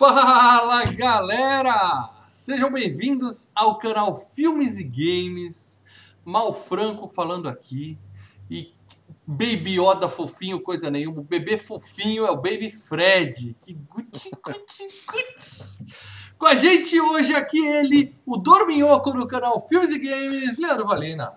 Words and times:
Fala 0.00 0.82
galera! 0.86 2.08
Sejam 2.24 2.72
bem-vindos 2.72 3.50
ao 3.54 3.78
canal 3.78 4.16
Filmes 4.16 4.80
e 4.80 4.84
Games. 4.84 5.82
Mal 6.24 6.54
Franco 6.54 7.06
falando 7.06 7.46
aqui. 7.46 7.98
E 8.50 8.72
Baby 9.26 9.78
Yoda 9.78 10.08
fofinho, 10.08 10.58
coisa 10.58 10.90
nenhuma. 10.90 11.20
O 11.20 11.24
bebê 11.24 11.58
fofinho 11.58 12.24
é 12.24 12.30
o 12.30 12.36
Baby 12.36 12.70
Fred. 12.70 13.54
Que 13.60 13.74
guti, 13.74 14.30
guti, 14.42 14.88
guti. 15.06 15.94
Com 16.38 16.46
a 16.46 16.54
gente 16.54 16.98
hoje 16.98 17.34
aqui 17.34 17.58
ele, 17.58 18.16
o 18.24 18.38
Dorminhoco 18.38 19.12
no 19.12 19.28
canal 19.28 19.68
Filmes 19.68 19.90
e 19.90 19.98
Games, 19.98 20.56
Leandro 20.56 20.86
Valina. 20.86 21.34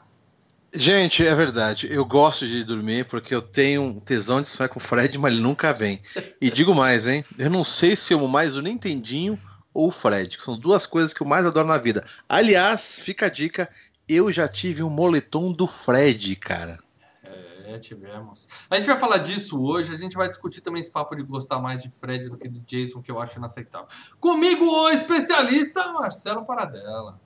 Gente, 0.75 1.25
é 1.25 1.35
verdade. 1.35 1.87
Eu 1.91 2.03
gosto 2.03 2.47
de 2.47 2.63
dormir 2.63 3.05
porque 3.05 3.33
eu 3.33 3.41
tenho 3.41 3.83
um 3.83 3.99
tesão 3.99 4.41
de 4.41 4.49
sonhar 4.49 4.69
com 4.69 4.79
o 4.79 4.81
Fred, 4.81 5.17
mas 5.19 5.31
ele 5.31 5.41
nunca 5.41 5.71
vem. 5.71 6.01
E 6.41 6.49
digo 6.49 6.73
mais, 6.73 7.05
hein? 7.05 7.23
Eu 7.37 7.49
não 7.49 7.63
sei 7.63 7.95
se 7.95 8.11
eu 8.11 8.27
mais 8.27 8.55
o 8.55 8.61
Nintendinho 8.61 9.39
ou 9.71 9.89
o 9.89 9.91
Fred, 9.91 10.35
que 10.35 10.43
são 10.43 10.57
duas 10.57 10.87
coisas 10.87 11.13
que 11.13 11.21
eu 11.21 11.27
mais 11.27 11.45
adoro 11.45 11.67
na 11.67 11.77
vida. 11.77 12.03
Aliás, 12.27 12.99
fica 12.99 13.27
a 13.27 13.29
dica, 13.29 13.69
eu 14.09 14.31
já 14.31 14.47
tive 14.47 14.81
um 14.81 14.89
moletom 14.89 15.51
do 15.51 15.67
Fred, 15.67 16.35
cara. 16.37 16.79
É, 17.65 17.77
tivemos. 17.77 18.47
A 18.69 18.75
gente 18.75 18.87
vai 18.87 18.99
falar 18.99 19.19
disso 19.19 19.61
hoje. 19.61 19.93
A 19.93 19.97
gente 19.97 20.15
vai 20.15 20.27
discutir 20.27 20.61
também 20.61 20.81
esse 20.81 20.91
papo 20.91 21.15
de 21.15 21.23
gostar 21.23 21.59
mais 21.59 21.81
de 21.81 21.89
Fred 21.89 22.29
do 22.29 22.37
que 22.37 22.47
de 22.47 22.59
Jason, 22.59 23.01
que 23.01 23.11
eu 23.11 23.21
acho 23.21 23.37
inaceitável. 23.37 23.87
Comigo, 24.19 24.65
o 24.65 24.89
especialista 24.89 25.91
Marcelo 25.91 26.45
Paradela. 26.45 27.19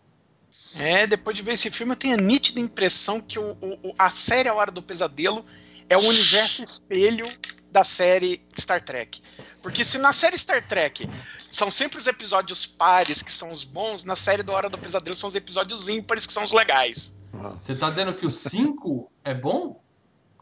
É, 0.76 1.08
depois 1.08 1.36
de 1.36 1.42
ver 1.42 1.54
esse 1.54 1.72
filme, 1.72 1.94
eu 1.94 1.96
tenho 1.96 2.14
a 2.14 2.22
nítida 2.22 2.60
impressão 2.60 3.20
que 3.20 3.40
o, 3.40 3.52
o, 3.62 3.96
a 3.98 4.10
série 4.10 4.48
A 4.50 4.54
Hora 4.54 4.72
do 4.72 4.82
Pesadelo 4.82 5.44
é 5.90 5.98
o 5.98 6.02
universo 6.02 6.64
espelho 6.64 7.28
da 7.72 7.84
série 7.84 8.42
Star 8.58 8.82
Trek. 8.84 9.22
Porque 9.62 9.84
se 9.84 9.98
na 9.98 10.14
série 10.14 10.38
Star 10.38 10.66
Trek 10.68 11.10
são 11.52 11.72
sempre 11.72 12.00
os 12.00 12.08
episódios 12.08 12.66
pares 12.66 13.22
que 13.22 13.32
são 13.32 13.52
os 13.52 13.64
bons, 13.64 14.04
na 14.04 14.16
série 14.16 14.44
do 14.44 14.52
Hora 14.52 14.70
do 14.70 14.78
Pesadelo 14.78 15.16
são 15.16 15.28
os 15.28 15.36
episódios 15.36 15.90
ímpares 15.90 16.28
que 16.28 16.34
são 16.34 16.44
os 16.44 16.52
legais. 16.54 17.18
Você 17.60 17.76
tá 17.76 17.90
dizendo 17.90 18.14
que 18.14 18.26
o 18.26 18.32
5 18.32 19.12
é 19.24 19.34
bom? 19.34 19.82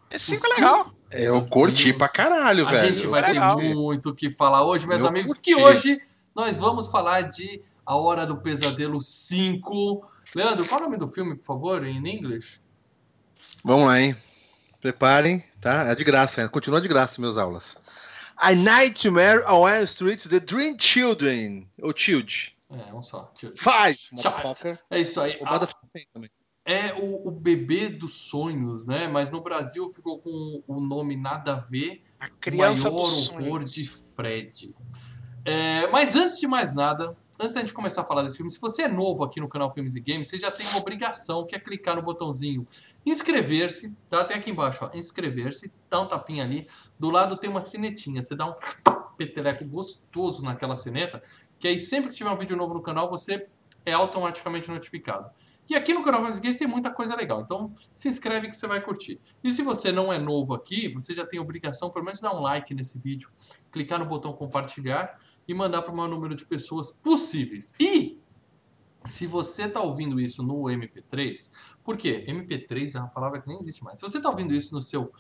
Esse 0.10 0.38
5 0.38 0.46
é 0.46 0.56
legal. 0.56 0.92
Eu 1.12 1.46
curti 1.48 1.94
pra 1.94 2.10
caralho, 2.10 2.68
a 2.68 2.72
velho. 2.72 2.88
A 2.88 2.90
gente 2.90 3.08
vai 3.08 3.22
legal. 3.22 3.58
ter 3.58 3.74
muito 3.74 4.10
o 4.10 4.16
que 4.16 4.30
falar 4.30 4.64
hoje, 4.64 4.88
meus 4.88 5.02
Eu 5.02 5.08
amigos, 5.08 5.32
curti. 5.32 5.44
que 5.44 5.56
hoje 5.56 6.02
nós 6.36 6.58
vamos 6.58 6.88
falar 6.88 7.22
de 7.22 7.62
A 7.86 7.96
Hora 7.96 8.26
do 8.26 8.38
Pesadelo 8.38 9.02
5. 9.02 10.04
Leandro, 10.36 10.68
qual 10.68 10.82
é 10.82 10.84
o 10.84 10.86
nome 10.88 10.98
do 10.98 11.08
filme, 11.08 11.36
por 11.36 11.46
favor, 11.46 11.86
em 11.86 11.98
inglês? 12.06 12.62
Vamos 13.64 13.88
lá, 13.88 14.00
hein? 14.02 14.16
Preparem, 14.82 15.44
tá? 15.62 15.86
É 15.86 15.96
de 15.96 16.04
graça, 16.04 16.42
hein? 16.42 16.50
continua 16.50 16.82
de 16.82 16.88
graça 16.88 17.20
meus 17.22 17.38
aulas. 17.38 17.78
A 18.38 18.54
Nightmare 18.54 19.44
on 19.48 19.68
Elm 19.68 19.84
Street, 19.86 20.28
The 20.28 20.40
Dream 20.42 20.76
Children. 20.78 21.68
Ou 21.82 21.94
Child. 21.96 22.56
É, 22.70 22.94
um 22.94 23.02
só. 23.02 23.32
Five, 23.36 23.96
Child. 23.98 24.16
motherfucker. 24.24 24.80
É 24.92 25.00
isso 25.00 25.22
aí. 25.22 25.38
O 25.42 25.46
A- 25.48 25.68
também. 26.14 26.30
é 26.66 26.94
o, 26.96 27.28
o 27.30 27.32
bebê 27.32 27.90
dos 27.90 28.14
sonhos, 28.30 28.86
né? 28.86 29.08
Mas 29.08 29.32
no 29.32 29.40
Brasil 29.42 29.90
ficou 29.90 30.20
com 30.20 30.62
o 30.68 30.82
nome 30.82 31.16
nada 31.16 31.54
a 31.54 31.56
ver. 31.56 32.04
A 32.20 32.28
criança 32.30 32.90
o 32.90 32.94
maior 32.94 33.06
dos 33.08 33.30
horror 33.30 33.44
sonhos. 33.68 33.74
de 33.74 33.90
Fred. 33.90 34.76
É, 35.46 35.88
mas 35.88 36.16
antes 36.16 36.40
de 36.40 36.48
mais 36.48 36.74
nada, 36.76 37.16
antes 37.40 37.54
da 37.54 37.60
gente 37.60 37.74
começar 37.74 38.02
a 38.02 38.06
falar 38.06 38.24
desse 38.24 38.38
filme, 38.38 38.50
se 38.50 38.60
você 38.60 38.84
é 38.84 38.88
novo 38.88 39.24
aqui 39.24 39.40
no 39.40 39.48
canal 39.48 39.72
Filmes 39.72 39.96
e 39.96 40.00
Games, 40.00 40.28
você 40.28 40.40
já 40.40 40.52
tem 40.52 40.66
uma 40.68 40.80
obrigação 40.80 41.46
que 41.46 41.56
é 41.56 41.60
clicar 41.60 41.96
no 41.96 42.02
botãozinho 42.02 42.66
inscrever-se, 43.06 43.96
tá? 44.10 44.24
Tem 44.24 44.38
aqui 44.38 44.52
embaixo, 44.52 44.86
ó, 44.86 44.98
inscrever-se, 44.98 45.72
dá 45.90 46.02
um 46.02 46.08
tapinha 46.08 46.44
ali. 46.44 46.68
Do 47.00 47.10
lado 47.10 47.38
tem 47.38 47.50
uma 47.50 47.62
sinetinha, 47.62 48.22
você 48.22 48.36
dá 48.36 48.46
um 48.46 48.56
peteleco 49.18 49.66
gostoso 49.66 50.44
naquela 50.44 50.76
sineta, 50.76 51.22
que 51.60 51.68
aí 51.68 51.80
sempre 51.80 52.10
que 52.10 52.16
tiver 52.16 52.30
um 52.30 52.38
vídeo 52.38 52.56
novo 52.56 52.74
no 52.74 52.82
canal, 52.82 53.10
você 53.10 53.48
é 53.86 53.94
automaticamente 53.94 54.70
notificado. 54.70 55.30
E 55.68 55.76
aqui 55.76 55.94
no 55.94 56.04
canal 56.04 56.22
Filmes 56.22 56.38
e 56.38 56.42
Games 56.42 56.58
tem 56.58 56.68
muita 56.68 56.92
coisa 56.92 57.16
legal, 57.16 57.42
então 57.42 57.74
se 57.96 58.08
inscreve 58.08 58.48
que 58.48 58.56
você 58.56 58.68
vai 58.68 58.82
curtir. 58.82 59.20
E 59.44 59.52
se 59.52 59.64
você 59.64 59.92
não 59.92 60.14
é 60.14 60.20
novo 60.20 60.54
aqui, 60.54 60.90
você 60.90 61.14
já 61.14 61.26
tem 61.26 61.40
obrigação, 61.40 61.90
pelo 61.90 62.06
menos, 62.06 62.20
dar 62.20 62.36
um 62.36 62.40
like 62.40 62.74
nesse 62.74 63.00
vídeo, 63.00 63.30
clicar 63.72 63.98
no 63.98 64.06
botão 64.06 64.32
compartilhar 64.32 65.18
e 65.48 65.54
mandar 65.54 65.82
para 65.82 65.94
o 65.94 65.96
maior 65.96 66.10
número 66.10 66.36
de 66.36 66.46
pessoas 66.46 66.92
possíveis. 66.92 67.74
E 67.80 68.20
se 69.08 69.28
você 69.28 69.64
está 69.64 69.82
ouvindo 69.82 70.20
isso 70.20 70.42
no 70.42 70.64
MP3, 70.64 71.76
por 71.84 71.96
quê? 71.96 72.26
MP3 72.28 72.96
é 72.96 73.00
uma 73.00 73.10
palavra 73.10 73.40
que 73.40 73.48
nem 73.48 73.60
existe 73.60 73.84
mais. 73.84 74.00
Se 74.00 74.08
você 74.08 74.18
está 74.18 74.30
ouvindo 74.30 74.54
isso 74.54 74.74
no 74.74 74.82
seu, 74.82 75.12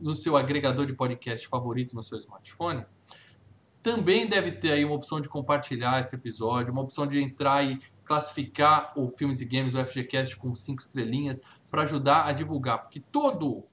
no 0.00 0.14
seu 0.14 0.36
agregador 0.36 0.86
de 0.86 0.94
podcast 0.94 1.46
favorito 1.46 1.94
no 1.94 2.02
seu 2.02 2.18
smartphone, 2.18 2.84
também 3.82 4.28
deve 4.28 4.50
ter 4.52 4.72
aí 4.72 4.84
uma 4.84 4.96
opção 4.96 5.20
de 5.20 5.28
compartilhar 5.28 6.00
esse 6.00 6.16
episódio, 6.16 6.72
uma 6.72 6.82
opção 6.82 7.06
de 7.06 7.22
entrar 7.22 7.62
e 7.62 7.78
classificar 8.04 8.92
o 8.96 9.10
Filmes 9.10 9.40
e 9.40 9.44
Games, 9.44 9.74
o 9.74 9.84
FGCast 9.84 10.36
com 10.36 10.54
cinco 10.54 10.82
estrelinhas 10.82 11.40
para 11.70 11.82
ajudar 11.82 12.26
a 12.26 12.32
divulgar, 12.32 12.82
porque 12.82 12.98
todo 12.98 13.64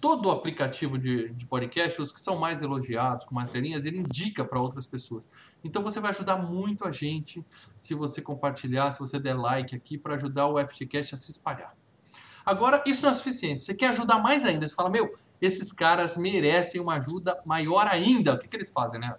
todo 0.00 0.30
aplicativo 0.30 0.96
de, 0.98 1.30
de 1.30 1.46
podcast, 1.46 2.00
os 2.00 2.12
que 2.12 2.20
são 2.20 2.36
mais 2.38 2.62
elogiados, 2.62 3.24
com 3.24 3.34
mais 3.34 3.48
estrelinhas, 3.48 3.84
ele 3.84 3.98
indica 3.98 4.44
para 4.44 4.60
outras 4.60 4.86
pessoas. 4.86 5.28
Então 5.62 5.82
você 5.82 6.00
vai 6.00 6.10
ajudar 6.10 6.36
muito 6.36 6.86
a 6.86 6.92
gente 6.92 7.44
se 7.78 7.94
você 7.94 8.22
compartilhar, 8.22 8.92
se 8.92 9.00
você 9.00 9.18
der 9.18 9.34
like 9.34 9.74
aqui 9.74 9.98
para 9.98 10.14
ajudar 10.14 10.46
o 10.46 10.58
FGCast 10.58 11.14
a 11.14 11.18
se 11.18 11.30
espalhar. 11.30 11.74
Agora, 12.46 12.82
isso 12.86 13.02
não 13.02 13.10
é 13.10 13.14
suficiente. 13.14 13.64
Você 13.64 13.74
quer 13.74 13.88
ajudar 13.88 14.18
mais 14.20 14.44
ainda? 14.44 14.66
Você 14.66 14.74
fala, 14.74 14.88
meu, 14.88 15.14
esses 15.40 15.70
caras 15.70 16.16
merecem 16.16 16.80
uma 16.80 16.96
ajuda 16.96 17.40
maior 17.44 17.86
ainda. 17.86 18.34
O 18.34 18.38
que, 18.38 18.48
que 18.48 18.56
eles 18.56 18.70
fazem, 18.70 18.98
né? 18.98 19.14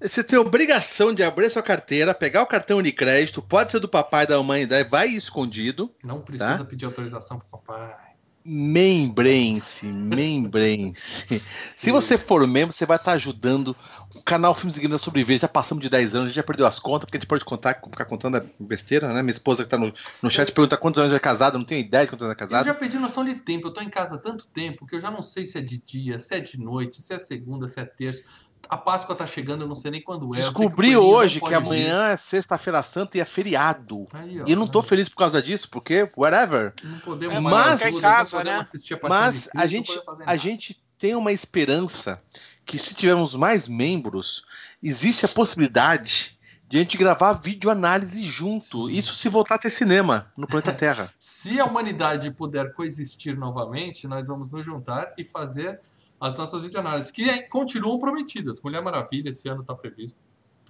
Você 0.00 0.22
tem 0.22 0.38
a 0.38 0.42
obrigação 0.42 1.12
de 1.12 1.24
abrir 1.24 1.50
sua 1.50 1.62
carteira, 1.62 2.14
pegar 2.14 2.42
o 2.42 2.46
cartão 2.46 2.80
de 2.80 2.92
crédito, 2.92 3.42
pode 3.42 3.72
ser 3.72 3.80
do 3.80 3.88
papai, 3.88 4.24
da 4.24 4.40
mãe, 4.40 4.64
daí 4.64 4.84
vai 4.84 5.08
escondido. 5.08 5.92
Não 6.04 6.20
precisa 6.20 6.64
pedir 6.64 6.84
autorização 6.84 7.38
pro 7.38 7.48
papai. 7.48 8.07
Membrem-se, 8.44 9.84
membrem-se. 9.86 11.42
Se 11.76 11.90
você 11.90 12.16
for 12.16 12.46
membro, 12.46 12.72
você 12.72 12.86
vai 12.86 12.96
estar 12.96 13.12
ajudando 13.12 13.76
o 14.14 14.22
canal 14.22 14.54
Filmes 14.54 14.76
e 14.76 14.86
a 14.86 14.98
sobreviver. 14.98 15.38
Já 15.38 15.48
passamos 15.48 15.82
de 15.82 15.90
10 15.90 16.14
anos, 16.14 16.24
a 16.24 16.28
gente 16.28 16.36
já 16.36 16.42
perdeu 16.42 16.66
as 16.66 16.78
contas, 16.78 17.04
porque 17.04 17.18
a 17.18 17.20
gente 17.20 17.28
pode 17.28 17.44
contar, 17.44 17.74
ficar 17.74 18.06
contando 18.06 18.38
é 18.38 18.44
besteira, 18.58 19.12
né? 19.12 19.22
Minha 19.22 19.32
esposa 19.32 19.64
que 19.64 19.68
tá 19.68 19.76
no, 19.76 19.92
no 20.22 20.30
chat 20.30 20.50
pergunta 20.52 20.76
quantos 20.76 20.98
anos 20.98 21.10
já 21.10 21.16
é 21.16 21.20
casada, 21.20 21.56
eu 21.56 21.58
não 21.58 21.66
tenho 21.66 21.80
ideia 21.80 22.04
de 22.04 22.10
quantos 22.10 22.24
anos 22.24 22.32
é 22.32 22.36
Eu 22.36 22.38
casada. 22.38 22.64
já 22.64 22.74
perdi 22.74 22.98
noção 22.98 23.24
de 23.24 23.34
tempo. 23.34 23.68
Eu 23.68 23.72
tô 23.72 23.80
em 23.82 23.90
casa 23.90 24.14
há 24.14 24.18
tanto 24.18 24.46
tempo 24.46 24.86
que 24.86 24.96
eu 24.96 25.00
já 25.00 25.10
não 25.10 25.20
sei 25.22 25.44
se 25.44 25.58
é 25.58 25.60
de 25.60 25.80
dia, 25.80 26.18
se 26.18 26.34
é 26.34 26.40
de 26.40 26.58
noite, 26.58 27.02
se 27.02 27.12
é 27.12 27.18
segunda, 27.18 27.68
se 27.68 27.78
é 27.80 27.84
terça. 27.84 28.24
A 28.68 28.76
Páscoa 28.76 29.14
tá 29.16 29.26
chegando, 29.26 29.62
eu 29.62 29.68
não 29.68 29.74
sei 29.74 29.90
nem 29.90 30.02
quando 30.02 30.26
é. 30.34 30.38
Que 30.38 30.44
Descobri 30.44 30.92
não 30.92 31.02
hoje 31.02 31.40
que 31.40 31.54
amanhã 31.54 32.08
é 32.08 32.16
sexta-feira 32.16 32.82
santa 32.82 33.16
e 33.16 33.20
é 33.20 33.24
feriado. 33.24 34.04
vir. 34.12 34.20
Aí, 34.20 34.40
ó, 34.42 34.46
E 34.46 34.52
eu 34.52 34.56
não 34.58 34.66
tô 34.66 34.80
né? 34.82 34.86
feliz 34.86 35.08
por 35.08 35.16
causa 35.16 35.40
disso, 35.42 35.68
porque, 35.70 36.10
whatever. 36.16 36.74
Não 36.84 36.98
podemos 37.00 37.36
É, 37.36 37.40
mas 37.40 37.52
pagar 37.54 37.76
ficar 37.78 37.88
em 37.88 37.92
tudo, 37.92 38.02
casa, 38.02 38.36
não 38.36 38.42
podemos 38.44 38.56
né? 38.58 38.60
assistir 38.60 38.94
a 38.94 39.08
Mas 39.08 39.36
Cristo, 39.36 39.50
a 39.56 39.66
gente, 39.66 40.00
a 40.26 40.36
gente 40.36 40.82
tem 40.98 41.14
uma 41.14 41.32
esperança 41.32 42.22
que 42.66 42.78
se 42.78 42.92
tivermos 42.94 43.34
mais 43.34 43.66
membros, 43.66 44.44
existe 44.82 45.24
a 45.24 45.28
possibilidade 45.28 46.36
de 46.68 46.76
a 46.76 46.80
gente 46.80 46.98
gravar 46.98 47.32
videoanálise 47.32 48.22
junto. 48.24 48.88
Sim. 48.88 48.92
Isso 48.92 49.14
se 49.14 49.28
voltar 49.30 49.54
a 49.54 49.58
ter 49.58 49.70
cinema 49.70 50.30
no 50.36 50.46
planeta 50.46 50.72
Terra. 50.76 51.10
Se 51.18 51.58
a 51.58 51.64
humanidade 51.64 52.30
puder 52.30 52.72
coexistir 52.74 53.38
novamente, 53.38 54.06
nós 54.06 54.28
vamos 54.28 54.50
nos 54.50 54.66
juntar 54.66 55.14
e 55.16 55.24
fazer 55.24 55.80
as 56.20 56.34
nossas 56.36 56.62
videoanálises, 56.62 57.10
que 57.10 57.28
é- 57.28 57.42
continuam 57.42 57.98
prometidas. 57.98 58.60
Mulher 58.62 58.82
Maravilha, 58.82 59.30
esse 59.30 59.48
ano 59.48 59.60
está 59.62 59.74
previsto. 59.74 60.18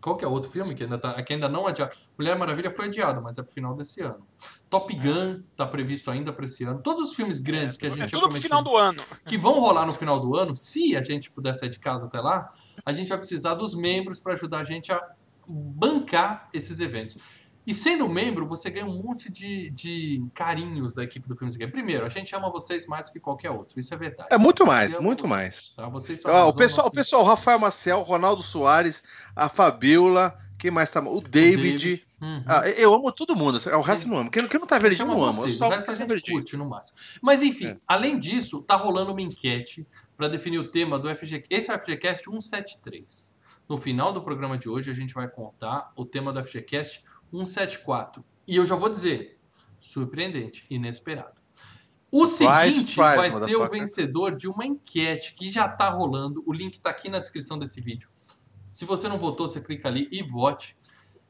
Qual 0.00 0.16
que 0.16 0.24
é 0.24 0.28
outro 0.28 0.48
filme 0.48 0.76
que 0.76 0.84
ainda, 0.84 0.96
tá, 0.96 1.20
que 1.22 1.32
ainda 1.32 1.48
não 1.48 1.66
adiado? 1.66 1.90
Mulher 2.16 2.38
Maravilha 2.38 2.70
foi 2.70 2.86
adiado, 2.86 3.20
mas 3.20 3.36
é 3.36 3.42
pro 3.42 3.52
final 3.52 3.74
desse 3.74 4.00
ano. 4.00 4.24
Top 4.70 4.94
Gun 4.94 5.42
está 5.50 5.66
previsto 5.66 6.08
ainda 6.10 6.32
para 6.32 6.44
esse 6.44 6.62
ano. 6.62 6.80
Todos 6.80 7.10
os 7.10 7.16
filmes 7.16 7.38
grandes 7.40 7.76
que 7.76 7.84
a 7.86 7.90
gente 7.90 8.02
É 8.02 8.06
tudo 8.06 8.28
pro 8.28 8.40
final 8.40 8.62
do 8.62 8.76
ano. 8.76 9.02
que 9.26 9.36
vão 9.36 9.58
rolar 9.58 9.84
no 9.86 9.92
final 9.94 10.20
do 10.20 10.36
ano, 10.36 10.54
se 10.54 10.96
a 10.96 11.02
gente 11.02 11.30
puder 11.32 11.52
sair 11.52 11.68
de 11.70 11.80
casa 11.80 12.06
até 12.06 12.20
lá, 12.20 12.52
a 12.86 12.92
gente 12.92 13.08
vai 13.08 13.18
precisar 13.18 13.54
dos 13.54 13.74
membros 13.74 14.20
para 14.20 14.34
ajudar 14.34 14.60
a 14.60 14.64
gente 14.64 14.92
a 14.92 15.02
bancar 15.48 16.48
esses 16.52 16.78
eventos. 16.80 17.16
E 17.68 17.74
sendo 17.74 18.08
membro, 18.08 18.48
você 18.48 18.70
ganha 18.70 18.86
um 18.86 19.02
monte 19.02 19.30
de, 19.30 19.68
de 19.68 20.24
carinhos 20.32 20.94
da 20.94 21.04
equipe 21.04 21.28
do 21.28 21.36
Filmes 21.36 21.54
Game. 21.54 21.70
Primeiro, 21.70 22.06
a 22.06 22.08
gente 22.08 22.34
ama 22.34 22.50
vocês 22.50 22.86
mais 22.86 23.06
do 23.08 23.12
que 23.12 23.20
qualquer 23.20 23.50
outro, 23.50 23.78
isso 23.78 23.92
é 23.92 23.96
verdade. 23.98 24.30
É 24.32 24.38
muito 24.38 24.64
mais, 24.64 24.94
ama 24.94 25.02
muito 25.02 25.20
vocês, 25.28 25.30
mais. 25.30 25.68
Tá? 25.76 25.86
Vocês 25.86 26.22
são 26.22 26.34
a 26.34 26.46
Ó, 26.46 26.48
o 26.48 26.54
pessoal, 26.54 26.86
o 26.86 26.90
pessoal, 26.90 27.22
o 27.22 27.24
Rafael 27.26 27.58
Maciel, 27.58 28.00
Ronaldo 28.00 28.42
Soares, 28.42 29.02
a 29.36 29.50
Fabiola, 29.50 30.34
quem 30.58 30.70
mais 30.70 30.90
tá? 30.90 31.02
O 31.02 31.18
o 31.18 31.20
David. 31.20 32.06
Uhum. 32.22 32.42
Ah, 32.46 32.66
eu 32.70 32.94
amo 32.94 33.12
todo 33.12 33.36
mundo. 33.36 33.58
O 33.58 33.80
resto 33.82 34.08
não 34.08 34.16
amo. 34.16 34.30
Quem, 34.30 34.48
quem 34.48 34.58
não 34.58 34.66
tá 34.66 34.78
verdinho, 34.78 35.04
ama 35.04 35.14
não 35.14 35.24
amo. 35.24 35.32
Eu 35.32 35.42
vocês, 35.42 35.60
o 35.60 35.68
resto 35.68 35.90
a 35.90 35.94
gente 35.94 36.08
verdinho. 36.08 36.38
curte 36.38 36.56
no 36.56 36.66
máximo. 36.66 36.96
Mas 37.20 37.42
enfim, 37.42 37.66
É. 37.66 37.76
além 37.86 38.18
disso, 38.18 38.62
tá 38.62 38.76
rolando 38.76 39.12
uma 39.12 39.20
enquete 39.20 39.86
para 40.16 40.26
definir 40.26 40.58
o 40.58 40.70
tema 40.70 40.98
do 40.98 41.14
FG. 41.14 41.42
Esse 41.50 41.70
é 41.70 41.76
o 41.76 41.78
FGCast 41.78 42.24
173. 42.24 43.36
No 43.68 43.76
final 43.76 44.14
do 44.14 44.22
programa 44.22 44.56
de 44.56 44.66
hoje, 44.66 44.90
a 44.90 44.94
gente 44.94 45.12
vai 45.12 45.28
contar 45.28 45.92
o 45.94 46.06
tema 46.06 46.32
do 46.32 46.42
FGCast 46.42 47.04
174. 47.30 48.24
E 48.46 48.56
eu 48.56 48.64
já 48.64 48.74
vou 48.74 48.88
dizer, 48.88 49.38
surpreendente, 49.78 50.66
inesperado. 50.70 51.38
O 52.10 52.26
seguinte 52.26 52.90
surprise, 52.90 53.16
vai 53.16 53.30
ser 53.30 53.56
o 53.56 53.68
vencedor 53.68 54.34
de 54.34 54.48
uma 54.48 54.64
enquete 54.64 55.34
que 55.34 55.50
já 55.50 55.68
tá 55.68 55.90
rolando. 55.90 56.42
O 56.46 56.52
link 56.52 56.80
tá 56.80 56.90
aqui 56.90 57.10
na 57.10 57.18
descrição 57.18 57.58
desse 57.58 57.80
vídeo. 57.80 58.08
Se 58.62 58.84
você 58.84 59.08
não 59.08 59.18
votou, 59.18 59.46
você 59.46 59.60
clica 59.60 59.88
ali 59.88 60.08
e 60.10 60.22
vote. 60.22 60.76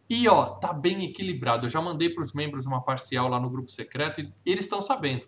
E 0.08 0.28
ó, 0.28 0.44
tá 0.44 0.72
bem 0.72 1.04
equilibrado. 1.04 1.66
Eu 1.66 1.70
já 1.70 1.80
mandei 1.80 2.08
para 2.10 2.22
os 2.22 2.32
membros 2.32 2.64
uma 2.64 2.82
parcial 2.82 3.28
lá 3.28 3.40
no 3.40 3.50
grupo 3.50 3.70
secreto 3.70 4.20
e 4.20 4.32
eles 4.46 4.64
estão 4.64 4.80
sabendo. 4.80 5.26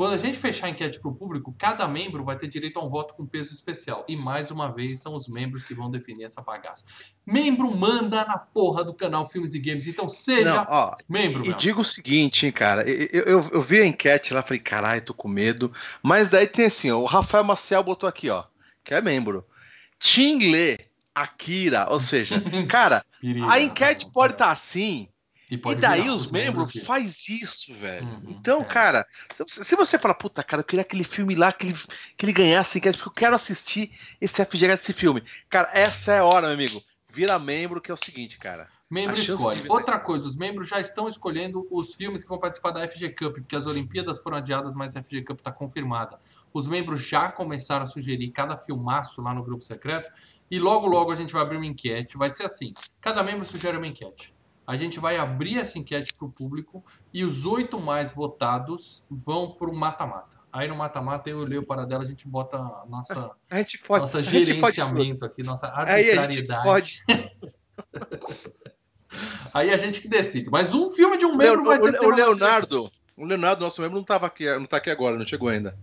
Quando 0.00 0.14
a 0.14 0.16
gente 0.16 0.38
fechar 0.38 0.66
a 0.66 0.70
enquete 0.70 0.98
para 0.98 1.10
o 1.10 1.14
público, 1.14 1.54
cada 1.58 1.86
membro 1.86 2.24
vai 2.24 2.34
ter 2.34 2.48
direito 2.48 2.78
a 2.78 2.82
um 2.82 2.88
voto 2.88 3.12
com 3.12 3.26
peso 3.26 3.52
especial. 3.52 4.02
E 4.08 4.16
mais 4.16 4.50
uma 4.50 4.72
vez, 4.72 4.98
são 4.98 5.14
os 5.14 5.28
membros 5.28 5.62
que 5.62 5.74
vão 5.74 5.90
definir 5.90 6.24
essa 6.24 6.40
bagaça. 6.40 6.86
Membro 7.26 7.70
manda 7.76 8.24
na 8.24 8.38
porra 8.38 8.82
do 8.82 8.94
canal 8.94 9.26
Filmes 9.26 9.52
e 9.52 9.58
Games. 9.58 9.86
Então 9.86 10.08
seja 10.08 10.54
Não, 10.54 10.66
ó, 10.70 10.96
membro. 11.06 11.44
E 11.44 11.48
meu. 11.48 11.56
digo 11.58 11.82
o 11.82 11.84
seguinte, 11.84 12.46
hein, 12.46 12.52
cara. 12.52 12.88
Eu, 12.88 13.24
eu, 13.24 13.50
eu 13.52 13.60
vi 13.60 13.82
a 13.82 13.84
enquete 13.84 14.32
lá, 14.32 14.42
falei, 14.42 14.58
caralho, 14.58 15.02
tô 15.02 15.12
com 15.12 15.28
medo. 15.28 15.70
Mas 16.02 16.30
daí 16.30 16.46
tem 16.46 16.64
assim, 16.64 16.90
ó, 16.90 16.96
o 16.96 17.04
Rafael 17.04 17.44
Maciel 17.44 17.84
botou 17.84 18.08
aqui, 18.08 18.30
ó, 18.30 18.44
que 18.82 18.94
é 18.94 19.02
membro. 19.02 19.44
Tingle, 19.98 20.78
Akira, 21.14 21.86
ou 21.90 22.00
seja, 22.00 22.42
cara, 22.70 23.04
a 23.50 23.60
enquete 23.60 24.10
pode 24.10 24.32
estar 24.32 24.46
tá 24.46 24.52
assim. 24.52 25.09
E, 25.50 25.54
E 25.54 25.74
daí 25.74 26.08
os 26.08 26.30
membros 26.30 26.72
viram. 26.72 26.86
faz 26.86 27.28
isso, 27.28 27.74
velho. 27.74 28.06
Uhum, 28.06 28.36
então, 28.38 28.60
é. 28.62 28.64
cara, 28.64 29.06
se, 29.46 29.64
se 29.64 29.74
você 29.74 29.98
fala, 29.98 30.14
puta, 30.14 30.44
cara, 30.44 30.60
eu 30.60 30.64
queria 30.64 30.82
aquele 30.82 31.04
filme 31.04 31.34
lá, 31.34 31.52
que 31.52 31.66
ele, 31.66 31.78
que 32.16 32.24
ele 32.24 32.32
ganhasse 32.32 32.78
enquete, 32.78 32.98
porque 32.98 33.08
eu 33.08 33.14
quero 33.14 33.34
assistir 33.34 33.90
esse 34.20 34.44
FGH 34.44 34.76
desse 34.76 34.92
filme. 34.92 35.24
Cara, 35.48 35.68
essa 35.72 36.12
é 36.12 36.18
a 36.20 36.24
hora, 36.24 36.46
meu 36.46 36.54
amigo. 36.54 36.82
Vira 37.12 37.38
membro, 37.38 37.80
que 37.80 37.90
é 37.90 37.94
o 37.94 37.96
seguinte, 37.96 38.38
cara. 38.38 38.68
Membro 38.88 39.18
escolhe. 39.18 39.68
Outra 39.68 39.98
coisa, 39.98 40.26
os 40.26 40.36
membros 40.36 40.68
já 40.68 40.80
estão 40.80 41.06
escolhendo 41.06 41.66
os 41.70 41.94
filmes 41.94 42.22
que 42.22 42.28
vão 42.28 42.38
participar 42.38 42.70
da 42.70 42.86
FG 42.86 43.10
Cup, 43.10 43.34
porque 43.34 43.54
as 43.54 43.66
Olimpíadas 43.66 44.20
foram 44.22 44.36
adiadas, 44.38 44.74
mas 44.74 44.96
a 44.96 45.02
FG 45.02 45.22
Cup 45.24 45.38
está 45.38 45.52
confirmada. 45.52 46.18
Os 46.52 46.66
membros 46.66 47.06
já 47.06 47.30
começaram 47.30 47.84
a 47.84 47.86
sugerir 47.86 48.30
cada 48.30 48.56
filmaço 48.56 49.22
lá 49.22 49.32
no 49.32 49.44
grupo 49.44 49.62
secreto 49.62 50.08
e 50.50 50.58
logo 50.58 50.88
logo 50.88 51.12
a 51.12 51.16
gente 51.16 51.32
vai 51.32 51.42
abrir 51.42 51.56
uma 51.56 51.66
enquete. 51.66 52.16
Vai 52.16 52.30
ser 52.30 52.44
assim: 52.44 52.74
cada 53.00 53.22
membro 53.22 53.44
sugere 53.44 53.76
uma 53.76 53.86
enquete. 53.86 54.34
A 54.70 54.76
gente 54.76 55.00
vai 55.00 55.16
abrir 55.16 55.58
essa 55.58 55.78
enquete 55.78 56.12
para 56.14 56.26
o 56.26 56.30
público 56.30 56.84
e 57.12 57.24
os 57.24 57.44
oito 57.44 57.80
mais 57.80 58.14
votados 58.14 59.04
vão 59.10 59.50
para 59.52 59.68
o 59.68 59.74
mata-mata. 59.76 60.38
Aí 60.52 60.68
no 60.68 60.76
mata-mata 60.76 61.28
eu 61.28 61.40
leio 61.40 61.64
para 61.64 61.84
dela, 61.84 62.02
a 62.02 62.06
gente 62.06 62.28
bota 62.28 62.56
a 62.56 62.84
nossa, 62.88 63.34
A 63.50 63.56
gente 63.58 63.78
pode. 63.78 64.00
nossa 64.02 64.18
a 64.18 64.22
gente 64.22 64.54
pode- 64.60 64.74
gerenciamento 64.76 65.24
aqui, 65.24 65.42
nossa 65.42 65.66
Aí 65.66 65.72
a 65.74 65.96
gente 65.98 66.18
arbitrariedade. 66.18 66.62
pode. 66.62 67.02
Aí 69.52 69.70
a 69.72 69.76
gente 69.76 70.00
que 70.00 70.08
decide. 70.08 70.48
Mas 70.50 70.72
um 70.72 70.88
filme 70.88 71.16
de 71.16 71.24
um 71.26 71.32
O, 71.32 71.36
membro 71.36 71.64
vai 71.64 71.78
o- 71.78 71.82
ser 71.82 71.88
o 71.98 72.10
da 72.10 72.14
Leonardo, 72.16 72.90
o 73.16 73.24
Leonardo, 73.24 73.64
nosso 73.64 73.80
membro, 73.82 73.96
não 73.96 74.04
tava 74.04 74.26
aqui, 74.26 74.46
não 74.56 74.66
tá 74.66 74.76
aqui 74.76 74.90
agora, 74.90 75.16
não 75.18 75.26
chegou 75.26 75.48
ainda. 75.48 75.76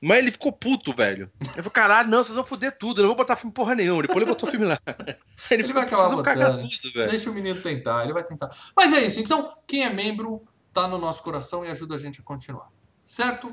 Mas 0.00 0.18
ele 0.18 0.30
ficou 0.30 0.50
puto, 0.50 0.94
velho. 0.94 1.30
Ele 1.40 1.56
falou, 1.56 1.70
caralho, 1.70 2.08
não, 2.08 2.24
vocês 2.24 2.34
vão 2.34 2.44
foder 2.44 2.76
tudo, 2.78 3.00
eu 3.00 3.02
não 3.02 3.08
vou 3.08 3.16
botar 3.16 3.36
filme 3.36 3.52
porra 3.52 3.74
nenhuma. 3.74 4.00
Depois 4.00 4.16
ele 4.16 4.30
botou 4.30 4.48
filme 4.48 4.64
lá. 4.64 4.78
Ele 5.50 5.72
vai 5.72 5.82
acabar 5.82 6.02
"Vocês 6.02 6.14
vão 6.14 6.22
cagar 6.22 6.52
botando. 6.52 6.70
tudo, 6.70 6.92
velho. 6.94 7.10
Deixa 7.10 7.30
o 7.30 7.34
menino 7.34 7.60
tentar, 7.60 8.04
ele 8.04 8.12
vai 8.12 8.22
tentar. 8.22 8.48
Mas 8.76 8.92
é 8.92 9.00
isso. 9.00 9.20
Então, 9.20 9.52
quem 9.66 9.84
é 9.84 9.90
membro 9.90 10.42
tá 10.72 10.86
no 10.86 10.96
nosso 10.96 11.22
coração 11.22 11.64
e 11.64 11.68
ajuda 11.68 11.96
a 11.96 11.98
gente 11.98 12.20
a 12.20 12.22
continuar. 12.22 12.68
Certo? 13.04 13.52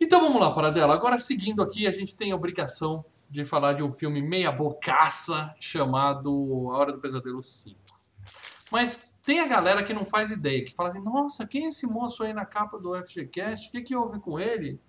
Então 0.00 0.20
vamos 0.20 0.40
lá, 0.40 0.52
Paradela. 0.52 0.94
Agora, 0.94 1.18
seguindo 1.18 1.62
aqui, 1.62 1.86
a 1.86 1.92
gente 1.92 2.16
tem 2.16 2.30
a 2.30 2.36
obrigação 2.36 3.04
de 3.30 3.44
falar 3.44 3.72
de 3.72 3.82
um 3.82 3.92
filme 3.92 4.22
meia 4.22 4.52
bocaça 4.52 5.54
chamado 5.58 6.30
A 6.72 6.76
Hora 6.76 6.92
do 6.92 7.00
Pesadelo 7.00 7.42
5. 7.42 7.78
Mas 8.70 9.10
tem 9.24 9.40
a 9.40 9.46
galera 9.46 9.82
que 9.82 9.92
não 9.92 10.06
faz 10.06 10.30
ideia, 10.30 10.64
que 10.64 10.72
fala 10.74 10.90
assim, 10.90 11.02
nossa, 11.02 11.46
quem 11.46 11.66
é 11.66 11.68
esse 11.68 11.86
moço 11.86 12.22
aí 12.22 12.32
na 12.32 12.44
capa 12.44 12.78
do 12.78 12.94
FGCast? 12.94 13.68
O 13.68 13.72
que, 13.72 13.82
que 13.82 13.96
houve 13.96 14.18
com 14.20 14.38
ele? 14.38 14.80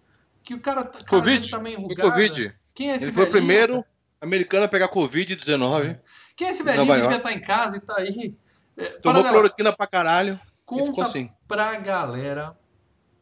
Que 0.43 0.53
o 0.53 0.59
cara, 0.59 0.83
tá- 0.83 0.99
cara 0.99 1.05
Covid? 1.05 1.49
tá 1.49 1.59
meio 1.59 1.79
enrugado. 1.79 2.09
Covid. 2.09 2.55
Quem 2.73 2.91
é 2.91 2.95
esse 2.95 3.05
Ele 3.05 3.13
foi 3.13 3.25
o 3.25 3.31
primeiro 3.31 3.85
americano 4.21 4.65
a 4.65 4.67
pegar 4.67 4.89
Covid-19. 4.89 5.99
Quem 6.35 6.47
é 6.47 6.51
esse 6.51 6.63
velhinho 6.63 6.85
que 6.93 7.01
devia 7.01 7.17
estar 7.17 7.33
em 7.33 7.41
casa 7.41 7.77
e 7.77 7.81
tá 7.81 7.95
aí? 7.97 8.35
É, 8.77 8.85
Tomou 8.85 9.01
Paradela, 9.01 9.29
cloroquina 9.29 9.73
pra 9.73 9.87
caralho. 9.87 10.39
E 10.43 10.65
conta 10.65 11.03
assim. 11.03 11.29
pra 11.47 11.75
galera 11.79 12.57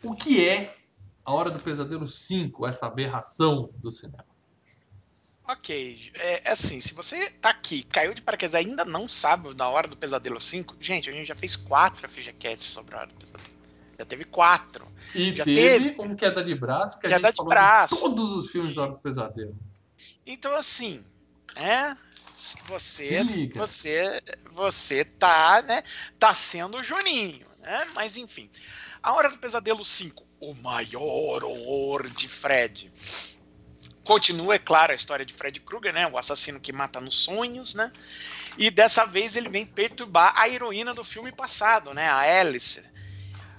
o 0.03 0.13
que 0.13 0.47
é 0.47 0.75
A 1.25 1.33
Hora 1.33 1.49
do 1.49 1.59
Pesadelo 1.59 2.07
5, 2.07 2.67
essa 2.67 2.85
aberração 2.85 3.69
do 3.77 3.91
cinema. 3.91 4.25
Ok, 5.49 6.11
é, 6.15 6.49
é 6.49 6.51
assim, 6.51 6.79
se 6.81 6.93
você 6.93 7.29
tá 7.31 7.49
aqui, 7.49 7.83
caiu 7.83 8.13
de 8.13 8.21
paraquedas 8.21 8.53
e 8.53 8.57
ainda 8.57 8.83
não 8.83 9.07
sabe 9.07 9.53
da 9.53 9.67
Hora 9.69 9.87
do 9.87 9.95
Pesadelo 9.95 10.41
5, 10.41 10.75
gente, 10.79 11.09
a 11.09 11.13
gente 11.13 11.27
já 11.27 11.35
fez 11.35 11.55
quatro 11.55 12.07
FGCats 12.07 12.65
sobre 12.65 12.95
a 12.95 12.99
Hora 12.99 13.07
do 13.07 13.15
Pesadelo. 13.15 13.46
Já 13.97 14.05
teve 14.05 14.25
quatro. 14.25 14.87
E 15.15 15.35
Já 15.35 15.43
teve 15.43 15.95
um 15.99 16.15
queda 16.15 16.43
de 16.43 16.53
braço 16.53 16.99
que 16.99 17.07
a 17.07 17.09
Queda 17.09 17.27
gente 17.27 17.31
de 17.31 17.37
falou 17.37 17.49
braço. 17.49 17.95
de 17.95 18.01
todos 18.01 18.31
os 18.33 18.51
filmes 18.51 18.75
da 18.75 18.83
Hora 18.83 18.91
do 18.91 18.99
Pesadelo. 18.99 19.57
Então, 20.25 20.55
assim, 20.55 21.03
é. 21.55 21.95
Você, 22.67 23.23
você, 23.55 24.21
você 24.53 25.03
tá, 25.03 25.63
né? 25.63 25.81
Tá 26.19 26.35
sendo 26.35 26.77
o 26.77 26.83
Juninho, 26.83 27.47
né? 27.59 27.87
Mas 27.95 28.15
enfim. 28.15 28.47
A 29.01 29.13
Hora 29.13 29.29
do 29.29 29.37
Pesadelo 29.39 29.83
5, 29.83 30.23
o 30.39 30.53
maior 30.55 31.43
horror 31.43 32.07
de 32.09 32.27
Fred. 32.27 32.91
Continua, 34.03 34.55
é 34.55 34.59
claro, 34.59 34.91
a 34.91 34.95
história 34.95 35.25
de 35.25 35.33
Fred 35.33 35.59
Krueger, 35.61 35.93
né? 35.93 36.07
O 36.07 36.17
assassino 36.17 36.59
que 36.59 36.71
mata 36.71 37.01
nos 37.01 37.15
sonhos, 37.15 37.73
né? 37.73 37.91
E 38.57 38.69
dessa 38.69 39.05
vez 39.05 39.35
ele 39.35 39.49
vem 39.49 39.65
perturbar 39.65 40.33
a 40.35 40.47
heroína 40.47 40.93
do 40.93 41.03
filme 41.03 41.31
passado, 41.31 41.93
né? 41.93 42.07
A 42.07 42.19
Alice. 42.39 42.85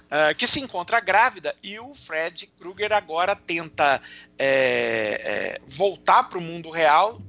Ah, 0.09 0.33
que 0.33 0.47
se 0.47 0.59
encontra 0.59 0.99
grávida 0.99 1.55
e 1.61 1.79
o 1.79 1.93
Fred 1.93 2.47
Krueger 2.57 2.91
agora 2.93 3.35
tenta 3.35 4.01
é, 4.37 4.47
é, 4.47 5.61
voltar 5.67 6.23
para 6.23 6.39
o 6.39 6.41
mundo 6.41 6.71
real 6.71 7.21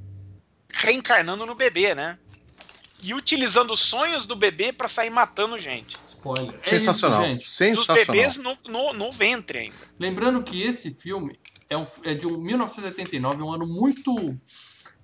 reencarnando 0.72 1.44
no 1.44 1.54
bebê, 1.54 1.94
né? 1.94 2.18
E 3.02 3.12
utilizando 3.12 3.72
os 3.72 3.80
sonhos 3.80 4.26
do 4.26 4.36
bebê 4.36 4.72
para 4.72 4.86
sair 4.86 5.10
matando 5.10 5.58
gente. 5.58 5.96
Spoiler. 6.04 6.54
É 6.62 6.76
isso, 6.76 6.86
Sensacional. 6.86 7.22
gente. 7.22 7.44
Dos 7.44 7.56
Sensacional. 7.56 8.06
bebês 8.06 8.36
no, 8.36 8.58
no, 8.66 8.92
no 8.92 9.12
ventre 9.12 9.58
ainda. 9.58 9.76
Lembrando 9.98 10.42
que 10.42 10.62
esse 10.62 10.90
filme 10.90 11.38
é, 11.68 11.76
um, 11.76 11.86
é 12.04 12.14
de 12.14 12.26
um 12.26 12.38
1989, 12.38 13.42
um 13.42 13.52
ano 13.52 13.66
muito, 13.66 14.14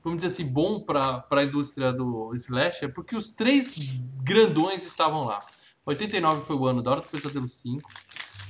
vamos 0.02 0.22
dizer 0.22 0.28
assim, 0.28 0.46
bom 0.46 0.80
para 0.80 1.24
a 1.30 1.44
indústria 1.44 1.92
do 1.92 2.34
slasher, 2.34 2.92
porque 2.92 3.16
os 3.16 3.30
três 3.30 3.76
grandões 4.22 4.84
estavam 4.84 5.24
lá. 5.24 5.44
89 5.86 6.40
foi 6.42 6.56
o 6.56 6.66
ano 6.66 6.82
da 6.82 6.90
Hora 6.90 7.00
do 7.00 7.06
Pesadelo 7.06 7.46
5, 7.46 7.88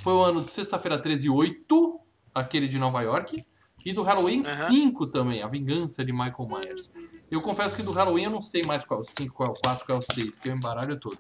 foi 0.01 0.13
o 0.15 0.23
ano 0.23 0.41
de 0.41 0.49
Sexta-feira 0.51 0.99
13 0.99 1.29
8, 1.29 2.01
aquele 2.35 2.67
de 2.67 2.79
Nova 2.79 3.03
York, 3.03 3.45
e 3.85 3.93
do 3.93 4.03
Halloween 4.03 4.43
Aham. 4.45 4.67
5 4.69 5.07
também, 5.09 5.43
A 5.43 5.47
Vingança 5.47 6.05
de 6.05 6.13
Michael 6.13 6.49
Myers. 6.49 6.91
Eu 7.31 7.41
confesso 7.41 7.77
que 7.77 7.83
do 7.83 7.93
Halloween 7.93 8.25
eu 8.25 8.31
não 8.31 8.41
sei 8.41 8.63
mais 8.67 8.85
qual 8.85 8.99
é 8.99 9.03
o 9.03 9.05
5, 9.05 9.35
qual 9.35 9.49
é 9.51 9.53
o 9.53 9.55
4, 9.63 9.87
qual 9.87 9.97
é 9.97 9.99
o 9.99 10.03
6, 10.03 10.39
que 10.39 10.49
eu 10.49 10.55
embaralho 10.57 10.99
todo. 10.99 11.19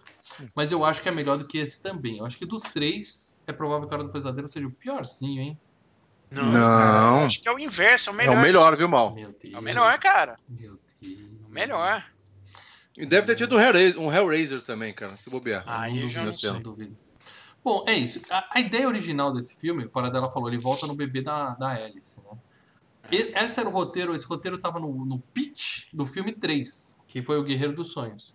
Mas 0.54 0.72
eu 0.72 0.84
acho 0.84 1.02
que 1.02 1.08
é 1.08 1.12
melhor 1.12 1.36
do 1.36 1.46
que 1.46 1.58
esse 1.58 1.80
também. 1.80 2.18
Eu 2.18 2.26
acho 2.26 2.38
que 2.38 2.46
dos 2.46 2.62
três, 2.62 3.40
é 3.46 3.52
provável 3.52 3.86
que 3.86 3.94
a 3.94 3.98
Hora 3.98 4.06
do 4.06 4.12
Pesadelo 4.12 4.48
seja 4.48 4.66
o 4.66 4.70
piorzinho, 4.70 5.42
hein? 5.42 5.60
Não. 6.30 7.24
acho 7.24 7.40
que 7.40 7.48
é 7.48 7.52
o 7.52 7.58
inverso, 7.58 8.10
é 8.10 8.12
o 8.12 8.14
É 8.14 8.18
melhor. 8.18 8.36
o 8.36 8.40
melhor, 8.40 8.76
viu, 8.76 8.88
Mal? 8.88 9.14
Meu 9.14 9.28
Deus. 9.30 9.54
É 9.54 9.58
o 9.58 9.62
melhor, 9.62 9.96
cara. 9.98 10.38
Meu 10.48 10.78
Deus. 11.00 11.20
O 11.46 11.48
melhor. 11.48 12.04
E 12.98 13.04
deve 13.06 13.26
ter 13.26 13.36
tido 13.36 13.56
um 13.56 13.60
Hellraiser, 13.60 14.00
um 14.00 14.12
Hellraiser 14.12 14.62
também, 14.62 14.92
cara, 14.94 15.16
se 15.16 15.28
bobear. 15.28 15.64
Ah, 15.66 15.88
não 15.88 15.96
eu 15.96 16.08
já 16.08 16.24
não 16.24 16.32
não 16.54 16.62
duvido. 16.62 16.96
Bom, 17.62 17.84
é 17.86 17.94
isso. 17.94 18.20
A, 18.30 18.48
a 18.54 18.60
ideia 18.60 18.86
original 18.86 19.32
desse 19.32 19.60
filme, 19.60 19.84
o 19.84 19.90
Paradela 19.90 20.28
falou, 20.28 20.48
ele 20.48 20.58
volta 20.58 20.86
no 20.86 20.94
bebê 20.94 21.20
da, 21.20 21.54
da 21.54 21.70
Alice, 21.70 22.20
né? 22.20 22.38
E, 23.10 23.16
esse 23.36 23.60
era 23.60 23.68
o 23.68 23.72
roteiro, 23.72 24.14
esse 24.14 24.26
roteiro 24.26 24.58
tava 24.58 24.78
no, 24.78 25.04
no 25.04 25.18
pitch 25.18 25.88
do 25.92 26.06
filme 26.06 26.32
3, 26.32 26.96
que 27.06 27.22
foi 27.22 27.38
o 27.38 27.42
Guerreiro 27.42 27.72
dos 27.74 27.92
Sonhos. 27.92 28.34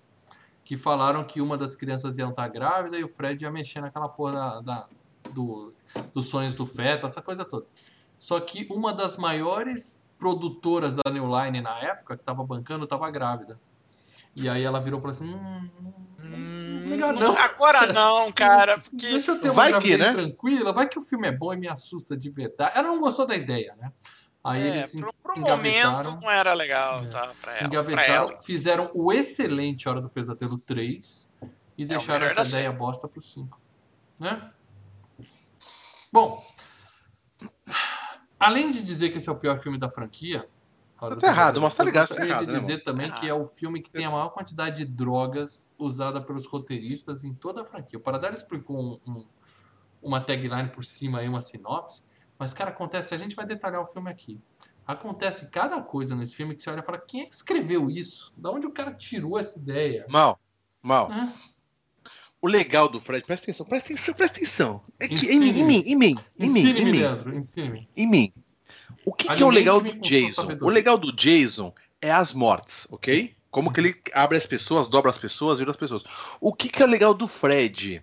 Que 0.64 0.78
falaram 0.78 1.24
que 1.24 1.42
uma 1.42 1.58
das 1.58 1.76
crianças 1.76 2.18
ia 2.18 2.26
estar 2.28 2.48
grávida 2.48 2.98
e 2.98 3.04
o 3.04 3.12
Fred 3.12 3.44
ia 3.44 3.52
mexer 3.52 3.82
naquela 3.82 4.08
porra 4.08 4.32
da, 4.34 4.62
da- 4.62 4.88
do, 5.34 5.74
dos 6.14 6.28
sonhos 6.28 6.56
do 6.56 6.66
feto, 6.66 7.06
essa 7.06 7.22
coisa 7.22 7.44
toda. 7.46 7.66
Só 8.18 8.40
que 8.40 8.68
uma 8.70 8.94
das 8.94 9.18
maiores 9.18 10.04
produtoras 10.20 10.94
da 10.94 11.10
New 11.12 11.26
Line 11.28 11.62
na 11.62 11.80
época, 11.80 12.16
que 12.16 12.24
tava 12.24 12.44
bancando, 12.44 12.86
tava 12.86 13.10
grávida. 13.10 13.60
E 14.36 14.48
aí 14.50 14.64
ela 14.64 14.80
virou 14.80 15.00
e 15.00 15.02
falou 15.02 15.16
assim: 15.16 15.34
hum, 15.34 15.70
Hum, 16.24 16.86
Melhor 16.88 17.14
não. 17.14 17.36
Agora 17.38 17.92
não, 17.92 18.32
cara. 18.34 18.80
Porque 18.80 19.10
Deixa 19.10 19.32
eu 19.32 19.40
ter 19.42 19.50
uma 19.50 19.56
Vai 19.56 19.66
que, 19.68 19.72
gravidez 19.72 20.00
né? 20.00 20.14
tranquila, 20.14 20.72
vai 20.74 20.88
que 20.88 20.98
o 20.98 21.02
filme 21.02 21.28
é 21.28 21.32
bom 21.32 21.54
e 21.54 21.58
me 21.58 21.68
assusta 21.68 22.16
de 22.16 22.30
verdade. 22.30 22.72
Ela 22.78 22.88
não 22.88 23.00
gostou 23.02 23.26
da 23.26 23.36
ideia, 23.36 23.76
né? 23.80 23.92
Aí 24.44 24.62
é, 24.62 24.68
eles 24.68 24.96
pro, 24.96 25.14
pro 25.22 25.38
engavetaram. 25.40 25.92
momento 26.12 26.22
não 26.22 26.32
era 26.32 26.54
legal, 26.54 27.04
É. 27.04 27.08
tá? 27.10 27.32
Pra 27.42 27.52
ela. 27.52 27.58
Pra 27.60 27.68
engavetaram, 27.68 28.14
ela. 28.32 28.40
fizeram 28.42 28.90
o 28.94 29.12
excelente 29.12 29.88
Hora 29.90 30.02
do 30.02 30.10
Pesadelo 30.10 30.58
3 30.58 31.36
e 31.78 31.86
deixaram 31.86 32.26
É 32.26 32.30
melhor 32.30 32.42
essa 32.42 32.58
ideia 32.58 32.72
bosta 32.72 33.08
pro 33.08 33.22
5. 33.22 33.60
Né? 34.20 34.50
Bom, 36.12 36.44
além 38.40 38.70
de 38.72 38.84
dizer 38.84 39.10
que 39.10 39.18
esse 39.18 39.30
é 39.30 39.32
o 39.32 39.36
pior 39.38 39.60
filme 39.60 39.78
da 39.78 39.90
franquia. 39.92 40.48
Hora 41.02 41.16
Tá 41.16 41.28
do 41.28 41.34
errado, 41.34 41.60
mas 41.62 41.74
tá 41.76 41.84
ligado, 41.84 42.04
Eu 42.04 42.08
gostaria 42.10 42.28
tá 42.28 42.32
errado, 42.36 42.46
de 42.46 42.54
né, 42.54 42.60
dizer 42.60 42.72
mano? 42.74 42.84
também 42.84 43.10
Tá 43.10 43.16
que 43.16 43.28
é 43.28 43.34
o 43.34 43.46
filme 43.46 43.82
que 43.82 43.90
tem 43.90 44.06
a 44.06 44.12
maior 44.12 44.30
quantidade 44.30 44.78
de 44.78 44.86
drogas 44.86 45.74
usada 45.78 46.22
pelos 46.22 46.46
roteiristas 46.46 47.24
em 47.24 47.34
toda 47.34 47.64
a 47.64 47.66
franquia. 47.66 47.98
O 47.98 48.02
Paradela 48.02 48.34
explicou 48.36 48.78
um- 48.80 49.00
um- 49.12 49.26
uma 50.02 50.22
tagline 50.22 50.70
por 50.70 50.86
cima 50.86 51.20
aí, 51.20 51.28
uma 51.28 51.42
sinopse. 51.42 52.04
Mas, 52.38 52.54
cara, 52.54 52.70
acontece, 52.70 53.16
a 53.16 53.18
gente 53.18 53.36
vai 53.36 53.46
detalhar 53.48 53.82
o 53.82 53.86
filme 53.86 54.12
aqui. 54.12 54.40
Acontece 54.86 55.50
cada 55.50 55.82
coisa 55.82 56.16
nesse 56.16 56.36
filme 56.36 56.54
que 56.54 56.62
você 56.62 56.70
olha 56.70 56.82
e 56.82 56.84
fala: 56.84 57.00
quem 57.00 57.22
é 57.22 57.24
que 57.26 57.32
escreveu 57.32 57.90
isso? 57.90 58.32
Da 58.38 58.52
onde 58.52 58.68
o 58.68 58.72
cara 58.72 58.94
tirou 58.94 59.40
essa 59.40 59.58
ideia? 59.58 60.06
Mal, 60.08 60.40
mal. 60.82 61.10
Hã? 61.12 61.34
O 62.42 62.48
legal 62.48 62.88
do 62.90 63.00
Fred, 63.00 63.24
presta 63.26 63.46
atenção, 63.46 63.66
presta 63.66 63.94
atenção, 63.94 64.14
presta 64.16 64.38
atenção. 64.38 64.82
É 65.00 65.08
que, 65.08 65.14
em, 65.14 65.18
Ensine-me. 65.18 65.64
mim, 65.64 65.84
em 65.86 65.96
mim, 65.96 66.16
em 66.40 66.50
mim, 66.50 66.60
em 66.62 66.86
mim, 66.86 67.00
em 67.56 67.70
mim, 67.72 67.88
em 67.96 68.08
mim. 68.08 68.34
O 69.06 69.14
que, 69.14 69.28
que 69.36 69.42
é 69.42 69.46
o 69.46 69.50
legal 69.50 69.80
do 69.82 69.90
Jason? 70.02 70.42
O 70.66 70.70
legal 70.70 70.98
do 70.98 71.12
Jason 71.16 71.74
é 72.02 72.12
as 72.12 72.34
mortes, 72.34 72.88
ok? 72.92 73.36
Como 73.50 73.72
que 73.74 73.80
ele 73.82 74.02
abre 74.14 74.38
as 74.38 74.46
pessoas, 74.48 74.88
dobra 74.88 75.12
as 75.12 75.18
pessoas, 75.18 75.60
vira 75.60 75.72
as 75.72 75.78
pessoas. 75.78 76.04
O 76.40 76.54
que, 76.54 76.70
que 76.70 76.82
é 76.82 76.86
legal 76.86 77.14
do 77.14 77.28
Fred? 77.28 78.02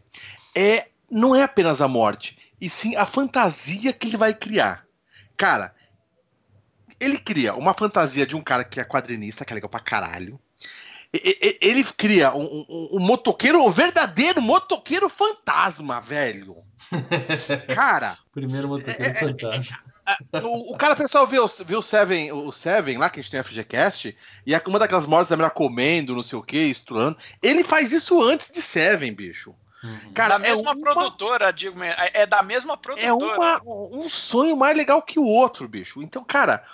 É 0.54 0.88
não 1.10 1.34
é 1.34 1.42
apenas 1.42 1.80
a 1.80 1.88
morte, 1.88 2.36
e 2.60 2.68
sim 2.68 2.94
a 2.94 3.06
fantasia 3.06 3.92
que 3.94 4.08
ele 4.08 4.16
vai 4.18 4.34
criar. 4.34 4.84
Cara, 5.36 5.74
ele 7.00 7.16
cria 7.16 7.54
uma 7.54 7.72
fantasia 7.72 8.26
de 8.26 8.36
um 8.36 8.42
cara 8.42 8.62
que 8.64 8.78
é 8.80 8.84
quadrinista, 8.84 9.44
que 9.44 9.52
é 9.52 9.54
legal 9.54 9.70
pra 9.70 9.80
caralho. 9.80 10.38
Ele 11.10 11.82
cria 11.84 12.34
um, 12.34 12.66
um- 12.68 12.88
um 12.96 12.98
motoqueiro, 13.00 13.64
o 13.64 13.70
verdadeiro 13.70 14.42
motoqueiro 14.42 15.08
fantasma, 15.08 16.00
velho. 16.02 16.56
Cara, 17.74 18.18
Primeiro 18.34 18.68
motoqueiro 18.68 19.14
fantasma. 19.14 19.78
O, 20.42 20.74
o 20.74 20.76
cara, 20.76 20.94
pessoal, 20.96 21.26
viu, 21.26 21.46
viu 21.64 21.78
o 21.78 21.82
Seven, 21.82 22.32
o 22.32 22.50
Seven 22.52 22.98
lá, 22.98 23.10
que 23.10 23.20
a 23.20 23.22
gente 23.22 23.30
tem 23.30 23.40
a 23.40 23.44
FGCast, 23.44 24.16
e 24.46 24.54
é 24.54 24.62
uma 24.66 24.78
daquelas 24.78 25.06
mortes 25.06 25.28
da 25.30 25.36
mulher 25.36 25.50
comendo, 25.50 26.14
não 26.14 26.22
sei 26.22 26.38
o 26.38 26.42
que, 26.42 26.58
estrulando. 26.58 27.18
Ele 27.42 27.62
faz 27.64 27.92
isso 27.92 28.22
antes 28.22 28.50
de 28.50 28.62
Seven, 28.62 29.12
bicho. 29.12 29.54
Uhum. 29.82 30.12
Cara, 30.12 30.30
da 30.30 30.38
mesma 30.40 30.70
é 30.70 30.74
uma- 30.74 30.76
produtora, 30.76 31.52
digo, 31.52 31.82
é 31.82 32.10
é 32.14 32.26
da 32.26 32.42
mesma 32.42 32.74
É 32.74 32.76
produtora. 32.76 33.36
uma, 33.36 33.62
um 33.64 34.08
sonho 34.08 34.56
mais 34.56 34.76
legal 34.76 35.00
que 35.02 35.20
o 35.20 35.24
outro, 35.24 35.68
bicho. 35.68 36.02
Então, 36.02 36.24
cara, 36.24 36.64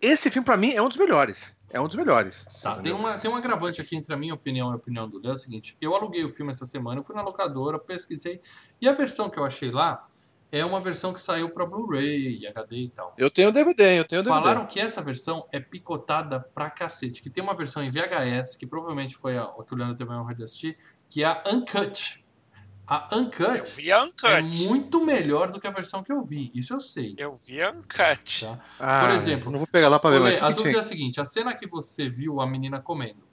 esse 0.00 0.30
filme 0.30 0.44
pra 0.44 0.56
mim 0.56 0.72
é 0.72 0.82
um 0.82 0.88
dos 0.88 0.96
melhores. 0.96 1.56
É 1.72 1.80
um 1.80 1.86
dos 1.86 1.94
melhores. 1.94 2.44
Tá, 2.60 2.80
tem, 2.80 2.90
uma, 2.92 3.16
tem 3.18 3.30
um 3.30 3.36
agravante 3.36 3.80
aqui 3.80 3.94
entre 3.96 4.12
a 4.12 4.16
minha 4.16 4.34
opinião 4.34 4.70
e 4.70 4.72
a 4.72 4.76
opinião 4.76 5.08
do 5.08 5.20
Léo. 5.20 5.30
É 5.30 5.34
o 5.34 5.36
seguinte: 5.36 5.76
eu 5.80 5.94
aluguei 5.94 6.24
o 6.24 6.28
filme 6.28 6.50
essa 6.50 6.66
semana, 6.66 6.98
eu 7.00 7.04
fui 7.04 7.14
na 7.14 7.22
locadora, 7.22 7.78
pesquisei, 7.78 8.40
e 8.80 8.88
a 8.88 8.92
versão 8.92 9.30
que 9.30 9.38
eu 9.38 9.44
achei 9.44 9.70
lá 9.70 10.04
é 10.52 10.64
uma 10.64 10.80
versão 10.80 11.12
que 11.12 11.20
saiu 11.20 11.50
pra 11.50 11.64
Blu-ray, 11.64 12.46
HD 12.46 12.76
e 12.76 12.88
tal. 12.90 13.14
Eu 13.16 13.30
tenho 13.30 13.52
DVD, 13.52 14.00
eu 14.00 14.04
tenho 14.04 14.24
Falaram 14.24 14.66
que 14.66 14.80
essa 14.80 15.00
versão 15.00 15.46
é 15.52 15.60
picotada 15.60 16.40
pra 16.40 16.68
cacete, 16.70 17.22
que 17.22 17.30
tem 17.30 17.42
uma 17.42 17.54
versão 17.54 17.82
em 17.82 17.90
VHS, 17.90 18.56
que 18.56 18.66
provavelmente 18.66 19.16
foi 19.16 19.36
a, 19.36 19.44
a 19.44 19.64
que 19.64 19.72
o 19.74 19.76
Leandro 19.76 19.96
teve 19.96 20.12
a 20.12 20.20
honra 20.20 20.34
de 20.34 20.42
assistir, 20.42 20.76
que 21.08 21.22
é 21.22 21.26
a 21.26 21.42
Uncut. 21.46 22.24
A 22.86 23.08
Eu 23.12 23.18
Uncut 23.18 23.70
vi 23.76 23.92
a 23.92 23.98
é 23.98 24.02
Uncut. 24.02 24.66
muito 24.66 25.04
melhor 25.04 25.48
do 25.52 25.60
que 25.60 25.66
a 25.68 25.70
versão 25.70 26.02
que 26.02 26.10
eu 26.10 26.24
vi, 26.24 26.50
isso 26.52 26.74
eu 26.74 26.80
sei. 26.80 27.14
Eu 27.16 27.36
vi 27.36 27.62
a 27.62 27.70
Uncut. 27.70 28.44
Tá? 28.44 28.58
Ah, 28.80 29.06
Por 29.06 29.14
exemplo, 29.14 29.52
Não 29.52 29.58
vou 29.60 29.68
pegar 29.68 29.88
lá 29.88 30.00
pra 30.00 30.10
ver, 30.10 30.18
mas 30.18 30.42
a 30.42 30.50
dúvida 30.50 30.78
é 30.78 30.80
a 30.80 30.82
seguinte: 30.82 31.20
a 31.20 31.24
cena 31.24 31.54
que 31.54 31.68
você 31.68 32.10
viu 32.10 32.40
a 32.40 32.46
menina 32.48 32.80
comendo. 32.80 33.28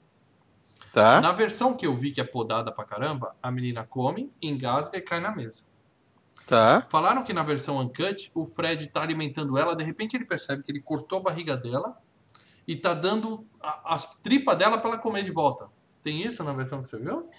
Tá? 0.94 1.20
Na 1.22 1.32
versão 1.32 1.76
que 1.76 1.88
eu 1.88 1.96
vi, 1.96 2.12
que 2.12 2.22
é 2.22 2.24
podada 2.24 2.72
pra 2.72 2.84
caramba, 2.86 3.36
a 3.42 3.50
menina 3.52 3.84
come, 3.84 4.32
engasga 4.42 4.98
e 4.98 5.02
cai 5.02 5.20
na 5.20 5.36
mesa. 5.36 5.66
Tá. 6.48 6.88
Falaram 6.90 7.24
que 7.24 7.34
na 7.34 7.44
versão 7.44 7.78
uncut, 7.78 8.32
o 8.34 8.46
Fred 8.46 8.88
tá 8.88 9.02
alimentando 9.02 9.58
ela, 9.58 9.76
de 9.76 9.84
repente 9.84 10.16
ele 10.16 10.24
percebe 10.24 10.64
que 10.64 10.72
ele 10.72 10.80
cortou 10.80 11.20
a 11.20 11.24
barriga 11.24 11.58
dela 11.58 11.98
e 12.66 12.74
tá 12.74 12.94
dando 12.94 13.46
a, 13.62 13.96
a 13.96 14.00
tripa 14.24 14.56
dela 14.56 14.78
pra 14.78 14.92
ela 14.92 14.98
comer 14.98 15.24
de 15.24 15.32
volta. 15.32 15.68
Tem 16.02 16.22
isso 16.22 16.42
na 16.46 16.54
versão 16.54 16.82
que 16.82 16.90
você 16.90 16.98
viu? 16.98 17.30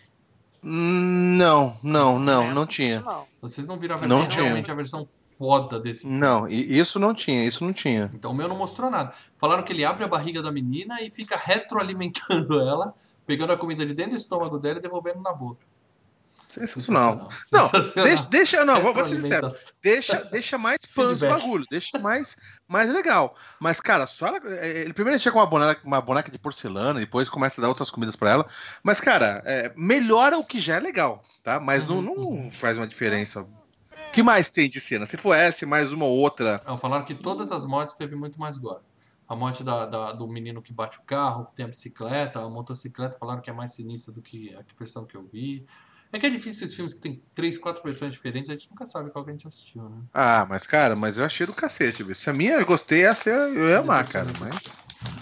Não, 0.62 1.78
não, 1.82 2.18
não, 2.18 2.52
não 2.52 2.66
tinha. 2.66 3.02
Vocês 3.40 3.66
não 3.66 3.78
viram 3.78 3.94
a 3.94 3.98
versão 3.98 4.18
Não 4.18 4.28
tinha. 4.28 4.42
realmente 4.42 4.70
a 4.70 4.74
versão 4.74 5.06
foda 5.38 5.80
desse 5.80 6.02
filme. 6.02 6.18
Não, 6.18 6.48
isso 6.48 6.98
não 6.98 7.14
tinha, 7.14 7.46
isso 7.46 7.64
não 7.64 7.72
tinha. 7.72 8.10
Então 8.12 8.32
o 8.32 8.34
meu 8.34 8.48
não 8.48 8.58
mostrou 8.58 8.90
nada. 8.90 9.14
Falaram 9.38 9.62
que 9.62 9.72
ele 9.72 9.84
abre 9.84 10.04
a 10.04 10.08
barriga 10.08 10.42
da 10.42 10.50
menina 10.52 11.00
e 11.00 11.10
fica 11.10 11.36
retroalimentando 11.36 12.58
ela, 12.60 12.92
pegando 13.24 13.52
a 13.52 13.56
comida 13.56 13.86
de 13.86 13.94
dentro 13.94 14.12
do 14.12 14.16
estômago 14.16 14.58
dela 14.58 14.78
e 14.78 14.82
devolvendo 14.82 15.20
na 15.20 15.32
boca. 15.32 15.64
Sensacional. 16.48 17.28
Não, 17.52 17.62
Sensacional. 17.62 18.08
deixa, 18.08 18.22
deixa 18.24 18.64
não, 18.64 18.80
vou, 18.80 18.92
vou 18.94 19.04
te. 19.04 19.12
Retroalimentação. 19.14 19.72
Deixa, 19.82 20.24
deixa 20.24 20.58
mais 20.58 20.78
fãs 20.88 21.20
do 21.20 21.28
bagulho, 21.28 21.64
deixa 21.70 21.98
mais, 21.98 22.36
mais 22.66 22.90
legal. 22.90 23.34
Mas, 23.60 23.80
cara, 23.80 24.06
só 24.06 24.28
ela, 24.28 24.40
é, 24.54 24.80
ele 24.80 24.92
primeiro 24.92 25.18
chega 25.18 25.32
com 25.34 25.38
uma 25.40 25.46
boneca, 25.46 25.80
uma 25.84 26.00
boneca 26.00 26.30
de 26.30 26.38
porcelana, 26.38 27.00
depois 27.00 27.28
começa 27.28 27.60
a 27.60 27.62
dar 27.62 27.68
outras 27.68 27.90
comidas 27.90 28.16
pra 28.16 28.30
ela. 28.30 28.46
Mas, 28.82 29.00
cara, 29.00 29.42
é, 29.44 29.72
melhora 29.76 30.38
o 30.38 30.44
que 30.44 30.58
já 30.58 30.76
é 30.76 30.80
legal, 30.80 31.22
tá? 31.42 31.60
Mas 31.60 31.84
não, 31.86 31.98
Uhum, 31.98 32.42
não 32.44 32.50
faz 32.50 32.76
uma 32.76 32.86
diferença. 32.86 33.42
O 33.42 34.10
que 34.12 34.22
mais 34.22 34.50
tem 34.50 34.70
de 34.70 34.80
cena? 34.80 35.04
Se 35.04 35.16
for 35.18 35.34
essa, 35.34 35.66
mais 35.66 35.92
uma 35.92 36.06
ou 36.06 36.16
outra. 36.16 36.60
Não, 36.66 36.78
falaram 36.78 37.04
que 37.04 37.14
todas 37.14 37.52
as 37.52 37.66
mortes 37.66 37.94
teve 37.94 38.16
muito 38.16 38.40
mais 38.40 38.56
gore. 38.56 38.80
A 39.28 39.36
morte 39.36 39.62
da, 39.62 39.84
da- 39.84 40.12
do 40.12 40.26
menino 40.26 40.62
que 40.62 40.72
bate 40.72 40.98
o 40.98 41.02
carro, 41.02 41.44
que 41.44 41.54
tem 41.54 41.66
a 41.66 41.68
bicicleta, 41.68 42.40
a 42.40 42.48
motocicleta, 42.48 43.18
falaram 43.18 43.42
que 43.42 43.50
é 43.50 43.52
mais 43.52 43.74
sinistra 43.74 44.14
do 44.14 44.22
que 44.22 44.54
a 44.54 44.60
versão 44.78 45.04
que 45.04 45.14
eu 45.14 45.22
vi. 45.30 45.66
É 46.12 46.18
que 46.18 46.26
é 46.26 46.30
difícil 46.30 46.64
esses 46.64 46.74
filmes 46.74 46.94
que 46.94 47.00
tem 47.00 47.22
três, 47.34 47.58
quatro 47.58 47.82
versões 47.82 48.14
diferentes, 48.14 48.48
a 48.48 48.54
gente 48.54 48.68
nunca 48.70 48.86
sabe 48.86 49.10
qual 49.10 49.24
que 49.24 49.30
a 49.30 49.34
gente 49.34 49.46
assistiu, 49.46 49.82
né? 49.82 49.98
Ah, 50.14 50.46
mas, 50.48 50.66
cara, 50.66 50.96
mas 50.96 51.18
eu 51.18 51.24
achei 51.24 51.46
do 51.46 51.52
cacete, 51.52 52.02
bicho. 52.02 52.20
Se 52.20 52.30
a 52.30 52.32
minha 52.32 52.52
eu 52.54 52.64
gostei, 52.64 53.04
essa 53.04 53.28
eu 53.28 53.68
ia 53.68 53.78
amar, 53.80 54.08
cara. 54.08 54.26
Mas... 54.40 54.52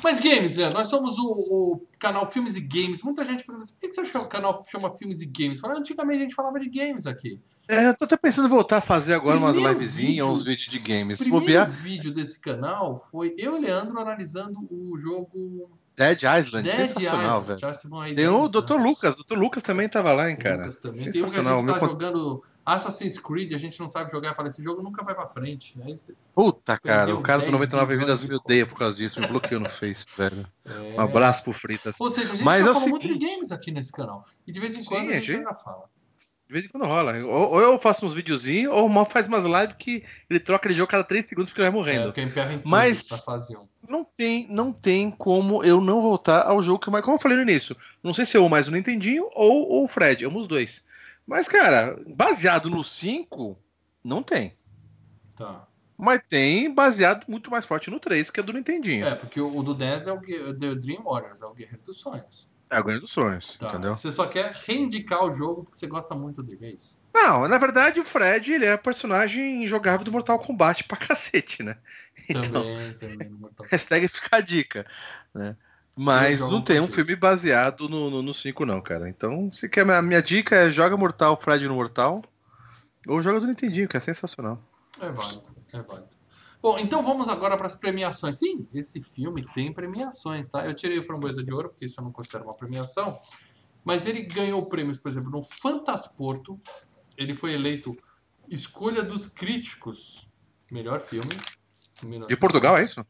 Mas 0.03 0.21
games, 0.21 0.55
Leandro, 0.55 0.79
nós 0.79 0.89
somos 0.89 1.19
o, 1.19 1.27
o 1.27 1.87
canal 1.99 2.27
Filmes 2.27 2.57
e 2.57 2.61
Games. 2.61 3.03
Muita 3.03 3.25
gente 3.25 3.45
pergunta, 3.45 3.67
por 3.67 3.79
que, 3.79 3.89
que 3.89 3.95
você 3.95 4.05
chama, 4.05 4.25
o 4.25 4.29
canal 4.29 4.65
chama 4.71 4.93
Filmes 4.97 5.21
e 5.21 5.27
Games? 5.27 5.61
Fala, 5.61 5.77
antigamente 5.79 6.19
a 6.19 6.23
gente 6.23 6.35
falava 6.35 6.59
de 6.61 6.69
games 6.71 7.07
aqui. 7.07 7.41
É, 7.69 7.89
eu 7.89 7.95
tô 7.97 8.05
até 8.05 8.17
pensando 8.17 8.47
em 8.47 8.51
voltar 8.51 8.77
a 8.79 8.81
fazer 8.81 9.15
agora 9.15 9.37
umas 9.39 9.53
Primeiro 9.57 9.77
livezinhas, 9.79 10.09
vídeo- 10.11 10.29
uns 10.29 10.43
vídeos 10.45 10.69
de 10.71 10.79
games. 10.79 11.21
O 11.21 11.25
primeiro 11.25 11.45
bobear, 11.45 11.69
vídeo 11.69 12.15
desse 12.15 12.41
canal 12.41 12.99
foi 12.99 13.35
eu 13.37 13.57
e 13.57 13.61
Leandro 13.61 13.99
analisando 13.99 14.61
o 14.71 14.97
jogo 14.97 15.69
Dead 15.97 16.19
Island, 16.23 16.63
Dead 16.69 16.89
sensacional, 16.89 17.23
Island. 17.27 17.47
velho. 17.47 17.59
Já 17.59 17.73
se 17.73 17.89
vão 17.89 18.01
aí 18.01 18.15
Tem 18.15 18.29
o 18.29 18.49
10 18.49 18.53
Dr. 18.53 18.77
Lucas, 18.77 19.17
Dr. 19.17 19.35
Lucas 19.39 19.63
também 19.63 19.89
tava 19.89 20.13
lá, 20.13 20.29
hein, 20.31 20.37
cara. 20.37 20.59
Lucas 20.59 20.77
também. 20.79 21.11
Tem 21.11 21.23
um 21.23 21.27
que 21.27 21.39
a 21.39 21.43
gente 21.43 21.67
tá 21.67 21.79
jogando 21.79 22.43
Assassin's 22.67 23.19
Creed, 23.19 23.53
a 23.53 23.59
gente 23.59 23.79
não 23.79 23.87
sabe 23.89 24.11
jogar. 24.11 24.35
Falei, 24.35 24.49
esse 24.51 24.63
jogo 24.63 24.83
nunca 24.83 25.03
vai 25.05 25.15
pra 25.15 25.27
frente. 25.29 25.81
Aí, 25.83 25.99
Puta, 26.35 26.79
cara, 26.79 27.15
o 27.15 27.23
cara 27.23 27.39
do 27.39 27.45
10 27.45 27.53
99 27.53 27.97
milhões 27.97 28.21
Vidas 28.21 28.29
me 28.29 28.35
odeia 28.35 28.67
por 28.67 28.77
causa 28.79 28.97
disso, 28.97 29.21
me 29.21 29.27
bloqueou 29.29 29.61
no 29.61 29.71
Face, 29.71 30.05
velho. 30.19 30.47
é... 30.65 30.97
Um 30.97 31.01
abraço 31.01 31.45
pro 31.45 31.53
Fritas. 31.53 31.99
Ou 32.01 32.11
seja, 32.11 32.33
a 32.33 32.37
gente 32.37 32.45
Mas 32.45 32.63
já 32.63 32.69
é 32.69 32.71
o 32.71 32.75
falou 32.75 32.89
muito 32.89 33.09
de 33.09 33.17
games 33.19 33.53
aqui 33.53 33.71
nesse 33.71 33.93
canal. 33.93 34.25
E 34.47 34.53
de 34.53 34.61
vez 34.61 34.77
em 34.77 34.83
Sim, 34.83 34.89
quando 34.89 35.11
a 35.11 35.15
gente 35.15 35.27
gente. 35.27 35.37
ainda 35.39 35.55
fala. 35.55 35.85
De 36.47 36.53
vez 36.53 36.65
em 36.65 36.69
quando 36.69 36.87
rola. 36.87 37.13
Ou, 37.25 37.55
ou 37.55 37.61
eu 37.61 37.77
faço 37.79 38.07
uns 38.07 38.15
videozinhos, 38.15 38.73
ou 38.73 38.87
o 38.87 38.89
Mal 38.89 39.05
faz 39.05 39.27
umas 39.27 39.45
lives 39.45 39.75
que 39.79 40.05
ele 40.31 40.39
troca 40.39 40.69
de 40.69 40.75
jogo 40.77 40.91
cada 40.91 41.03
3 41.03 41.27
segundos 41.27 41.51
porque 41.51 41.61
ele 41.61 41.71
vai 41.71 41.77
É, 41.81 41.83
morrendo. 41.83 42.05
porque 42.05 42.23
emperro 42.23 42.53
em 42.53 42.59
tudo 42.59 42.71
Mas- 42.71 43.11
na 43.11 43.19
fase 43.19 43.57
1. 43.57 43.67
Não 43.89 44.05
tem, 44.05 44.47
não 44.49 44.73
tem 44.73 45.11
como 45.11 45.63
eu 45.65 45.81
não 45.81 46.01
voltar 46.01 46.43
ao 46.47 46.63
jogo 46.63 46.79
que 46.79 46.89
eu 46.89 46.93
mais. 46.93 47.05
Como 47.05 47.17
eu 47.17 47.21
falei 47.21 47.37
no 47.37 47.43
início, 47.43 47.77
não 48.03 48.13
sei 48.15 48.25
se 48.27 48.37
eu 48.37 48.41
amo 48.43 48.51
mais 48.51 48.69
o 48.69 48.73
Nintendinho 48.73 49.29
ou, 49.35 49.69
ou 49.69 49.85
o 49.85 49.89
Fred, 49.89 50.25
amo 50.25 50.39
os 50.39 50.47
dois. 50.47 50.85
Mas, 51.27 51.49
cara, 51.49 51.99
baseado 52.07 52.71
no 52.71 52.85
5, 52.85 53.59
não 54.05 54.23
tem. 54.23 54.55
Tá. 55.35 55.67
Mas 55.99 56.21
tem 56.29 56.73
baseado 56.73 57.25
muito 57.27 57.51
mais 57.51 57.65
forte 57.67 57.91
no 57.91 57.99
3, 57.99 58.31
que 58.31 58.39
é 58.39 58.43
do 58.43 58.53
Nintendinho. 58.53 59.07
É, 59.07 59.15
porque 59.15 59.41
o, 59.41 59.57
o 59.57 59.63
do 59.63 59.75
10 59.75 60.07
é 60.07 60.13
o 60.13 60.21
Gue- 60.21 60.55
The 60.59 60.75
Dream 60.77 61.03
Warriors, 61.03 61.43
é 61.43 61.47
o 61.47 61.55
Guerreiro 61.55 61.83
dos 61.83 61.99
Sonhos. 61.99 62.49
É 62.69 62.77
a 62.77 62.81
Grande 62.81 63.01
dos 63.01 63.11
Sonhos, 63.11 63.57
Tá. 63.57 63.69
entendeu? 63.69 63.95
Você 63.95 64.11
só 64.11 64.27
quer 64.27 64.53
reivindicar 64.53 65.23
o 65.25 65.33
jogo 65.33 65.63
porque 65.65 65.79
você 65.79 65.87
gosta 65.87 66.15
muito 66.15 66.43
dele, 66.43 66.67
é 66.67 66.71
isso? 66.71 66.99
Não, 67.15 67.47
na 67.49 67.57
verdade 67.59 68.01
o 68.01 68.05
Fred 68.05 68.53
ele 68.53 68.67
é 68.67 68.77
personagem 68.77 69.67
jogável 69.67 70.05
do 70.05 70.13
Mortal 70.13 70.39
Kombat 70.39 70.85
pra 70.85 70.97
cacete, 71.17 71.63
né? 71.63 71.79
Então, 72.29 72.43
Também, 72.43 72.93
também. 72.95 73.29
No 73.31 73.39
Mortal 73.39 73.67
hashtag 73.71 74.09
fica 74.09 74.37
a 74.37 74.41
dica, 74.41 74.87
né? 75.35 75.57
Mas 75.99 76.41
não 76.41 76.61
tem 76.61 76.79
um 76.79 76.83
contigo. 76.83 76.95
filme 77.05 77.17
baseado 77.17 77.89
no 77.89 78.35
5 78.35 78.67
não, 78.67 78.83
cara. 78.83 79.09
Então, 79.09 79.51
se 79.51 79.67
quer, 79.67 79.89
a 79.89 80.03
minha 80.03 80.21
dica 80.21 80.55
é 80.55 80.71
joga 80.71 80.95
Mortal, 80.95 81.41
Fred 81.43 81.67
no 81.67 81.75
Mortal, 81.75 82.23
ou 83.07 83.23
joga 83.23 83.41
do 83.41 83.47
Nintendinho, 83.47 83.89
que 83.89 83.97
é 83.97 84.01
sensacional. 84.01 84.61
É 85.01 85.09
válido, 85.09 85.43
é 85.73 85.81
válido. 85.81 86.16
Bom, 86.67 86.81
então 86.81 87.01
vamos 87.01 87.29
agora 87.29 87.57
para 87.57 87.67
as 87.67 87.77
premiações. 87.77 88.39
Sim, 88.41 88.67
esse 88.75 89.01
filme 89.01 89.47
tem 89.55 89.73
premiações, 89.73 90.49
tá? 90.49 90.67
Eu 90.67 90.75
tirei 90.75 90.99
o 90.99 91.03
Framboesa 91.05 91.41
de 91.41 91.55
Ouro, 91.55 91.69
porque 91.69 91.85
isso 91.85 92.01
eu 92.01 92.05
não 92.05 92.11
considero 92.11 92.43
uma 92.43 92.55
premiação. 92.55 93.21
Mas 93.85 94.05
ele 94.05 94.23
ganhou 94.23 94.67
prêmios, 94.67 94.99
por 94.99 95.09
exemplo, 95.09 95.31
no 95.31 95.45
Fantasporto. 95.45 96.61
Ele 97.17 97.37
foi 97.37 97.53
eleito 97.53 97.97
Escolha 98.49 99.05
dos 99.05 99.29
Críticos. 99.29 100.29
Melhor 100.69 100.99
filme. 100.99 101.39
De 102.27 102.37
Portugal, 102.37 102.77
é 102.79 102.83
isso? 102.83 103.07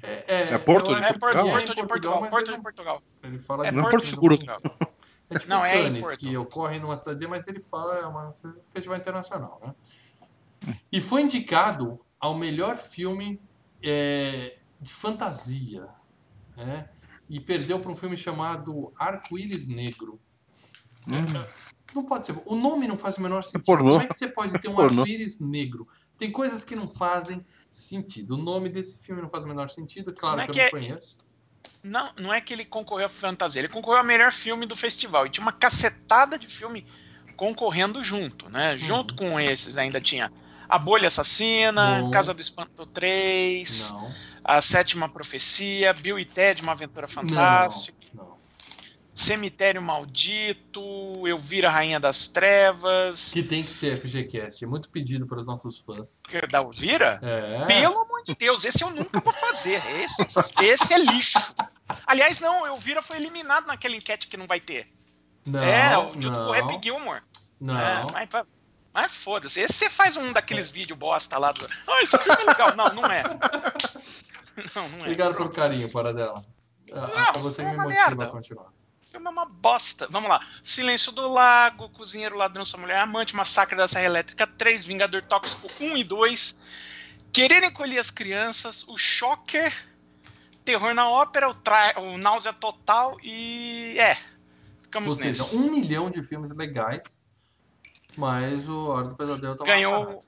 É, 0.00 0.54
É 0.54 0.58
Porto 0.58 0.92
eu 0.92 0.94
de 0.94 1.00
acho 1.00 1.14
É 1.14 1.18
Portugal? 1.18 1.44
Porto, 1.44 1.66
Porto 1.66 1.74
de 1.74 1.86
Portugal. 1.88 2.18
Porto 2.30 2.48
ele- 2.48 2.56
de 2.58 2.62
Portugal. 2.62 3.02
Ele 3.24 3.38
fala 3.40 3.66
É 3.66 3.70
de 3.72 3.76
Não 3.76 3.88
é 3.88 3.90
Porto 3.90 4.02
Porto 4.04 4.10
Seguro. 4.14 4.36
Portugal. 4.38 4.62
É 5.30 5.38
tipo 5.38 5.50
Não, 5.50 5.64
é 5.64 5.80
em 5.80 5.82
Cannes, 5.84 6.02
Porto. 6.02 6.18
que 6.20 6.36
ocorre 6.36 6.78
numa 6.78 6.96
cidadezinha, 6.96 7.28
mas 7.28 7.48
ele 7.48 7.60
fala, 7.60 7.96
é 7.98 8.06
uma 8.06 8.28
um 8.28 8.32
festival 8.72 8.98
internacional, 8.98 9.60
né? 9.64 9.74
E 10.90 11.00
foi 11.00 11.22
indicado 11.22 12.00
ao 12.20 12.36
melhor 12.36 12.76
filme 12.76 13.40
é, 13.82 14.58
de 14.80 14.92
fantasia, 14.92 15.88
né? 16.56 16.88
E 17.28 17.40
perdeu 17.40 17.80
para 17.80 17.90
um 17.90 17.96
filme 17.96 18.16
chamado 18.16 18.92
Arco-Íris 18.98 19.66
Negro. 19.66 20.20
Hum. 21.06 21.14
É, 21.14 21.48
Não 21.94 22.04
pode 22.04 22.26
ser. 22.26 22.36
O 22.44 22.54
nome 22.54 22.86
não 22.86 22.96
faz 22.98 23.16
o 23.18 23.22
menor 23.22 23.42
sentido. 23.42 23.64
pornô. 23.64 23.92
Como 23.92 24.02
é 24.02 24.06
que 24.06 24.14
você 24.14 24.28
pode 24.28 24.52
ter 24.60 24.68
um 24.68 24.74
Pornô. 24.76 25.00
arco-íris 25.02 25.40
negro? 25.40 25.88
Tem 26.18 26.30
coisas 26.30 26.62
que 26.62 26.76
não 26.76 26.88
fazem 26.90 27.44
sentido. 27.70 28.32
O 28.34 28.36
nome 28.36 28.68
desse 28.68 29.02
filme 29.02 29.22
não 29.22 29.30
faz 29.30 29.44
o 29.44 29.48
menor 29.48 29.68
sentido, 29.70 30.12
claro 30.12 30.40
é 30.40 30.46
que, 30.46 30.52
que 30.52 30.58
eu 30.58 30.62
é- 30.62 30.70
não 30.70 30.70
conheço. 30.80 31.16
Não, 31.82 32.12
não 32.16 32.32
é 32.32 32.40
que 32.40 32.52
ele 32.52 32.64
concorreu 32.64 33.06
a 33.06 33.08
fantasia, 33.08 33.60
ele 33.60 33.68
concorreu 33.68 33.98
ao 33.98 34.04
melhor 34.04 34.30
filme 34.32 34.66
do 34.66 34.76
festival. 34.76 35.26
E 35.26 35.30
tinha 35.30 35.42
uma 35.44 35.52
cacetada 35.52 36.38
de 36.38 36.46
filme 36.46 36.86
concorrendo 37.36 38.04
junto, 38.04 38.48
né? 38.50 38.76
Junto 38.76 39.14
com 39.16 39.38
esses 39.40 39.76
ainda 39.78 40.00
tinha 40.00 40.30
A 40.72 40.78
Bolha 40.78 41.08
Assassina. 41.08 42.08
Casa 42.10 42.32
do 42.32 42.40
Espanto 42.40 42.86
3, 42.86 43.90
Não, 43.92 44.14
A 44.42 44.58
Sétima 44.62 45.06
Profecia, 45.06 45.92
Bill 45.92 46.18
e 46.18 46.24
Ted, 46.24 46.62
Uma 46.62 46.72
Aventura 46.72 47.06
Fantástica, 47.06 47.98
não. 48.14 48.38
Cemitério 49.12 49.82
Maldito, 49.82 50.80
Elvira 51.26 51.68
Rainha 51.68 52.00
das 52.00 52.26
Trevas. 52.28 53.30
Que 53.34 53.42
tem 53.42 53.62
que 53.62 53.68
ser 53.68 54.00
FGCast. 54.00 54.64
É 54.64 54.66
muito 54.66 54.88
pedido 54.88 55.26
para 55.26 55.38
os 55.38 55.46
nossos 55.46 55.78
fãs. 55.78 56.22
Que- 56.26 56.46
Da 56.46 56.58
Elvira? 56.60 57.20
É. 57.22 57.66
Pelo 57.66 57.98
amor 58.00 58.22
de 58.24 58.34
Deus, 58.34 58.64
esse 58.64 58.82
eu 58.82 58.88
nunca 58.88 59.20
vou 59.20 59.32
fazer. 59.34 59.82
Esse, 60.00 60.26
esse 60.62 60.94
é 60.94 60.98
lixo. 60.98 61.38
Aliás, 62.06 62.38
não, 62.40 62.66
Elvira 62.66 63.02
foi 63.02 63.18
eliminado 63.18 63.66
naquela 63.66 63.94
enquete 63.94 64.26
que 64.26 64.38
não 64.38 64.46
vai 64.46 64.58
ter. 64.58 64.86
Não, 65.44 65.62
é, 65.62 65.98
o 65.98 66.12
junto 66.14 66.30
não, 66.30 66.46
com 66.46 66.50
o 66.52 66.54
Happy 66.54 66.78
Gilmore. 66.82 67.20
Não. 67.60 67.78
É, 67.78 68.06
mas, 68.10 68.28
mas 68.92 69.12
foda-se. 69.12 69.60
Esse 69.60 69.74
você 69.74 69.90
faz 69.90 70.16
um 70.16 70.32
daqueles 70.32 70.70
vídeos 70.70 70.98
bosta 70.98 71.38
lá 71.38 71.52
do. 71.52 71.68
Ah, 71.88 72.02
esse 72.02 72.16
filme 72.18 72.42
é 72.42 72.44
legal. 72.46 72.76
Não, 72.76 72.88
não 72.94 73.04
é. 73.06 73.22
Não, 74.74 74.86
não 74.86 74.98
é. 74.98 75.00
Obrigado 75.00 75.34
pelo 75.34 75.48
carinho, 75.50 75.90
para 75.90 76.12
dela. 76.12 76.44
Ah, 76.92 77.32
Não, 77.34 77.42
você 77.42 77.62
é 77.62 77.70
me 77.70 77.76
motiva 77.78 77.88
merda. 77.88 78.24
a 78.24 78.28
continuar. 78.28 78.66
O 78.66 79.10
filme 79.10 79.26
é 79.26 79.30
uma 79.30 79.46
bosta. 79.46 80.06
Vamos 80.10 80.28
lá. 80.28 80.46
Silêncio 80.62 81.10
do 81.10 81.26
Lago, 81.26 81.88
Cozinheiro 81.88 82.36
Ladrão, 82.36 82.62
Sua 82.62 82.78
Mulher 82.78 82.98
Amante, 82.98 83.34
Massacre 83.34 83.76
da 83.76 83.88
Serra 83.88 84.04
Elétrica 84.04 84.46
3, 84.46 84.84
Vingador 84.84 85.22
Tóxico 85.22 85.68
1 85.80 85.96
e 85.96 86.04
2, 86.04 86.60
Querer 87.32 87.64
Encolher 87.64 87.98
as 87.98 88.10
Crianças, 88.10 88.86
O 88.86 88.98
Shocker, 88.98 89.72
Terror 90.66 90.92
na 90.92 91.08
Ópera, 91.08 91.48
O, 91.48 91.54
tra... 91.54 91.94
o 91.98 92.18
Náusea 92.18 92.52
Total 92.52 93.16
e. 93.22 93.96
É. 93.98 94.18
Ficamos 94.82 95.08
Ou 95.08 95.14
seja, 95.14 95.42
nesse. 95.44 95.56
um 95.56 95.70
milhão 95.70 96.10
de 96.10 96.22
filmes 96.22 96.54
legais, 96.54 97.21
mas 98.16 98.68
o 98.68 98.86
Hora 98.86 99.08
do 99.08 99.16
Pesadelo 99.16 99.56
tá 99.56 99.64
Ganhou-. 99.64 100.18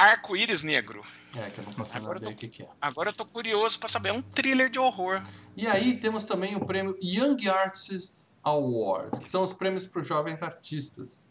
Arco-Íris 0.00 0.62
Negro. 0.62 1.02
É, 1.36 1.50
que 1.50 1.58
eu 1.58 1.64
não 1.64 1.74
consigo 1.74 1.98
Agora 1.98 2.18
eu 2.22 2.30
o 2.30 2.34
que, 2.34 2.48
que 2.48 2.62
é. 2.62 2.68
Agora 2.80 3.10
eu 3.10 3.12
tô 3.12 3.26
curioso 3.26 3.78
pra 3.78 3.86
saber. 3.86 4.08
É 4.08 4.12
um 4.14 4.22
thriller 4.22 4.70
de 4.70 4.78
horror. 4.78 5.22
E 5.54 5.66
aí 5.66 6.00
temos 6.00 6.24
também 6.24 6.56
o 6.56 6.64
prêmio 6.64 6.96
Young 7.02 7.46
Artists 7.48 8.34
Awards, 8.42 9.18
que 9.18 9.28
são 9.28 9.42
os 9.42 9.52
prêmios 9.52 9.86
para 9.86 10.00
os 10.00 10.06
jovens 10.06 10.42
artistas. 10.42 11.28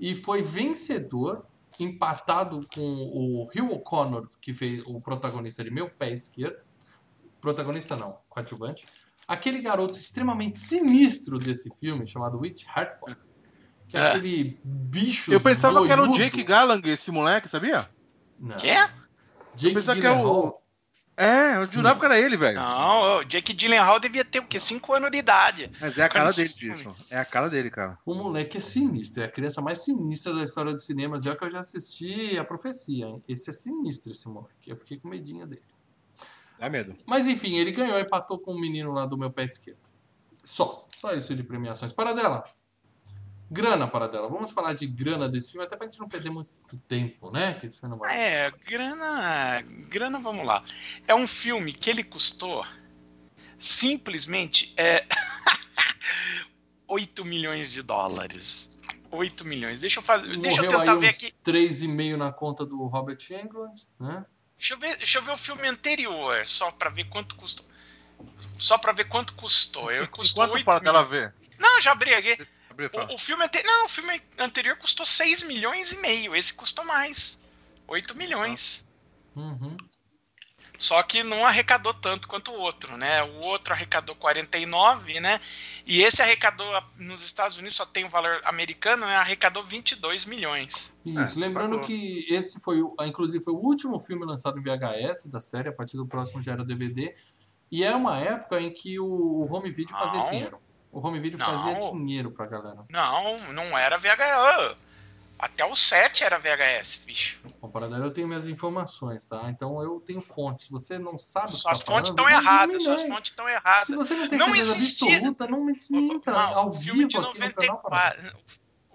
E 0.00 0.16
foi 0.16 0.42
vencedor, 0.42 1.46
empatado 1.78 2.66
com 2.74 2.80
o 2.80 3.44
Hugh 3.54 3.74
O'Connor, 3.74 4.26
que 4.40 4.54
fez 4.54 4.82
o 4.86 4.98
protagonista 4.98 5.62
de 5.62 5.70
Meu 5.70 5.90
Pé 5.90 6.10
Esquerdo. 6.10 6.64
Protagonista 7.38 7.96
não, 7.96 8.18
coadjuvante. 8.30 8.86
Aquele 9.28 9.60
garoto 9.60 9.98
extremamente 9.98 10.58
sinistro 10.58 11.38
desse 11.38 11.68
filme, 11.78 12.06
chamado 12.06 12.38
Witch 12.38 12.64
Hartford. 12.66 13.18
Que 13.88 13.96
é, 13.96 14.00
É. 14.00 14.08
aquele 14.08 14.58
bicho 14.64 15.32
Eu 15.32 15.40
pensava 15.40 15.84
que 15.84 15.92
era 15.92 16.02
o. 16.02 16.12
Jake 16.16 16.42
Gallagher, 16.42 16.92
esse 16.94 17.10
moleque, 17.10 17.48
sabia? 17.48 17.88
Não. 18.38 18.56
Quê? 18.56 18.74
Jake 19.54 19.68
Eu 19.68 19.74
pensava 19.74 20.00
que 20.00 20.06
era 20.06 20.16
Gyllenhaal. 20.16 20.46
o. 20.48 20.66
É, 21.18 21.56
eu 21.56 21.72
jurava 21.72 21.98
que 21.98 22.04
era 22.04 22.18
ele, 22.20 22.36
velho. 22.36 22.58
Não, 22.60 23.16
o 23.20 23.24
Jake 23.24 23.54
Gyllenhaal 23.54 23.98
devia 23.98 24.22
ter 24.22 24.38
o 24.40 24.46
quê? 24.46 24.58
5 24.60 24.92
anos 24.92 25.10
de 25.10 25.16
idade. 25.16 25.70
Mas 25.80 25.96
é 25.96 26.04
a 26.04 26.08
cara 26.10 26.24
Cara, 26.26 26.36
dele, 26.36 26.52
disso. 26.52 26.94
É 27.08 27.18
a 27.18 27.24
cara 27.24 27.48
dele, 27.48 27.70
cara. 27.70 27.98
O 28.04 28.14
moleque 28.14 28.58
é 28.58 28.60
sinistro, 28.60 29.22
é 29.22 29.26
a 29.26 29.30
criança 29.30 29.62
mais 29.62 29.78
sinistra 29.82 30.34
da 30.34 30.44
história 30.44 30.72
dos 30.72 30.84
cinemas. 30.84 31.24
É 31.24 31.30
o 31.32 31.36
que 31.38 31.44
eu 31.46 31.50
já 31.50 31.60
assisti 31.60 32.36
a 32.38 32.44
profecia. 32.44 33.06
hein? 33.06 33.22
Esse 33.26 33.48
é 33.48 33.52
sinistro, 33.54 34.12
esse 34.12 34.28
moleque. 34.28 34.68
Eu 34.68 34.76
fiquei 34.76 34.98
com 34.98 35.08
medinho 35.08 35.46
dele. 35.46 35.62
Dá 36.58 36.68
medo. 36.68 36.94
Mas 37.06 37.26
enfim, 37.26 37.54
ele 37.56 37.70
ganhou, 37.70 37.98
empatou 37.98 38.38
com 38.38 38.52
o 38.52 38.60
menino 38.60 38.92
lá 38.92 39.06
do 39.06 39.16
meu 39.16 39.30
pé 39.30 39.44
esquerdo. 39.44 39.78
Só. 40.44 40.86
Só 40.96 41.12
isso 41.12 41.34
de 41.34 41.42
premiações. 41.42 41.92
Para 41.92 42.12
dela. 42.12 42.42
Grana 43.50 43.86
para 43.86 44.08
dela. 44.08 44.28
Vamos 44.28 44.50
falar 44.50 44.72
de 44.72 44.86
grana 44.86 45.28
desse 45.28 45.52
filme, 45.52 45.64
até 45.66 45.76
pra 45.76 45.86
gente 45.86 46.00
não 46.00 46.08
perder 46.08 46.30
muito 46.30 46.76
tempo, 46.88 47.30
né? 47.30 47.54
Que 47.54 47.66
esse 47.66 47.78
filme 47.78 47.92
não 47.94 47.98
vai. 47.98 48.16
É, 48.16 48.50
grana. 48.66 49.62
Grana, 49.88 50.18
vamos 50.18 50.44
lá. 50.44 50.64
É 51.06 51.14
um 51.14 51.26
filme 51.26 51.72
que 51.72 51.88
ele 51.88 52.02
custou 52.02 52.66
simplesmente 53.58 54.74
é, 54.76 55.06
8 56.88 57.24
milhões 57.24 57.70
de 57.72 57.82
dólares. 57.82 58.70
8 59.10 59.44
milhões. 59.44 59.80
Deixa 59.80 60.00
eu 60.00 60.02
fazer. 60.02 60.36
Deixa 60.36 60.62
eu 60.62 60.64
Morreu 60.64 60.80
tentar 60.80 60.92
aí 60.94 60.98
ver 60.98 61.08
uns 61.08 61.16
aqui. 61.16 61.34
3,5 61.44 62.16
na 62.16 62.32
conta 62.32 62.66
do 62.66 62.84
Robert 62.86 63.18
Englund, 63.30 63.86
né? 63.98 64.24
Deixa 64.58 64.74
eu 64.74 64.78
ver, 64.78 64.96
deixa 64.96 65.18
eu 65.18 65.22
ver 65.22 65.32
o 65.32 65.36
filme 65.36 65.68
anterior, 65.68 66.46
só 66.46 66.70
pra 66.70 66.90
ver 66.90 67.04
quanto 67.04 67.36
custou. 67.36 67.66
Só 68.56 68.78
pra 68.78 68.92
ver 68.92 69.04
quanto 69.04 69.34
custou. 69.34 69.92
Eu 69.92 70.08
custou 70.08 70.44
Enquanto 70.44 70.56
8 70.56 70.64
para 70.64 70.74
mil. 70.80 70.84
dela 70.84 71.04
ver. 71.04 71.34
Não, 71.58 71.80
já 71.80 71.92
abri 71.92 72.12
aqui. 72.14 72.46
O, 73.10 73.14
o 73.14 73.18
filme 73.18 73.44
anterior. 73.44 73.66
Não, 73.72 73.84
o 73.86 73.88
filme 73.88 74.20
anterior 74.38 74.76
custou 74.76 75.04
6 75.06 75.42
milhões 75.44 75.92
e 75.92 75.98
meio. 75.98 76.34
Esse 76.36 76.52
custou 76.54 76.84
mais. 76.84 77.40
8 77.88 78.16
milhões. 78.16 78.84
Uhum. 79.34 79.76
Só 80.78 81.02
que 81.02 81.22
não 81.22 81.46
arrecadou 81.46 81.94
tanto 81.94 82.28
quanto 82.28 82.50
o 82.50 82.58
outro, 82.58 82.98
né? 82.98 83.22
O 83.22 83.36
outro 83.40 83.72
arrecadou 83.72 84.14
49, 84.14 85.20
né? 85.20 85.40
E 85.86 86.02
esse 86.02 86.20
arrecadou 86.20 86.66
nos 86.98 87.22
Estados 87.24 87.56
Unidos 87.56 87.76
só 87.76 87.86
tem 87.86 88.04
o 88.04 88.10
valor 88.10 88.42
americano, 88.44 89.06
né? 89.06 89.16
Arrecadou 89.16 89.64
22 89.64 90.26
milhões. 90.26 90.94
Isso, 91.04 91.38
É, 91.38 91.40
lembrando 91.40 91.70
pagou. 91.76 91.86
que 91.86 92.26
esse 92.28 92.60
foi, 92.60 92.82
o- 92.82 92.94
inclusive, 93.06 93.42
foi 93.42 93.54
o 93.54 93.58
último 93.58 93.98
filme 93.98 94.26
lançado 94.26 94.58
em 94.58 94.62
VHS 94.62 95.30
da 95.30 95.40
série, 95.40 95.70
a 95.70 95.72
partir 95.72 95.96
do 95.96 96.06
próximo 96.06 96.42
já 96.42 96.52
era 96.52 96.62
DVD. 96.64 97.16
E 97.72 97.82
é 97.82 97.94
uma 97.96 98.18
época 98.20 98.60
em 98.60 98.70
que 98.70 99.00
o, 99.00 99.06
o 99.06 99.50
home 99.52 99.70
video 99.72 99.96
fazia 99.96 100.18
Não. 100.20 100.26
dinheiro. 100.30 100.60
O 100.96 101.06
home 101.06 101.20
video 101.20 101.38
Não. 101.38 101.44
fazia 101.44 101.78
dinheiro 101.90 102.30
pra 102.30 102.46
galera. 102.46 102.78
Não, 102.88 103.38
não 103.52 103.76
era 103.76 103.98
VHS. 103.98 104.76
Até 105.38 105.62
o 105.62 105.76
7 105.76 106.24
era 106.24 106.38
VHS, 106.38 107.02
bicho. 107.04 107.38
Bom, 107.60 107.70
eu 108.02 108.10
tenho 108.10 108.26
minhas 108.26 108.46
informações, 108.46 109.26
tá? 109.26 109.42
Então 109.50 109.82
eu 109.82 110.00
tenho 110.00 110.22
fontes. 110.22 110.64
Se 110.64 110.72
você 110.72 110.98
não 110.98 111.18
sabe 111.18 111.48
o 111.48 111.52
que 111.52 111.58
Suas 111.58 111.80
tá 111.80 111.84
fontes 111.92 112.10
estão 112.12 112.26
erradas, 112.26 112.82
suas 112.82 113.02
fontes 113.02 113.30
estão 113.30 113.46
erradas. 113.46 113.84
Se 113.84 113.94
você 113.94 114.14
não 114.14 114.26
tem 114.26 114.38
Não 114.38 114.46
certeza 114.46 114.76
existia- 114.78 115.16
absoluta, 115.18 115.46
não 115.46 115.64
me 115.66 115.74
desminta 115.74 116.30
Não, 116.32 116.40
ao 116.40 116.72
vivo 116.72 117.04
aqui 117.04 117.18
no 117.18 117.30
canal. 117.32 117.32
para 117.82 118.16
94. 118.16 118.36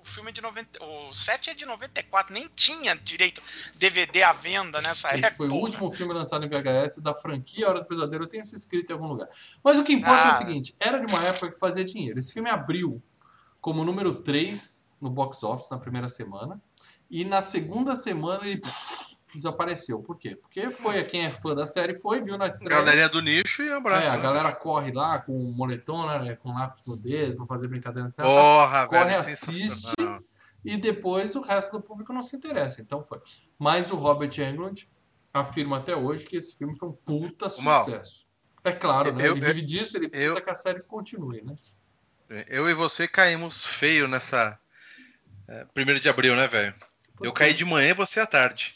O 0.04 0.06
filme 0.08 0.30
é 0.30 0.34
de 0.34 0.42
90. 0.42 0.84
O 0.84 1.14
7 1.14 1.50
é 1.52 1.54
de 1.54 1.66
94, 1.66 2.34
nem 2.34 2.50
tinha 2.56 2.96
direito 2.96 3.42
DVD 3.76 4.24
à 4.24 4.34
venda 4.34 4.82
nessa 4.82 5.10
Esse 5.16 5.28
época. 5.28 5.36
foi 5.38 5.50
o 5.50 5.54
último 5.56 5.92
filme 5.92 6.14
lançado 6.14 6.44
em 6.46 6.50
VHS 6.50 6.98
da 7.02 7.14
franquia 7.14 7.70
Hora 7.70 7.82
do 7.82 7.86
Pesadelo. 7.86 8.24
Eu 8.24 8.28
tenho 8.28 8.42
isso 8.42 8.56
escrito 8.56 8.90
em 8.90 8.94
algum 8.94 9.08
lugar. 9.08 9.28
Mas 9.64 9.78
o 9.78 9.84
que 9.84 9.94
importa 9.94 10.24
é 10.24 10.28
o 10.28 10.30
Ah. 10.30 10.34
seguinte: 10.38 10.76
era 10.80 10.98
de 10.98 11.12
uma 11.12 11.24
época 11.26 11.52
que 11.52 11.60
fazia 11.60 11.86
dinheiro. 11.86 12.18
Esse 12.20 12.34
filme 12.34 12.50
abriu 12.50 13.02
como 13.60 13.86
número 13.86 14.16
3 14.24 14.88
no 15.00 15.10
box 15.10 15.44
office 15.44 15.70
na 15.70 15.78
primeira 15.78 16.10
semana. 16.10 16.60
E 17.10 17.24
na 17.26 17.42
segunda 17.42 17.96
semana 17.96 18.46
ele 18.48 18.60
desapareceu. 19.34 20.02
Por 20.02 20.18
quê? 20.18 20.36
Porque 20.36 20.70
foi 20.70 21.04
quem 21.04 21.26
é 21.26 21.30
fã 21.32 21.54
da 21.56 21.66
série 21.66 21.94
foi, 21.94 22.22
viu 22.22 22.38
na 22.38 22.48
estreia. 22.48 22.70
Galerinha 22.80 23.10
do 23.10 23.22
nicho 23.22 23.62
e 23.64 23.72
abraço. 23.72 24.06
É, 24.06 24.10
a 24.10 24.16
né? 24.18 24.22
galera 24.22 24.54
corre 24.54 24.92
lá 24.92 25.20
com 25.22 25.34
um 25.34 25.52
moletom, 25.54 26.06
né, 26.24 26.36
com 26.36 26.54
lápis 26.54 26.86
no 26.86 26.96
dedo, 26.98 27.38
pra 27.38 27.46
fazer 27.46 27.68
brincadeira 27.68 28.04
no 28.04 28.10
cinema. 28.10 28.34
Porra, 28.34 28.88
Corre, 28.88 29.06
velho. 29.06 29.20
assiste. 29.20 29.94
E 30.64 30.78
depois 30.78 31.36
o 31.36 31.42
resto 31.42 31.72
do 31.72 31.82
público 31.82 32.14
não 32.14 32.22
se 32.22 32.36
interessa. 32.36 32.82
Então 32.82 33.04
foi. 33.04 33.20
Mas 33.58 33.92
o 33.92 33.96
Robert 33.96 34.32
Englund 34.40 34.88
afirma 35.34 35.78
até 35.78 35.96
hoje 35.96 36.26
que 36.26 36.36
esse 36.38 36.58
filme 36.58 36.78
foi 36.78 36.90
um 36.90 36.94
puta 36.94 37.48
Mal. 37.62 37.84
sucesso. 37.84 38.26
É 38.64 38.72
claro, 38.72 39.12
né? 39.14 39.28
Eu- 39.28 39.36
ele 39.36 39.42
eu- 39.44 39.48
vive 39.48 39.62
disso, 39.64 39.98
ele 39.98 40.08
precisa 40.08 40.38
eu- 40.38 40.42
que 40.42 40.50
a 40.50 40.56
série 40.56 40.84
continue, 40.84 41.42
né? 41.42 41.56
Eu 42.48 42.70
e 42.70 42.74
você 42.74 43.08
caímos 43.08 43.66
feio 43.66 44.08
nessa. 44.08 44.58
é, 45.48 45.66
primeiro 45.74 46.00
de 46.00 46.08
abril, 46.08 46.34
né, 46.36 46.48
velho? 46.48 46.74
Eu 47.22 47.34
caí 47.34 47.54
de 47.54 47.66
manhã 47.66 47.90
e 47.90 47.94
você 47.94 48.20
à 48.22 48.26
tarde. 48.26 48.74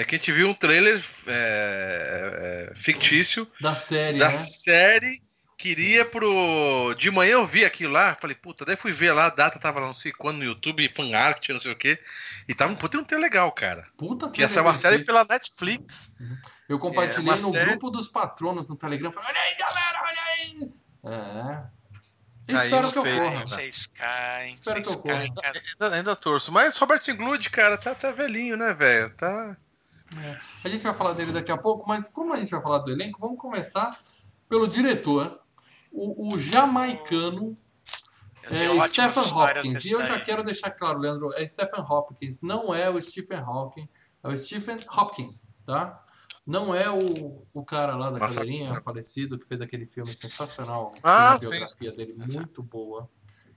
É 0.00 0.04
que 0.04 0.14
a 0.14 0.18
gente 0.18 0.32
viu 0.32 0.48
um 0.48 0.54
trailer 0.54 1.02
é, 1.26 2.68
é, 2.70 2.74
fictício 2.76 3.50
Da 3.60 3.74
série, 3.74 4.18
da 4.18 4.28
né? 4.28 4.34
série. 4.34 5.22
Queria 5.58 6.04
pro. 6.04 6.94
De 6.98 7.10
manhã 7.10 7.32
eu 7.32 7.46
vi 7.46 7.64
aquilo 7.64 7.94
lá, 7.94 8.14
falei, 8.20 8.36
puta, 8.36 8.62
daí 8.64 8.76
fui 8.76 8.92
ver 8.92 9.12
lá, 9.12 9.24
a 9.26 9.30
data 9.30 9.58
tava 9.58 9.80
lá, 9.80 9.86
não 9.86 9.94
sei 9.94 10.12
quando, 10.12 10.36
no 10.36 10.44
YouTube, 10.44 10.86
fanart, 10.94 11.48
não 11.48 11.58
sei 11.58 11.72
o 11.72 11.76
quê. 11.76 11.98
E 12.46 12.54
tava 12.54 12.72
um 12.72 12.76
puta 12.76 12.98
um 12.98 13.04
trailer 13.04 13.30
legal, 13.30 13.50
cara. 13.52 13.86
Puta 13.96 14.28
Que 14.28 14.42
ia 14.42 14.48
trailer 14.48 14.50
ser 14.50 14.60
uma 14.60 14.74
série 14.74 15.04
pela 15.04 15.24
Netflix. 15.24 16.12
Eu 16.68 16.78
compartilhei 16.78 17.32
é 17.32 17.36
no 17.38 17.52
série- 17.52 17.70
grupo 17.70 17.88
dos 17.90 18.06
patronos 18.06 18.68
no 18.68 18.76
Telegram. 18.76 19.10
Falei, 19.10 19.30
olha 19.30 19.40
aí, 19.40 19.56
galera, 19.56 20.02
olha 20.02 20.22
aí. 20.22 20.72
É. 21.06 21.76
Eu 22.52 22.58
Aí 22.58 22.64
espero 22.64 22.92
que 22.92 22.98
ocorra. 22.98 23.40
Vocês 23.46 23.86
caem, 23.88 24.52
Espero 24.52 24.76
vocês 24.84 24.94
que 24.94 25.00
ocorra. 25.00 25.14
caem, 25.16 25.34
cara. 25.34 25.62
Ainda, 25.80 25.96
ainda 25.96 26.16
torço. 26.16 26.52
Mas 26.52 26.76
Robert 26.76 27.02
Englund, 27.08 27.48
cara, 27.50 27.78
tá, 27.78 27.94
tá 27.94 28.10
velhinho, 28.12 28.56
né, 28.58 28.72
velho? 28.74 29.10
Tá. 29.16 29.56
A 30.64 30.68
gente 30.68 30.82
vai 30.82 30.94
falar 30.94 31.12
dele 31.12 31.32
daqui 31.32 31.50
a 31.50 31.56
pouco, 31.56 31.86
mas 31.86 32.08
como 32.08 32.32
a 32.32 32.38
gente 32.38 32.50
vai 32.50 32.62
falar 32.62 32.78
do 32.78 32.90
elenco, 32.90 33.20
vamos 33.20 33.38
começar 33.38 33.96
pelo 34.48 34.66
diretor, 34.66 35.40
o, 35.92 36.32
o 36.32 36.38
jamaicano 36.38 37.54
é, 38.44 38.82
Stephen 38.88 39.24
Hopkins. 39.32 39.84
E 39.86 39.92
eu 39.92 40.04
já 40.04 40.20
quero 40.20 40.44
deixar 40.44 40.70
claro, 40.70 40.98
Leandro, 40.98 41.32
é 41.34 41.46
Stephen 41.46 41.80
Hopkins, 41.80 42.42
não 42.42 42.74
é 42.74 42.88
o 42.88 43.00
Stephen 43.00 43.38
Hawking, 43.38 43.88
é 44.22 44.28
o 44.28 44.38
Stephen 44.38 44.78
Hopkins, 44.96 45.54
tá? 45.64 46.02
Não 46.46 46.72
é 46.72 46.88
o, 46.88 47.44
o 47.52 47.64
cara 47.64 47.96
lá 47.96 48.08
da 48.08 48.20
Nossa, 48.20 48.36
cadeirinha, 48.36 48.68
cara. 48.68 48.80
falecido, 48.80 49.36
que 49.36 49.46
fez 49.48 49.60
aquele 49.60 49.84
filme 49.84 50.14
sensacional. 50.14 50.94
Ah, 51.02 51.32
a 51.32 51.38
biografia 51.38 51.90
dele 51.90 52.14
muito 52.14 52.62
boa, 52.62 53.10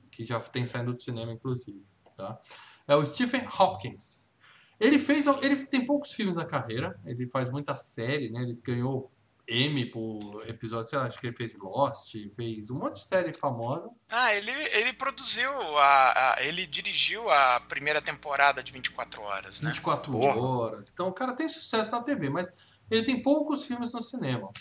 que 0.10 0.26
já 0.26 0.40
tem 0.40 0.66
saindo 0.66 0.94
do 0.94 1.00
cinema, 1.00 1.32
inclusive. 1.32 1.86
Tá? 2.16 2.40
É 2.88 2.96
o 2.96 3.06
Stephen 3.06 3.48
Hopkins. 3.60 4.34
Ele 4.80 4.98
fez. 5.00 5.26
Ele 5.42 5.66
tem 5.66 5.86
poucos 5.86 6.12
filmes 6.14 6.38
na 6.38 6.46
carreira, 6.46 7.00
ele 7.06 7.30
faz 7.30 7.50
muita 7.50 7.76
série, 7.76 8.30
né? 8.30 8.42
Ele 8.44 8.56
ganhou 8.64 9.12
M 9.48 9.86
por 9.90 10.48
episódio, 10.48 10.90
sei 10.90 11.00
lá, 11.00 11.06
acho 11.06 11.20
que 11.20 11.26
ele 11.28 11.36
fez 11.36 11.56
Lost, 11.58 12.14
fez 12.36 12.70
um 12.70 12.76
monte 12.78 12.94
de 12.96 13.06
série 13.08 13.34
famosa. 13.34 13.90
Ah, 14.08 14.34
ele, 14.34 14.52
ele 14.52 14.94
produziu, 14.94 15.52
a, 15.78 16.36
a- 16.36 16.44
ele 16.44 16.68
dirigiu 16.68 17.30
a 17.32 17.60
primeira 17.62 18.00
temporada 18.02 18.62
de 18.64 18.72
24 18.72 19.22
horas, 19.24 19.60
né? 19.62 19.70
24 19.72 20.12
Porra. 20.12 20.40
horas. 20.40 20.92
Então 20.94 21.08
o 21.08 21.14
cara 21.14 21.34
tem 21.36 21.50
sucesso 21.50 21.92
na 21.92 22.02
TV, 22.02 22.30
mas 22.30 22.80
ele 22.92 23.04
tem 23.04 23.22
poucos 23.24 23.66
filmes 23.66 23.92
no 23.92 24.00
cinema. 24.02 24.52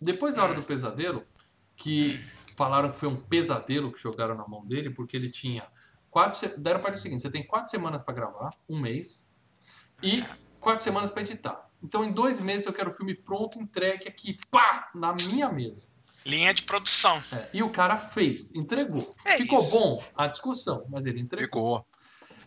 Depois 0.00 0.34
da 0.34 0.42
Hora 0.42 0.54
do 0.54 0.62
Pesadelo, 0.64 1.24
que 1.76 2.20
falaram 2.56 2.90
que 2.90 2.96
foi 2.96 3.08
um 3.08 3.16
pesadelo 3.16 3.92
que 3.92 3.98
jogaram 4.00 4.34
na 4.34 4.46
mão 4.48 4.66
dele, 4.66 4.90
porque 4.90 5.16
ele 5.16 5.30
tinha 5.30 5.66
quatro. 6.10 6.58
Deram 6.60 6.80
para 6.80 6.90
ele 6.90 6.98
o 6.98 7.00
seguinte: 7.00 7.22
você 7.22 7.30
tem 7.30 7.46
quatro 7.46 7.70
semanas 7.70 8.02
para 8.02 8.12
gravar, 8.14 8.50
um 8.68 8.80
mês, 8.80 9.31
e 10.02 10.24
quatro 10.60 10.82
semanas 10.84 11.10
para 11.10 11.22
editar. 11.22 11.68
Então 11.82 12.04
em 12.04 12.12
dois 12.12 12.40
meses 12.40 12.66
eu 12.66 12.72
quero 12.72 12.90
o 12.90 12.92
filme 12.92 13.14
pronto, 13.14 13.58
entregue 13.60 14.08
aqui, 14.08 14.38
pá, 14.50 14.88
na 14.94 15.12
minha 15.14 15.48
mesa. 15.50 15.88
Linha 16.24 16.54
de 16.54 16.62
produção. 16.62 17.20
É, 17.32 17.48
e 17.52 17.62
o 17.62 17.70
cara 17.70 17.96
fez, 17.96 18.54
entregou. 18.54 19.14
É 19.24 19.36
Ficou 19.38 19.58
isso. 19.58 19.70
bom 19.72 20.02
a 20.16 20.28
discussão, 20.28 20.84
mas 20.88 21.04
ele 21.06 21.20
entregou. 21.20 21.84
Ficou. 21.84 21.86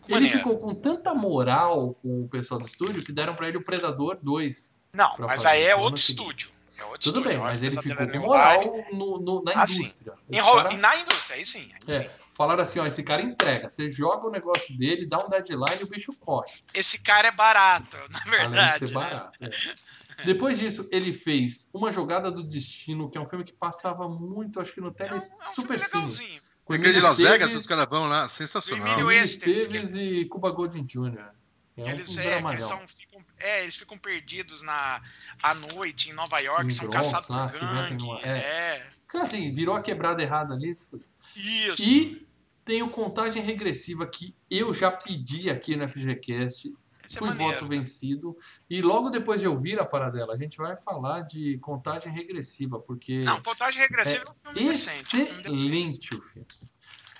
Ele 0.08 0.14
Maneiro. 0.14 0.38
ficou 0.38 0.58
com 0.58 0.74
tanta 0.74 1.12
moral 1.14 1.94
com 2.00 2.22
o 2.24 2.28
pessoal 2.28 2.58
do 2.60 2.66
estúdio 2.66 3.04
que 3.04 3.12
deram 3.12 3.34
pra 3.34 3.48
ele 3.48 3.58
o 3.58 3.62
Predador 3.64 4.18
2. 4.22 4.74
Não, 4.94 5.10
mas 5.18 5.42
fazer, 5.42 5.48
aí 5.48 5.64
é 5.64 5.76
outro 5.76 6.00
estúdio. 6.00 6.50
É 6.78 6.84
outro 6.84 7.00
Tudo 7.00 7.18
estúdio, 7.18 7.30
bem, 7.30 7.38
mas 7.38 7.62
ele 7.62 7.78
ficou 7.82 8.06
com 8.08 8.18
moral 8.20 8.62
no, 8.92 9.18
no- 9.18 9.42
na 9.42 9.62
Ah, 9.62 9.66
sim. 9.66 9.80
indústria. 9.80 10.14
Ro- 10.40 10.54
cara- 10.56 10.72
E 10.72 10.76
na 10.78 10.96
indústria, 10.96 11.36
aí 11.36 11.44
sim. 11.44 11.68
Aí 11.88 11.92
sim. 12.02 12.08
É, 12.36 12.38
falaram 12.38 12.62
assim, 12.62 12.78
ó, 12.78 12.86
esse 12.86 13.02
cara 13.02 13.22
entrega. 13.22 13.70
Você 13.70 13.88
joga 13.88 14.26
o 14.28 14.30
negócio 14.30 14.76
dele, 14.76 15.06
dá 15.06 15.18
um 15.18 15.28
deadline 15.28 15.80
e 15.80 15.84
o 15.84 15.88
bicho 15.88 16.12
corre. 16.14 16.50
Esse 16.74 16.98
cara 17.00 17.28
é 17.28 17.32
barato, 17.32 17.96
na 18.10 18.20
além 18.20 18.30
verdade. 18.50 18.72
de 18.72 18.78
ser 18.78 18.86
né? 18.86 18.92
barato. 18.94 19.44
é. 19.44 20.24
Depois 20.24 20.58
disso, 20.58 20.88
ele 20.90 21.12
fez 21.12 21.68
Uma 21.74 21.92
Jogada 21.92 22.30
do 22.30 22.42
Destino, 22.42 23.10
que 23.10 23.18
é 23.18 23.20
um 23.20 23.26
filme 23.26 23.44
que 23.44 23.52
passava 23.52 24.08
muito, 24.08 24.58
acho 24.60 24.72
que 24.72 24.80
no 24.80 24.88
É 24.88 24.92
Tele 24.92 25.14
um, 25.14 25.16
é 25.16 25.18
um 25.18 25.48
Super 25.48 25.78
Cine. 25.78 26.40
Com 26.64 26.72
Aquele 26.72 26.88
de 26.92 26.98
Emílio 26.98 27.02
Las 27.08 27.18
Vegas, 27.18 27.34
Esteves- 27.34 27.56
os 27.62 27.66
caras 27.66 27.86
vão 27.88 28.08
lá, 28.08 28.28
sensacional. 28.28 28.86
Emílio 28.88 29.10
Emílio 29.10 29.24
Esteves, 29.24 29.66
Esteves 29.66 29.94
e 29.94 30.24
Cuba 30.24 30.50
Gooding 30.50 30.84
Jr. 30.84 31.28
É 31.76 31.82
um 31.84 31.88
Eles, 31.90 32.16
é, 32.16 32.22
dramalhão. 32.22 32.52
eles 32.54 32.64
são, 32.64 32.80
ficam, 32.88 33.24
é, 33.38 33.62
eles 33.62 33.76
ficam 33.76 33.98
perdidos 33.98 34.62
na, 34.62 35.02
à 35.42 35.54
noite 35.54 36.08
em 36.08 36.14
Nova 36.14 36.38
York, 36.40 36.64
Em 36.66 36.70
são 36.70 36.88
Bronx, 36.88 37.12
caçados 37.12 37.28
lá, 37.28 37.46
por 37.68 37.74
gangue. 37.74 38.02
numa- 38.02 38.20
É. 38.22 38.82
Cara, 39.08 39.24
assim, 39.24 39.52
virou 39.52 39.76
a 39.76 39.82
quebrada 39.82 40.22
errada 40.22 40.54
ali. 40.54 40.70
Isso. 40.70 41.82
E 41.82 42.25
tem 42.66 42.82
o 42.82 42.90
contagem 42.90 43.40
regressiva 43.42 44.04
que 44.06 44.34
eu 44.50 44.74
já 44.74 44.90
pedi 44.90 45.48
aqui 45.48 45.76
no 45.76 45.88
FGCast. 45.88 46.74
Esse 47.08 47.16
é 47.16 47.20
Foi 47.20 47.28
maneiro. 47.28 47.52
voto 47.52 47.68
vencido. 47.68 48.36
E 48.68 48.82
logo 48.82 49.08
depois 49.10 49.40
de 49.40 49.46
ouvir 49.46 49.78
a 49.78 49.84
paradela, 49.86 50.34
a 50.34 50.36
gente 50.36 50.56
vai 50.58 50.76
falar 50.76 51.20
de 51.20 51.56
contagem 51.58 52.12
regressiva, 52.12 52.80
porque 52.80 53.20
Não, 53.22 53.40
contagem 53.40 53.80
regressiva 53.80 54.24
é, 54.26 54.28
um 54.28 54.34
filme 54.34 54.44
é 54.44 54.50
um 54.50 54.54
filme 54.54 54.68
decente. 54.72 55.16
excelente 55.52 56.14
o 56.16 56.20
filme. 56.20 56.46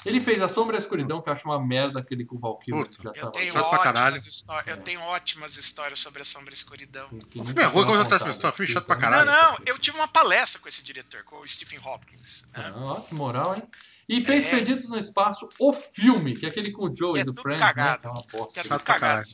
Ele 0.04 0.20
fez 0.20 0.40
A 0.42 0.46
Sombra 0.48 0.76
e 0.76 0.78
a 0.78 0.80
Escuridão, 0.80 1.20
que 1.22 1.28
eu 1.28 1.32
acho 1.32 1.44
uma 1.48 1.64
merda 1.64 1.98
aquele 2.00 2.24
com 2.24 2.36
o 2.36 2.38
Valkyrie 2.38 2.84
Puta. 2.84 3.02
já 3.02 3.08
Eu 3.10 3.14
tava. 3.14 3.32
tenho, 3.32 3.52
Chato 3.52 3.70
pra 3.70 3.78
caralho. 3.80 4.14
ótimas 4.16 4.26
histó- 4.34 4.60
eu 4.66 4.76
tenho 4.82 5.00
ótimas 5.00 5.56
histórias 5.56 5.98
sobre 6.00 6.22
a 6.22 6.24
Sombra 6.24 6.50
e 6.50 6.52
a 6.52 6.54
Escuridão. 6.54 7.08
que 7.28 7.40
É, 7.40 7.66
vou 7.68 7.84
contar 7.86 8.16
essa 8.16 8.28
história, 8.30 8.56
que 8.56 8.66
chato 8.66 8.86
pra 8.86 8.96
caralho. 8.96 9.30
Não, 9.30 9.52
não, 9.52 9.58
eu 9.66 9.78
tive 9.78 9.96
uma 9.96 10.06
palestra 10.08 10.60
com 10.60 10.68
esse 10.68 10.82
diretor, 10.82 11.22
com 11.24 11.38
o 11.40 11.48
Stephen 11.48 11.78
Hopkins. 11.84 12.42
né? 12.56 12.64
Ah, 12.66 12.72
ó, 12.76 13.00
que 13.00 13.14
moral, 13.14 13.54
hein? 13.56 13.62
E 14.08 14.20
fez 14.20 14.44
É. 14.46 14.50
Perdidos 14.50 14.88
no 14.88 14.96
Espaço, 14.96 15.48
o 15.58 15.72
filme, 15.72 16.36
que 16.36 16.46
é 16.46 16.48
aquele 16.48 16.70
com 16.70 16.84
o 16.88 16.94
Joey 16.94 17.22
é 17.22 17.24
do 17.24 17.34
Friends, 17.34 17.60
cagado. 17.60 17.90
né? 17.92 17.98
Que 17.98 18.06
é 18.06 18.10
uma 18.10 18.22
Que 18.22 18.36
bosta. 18.36 18.60
é 18.60 18.62
Chato 18.62 18.78
tudo 18.78 18.86
cagado. 18.86 19.26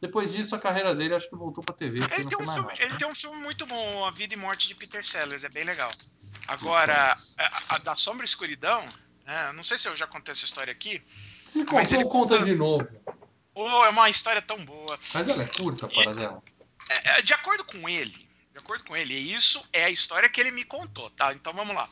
Depois 0.00 0.32
disso, 0.32 0.54
a 0.54 0.58
carreira 0.58 0.94
dele 0.94 1.14
acho 1.14 1.28
que 1.30 1.36
voltou 1.36 1.62
pra 1.62 1.74
TV, 1.74 1.98
Ele 1.98 2.08
tem, 2.08 2.38
um 2.40 2.52
filme, 2.52 2.72
ele 2.78 2.96
tem 2.96 3.06
um 3.06 3.14
filme 3.14 3.36
muito 3.40 3.64
bom, 3.66 4.04
A 4.04 4.10
Vida 4.10 4.34
e 4.34 4.36
Morte 4.36 4.66
de 4.68 4.74
Peter 4.74 5.04
Sellers, 5.06 5.44
é 5.44 5.48
bem 5.48 5.62
legal. 5.64 5.92
Agora, 6.48 7.14
a, 7.38 7.74
a 7.76 7.78
da 7.78 7.94
Sombra 7.94 8.24
e 8.24 8.28
Escuridão, 8.28 8.84
né, 9.24 9.52
não 9.52 9.62
sei 9.62 9.78
se 9.78 9.86
eu 9.88 9.94
já 9.94 10.06
contei 10.08 10.32
essa 10.32 10.44
história 10.44 10.72
aqui, 10.72 11.00
Se 11.06 11.64
contou, 11.64 11.98
ele- 12.00 12.04
conta 12.08 12.38
de 12.40 12.52
novo. 12.54 12.88
ou 13.54 13.84
é 13.84 13.90
uma 13.90 14.10
história 14.10 14.42
tão 14.42 14.64
boa. 14.64 14.98
Mas 15.14 15.28
ela 15.28 15.42
é 15.44 15.46
curta, 15.48 15.86
para 15.88 16.12
dela. 16.14 16.42
É, 16.90 17.18
é, 17.18 17.22
de 17.22 17.32
acordo 17.32 17.62
com 17.64 17.88
ele, 17.88 18.28
de 18.50 18.58
acordo 18.58 18.82
com 18.82 18.96
ele, 18.96 19.14
e 19.14 19.32
isso 19.32 19.64
é 19.72 19.84
a 19.84 19.90
história 19.90 20.28
que 20.28 20.40
ele 20.40 20.50
me 20.50 20.64
contou, 20.64 21.10
tá? 21.10 21.32
Então 21.32 21.52
vamos 21.52 21.76
lá. 21.76 21.88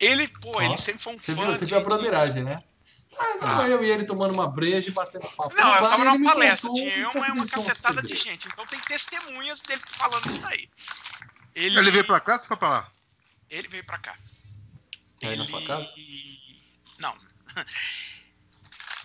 Ele, 0.00 0.26
pô, 0.28 0.52
Ó, 0.56 0.62
ele 0.62 0.76
sempre 0.78 1.02
foi 1.02 1.14
um 1.14 1.18
Você 1.20 1.34
fã 1.34 1.42
viu, 1.42 1.50
você 1.52 1.64
de- 1.66 1.70
viu 1.72 1.78
a 1.78 1.84
broderagem, 1.84 2.42
né? 2.42 2.62
Ah, 3.18 3.38
tava 3.38 3.68
eu 3.68 3.84
e 3.84 3.90
ele 3.90 4.04
tomando 4.06 4.32
uma 4.32 4.48
breja 4.48 4.88
e 4.88 4.92
batendo 4.92 5.28
papo. 5.36 5.54
Não, 5.54 5.74
eu 5.76 5.82
tava 5.82 6.02
ele 6.02 6.18
numa 6.18 6.32
palestra, 6.32 6.72
tinha 6.72 7.08
uma, 7.10 7.32
um 7.32 7.46
cacetada 7.46 8.02
de 8.02 8.16
gente, 8.16 8.48
então 8.48 8.64
tem 8.66 8.80
testemunhas 8.80 9.60
dele 9.60 9.82
falando 9.98 10.26
isso 10.26 10.46
aí. 10.46 10.68
Ele, 11.54 11.78
Ele 11.78 11.90
veio 11.90 12.04
pra 12.06 12.18
cá 12.20 12.34
ou 12.34 12.38
foi 12.40 12.56
pra 12.56 12.68
lá? 12.70 12.92
Ele 13.50 13.68
veio 13.68 13.84
pra 13.84 13.98
cá. 13.98 14.16
Aí 15.22 15.36
na 15.36 15.44
sua 15.44 15.60
casa? 15.66 15.92
Não. 16.98 17.14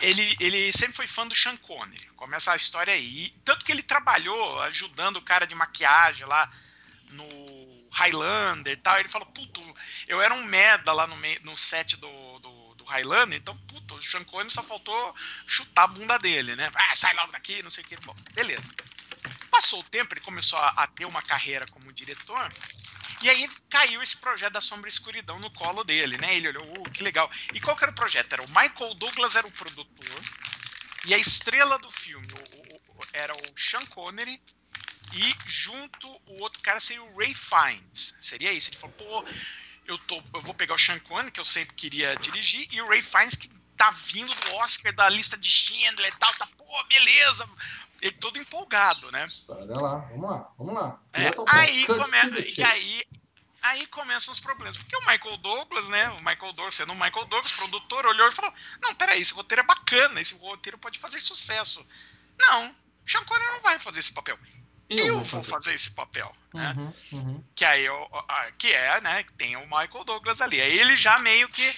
Ele, 0.01 0.35
ele 0.41 0.71
sempre 0.73 0.93
foi 0.93 1.07
fã 1.07 1.25
do 1.25 1.33
Sean 1.33 1.55
Connery. 1.57 2.05
Começa 2.17 2.51
a 2.51 2.55
história 2.55 2.93
aí. 2.93 3.33
Tanto 3.45 3.63
que 3.63 3.71
ele 3.71 3.81
trabalhou 3.81 4.61
ajudando 4.63 5.17
o 5.17 5.21
cara 5.21 5.47
de 5.47 5.55
maquiagem 5.55 6.27
lá 6.27 6.51
no 7.11 7.25
Highlander 7.95 8.73
e 8.73 8.77
tal. 8.77 8.99
Ele 8.99 9.09
falou, 9.09 9.27
puto, 9.27 9.61
eu 10.07 10.21
era 10.21 10.33
um 10.33 10.43
merda 10.43 10.91
lá 10.93 11.07
no, 11.07 11.15
no 11.43 11.57
set 11.57 11.95
do, 11.97 12.39
do, 12.39 12.75
do 12.75 12.83
Highlander, 12.85 13.39
então, 13.39 13.57
puto, 13.67 13.95
o 13.95 14.03
Sean 14.03 14.23
Connery 14.25 14.53
só 14.53 14.61
faltou 14.61 15.15
chutar 15.47 15.83
a 15.83 15.87
bunda 15.87 16.17
dele, 16.19 16.55
né? 16.55 16.69
Ah, 16.75 16.93
sai 16.95 17.13
logo 17.15 17.31
daqui, 17.31 17.63
não 17.63 17.69
sei 17.71 17.83
o 17.83 17.87
que. 17.87 17.95
Bom, 17.97 18.15
beleza. 18.33 18.71
Passou 19.49 19.79
o 19.79 19.83
tempo, 19.83 20.13
ele 20.13 20.21
começou 20.21 20.59
a, 20.59 20.69
a 20.69 20.87
ter 20.87 21.05
uma 21.05 21.21
carreira 21.21 21.65
como 21.67 21.93
diretor. 21.93 22.51
E 23.21 23.29
aí 23.29 23.49
caiu 23.69 24.03
esse 24.03 24.17
projeto 24.17 24.53
da 24.53 24.61
Sombra 24.61 24.89
e 24.89 24.91
Escuridão 24.91 25.39
no 25.39 25.49
colo 25.51 25.83
dele, 25.85 26.17
né? 26.17 26.35
Ele 26.35 26.49
olhou, 26.49 26.65
uh, 26.81 26.91
que 26.91 27.01
legal. 27.01 27.31
E 27.53 27.61
qual 27.61 27.77
que 27.77 27.83
era 27.85 27.91
o 27.91 27.95
projeto? 27.95 28.33
Era 28.33 28.43
o 28.43 28.47
Michael 28.49 28.93
Douglas 28.95 29.35
era 29.37 29.47
o 29.47 29.51
produtor 29.51 30.21
e 31.05 31.13
a 31.13 31.17
estrela 31.17 31.77
do 31.79 31.89
filme 31.91 32.27
o- 32.33 32.75
o- 32.97 33.07
era 33.13 33.33
o 33.33 33.53
Sean 33.57 33.85
Connery 33.85 34.41
e 35.13 35.35
junto 35.45 36.07
o 36.25 36.41
outro 36.41 36.61
cara 36.61 36.79
seria 36.79 37.03
o 37.03 37.17
Ray 37.17 37.33
Fiennes. 37.33 38.15
Seria 38.19 38.51
isso. 38.51 38.69
Ele 38.69 38.77
falou, 38.77 38.95
pô, 38.97 39.25
eu, 39.87 39.97
tô, 39.99 40.21
eu 40.33 40.41
vou 40.41 40.53
pegar 40.53 40.75
o 40.75 40.77
Sean 40.77 40.99
Connery, 40.99 41.31
que 41.31 41.39
eu 41.39 41.45
sempre 41.45 41.75
queria 41.75 42.15
dirigir, 42.17 42.67
e 42.71 42.81
o 42.81 42.87
Ray 42.87 43.01
Fiennes, 43.01 43.35
que 43.35 43.49
tá 43.77 43.91
vindo 43.91 44.33
do 44.33 44.55
Oscar, 44.55 44.93
da 44.93 45.09
lista 45.09 45.37
de 45.37 45.49
Schindler 45.49 46.13
e 46.13 46.19
tal, 46.19 46.33
tá, 46.35 46.47
pô, 46.57 46.83
beleza. 46.85 47.47
Ele 48.01 48.11
todo 48.13 48.37
empolgado, 48.37 49.11
né? 49.11 49.25
Para 49.47 49.81
lá, 49.81 49.97
vamos 49.97 50.29
lá, 50.29 50.51
vamos 50.57 50.73
lá. 50.73 51.01
É, 51.13 51.31
aí, 51.47 51.85
Cut 51.85 51.99
come... 51.99 52.21
to 52.21 52.35
the 52.35 52.61
e 52.61 52.63
aí, 52.63 53.03
aí 53.61 53.87
começam 53.87 54.31
os 54.31 54.39
problemas. 54.39 54.77
Porque 54.77 54.95
o 54.97 54.99
Michael 54.99 55.37
Douglas, 55.37 55.89
né? 55.89 56.09
O 56.09 56.17
Michael 56.17 56.53
Douglas, 56.53 56.75
sendo 56.75 56.91
o 56.91 56.95
Michael 56.95 57.25
Douglas, 57.25 57.53
produtor, 57.53 58.05
olhou 58.05 58.27
e 58.27 58.31
falou: 58.31 58.53
Não, 58.83 58.93
peraí, 58.95 59.21
esse 59.21 59.33
roteiro 59.33 59.61
é 59.61 59.65
bacana, 59.65 60.19
esse 60.19 60.35
roteiro 60.35 60.77
pode 60.77 60.99
fazer 60.99 61.21
sucesso. 61.21 61.83
Não, 62.37 62.75
Sean 63.07 63.23
Connery 63.23 63.53
não 63.53 63.61
vai 63.61 63.79
fazer 63.79 64.01
esse 64.01 64.13
papel. 64.13 64.37
Eu, 64.89 65.23
vou 65.23 65.43
fazer. 65.43 65.73
esse 65.73 65.91
papel. 65.91 66.33
Né? 66.53 66.73
Uhum, 66.77 66.93
uhum. 67.13 67.43
Que 67.55 67.65
aí 67.65 67.85
eu, 67.85 68.09
ah, 68.27 68.51
que 68.57 68.71
é, 68.71 69.01
né? 69.01 69.23
que 69.23 69.33
Tem 69.33 69.55
o 69.57 69.63
Michael 69.63 70.03
Douglas 70.05 70.41
ali. 70.41 70.61
Aí 70.61 70.77
ele 70.79 70.95
já 70.95 71.17
meio 71.19 71.49
que. 71.49 71.73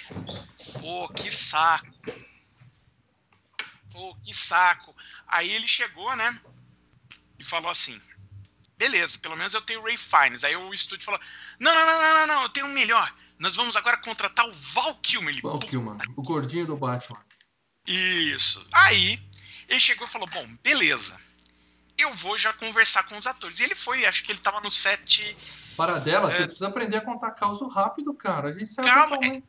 Pô, 0.81 1.07
que 1.09 1.31
saco. 1.31 1.87
Pô, 3.91 4.15
que 4.23 4.33
saco. 4.33 4.95
Aí 5.27 5.49
ele 5.51 5.67
chegou, 5.67 6.15
né? 6.15 6.41
E 7.39 7.43
falou 7.43 7.71
assim: 7.71 7.99
beleza, 8.77 9.17
pelo 9.19 9.35
menos 9.35 9.53
eu 9.53 9.61
tenho 9.61 9.81
o 9.81 9.83
Ray 9.83 9.97
Fiennes. 9.97 10.43
Aí 10.43 10.55
o 10.55 10.73
estúdio 10.73 11.05
falou: 11.05 11.19
não, 11.59 11.73
não, 11.73 11.85
não, 11.85 12.01
não, 12.01 12.13
não, 12.13 12.27
não, 12.27 12.43
eu 12.43 12.49
tenho 12.49 12.67
um 12.67 12.73
melhor. 12.73 13.13
Nós 13.39 13.55
vamos 13.55 13.75
agora 13.77 13.97
contratar 13.97 14.47
o 14.47 14.53
Val 14.53 14.95
Kilmer. 14.95 15.33
Ele, 15.33 15.41
Val 15.41 15.59
"Pô, 15.59 15.67
Kilmer, 15.67 15.95
o 16.15 16.23
gordinho 16.23 16.65
do 16.65 16.75
Batman. 16.75 17.23
Isso. 17.85 18.67
Aí 18.71 19.21
ele 19.67 19.79
chegou 19.79 20.07
e 20.07 20.09
falou: 20.09 20.27
bom, 20.27 20.47
beleza. 20.63 21.19
Eu 21.97 22.13
vou 22.13 22.37
já 22.37 22.53
conversar 22.53 23.03
com 23.03 23.17
os 23.17 23.25
atores. 23.25 23.59
E 23.59 23.63
ele 23.63 23.75
foi, 23.75 24.05
acho 24.05 24.23
que 24.23 24.31
ele 24.31 24.39
tava 24.39 24.61
no 24.61 24.69
set. 24.71 25.35
Para 25.75 25.99
dela, 25.99 26.29
É. 26.31 26.35
você 26.35 26.43
precisa 26.43 26.67
aprender 26.67 26.97
a 26.97 27.01
contar 27.01 27.31
causa 27.31 27.67
rápido, 27.67 28.13
cara. 28.13 28.49
A 28.49 28.53
gente 28.53 28.71
saiu 28.71 28.87
Calma, 28.87 29.07
totalmente. 29.09 29.45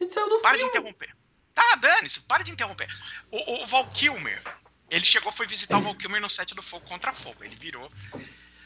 A 0.00 0.02
gente 0.02 0.14
saiu 0.14 0.28
do 0.28 0.40
Para 0.40 0.52
de 0.52 0.58
filme. 0.58 0.70
interromper. 0.70 1.16
Tá, 1.54 1.74
dane-se, 1.76 2.20
para 2.22 2.42
de 2.42 2.50
interromper. 2.52 2.88
O, 3.30 3.62
o 3.62 3.66
Val 3.66 3.86
Kilmer, 3.88 4.42
ele 4.88 5.04
chegou, 5.04 5.30
foi 5.30 5.46
visitar 5.46 5.78
o 5.78 5.82
Val 5.82 5.94
Kilmer 5.94 6.20
no 6.20 6.30
set 6.30 6.54
do 6.54 6.62
Fogo 6.62 6.86
Contra 6.86 7.12
Fogo. 7.12 7.44
Ele 7.44 7.56
virou, 7.56 7.90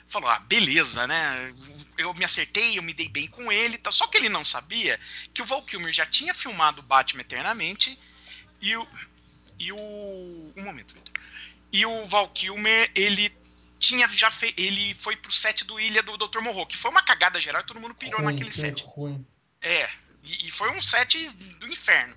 falou: 0.06 0.28
ah, 0.30 0.38
beleza, 0.40 1.06
né? 1.06 1.52
Eu 1.98 2.12
me 2.14 2.24
acertei, 2.24 2.78
eu 2.78 2.82
me 2.82 2.92
dei 2.94 3.08
bem 3.08 3.26
com 3.26 3.50
ele. 3.50 3.78
tal. 3.78 3.92
Só 3.92 4.06
que 4.06 4.16
ele 4.18 4.28
não 4.28 4.44
sabia 4.44 5.00
que 5.32 5.42
o 5.42 5.46
Val 5.46 5.62
Kilmer 5.64 5.92
já 5.92 6.06
tinha 6.06 6.32
filmado 6.34 6.82
Batman 6.82 7.22
Eternamente 7.22 7.98
e 8.60 8.76
o. 8.76 8.88
E 9.58 9.72
o. 9.72 10.52
Um 10.56 10.62
momento, 10.62 10.94
Vitor. 10.94 11.13
E 11.74 11.84
o 11.84 12.04
Val 12.04 12.28
Kilmer, 12.28 12.88
ele 12.94 13.36
tinha 13.80 14.06
já 14.06 14.30
fe... 14.30 14.54
ele 14.56 14.94
foi 14.94 15.16
pro 15.16 15.32
set 15.32 15.64
do 15.64 15.80
Ilha 15.80 16.04
do 16.04 16.16
Dr. 16.16 16.40
Morro, 16.40 16.64
que 16.66 16.76
foi 16.76 16.88
uma 16.88 17.02
cagada 17.02 17.40
geral 17.40 17.62
e 17.62 17.66
todo 17.66 17.80
mundo 17.80 17.96
pirou 17.96 18.20
Ruim, 18.20 18.32
naquele 18.32 18.50
que 18.50 18.56
set. 18.56 18.80
ruim. 18.84 19.26
É, 19.60 19.90
e, 20.22 20.46
e 20.46 20.50
foi 20.52 20.70
um 20.70 20.80
set 20.80 21.28
do 21.30 21.66
inferno. 21.66 22.16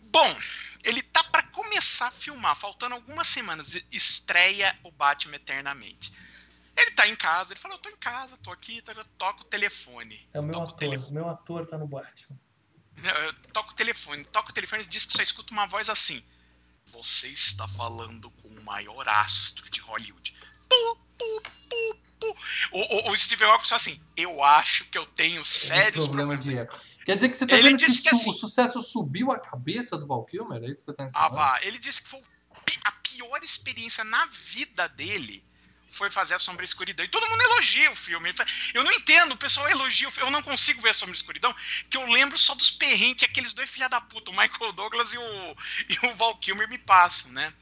Bom, 0.00 0.34
ele 0.82 1.02
tá 1.02 1.22
pra 1.24 1.42
começar 1.42 2.06
a 2.06 2.10
filmar, 2.10 2.56
faltando 2.56 2.94
algumas 2.94 3.28
semanas, 3.28 3.76
estreia 3.92 4.74
o 4.82 4.90
Batman 4.90 5.36
Eternamente. 5.36 6.10
Ele 6.74 6.92
tá 6.92 7.06
em 7.06 7.16
casa, 7.16 7.52
ele 7.52 7.60
falou, 7.60 7.76
eu 7.76 7.82
tô 7.82 7.90
em 7.90 7.96
casa, 7.98 8.38
tô 8.38 8.50
aqui, 8.50 8.80
tá, 8.80 8.94
toca 9.18 9.42
o 9.42 9.44
telefone. 9.44 10.26
É 10.32 10.40
o 10.40 10.42
meu 10.42 10.58
o 10.58 10.62
ator. 10.62 10.76
telefone. 10.78 11.10
O 11.10 11.12
meu 11.12 11.28
ator 11.28 11.66
tá 11.66 11.76
no 11.76 11.86
Batman. 11.86 12.38
Eu 12.96 13.34
toco 13.52 13.72
o 13.72 13.74
telefone, 13.74 14.24
toca 14.24 14.50
o 14.50 14.54
telefone 14.54 14.84
e 14.84 14.86
diz 14.86 15.04
que 15.04 15.12
só 15.12 15.22
escuta 15.22 15.52
uma 15.52 15.66
voz 15.66 15.90
assim. 15.90 16.24
Você 16.86 17.28
está 17.28 17.66
falando 17.66 18.30
com 18.30 18.48
o 18.48 18.62
maior 18.64 19.08
astro 19.08 19.68
de 19.70 19.80
Hollywood. 19.80 20.34
O, 22.72 23.08
o, 23.08 23.10
o 23.12 23.16
Steve 23.18 23.44
Hawking 23.44 23.66
só 23.66 23.76
assim, 23.76 24.00
eu 24.16 24.42
acho 24.42 24.84
que 24.90 24.96
eu 24.96 25.04
tenho 25.06 25.44
sérios 25.44 26.06
problema 26.06 26.36
problemas. 26.36 26.80
de. 26.96 27.04
Quer 27.04 27.14
dizer 27.16 27.28
que 27.28 27.36
você 27.36 27.46
tá 27.46 27.54
Ele 27.56 27.76
dizendo 27.76 27.92
que, 27.96 28.02
que 28.02 28.08
assim- 28.08 28.30
o 28.30 28.32
sucesso 28.32 28.80
subiu 28.80 29.30
a 29.30 29.38
cabeça 29.38 29.96
do 29.98 30.06
Val 30.06 30.24
Kilmer? 30.24 30.62
É 30.62 30.66
isso 30.66 30.76
que 30.76 30.80
você 30.84 30.94
tá 30.94 31.02
Ah, 31.02 31.06
ensinando? 31.06 31.34
vá. 31.34 31.60
Ele 31.62 31.78
disse 31.78 32.02
que 32.02 32.08
foi 32.08 32.22
a 32.84 32.92
pior 32.92 33.42
experiência 33.42 34.04
na 34.04 34.26
vida 34.26 34.88
dele 34.88 35.44
foi 35.94 36.10
fazer 36.10 36.34
a 36.34 36.38
Sombra 36.38 36.62
e 36.62 36.66
Escuridão. 36.66 37.04
E 37.04 37.08
todo 37.08 37.28
mundo 37.28 37.42
elogia 37.42 37.90
o 37.90 37.96
filme. 37.96 38.34
Eu 38.72 38.84
não 38.84 38.92
entendo, 38.92 39.32
o 39.32 39.36
pessoal 39.36 39.68
elogia 39.68 40.08
o 40.08 40.10
filme. 40.10 40.28
Eu 40.28 40.32
não 40.32 40.42
consigo 40.42 40.82
ver 40.82 40.90
a 40.90 40.94
Sombra 40.94 41.14
e 41.14 41.16
Escuridão, 41.16 41.54
que 41.88 41.96
eu 41.96 42.06
lembro 42.06 42.36
só 42.36 42.54
dos 42.54 42.70
perrengues 42.70 43.18
que 43.18 43.24
aqueles 43.24 43.54
dois 43.54 43.70
filha 43.70 43.88
da 43.88 44.00
puta, 44.00 44.30
o 44.30 44.36
Michael 44.36 44.72
Douglas 44.72 45.12
e 45.12 45.18
o, 45.18 45.56
e 45.88 46.06
o 46.06 46.16
Val 46.16 46.36
Kilmer 46.38 46.68
me 46.68 46.78
passam, 46.78 47.30
né? 47.32 47.52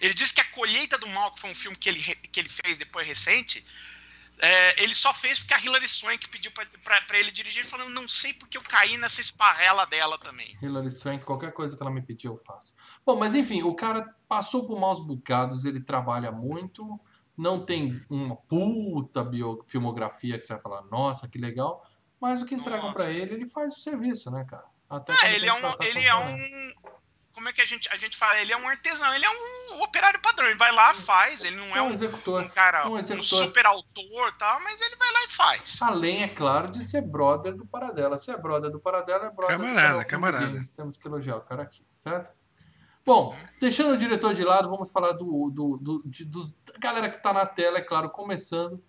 Ele 0.00 0.14
disse 0.14 0.32
que 0.32 0.40
a 0.40 0.44
Colheita 0.44 0.96
do 0.96 1.06
Mal, 1.08 1.32
que 1.32 1.40
foi 1.40 1.50
um 1.50 1.54
filme 1.54 1.76
que 1.76 1.88
ele, 1.88 2.02
que 2.02 2.40
ele 2.40 2.48
fez 2.48 2.78
depois 2.78 3.06
recente, 3.06 3.64
é, 4.42 4.82
ele 4.82 4.94
só 4.94 5.12
fez 5.12 5.38
porque 5.38 5.52
a 5.52 5.58
Hilary 5.58 5.86
Swank 5.86 6.28
pediu 6.30 6.50
pra 6.50 7.18
ele 7.18 7.30
dirigir, 7.30 7.64
falando, 7.64 7.90
não 7.90 8.08
sei 8.08 8.32
porque 8.32 8.56
eu 8.56 8.62
caí 8.62 8.96
nessa 8.96 9.20
esparrela 9.20 9.86
dela 9.86 10.16
também. 10.18 10.56
Hilary 10.62 10.90
Swank, 10.90 11.24
qualquer 11.24 11.52
coisa 11.52 11.76
que 11.76 11.82
ela 11.82 11.90
me 11.90 12.00
pedir, 12.00 12.28
eu 12.28 12.40
faço. 12.46 12.74
Bom, 13.04 13.18
mas 13.18 13.34
enfim, 13.34 13.62
o 13.62 13.74
cara 13.74 14.14
passou 14.26 14.66
por 14.66 14.80
maus 14.80 15.00
bocados, 15.00 15.66
ele 15.66 15.80
trabalha 15.80 16.32
muito, 16.32 16.98
não 17.40 17.64
tem 17.64 18.00
uma 18.10 18.36
puta 18.36 19.24
bio- 19.24 19.64
filmografia 19.66 20.38
que 20.38 20.44
você 20.44 20.52
vai 20.52 20.62
falar, 20.62 20.82
nossa, 20.82 21.26
que 21.26 21.38
legal, 21.38 21.82
mas 22.20 22.42
o 22.42 22.44
que 22.44 22.54
entregam 22.54 22.82
Nossa. 22.82 22.94
pra 22.94 23.10
ele, 23.10 23.32
ele 23.34 23.46
faz 23.46 23.72
o 23.72 23.78
serviço, 23.80 24.30
né, 24.30 24.44
cara? 24.48 24.66
Até 24.88 25.14
É, 25.24 25.34
ele 25.34 25.46
é 25.46 25.54
um. 25.54 25.74
Ele 25.80 26.04
é 26.04 26.14
um. 26.14 26.72
Como 27.32 27.48
é 27.48 27.52
que 27.54 27.62
a 27.62 27.64
gente, 27.64 27.88
a 27.90 27.96
gente 27.96 28.18
fala? 28.18 28.38
Ele 28.40 28.52
é 28.52 28.56
um 28.56 28.68
artesão, 28.68 29.14
ele 29.14 29.24
é 29.24 29.30
um 29.30 29.82
operário 29.82 30.20
padrão. 30.20 30.46
Ele 30.48 30.58
vai 30.58 30.70
lá, 30.72 30.92
faz, 30.92 31.42
ele 31.44 31.56
não 31.56 31.74
é 31.74 31.80
um 31.80 31.86
um, 31.86 31.90
executor. 31.92 32.42
um 32.42 32.48
cara, 32.50 32.86
um 32.86 32.92
um, 32.92 32.98
executor. 32.98 33.44
super 33.44 33.64
autor 33.64 34.28
e 34.28 34.38
tal, 34.38 34.60
mas 34.60 34.78
ele 34.82 34.96
vai 34.96 35.10
lá 35.10 35.24
e 35.24 35.28
faz. 35.30 35.80
Além, 35.80 36.22
é 36.24 36.28
claro, 36.28 36.70
de 36.70 36.82
ser 36.82 37.00
brother 37.02 37.54
do 37.56 37.64
Paradela. 37.64 38.18
Se 38.18 38.30
é 38.30 38.36
brother 38.36 38.70
do 38.70 38.78
Paradela, 38.78 39.26
é 39.26 39.30
brother 39.30 39.56
Camarada, 39.56 39.94
do 39.94 40.02
e 40.02 40.04
camarada. 40.04 40.46
Games. 40.46 40.70
Temos 40.70 40.96
que 40.98 41.08
elogiar 41.08 41.36
o 41.36 41.40
cara 41.40 41.62
aqui, 41.62 41.86
certo? 41.96 42.30
Bom, 43.10 43.34
deixando 43.60 43.92
o 43.94 43.96
diretor 43.96 44.32
de 44.34 44.44
lado, 44.44 44.70
vamos 44.70 44.92
falar 44.92 45.10
do, 45.14 45.50
do, 45.50 45.76
do, 45.78 46.02
de- 46.06 46.24
dos- 46.24 46.52
da 46.52 46.78
galera 46.78 47.10
que 47.10 47.20
tá 47.20 47.32
na 47.32 47.44
tela, 47.44 47.78
é 47.78 47.80
claro, 47.80 48.08
começando 48.10 48.80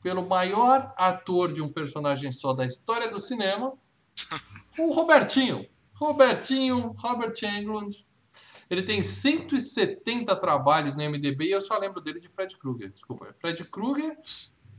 pelo 0.00 0.24
maior 0.28 0.94
ator 0.96 1.52
de 1.52 1.60
um 1.60 1.72
personagem 1.72 2.30
só 2.30 2.52
da 2.52 2.64
história 2.64 3.10
do 3.10 3.18
cinema, 3.18 3.72
o 4.78 4.92
Robertinho. 4.92 5.66
Robertinho, 5.96 6.94
Robert 6.98 7.34
Englund. 7.42 8.06
Ele 8.70 8.84
tem 8.84 9.02
170 9.02 10.36
trabalhos 10.36 10.94
no 10.94 11.02
MDB 11.02 11.46
e 11.46 11.50
eu 11.50 11.60
só 11.60 11.76
lembro 11.76 12.00
dele 12.00 12.20
de 12.20 12.28
Fred 12.28 12.56
Krueger. 12.56 12.92
Desculpa, 12.92 13.34
Fred 13.40 13.64
Krueger, 13.64 14.16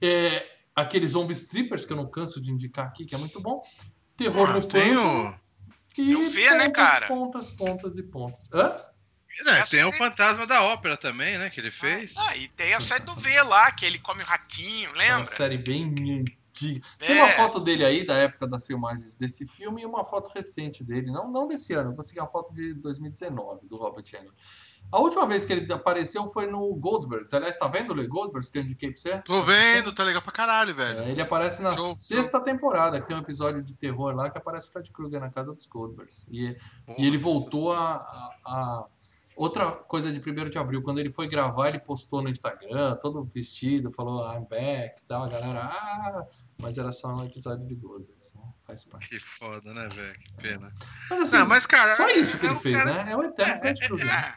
é, 0.01 0.45
aqueles 0.73 1.11
Zombie 1.11 1.33
Strippers 1.33 1.83
que 1.83 1.91
eu 1.91 1.97
não 1.97 2.09
canso 2.09 2.39
de 2.39 2.49
indicar 2.49 2.85
aqui, 2.87 3.03
que 3.03 3.13
é 3.13 3.17
muito 3.17 3.41
bom. 3.41 3.61
Terror 4.15 4.53
no 4.53 4.65
tem 4.65 4.95
Pântano. 4.95 5.39
O, 6.01 6.05
E 6.05 6.11
Eu 6.11 6.23
vi, 6.29 6.43
né, 6.49 6.65
pontas, 6.65 6.73
cara? 6.73 7.07
pontas, 7.07 7.49
pontas 7.49 7.97
e 7.97 8.03
pontas. 8.03 8.47
Hã? 8.53 8.75
né, 9.45 9.59
Essa 9.59 9.75
tem 9.75 9.83
o 9.85 9.89
é- 9.89 9.97
Fantasma 9.97 10.47
da 10.47 10.63
Ópera 10.63 10.95
também, 10.95 11.37
né? 11.37 11.49
Que 11.49 11.59
ele 11.59 11.71
fez. 11.71 12.13
Ah, 12.17 12.37
e 12.37 12.47
tem 12.49 12.73
a 12.73 12.79
série 12.79 13.03
do 13.03 13.13
V 13.15 13.41
lá, 13.43 13.71
que 13.71 13.85
ele 13.85 13.99
come 13.99 14.23
o 14.23 14.25
ratinho, 14.25 14.89
É 14.91 15.09
uma 15.09 15.17
lembra? 15.17 15.25
série 15.35 15.57
bem 15.57 15.83
antiga. 15.89 16.85
É. 17.01 17.07
Tem 17.07 17.17
uma 17.17 17.29
foto 17.31 17.59
dele 17.59 17.85
aí, 17.85 18.05
da 18.05 18.13
época 18.15 18.47
das 18.47 18.65
filmagens 18.65 19.17
desse 19.17 19.45
filme, 19.45 19.81
e 19.81 19.85
uma 19.85 20.05
foto 20.05 20.31
recente 20.33 20.85
dele. 20.85 21.11
Não, 21.11 21.29
não 21.29 21.45
desse 21.47 21.73
ano, 21.73 21.91
eu 21.91 21.95
consegui 21.95 22.19
uma 22.21 22.29
foto 22.29 22.53
de 22.53 22.73
2019, 22.75 23.67
do 23.67 23.75
Robert 23.75 24.05
Englund. 24.13 24.33
A 24.91 24.99
última 24.99 25.27
vez 25.27 25.43
que 25.43 25.51
ele 25.51 25.71
apareceu 25.73 26.25
foi 26.27 26.47
no 26.47 26.73
Goldbergs. 26.75 27.33
Aliás, 27.33 27.57
tá 27.57 27.67
vendo 27.67 27.91
o 27.91 27.93
Le 27.93 28.07
Goldbergs 28.07 28.49
que 28.49 28.57
eu 28.57 28.61
indiquei 28.61 28.91
pra 28.91 28.99
você? 29.01 29.17
Tô 29.23 29.43
vendo, 29.43 29.93
tá 29.93 30.03
legal 30.03 30.21
pra 30.21 30.31
caralho, 30.31 30.73
velho. 30.73 30.99
É, 30.99 31.09
ele 31.11 31.21
aparece 31.21 31.61
na 31.61 31.75
Show, 31.75 31.93
sexta 31.93 32.39
temporada, 32.39 33.01
que 33.01 33.07
tem 33.07 33.15
um 33.17 33.19
episódio 33.19 33.61
de 33.61 33.75
terror 33.75 34.15
lá 34.15 34.29
que 34.29 34.37
aparece 34.37 34.71
Fred 34.71 34.89
Krueger 34.91 35.19
na 35.19 35.29
casa 35.29 35.53
dos 35.53 35.65
Goldbergs. 35.65 36.25
E, 36.31 36.55
e 36.97 37.05
ele 37.07 37.17
voltou 37.17 37.73
a, 37.73 37.95
a- 37.95 38.31
a- 38.45 38.85
Outra 39.37 39.69
coisa 39.69 40.13
de 40.13 40.19
1 40.29 40.49
de 40.49 40.57
abril, 40.57 40.81
quando 40.81 40.99
ele 40.99 41.11
foi 41.11 41.27
gravar, 41.27 41.67
ele 41.67 41.79
postou 41.79 42.21
no 42.21 42.29
Instagram, 42.29 42.95
todo 43.01 43.21
vestido, 43.25 43.91
falou 43.91 44.25
I'm 44.33 44.45
back 44.49 45.01
e 45.01 45.05
tal. 45.05 45.23
A 45.25 45.27
galera, 45.27 45.59
ah, 45.73 46.25
mas 46.61 46.77
era 46.77 46.89
só 46.93 47.09
um 47.09 47.25
episódio 47.25 47.67
de 47.67 47.75
Goldbergs, 47.75 48.33
né? 48.33 48.41
Faz 48.65 48.85
parte. 48.85 49.09
Que 49.09 49.19
foda, 49.19 49.73
né, 49.73 49.89
velho? 49.93 50.17
Que 50.17 50.33
pena. 50.41 50.73
Mas 51.09 51.19
assim, 51.19 51.35
Não, 51.35 51.47
mas, 51.47 51.65
cara, 51.65 51.97
só 51.97 52.07
isso 52.07 52.39
que 52.39 52.45
é 52.45 52.49
ele 52.51 52.59
fez, 52.59 52.77
cara- 52.77 53.03
né? 53.03 53.11
É 53.11 53.17
o 53.17 53.23
eterno 53.23 53.53
É, 53.55 53.59
Fred 53.59 53.83
é, 53.83 53.87
Krueger. 53.89 54.35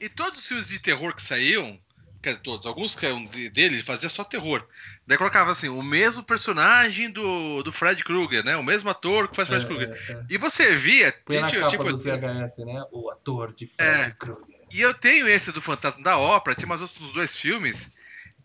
É, 0.00 0.04
E 0.04 0.08
todos 0.08 0.40
os 0.40 0.46
filmes 0.48 0.68
de 0.68 0.78
terror 0.78 1.14
que 1.14 1.22
saíam, 1.22 1.78
quer 2.22 2.30
dizer, 2.30 2.42
todos, 2.42 2.66
alguns 2.66 2.94
que 2.94 3.06
eram 3.06 3.24
de- 3.26 3.50
dele, 3.50 3.76
ele 3.76 3.82
fazia 3.84 4.08
só 4.08 4.24
terror. 4.24 4.66
Daí 5.06 5.18
colocava 5.18 5.50
assim, 5.50 5.68
o 5.68 5.82
mesmo 5.82 6.22
personagem 6.22 7.10
do, 7.10 7.62
do 7.62 7.72
Fred 7.72 8.02
Krueger, 8.04 8.44
né? 8.44 8.56
O 8.56 8.62
mesmo 8.62 8.88
ator 8.90 9.28
que 9.28 9.36
faz 9.36 9.48
Fred 9.48 9.64
É, 9.64 9.68
Krueger. 9.68 9.88
é, 10.08 10.12
é. 10.12 10.24
E 10.30 10.38
você 10.38 10.74
via, 10.76 11.12
Põe 11.24 11.40
na 11.40 11.48
tipo, 11.48 11.60
capa 11.60 11.70
tipo, 11.70 11.84
dos 11.84 12.02
VHS, 12.04 12.58
né? 12.64 12.84
O 12.92 13.10
ator 13.10 13.52
de 13.52 13.66
Fred 13.66 13.90
É. 13.90 14.10
Krueger. 14.12 14.60
E 14.72 14.80
eu 14.80 14.94
tenho 14.94 15.26
esse 15.28 15.50
do 15.50 15.60
Fantasma 15.60 16.02
da 16.04 16.16
Ópera, 16.16 16.54
tinha 16.54 16.68
mais 16.68 16.80
outros 16.80 17.12
dois 17.12 17.34
filmes. 17.36 17.90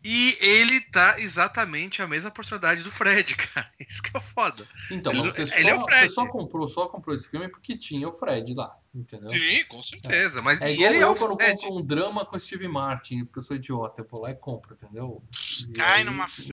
E 0.03 0.37
ele 0.39 0.81
tá 0.81 1.19
exatamente 1.19 2.01
a 2.01 2.07
mesma 2.07 2.29
personalidade 2.31 2.83
do 2.83 2.91
Fred, 2.91 3.35
cara. 3.37 3.69
Isso 3.79 4.01
que 4.01 4.15
é 4.15 4.19
foda. 4.19 4.67
Então, 4.89 5.11
Ele- 5.13 5.21
mas 5.23 5.33
você, 5.35 5.41
ele 5.41 5.49
só, 5.49 5.67
é 5.69 5.75
o 5.75 5.81
Fred. 5.83 6.01
você 6.01 6.09
só 6.09 6.27
comprou, 6.27 6.67
só 6.67 6.87
comprou 6.87 7.13
esse 7.15 7.29
filme 7.29 7.47
porque 7.49 7.77
tinha 7.77 8.07
o 8.07 8.11
Fred 8.13 8.53
lá, 8.55 8.75
entendeu? 8.95 9.29
Sim, 9.29 9.63
com 9.65 9.83
certeza. 9.83 10.41
Mas 10.41 10.61
É 10.61 10.69
e 10.71 10.73
igual 10.75 10.89
ele 10.89 11.03
eu 11.03 11.07
é 11.07 11.11
o 11.11 11.15
quando 11.15 11.35
Fred. 11.35 11.61
compro 11.61 11.77
um 11.77 11.85
drama 11.85 12.25
com 12.25 12.39
Steve 12.39 12.67
Martin, 12.67 13.25
porque 13.25 13.39
eu 13.39 13.43
sou 13.43 13.55
idiota, 13.55 14.01
eu 14.01 14.07
vou 14.07 14.21
lá 14.21 14.31
e 14.31 14.35
compro, 14.35 14.73
entendeu? 14.73 15.21
E 15.67 15.73
Cai 15.73 15.99
aí 15.99 16.03
numa 16.03 16.27
fria. 16.27 16.51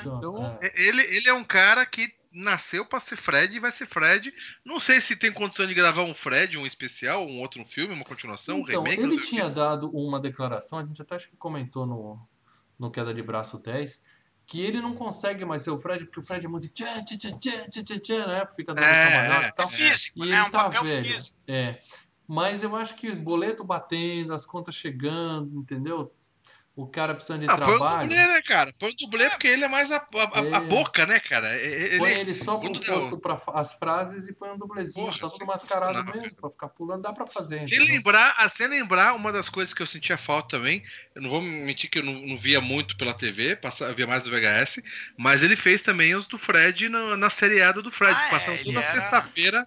Então, 0.00 0.58
é. 0.62 0.72
ele, 0.76 1.02
ele 1.02 1.28
é 1.28 1.32
um 1.34 1.44
cara 1.44 1.84
que 1.86 2.12
nasceu 2.30 2.84
pra 2.84 3.00
ser 3.00 3.16
Fred 3.16 3.56
e 3.56 3.60
vai 3.60 3.72
ser 3.72 3.86
Fred. 3.86 4.32
Não 4.64 4.78
sei 4.78 5.00
se 5.00 5.16
tem 5.16 5.32
condição 5.32 5.66
de 5.66 5.72
gravar 5.74 6.02
um 6.02 6.14
Fred, 6.14 6.58
um 6.58 6.66
especial, 6.66 7.26
um 7.26 7.40
outro 7.40 7.64
filme, 7.64 7.94
uma 7.94 8.04
continuação, 8.04 8.58
um 8.58 8.60
Então, 8.60 8.82
remake. 8.82 9.02
não 9.02 9.12
ele 9.12 9.20
tinha 9.20 9.48
dado 9.48 9.90
uma 9.90 10.20
declaração, 10.20 10.78
a 10.78 10.84
gente 10.84 11.00
até 11.00 11.14
acho 11.14 11.30
que 11.30 11.36
comentou 11.36 11.86
no, 11.86 12.20
no 12.78 12.90
Queda 12.90 13.14
de 13.14 13.22
Braço 13.22 13.58
10, 13.62 14.17
que 14.48 14.62
ele 14.62 14.80
não 14.80 14.94
consegue 14.94 15.44
mais 15.44 15.60
ser 15.60 15.70
o 15.70 15.78
Fred, 15.78 16.06
porque 16.06 16.20
o 16.20 16.22
Fred 16.22 16.46
é 16.46 16.48
muito 16.48 16.68
tchan, 16.70 17.04
tchan, 17.04 17.18
tchan, 17.18 17.38
tchan, 17.38 17.84
tchan, 17.84 17.98
tchan, 17.98 18.26
né? 18.26 18.48
Fica 18.56 18.74
dando 18.74 18.82
É, 18.86 19.04
cambalhota 19.10 19.44
é, 19.44 19.48
e 19.48 19.52
tal. 19.52 19.66
É 19.66 19.68
físico, 19.68 20.18
E 20.24 20.28
né? 20.30 20.36
ele 20.38 20.40
um 20.48 20.50
tá 20.50 20.64
papel 20.64 20.84
velho. 20.84 21.12
físico. 21.12 21.36
É. 21.46 21.78
Mas 22.26 22.62
eu 22.62 22.74
acho 22.74 22.94
que 22.96 23.14
boleto 23.14 23.62
batendo, 23.62 24.32
as 24.34 24.46
contas 24.46 24.74
chegando, 24.74 25.60
entendeu? 25.60 26.10
O 26.80 26.86
cara 26.86 27.12
precisando 27.12 27.40
de 27.40 27.50
Ah, 27.50 27.58
põe 27.58 27.74
um 27.74 27.78
trabalho. 27.78 28.08
dublê, 28.08 28.26
né, 28.28 28.40
cara? 28.42 28.72
Põe 28.78 28.92
um 28.92 28.94
dublê 28.94 29.28
porque 29.30 29.48
ele 29.48 29.64
é 29.64 29.68
mais 29.68 29.90
a, 29.90 29.96
a- 29.96 30.00
a- 30.00 30.58
a 30.58 30.62
É. 30.62 30.68
boca, 30.68 31.04
né, 31.06 31.18
cara? 31.18 31.56
Ele, 31.56 31.98
Põe 31.98 32.12
ele 32.12 32.32
só 32.32 32.56
pro 32.56 32.70
quando 32.70 32.80
posto 32.86 33.18
para 33.18 33.36
as 33.60 33.74
frases 33.74 34.28
e 34.28 34.32
põe 34.32 34.50
um 34.52 34.56
dublezinho. 34.56 35.06
Porra, 35.06 35.18
tá 35.18 35.28
tudo 35.28 35.44
mascarado 35.44 36.04
mesmo, 36.16 36.40
pra 36.40 36.48
ficar 36.48 36.68
pulando, 36.68 37.02
dá 37.02 37.12
pra 37.12 37.26
fazer. 37.26 37.66
Sem 37.66 37.78
entendeu? 37.78 37.96
lembrar, 37.96 38.32
ah, 38.38 38.48
sem 38.48 38.68
lembrar, 38.68 39.14
uma 39.16 39.32
das 39.32 39.48
coisas 39.48 39.74
que 39.74 39.82
eu 39.82 39.86
sentia 39.86 40.16
falta 40.16 40.56
também, 40.56 40.80
eu 41.16 41.22
não 41.22 41.28
vou 41.28 41.42
mentir 41.42 41.90
que 41.90 41.98
eu 41.98 42.04
não, 42.04 42.12
não 42.14 42.36
via 42.38 42.60
muito 42.60 42.96
pela 42.96 43.12
TV, 43.12 43.56
passava, 43.56 43.92
via 43.92 44.06
mais 44.06 44.22
do 44.22 44.30
VHS, 44.30 44.80
mas 45.16 45.42
ele 45.42 45.56
fez 45.56 45.82
também 45.82 46.14
os 46.14 46.26
do 46.26 46.38
Fred 46.38 46.88
no- 46.88 47.16
na 47.16 47.28
seriada 47.28 47.82
do 47.82 47.90
Fred, 47.90 48.12
Ah, 48.16 48.22
que 48.24 48.30
passava 48.30 48.56
é, 48.56 48.62
toda 48.62 48.78
era- 48.80 48.88
sexta-feira 49.00 49.66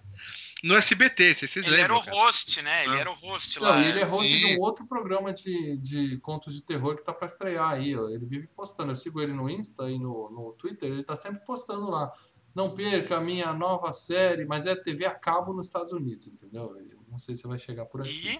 no 0.62 0.74
SBT, 0.76 1.34
se 1.34 1.48
vocês 1.48 1.66
Ele 1.66 1.74
era 1.80 1.92
lembram. 1.94 1.98
o 1.98 2.04
cara. 2.04 2.16
host, 2.16 2.62
né? 2.62 2.84
Ele 2.84 2.94
Ah. 2.96 2.98
era 3.00 3.10
o 3.10 3.14
host 3.14 3.60
Não, 3.60 3.68
lá. 3.68 3.80
e 3.82 3.88
ele 3.88 4.00
é 4.00 4.04
host 4.04 4.28
de 4.32 4.46
Sim. 4.48 4.56
um 4.56 4.60
outro 4.60 4.86
programa 4.86 5.32
de, 5.32 5.76
de 5.78 6.18
contos 6.18 6.54
de 6.54 6.62
terror 6.62 6.94
que 6.96 7.02
tá 7.04 7.12
pra 7.12 7.26
estrear 7.26 7.70
aí. 7.72 7.96
Ó. 7.96 8.08
Ele 8.08 8.24
vive 8.26 8.46
postando. 8.48 8.92
Eu 8.92 8.96
sigo 8.96 9.20
ele 9.20 9.32
no 9.32 9.50
Insta 9.50 9.90
e 9.90 9.98
no, 9.98 10.30
no 10.30 10.52
Twitter, 10.52 10.90
ele 10.90 11.02
tá 11.04 11.16
sempre 11.16 11.44
postando 11.44 11.90
lá. 11.90 12.12
Não 12.54 12.74
perca 12.74 13.16
a 13.16 13.20
minha 13.20 13.52
nova 13.54 13.92
série, 13.92 14.44
mas 14.44 14.66
é 14.66 14.76
TV 14.76 15.06
a 15.06 15.14
cabo 15.14 15.52
nos 15.54 15.66
Estados 15.66 15.90
Unidos, 15.92 16.26
entendeu? 16.28 16.76
Eu 16.78 17.00
não 17.08 17.18
sei 17.18 17.34
se 17.34 17.46
vai 17.46 17.58
chegar 17.58 17.86
por 17.86 18.00
aqui. 18.02 18.38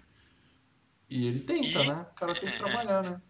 E 1.09 1.25
E 1.25 1.27
ele 1.27 1.41
tenta, 1.41 1.67
E- 1.83 1.87
né? 1.89 2.07
O 2.11 2.15
cara 2.15 2.35
tem 2.39 2.51
que 2.51 2.57
trabalhar, 2.59 3.03
né? 3.05 3.21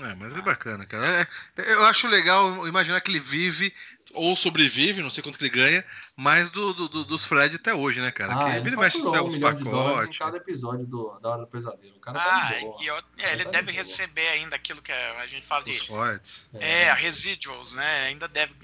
É, 0.00 0.14
mas 0.14 0.34
é 0.34 0.40
bacana, 0.40 0.86
cara. 0.86 1.28
É, 1.56 1.72
eu 1.74 1.84
acho 1.84 2.08
legal 2.08 2.66
imaginar 2.66 3.00
que 3.00 3.10
ele 3.10 3.20
vive 3.20 3.72
ou 4.14 4.34
sobrevive, 4.36 5.02
não 5.02 5.08
sei 5.10 5.22
quanto 5.22 5.38
que 5.38 5.44
ele 5.44 5.50
ganha, 5.54 5.84
mais 6.16 6.50
do, 6.50 6.72
do, 6.74 6.88
do 6.88 7.04
dos 7.04 7.26
Fred 7.26 7.56
até 7.56 7.74
hoje, 7.74 8.00
né, 8.00 8.10
cara? 8.10 8.34
Ah, 8.34 8.44
que 8.44 8.56
ele, 8.58 8.68
ele 8.68 8.76
mexe 8.76 8.98
um 8.98 9.30
em 9.34 9.40
pacotes. 9.40 10.18
cada 10.18 10.36
episódio 10.36 10.86
do, 10.86 11.18
da 11.20 11.30
Hora 11.30 11.40
do 11.42 11.46
Pesadelo. 11.46 11.96
O 11.96 12.00
cara 12.00 12.20
Ah, 12.20 12.48
tá 12.50 12.54
de 12.54 12.60
boa. 12.60 12.82
e 12.82 12.86
eu- 12.86 12.96
é, 13.18 13.32
ele 13.32 13.44
Tá 13.44 13.50
de 13.50 13.56
deve 13.56 13.72
boa. 13.72 13.76
receber 13.76 14.28
ainda 14.28 14.56
aquilo 14.56 14.82
que 14.82 14.92
a 14.92 15.26
gente 15.26 15.42
fala 15.42 15.64
Os 15.68 15.76
de. 15.82 15.88
royalties. 15.90 16.46
É, 16.54 16.90
a 16.90 16.94
residuals, 16.94 17.74
né? 17.74 18.06
Ainda 18.06 18.28
deve. 18.28 18.54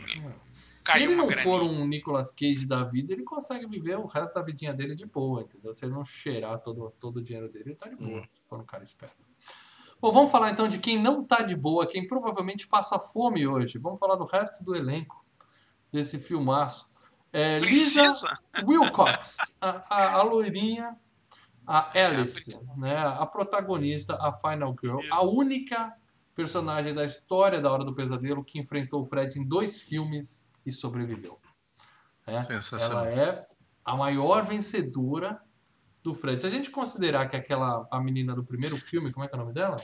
Se 0.81 0.85
Caiu 0.87 1.07
ele 1.11 1.15
não 1.17 1.27
graninha. 1.27 1.45
for 1.45 1.63
um 1.63 1.87
Nicolas 1.87 2.31
Cage 2.31 2.65
da 2.65 2.85
vida, 2.85 3.13
ele 3.13 3.25
consegue 3.25 3.67
viver 3.67 3.97
o 3.99 4.07
resto 4.07 4.35
da 4.35 4.43
vidinha 4.43 4.73
dele 4.73 4.95
de 4.95 5.05
boa, 5.07 5.43
entendeu? 5.43 5.75
Se 5.75 5.85
ele 5.85 5.93
não 5.93 6.05
cheirar 6.05 6.59
todo, 6.61 6.91
todo 7.01 7.17
o 7.19 7.23
dinheiro 7.23 7.49
dele, 7.51 7.65
ele 7.71 7.75
tá 7.75 7.89
de 7.89 7.97
boa, 7.97 8.23
se 8.33 8.41
for 8.49 8.61
um 8.61 8.65
cara 8.65 8.83
esperto. 8.85 9.27
Bom, 10.01 10.13
vamos 10.13 10.31
falar 10.31 10.51
então 10.51 10.69
de 10.69 10.79
quem 10.79 11.01
não 11.01 11.25
tá 11.25 11.43
de 11.43 11.57
boa, 11.57 11.87
quem 11.87 12.07
provavelmente 12.07 12.69
passa 12.69 12.99
fome 12.99 13.47
hoje. 13.47 13.79
Vamos 13.79 13.99
falar 13.99 14.15
do 14.15 14.25
resto 14.25 14.63
do 14.63 14.77
elenco 14.77 15.25
desse 15.91 16.19
filmaço. 16.19 16.89
É, 17.33 17.59
Lisa? 17.59 18.11
Wilcox, 18.67 19.57
a, 19.61 19.85
a, 19.91 20.13
a 20.15 20.23
loirinha, 20.23 20.97
a 21.67 21.91
Alice, 21.99 22.59
né, 22.77 22.97
a 22.97 23.27
protagonista, 23.27 24.17
a 24.21 24.33
Final 24.33 24.75
Girl, 24.81 25.01
a 25.11 25.23
única 25.23 25.95
personagem 26.35 26.95
da 26.95 27.05
história 27.05 27.61
da 27.61 27.71
Hora 27.71 27.85
do 27.85 27.95
Pesadelo 27.95 28.45
que 28.45 28.59
enfrentou 28.59 29.03
o 29.03 29.07
Fred 29.07 29.39
em 29.39 29.47
dois 29.47 29.83
filmes 29.83 30.47
e 30.65 30.73
sobreviveu. 30.73 31.39
Sensacional. 32.47 33.07
Ela 33.07 33.21
é 33.21 33.47
a 33.85 33.97
maior 33.97 34.45
vencedora 34.45 35.43
do 36.09 36.15
Fred. 36.15 36.41
Se 36.41 36.47
a 36.47 36.51
gente 36.51 36.71
considerar 36.71 37.27
que 37.29 37.37
aquela 37.37 37.87
a 37.91 38.01
menina 38.01 38.35
do 38.35 38.45
primeiro 38.45 38.77
filme, 38.79 39.13
como 39.13 39.25
é 39.25 39.29
que 39.29 39.35
é 39.35 39.39
o 39.39 39.41
nome 39.41 39.53
dela? 39.53 39.83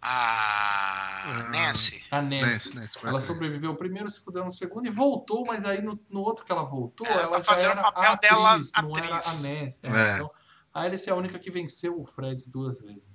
A 0.00 1.22
Ah. 1.24 1.42
Nancy. 1.50 2.00
A 2.10 2.22
Nancy. 2.22 2.40
Nancy, 2.42 2.74
Nancy 2.76 2.98
Ela 3.06 3.20
sobreviveu 3.20 3.74
primeiro, 3.74 4.08
se 4.08 4.20
fudeu 4.20 4.44
no 4.44 4.50
segundo 4.50 4.86
e 4.86 4.90
voltou, 4.90 5.44
mas 5.46 5.64
aí 5.64 5.82
no, 5.82 5.98
no 6.08 6.20
outro 6.20 6.44
que 6.44 6.52
ela 6.52 6.62
voltou, 6.62 7.06
É, 7.06 7.22
ela 7.22 7.40
tá 7.40 7.54
já 7.54 7.70
era 7.72 7.80
o 7.80 7.82
papel 7.92 8.02
a 8.02 8.12
atriz, 8.12 8.72
dela 8.72 8.82
não 8.88 8.96
era 8.98 9.14
a 9.14 9.18
atriz. 9.18 9.42
Nancy. 9.42 9.80
É, 9.82 9.88
É. 9.90 10.14
Então, 10.14 10.30
a 10.72 10.82
Alice 10.82 11.08
é 11.08 11.12
a 11.12 11.16
única 11.16 11.38
que 11.38 11.50
venceu 11.50 12.00
o 12.00 12.06
Fred 12.06 12.48
duas 12.48 12.80
vezes. 12.80 13.14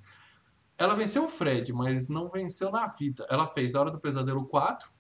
Ela 0.78 0.96
venceu 0.96 1.24
o 1.26 1.30
Fred, 1.30 1.72
mas 1.72 2.10
não 2.10 2.30
venceu 2.30 2.72
na 2.72 2.88
vida. 2.88 3.26
Ela 3.30 3.48
fez 3.48 3.76
a 3.76 3.80
Hora 3.80 3.92
do 3.92 4.00
Pesadelo 4.00 4.46
4, 4.48 4.92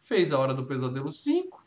fez 0.00 0.32
a 0.32 0.38
Hora 0.38 0.54
do 0.54 0.64
Pesadelo 0.64 1.10
5 1.10 1.65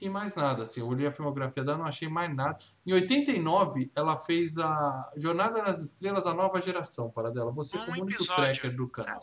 e 0.00 0.08
mais 0.08 0.34
nada. 0.34 0.62
Assim, 0.62 0.80
eu 0.80 0.86
olhei 0.86 1.06
a 1.06 1.10
filmografia 1.10 1.64
dela, 1.64 1.78
não 1.78 1.86
achei 1.86 2.08
mais 2.08 2.34
nada. 2.34 2.56
Em 2.86 2.92
89, 2.92 3.90
ela 3.94 4.16
fez 4.16 4.58
a 4.58 5.10
Jornada 5.16 5.62
nas 5.62 5.80
Estrelas, 5.80 6.26
a 6.26 6.34
nova 6.34 6.60
geração 6.60 7.10
para 7.10 7.30
dela. 7.30 7.50
Você 7.52 7.76
Um 7.78 7.86
como 7.86 8.02
único 8.02 8.24
tracker 8.24 8.74
do 8.74 8.88
canal. 8.88 9.20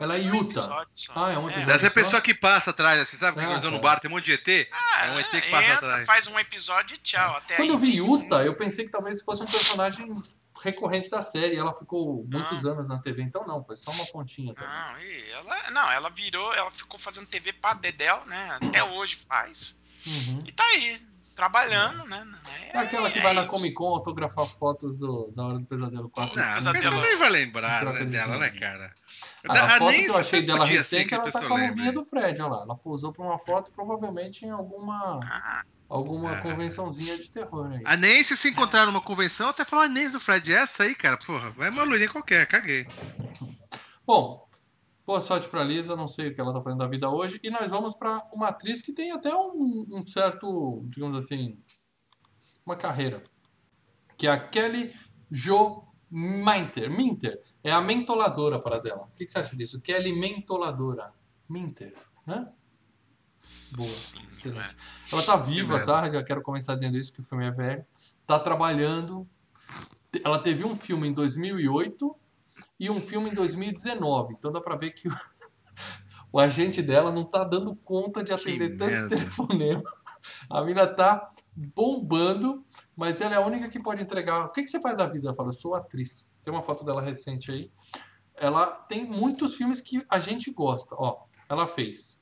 Ela 0.00 0.16
é 0.16 0.20
um 0.22 0.34
Utah. 0.36 0.60
episódio 0.60 0.92
só. 0.94 1.12
Ah, 1.14 1.32
é 1.32 1.38
um 1.38 1.48
episódio. 1.48 1.66
Deve 1.66 1.78
ser 1.78 1.86
a 1.86 1.90
só? 1.90 1.94
pessoa 1.94 2.22
que 2.22 2.34
passa 2.34 2.70
atrás, 2.70 3.00
assim, 3.00 3.16
sabe? 3.16 3.38
Ah, 3.40 3.44
que 3.44 3.50
eles 3.50 3.62
vão 3.62 3.72
no 3.72 3.76
tá. 3.76 3.82
bar, 3.82 4.00
tem 4.00 4.10
um 4.10 4.14
monte 4.14 4.24
de 4.24 4.32
ET. 4.32 4.68
Ah, 4.72 5.06
é 5.06 5.10
um 5.10 5.18
ET 5.20 5.30
que 5.30 5.50
passa 5.50 5.64
entra, 5.64 5.74
atrás. 5.76 6.06
faz 6.06 6.26
um 6.26 6.38
episódio 6.38 6.94
e 6.94 6.98
tchau. 6.98 7.36
Até 7.36 7.56
Quando 7.56 7.68
aí. 7.68 7.74
eu 7.74 7.78
vi 7.78 7.96
Yuta, 7.96 8.42
eu 8.42 8.54
pensei 8.54 8.86
que 8.86 8.90
talvez 8.90 9.22
fosse 9.22 9.42
um 9.42 9.46
personagem 9.46 10.14
recorrente 10.62 11.10
da 11.10 11.22
série. 11.22 11.56
Ela 11.56 11.74
ficou 11.74 12.26
muitos 12.30 12.64
anos 12.64 12.88
na 12.88 12.98
TV, 12.98 13.22
então 13.22 13.46
não, 13.46 13.64
foi 13.64 13.76
só 13.76 13.90
uma 13.90 14.06
pontinha. 14.06 14.54
Também. 14.54 14.70
Não, 14.70 15.00
e 15.00 15.30
ela, 15.30 15.70
não, 15.70 15.90
ela 15.92 16.10
virou, 16.10 16.52
ela 16.54 16.70
ficou 16.70 16.98
fazendo 16.98 17.26
TV 17.26 17.52
pra 17.52 17.74
Dedel, 17.74 18.22
né? 18.26 18.58
Até 18.62 18.82
hoje 18.82 19.16
faz. 19.16 19.78
Uhum. 20.06 20.38
E 20.46 20.52
tá 20.52 20.64
aí, 20.64 21.00
trabalhando, 21.34 22.04
né? 22.06 22.26
É 22.72 22.78
aquela 22.78 23.10
que 23.10 23.20
vai 23.20 23.34
na. 23.34 23.46
Comic 23.46 23.74
Con 23.74 23.86
autografar 23.88 24.46
fotos 24.46 24.98
do, 24.98 25.32
da 25.34 25.44
Hora 25.44 25.58
do 25.58 25.66
Pesadelo 25.66 26.08
4. 26.08 26.36
Não, 26.36 26.44
a 26.44 26.54
Pesadelo. 26.54 26.84
pessoa 26.84 27.02
nem 27.02 27.16
vai 27.16 27.30
lembrar 27.30 27.84
né, 27.84 27.98
de 27.98 28.04
dela, 28.06 28.38
né, 28.38 28.50
cara? 28.50 28.94
Ah, 29.48 29.64
a 29.64 29.70
foto 29.70 29.92
que 29.92 30.06
eu 30.06 30.16
achei 30.16 30.42
dela 30.42 30.64
recente, 30.64 31.12
ela 31.14 31.30
tá 31.30 31.40
com 31.46 31.54
a 31.54 31.66
luvinha 31.66 31.92
do 31.92 32.04
Fred, 32.04 32.40
olha 32.40 32.50
lá. 32.52 32.62
Ela 32.62 32.76
posou 32.76 33.12
pra 33.12 33.24
uma 33.24 33.38
foto, 33.38 33.72
provavelmente 33.72 34.46
em 34.46 34.50
alguma, 34.50 35.20
Ah, 35.24 35.62
alguma 35.92 36.32
Ah. 36.38 36.42
convençãozinha 36.42 37.16
de 37.18 37.30
terror 37.30 37.70
aí. 37.70 37.82
A 37.84 37.96
Nancy, 37.96 38.36
se 38.36 38.48
encontrar 38.48 38.86
numa 38.86 39.00
convenção, 39.00 39.48
até 39.50 39.64
falar 39.64 39.84
a 39.84 39.88
Nancy 39.88 40.12
do 40.12 40.20
Fred. 40.20 40.52
Essa 40.52 40.84
aí, 40.84 40.94
cara, 40.94 41.18
porra, 41.18 41.54
é 41.58 41.68
uma 41.68 41.84
loirinha 41.84 42.10
qualquer, 42.10 42.46
caguei. 42.46 42.86
Bom, 44.06 44.48
boa 45.06 45.20
sorte 45.20 45.48
pra 45.48 45.62
Lisa, 45.62 45.94
não 45.94 46.08
sei 46.08 46.28
o 46.28 46.34
que 46.34 46.40
ela 46.40 46.52
tá 46.52 46.62
fazendo 46.62 46.78
da 46.78 46.86
vida 46.88 47.08
hoje. 47.10 47.38
E 47.42 47.50
nós 47.50 47.70
vamos 47.70 47.94
pra 47.94 48.22
uma 48.32 48.48
atriz 48.48 48.80
que 48.80 48.92
tem 48.92 49.12
até 49.12 49.34
um, 49.34 49.86
um 49.90 50.04
certo, 50.04 50.82
digamos 50.86 51.18
assim, 51.18 51.58
uma 52.64 52.74
carreira. 52.76 53.22
Que 54.16 54.26
é 54.26 54.30
a 54.30 54.38
Kelly 54.38 54.92
Jo 55.30 55.84
Minter. 56.10 56.90
Minter. 56.90 57.40
É 57.64 57.70
a 57.72 57.80
mentoladora 57.80 58.58
para 58.58 58.78
dela. 58.78 59.08
O 59.12 59.16
que, 59.16 59.24
que 59.24 59.30
você 59.30 59.38
acha 59.38 59.56
disso? 59.56 59.80
Kelly 59.80 60.12
Mentoladora. 60.12 61.12
Minter, 61.48 61.94
né? 62.26 62.48
Boa, 63.76 63.88
sim, 63.88 64.22
excelente. 64.28 64.76
Ela 65.12 65.22
tá 65.22 65.36
viva, 65.36 65.84
tá? 65.84 66.10
Já 66.10 66.22
quero 66.22 66.42
começar 66.42 66.74
dizendo 66.74 66.96
isso, 66.96 67.10
porque 67.10 67.22
o 67.22 67.28
filme 67.28 67.46
é 67.46 67.50
velho. 67.50 67.84
Tá 68.26 68.38
trabalhando. 68.38 69.28
Ela 70.24 70.38
teve 70.38 70.64
um 70.64 70.76
filme 70.76 71.08
em 71.08 71.12
2008 71.12 72.16
e 72.78 72.90
um 72.90 73.00
filme 73.00 73.30
em 73.30 73.34
2019. 73.34 74.34
Então 74.34 74.52
dá 74.52 74.60
pra 74.60 74.76
ver 74.76 74.92
que 74.92 75.08
o, 75.08 75.12
o 76.32 76.38
agente 76.38 76.82
dela 76.82 77.10
não 77.10 77.24
tá 77.24 77.42
dando 77.42 77.74
conta 77.76 78.22
de 78.22 78.32
atender 78.32 78.76
tanto 78.76 78.92
merda. 78.92 79.08
telefonema. 79.08 79.82
A 80.48 80.62
mina 80.62 80.86
tá 80.86 81.28
bombando, 81.54 82.64
mas 82.96 83.20
ela 83.20 83.34
é 83.34 83.38
a 83.38 83.44
única 83.44 83.68
que 83.68 83.82
pode 83.82 84.02
entregar. 84.02 84.44
O 84.44 84.50
que, 84.50 84.62
que 84.62 84.68
você 84.68 84.80
faz 84.80 84.96
da 84.96 85.06
vida? 85.06 85.28
Ela 85.28 85.34
fala, 85.34 85.48
eu 85.48 85.54
sou 85.54 85.74
atriz. 85.74 86.32
Tem 86.42 86.52
uma 86.52 86.62
foto 86.62 86.84
dela 86.84 87.02
recente 87.02 87.50
aí. 87.50 87.72
Ela 88.36 88.66
tem 88.66 89.04
muitos 89.04 89.56
filmes 89.56 89.80
que 89.80 90.04
a 90.08 90.20
gente 90.20 90.50
gosta. 90.52 90.94
Ó, 90.96 91.24
ela 91.48 91.66
fez 91.66 92.21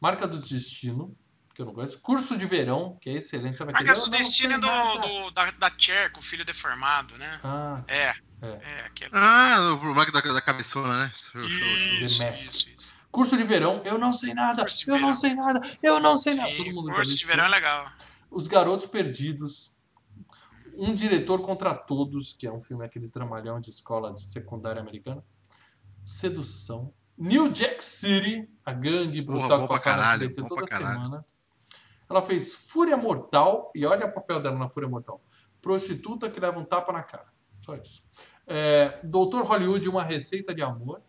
Marca 0.00 0.26
do 0.28 0.38
Destino, 0.38 1.16
que 1.54 1.62
eu 1.62 1.66
não 1.66 1.72
gosto. 1.72 1.98
Curso 2.00 2.36
de 2.36 2.46
Verão, 2.46 2.98
que 3.00 3.08
é 3.10 3.14
excelente. 3.14 3.62
Aquele? 3.62 3.72
Marcas 3.72 3.98
Eu 3.98 4.04
do 4.04 4.10
não 4.10 4.18
Destino 4.18 4.52
é 4.54 4.56
nada. 4.58 5.00
do, 5.00 5.08
do- 5.24 5.30
da, 5.30 5.50
da 5.52 5.72
Cher, 5.78 6.12
com 6.12 6.20
o 6.20 6.22
filho 6.22 6.44
deformado, 6.44 7.16
né? 7.16 7.40
Ah, 7.42 7.82
É, 7.88 8.14
É. 8.42 8.46
é, 8.62 8.80
aquele. 8.86 9.10
Ah, 9.14 9.72
o 9.80 9.84
moleque 9.94 10.12
da, 10.12 10.20
da 10.20 10.40
cabeçona, 10.42 11.04
né? 11.06 11.12
Show, 11.14 11.40
show, 11.48 11.48
show. 11.48 12.02
Isso, 12.02 12.18
The 12.18 12.30
Mask. 12.30 12.42
isso, 12.54 12.68
isso. 12.76 12.94
Curso 13.10 13.36
de 13.38 13.44
Verão, 13.44 13.80
eu 13.86 13.96
não 13.96 14.12
sei 14.12 14.34
nada, 14.34 14.62
eu 14.86 14.98
não 14.98 14.98
Verão. 14.98 15.14
sei 15.14 15.34
nada, 15.34 15.60
eu 15.82 16.00
não 16.00 16.16
sei 16.18 16.34
nada. 16.34 16.50
Sim, 16.50 16.56
Todo 16.58 16.70
mundo 16.74 16.92
curso 16.92 17.16
de 17.16 17.24
verão 17.24 17.44
é 17.46 17.48
legal. 17.48 17.90
Os 18.30 18.46
Garotos 18.46 18.84
Perdidos, 18.84 19.74
Um 20.76 20.92
Diretor 20.92 21.40
contra 21.40 21.74
Todos, 21.74 22.34
que 22.38 22.46
é 22.46 22.52
um 22.52 22.60
filme 22.60 22.84
aqueles 22.84 23.08
dramalhão 23.08 23.58
de 23.58 23.70
escola 23.70 24.12
de 24.12 24.22
secundária 24.22 24.82
americana. 24.82 25.24
Sedução. 26.04 26.92
New 27.16 27.50
Jack 27.50 27.82
City, 27.82 28.48
a 28.64 28.72
gangue 28.72 29.22
brutal 29.22 29.60
bom 29.60 29.66
que 29.66 29.72
passava 29.74 29.96
na 29.96 30.02
caralho, 30.02 30.22
SBT 30.24 30.42
bom 30.42 30.48
toda 30.48 30.66
semana. 30.66 31.24
Ela 32.08 32.22
fez 32.22 32.52
Fúria 32.52 32.96
Mortal, 32.96 33.70
e 33.74 33.84
olha 33.84 34.06
o 34.06 34.12
papel 34.12 34.40
dela 34.40 34.56
na 34.56 34.68
Fúria 34.68 34.88
Mortal. 34.88 35.20
Prostituta 35.60 36.30
que 36.30 36.38
leva 36.38 36.58
um 36.58 36.64
tapa 36.64 36.92
na 36.92 37.02
cara. 37.02 37.26
Só 37.60 37.74
isso. 37.74 38.04
É, 38.46 39.00
Doutor 39.02 39.44
Hollywood, 39.44 39.88
Uma 39.88 40.04
Receita 40.04 40.54
de 40.54 40.62
Amor. 40.62 41.02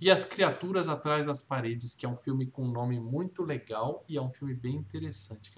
E 0.00 0.10
As 0.10 0.24
Criaturas 0.24 0.88
Atrás 0.88 1.24
das 1.24 1.40
Paredes, 1.40 1.94
que 1.94 2.04
é 2.04 2.08
um 2.08 2.16
filme 2.16 2.46
com 2.46 2.64
um 2.64 2.72
nome 2.72 2.98
muito 2.98 3.44
legal 3.44 4.04
e 4.08 4.18
é 4.18 4.20
um 4.20 4.32
filme 4.32 4.52
bem 4.52 4.74
interessante. 4.74 5.52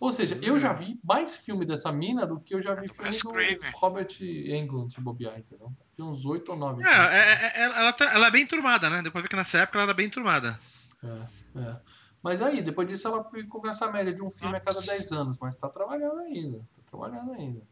Ou 0.00 0.12
seja, 0.12 0.38
eu 0.42 0.56
já 0.58 0.72
vi 0.72 0.98
mais 1.02 1.38
filme 1.38 1.64
dessa 1.64 1.90
mina 1.90 2.24
do 2.24 2.38
que 2.40 2.54
eu 2.54 2.60
já 2.60 2.72
vi 2.74 2.86
filme 2.88 3.06
Wes 3.10 3.20
do. 3.22 3.32
Robert 3.74 4.08
Englund, 4.20 4.92
se 4.92 5.00
bobear, 5.00 5.38
entendeu? 5.38 5.72
Vi 5.96 6.02
uns 6.02 6.24
oito 6.24 6.52
ou 6.52 6.56
nove. 6.58 6.82
É, 6.84 6.86
filmes. 6.86 7.10
é, 7.10 7.52
é, 7.56 7.62
ela, 7.62 7.92
tá- 7.92 8.12
ela 8.12 8.26
é 8.28 8.30
bem 8.30 8.46
turmada, 8.46 8.88
né? 8.88 9.02
Deu 9.02 9.10
pra 9.10 9.20
ver 9.22 9.28
que 9.28 9.34
nessa 9.36 9.58
época 9.58 9.78
ela 9.78 9.84
era 9.86 9.94
bem 9.94 10.08
turmada. 10.08 10.58
É, 11.02 11.60
é. 11.60 11.80
Mas 12.22 12.40
aí, 12.42 12.62
depois 12.62 12.86
disso, 12.86 13.08
ela 13.08 13.24
ficou 13.30 13.60
com 13.60 13.68
essa 13.68 13.90
média 13.90 14.12
de 14.14 14.22
um 14.22 14.30
filme 14.30 14.56
a 14.56 14.60
cada 14.60 14.80
10 14.80 15.12
anos, 15.12 15.38
mas 15.38 15.56
tá 15.56 15.68
trabalhando 15.68 16.18
ainda. 16.20 16.58
Tá 16.58 16.82
trabalhando 16.90 17.32
ainda. 17.32 17.62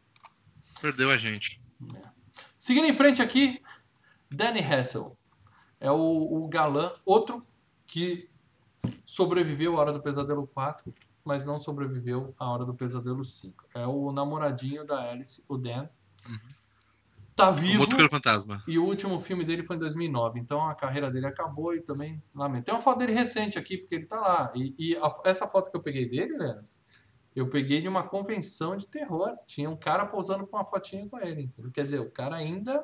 Perdeu 0.81 1.09
a 1.09 1.17
gente. 1.17 1.61
Seguindo 2.57 2.87
em 2.87 2.93
frente 2.93 3.21
aqui, 3.21 3.61
Danny 4.29 4.59
Hassel. 4.61 5.17
É 5.79 5.91
o, 5.91 5.95
o 5.95 6.47
galã, 6.47 6.91
outro 7.05 7.45
que 7.85 8.29
sobreviveu 9.05 9.77
à 9.77 9.79
Hora 9.79 9.93
do 9.93 10.01
Pesadelo 10.01 10.47
4, 10.47 10.93
mas 11.27 11.45
não 11.45 11.59
sobreviveu 11.59 12.33
à 12.39 12.49
Hora 12.49 12.65
do 12.65 12.73
Pesadelo 12.73 13.23
5. 13.23 13.65
É 13.75 13.85
o 13.85 14.11
namoradinho 14.11 14.83
da 14.85 15.11
Alice, 15.11 15.43
o 15.47 15.57
Dan. 15.57 15.87
Tá 17.35 17.51
vivo. 17.51 17.87
Pelo 17.87 18.09
fantasma. 18.09 18.63
E 18.67 18.79
o 18.79 18.83
último 18.85 19.19
filme 19.21 19.45
dele 19.45 19.63
foi 19.63 19.75
em 19.75 19.79
2009, 19.79 20.39
então 20.39 20.67
a 20.67 20.73
carreira 20.73 21.11
dele 21.11 21.27
acabou 21.27 21.75
e 21.75 21.81
também 21.81 22.21
lamento. 22.33 22.65
Tem 22.65 22.73
uma 22.73 22.81
foto 22.81 22.97
dele 22.97 23.11
recente 23.13 23.59
aqui, 23.59 23.77
porque 23.77 23.93
ele 23.93 24.05
tá 24.07 24.19
lá. 24.19 24.51
E, 24.55 24.73
e 24.79 24.97
a- 24.97 25.09
essa 25.23 25.47
foto 25.47 25.69
que 25.69 25.77
eu 25.77 25.81
peguei 25.83 26.09
dele, 26.09 26.35
Leandro, 26.35 26.65
eu 27.35 27.47
peguei 27.47 27.79
de 27.79 27.87
uma 27.87 28.01
convenção 28.01 28.75
de 28.75 28.87
terror. 28.87 29.35
Tinha 29.45 29.69
um 29.69 29.77
cara 29.77 30.07
posando 30.07 30.47
com 30.47 30.57
uma 30.57 30.65
fotinha 30.65 31.07
com 31.07 31.19
ele, 31.19 31.43
entendeu? 31.43 31.71
Quer 31.71 31.83
dizer, 31.83 31.99
o 31.99 32.09
cara 32.09 32.35
ainda 32.35 32.83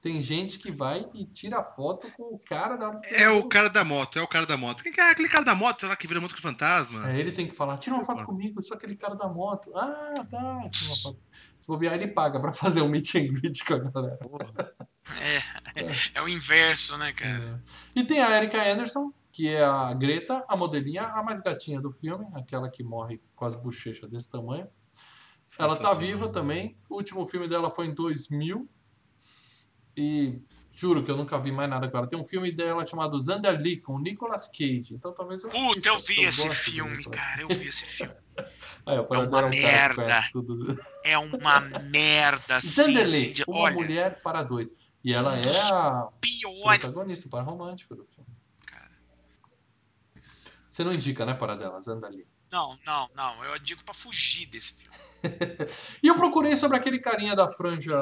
tem 0.00 0.22
gente 0.22 0.58
que 0.58 0.70
vai 0.70 1.08
e 1.14 1.24
tira 1.24 1.62
foto 1.64 2.10
com 2.16 2.34
o 2.34 2.38
cara 2.38 2.76
da. 2.76 3.00
É 3.04 3.28
o 3.28 3.48
cara 3.48 3.68
da 3.68 3.82
moto, 3.82 4.18
é 4.18 4.22
o 4.22 4.28
cara 4.28 4.46
da 4.46 4.56
moto. 4.56 4.82
Quem 4.82 4.92
que 4.92 5.00
é 5.00 5.10
aquele 5.10 5.28
cara 5.28 5.44
da 5.44 5.54
moto, 5.54 5.80
sei 5.80 5.88
lá, 5.88 5.96
que 5.96 6.06
vira 6.06 6.20
moto 6.20 6.34
com 6.34 6.40
fantasma? 6.40 7.10
É, 7.10 7.18
ele 7.18 7.32
tem 7.32 7.46
que 7.46 7.54
falar, 7.54 7.76
tira 7.78 7.96
uma 7.96 8.04
foto 8.04 8.24
comigo, 8.24 8.58
eu 8.58 8.62
sou 8.62 8.76
aquele 8.76 8.94
cara 8.96 9.14
da 9.14 9.28
moto. 9.28 9.70
Ah, 9.76 10.26
tá, 10.30 10.68
tira 10.70 10.90
uma 10.90 10.96
foto. 11.02 11.20
Se 11.60 11.66
bobear, 11.66 11.94
ele 11.94 12.08
paga 12.08 12.40
pra 12.40 12.52
fazer 12.52 12.80
um 12.82 12.88
meet 12.88 13.14
and 13.16 13.32
greet 13.32 13.64
com 13.64 13.74
a 13.74 13.78
galera. 13.78 14.18
É, 15.22 15.40
É 16.14 16.22
o 16.22 16.28
inverso, 16.28 16.98
né, 16.98 17.12
cara? 17.12 17.62
É. 17.96 18.00
E 18.00 18.04
tem 18.04 18.20
a 18.20 18.36
Erika 18.36 18.62
Anderson, 18.62 19.10
que 19.32 19.48
é 19.48 19.64
a 19.64 19.90
Greta, 19.94 20.44
a 20.46 20.54
modelinha, 20.54 21.04
a 21.04 21.22
mais 21.22 21.40
gatinha 21.40 21.80
do 21.80 21.90
filme, 21.90 22.26
aquela 22.34 22.68
que 22.68 22.84
morre 22.84 23.18
com 23.34 23.46
as 23.46 23.54
bochechas 23.54 24.10
desse 24.10 24.30
tamanho. 24.30 24.68
Ela 25.58 25.76
tá 25.76 25.94
viva 25.94 26.28
também. 26.28 26.76
O 26.90 26.96
último 26.96 27.26
filme 27.26 27.48
dela 27.48 27.70
foi 27.70 27.86
em 27.86 27.94
2000. 27.94 28.68
E 30.00 30.40
juro 30.76 31.02
que 31.02 31.10
eu 31.10 31.16
nunca 31.16 31.36
vi 31.40 31.50
mais 31.50 31.68
nada 31.68 31.86
agora. 31.86 32.08
Tem 32.08 32.16
um 32.16 32.22
filme 32.22 32.52
dela 32.52 32.86
chamado 32.86 33.20
Zanderlee 33.20 33.80
com 33.80 33.98
Nicolas 33.98 34.46
Cage. 34.46 34.94
Então 34.94 35.12
talvez 35.12 35.42
eu 35.42 35.50
Puta, 35.50 35.62
assista, 35.70 35.88
eu 35.88 35.98
vi 35.98 36.14
porque 36.14 36.26
esse 36.28 36.48
filme, 36.70 37.04
cara. 37.04 37.42
Eu 37.42 37.48
vi 37.48 37.66
esse 37.68 37.84
filme. 37.84 38.14
Aí, 38.86 38.96
É 38.96 39.00
uma 39.00 39.16
é 39.16 39.44
um 39.44 39.48
merda. 39.50 40.20
É 41.04 41.18
uma 41.18 41.60
merda, 41.90 42.56
assim, 42.62 43.32
de- 43.32 43.42
uma 43.48 43.58
olha, 43.58 43.74
mulher 43.74 44.22
para 44.22 44.44
dois. 44.44 44.72
E 45.04 45.12
ela 45.12 45.36
é 45.36 45.42
a 45.72 46.08
protagonista, 46.62 47.26
o 47.26 47.30
par 47.30 47.44
romântico 47.44 47.96
do 47.96 48.06
filme. 48.06 48.30
Cara. 48.64 48.90
Você 50.70 50.84
não 50.84 50.92
indica, 50.92 51.26
né, 51.26 51.34
Paradela? 51.34 51.80
Zanderlee. 51.80 52.26
Não, 52.50 52.78
não, 52.86 53.10
não. 53.14 53.44
Eu 53.44 53.58
digo 53.58 53.84
pra 53.84 53.92
fugir 53.92 54.46
desse 54.46 54.74
filme. 54.74 54.96
E 56.02 56.06
eu 56.06 56.14
procurei 56.14 56.56
sobre 56.56 56.76
aquele 56.76 57.00
carinha 57.00 57.34
da 57.34 57.50
franja 57.50 58.00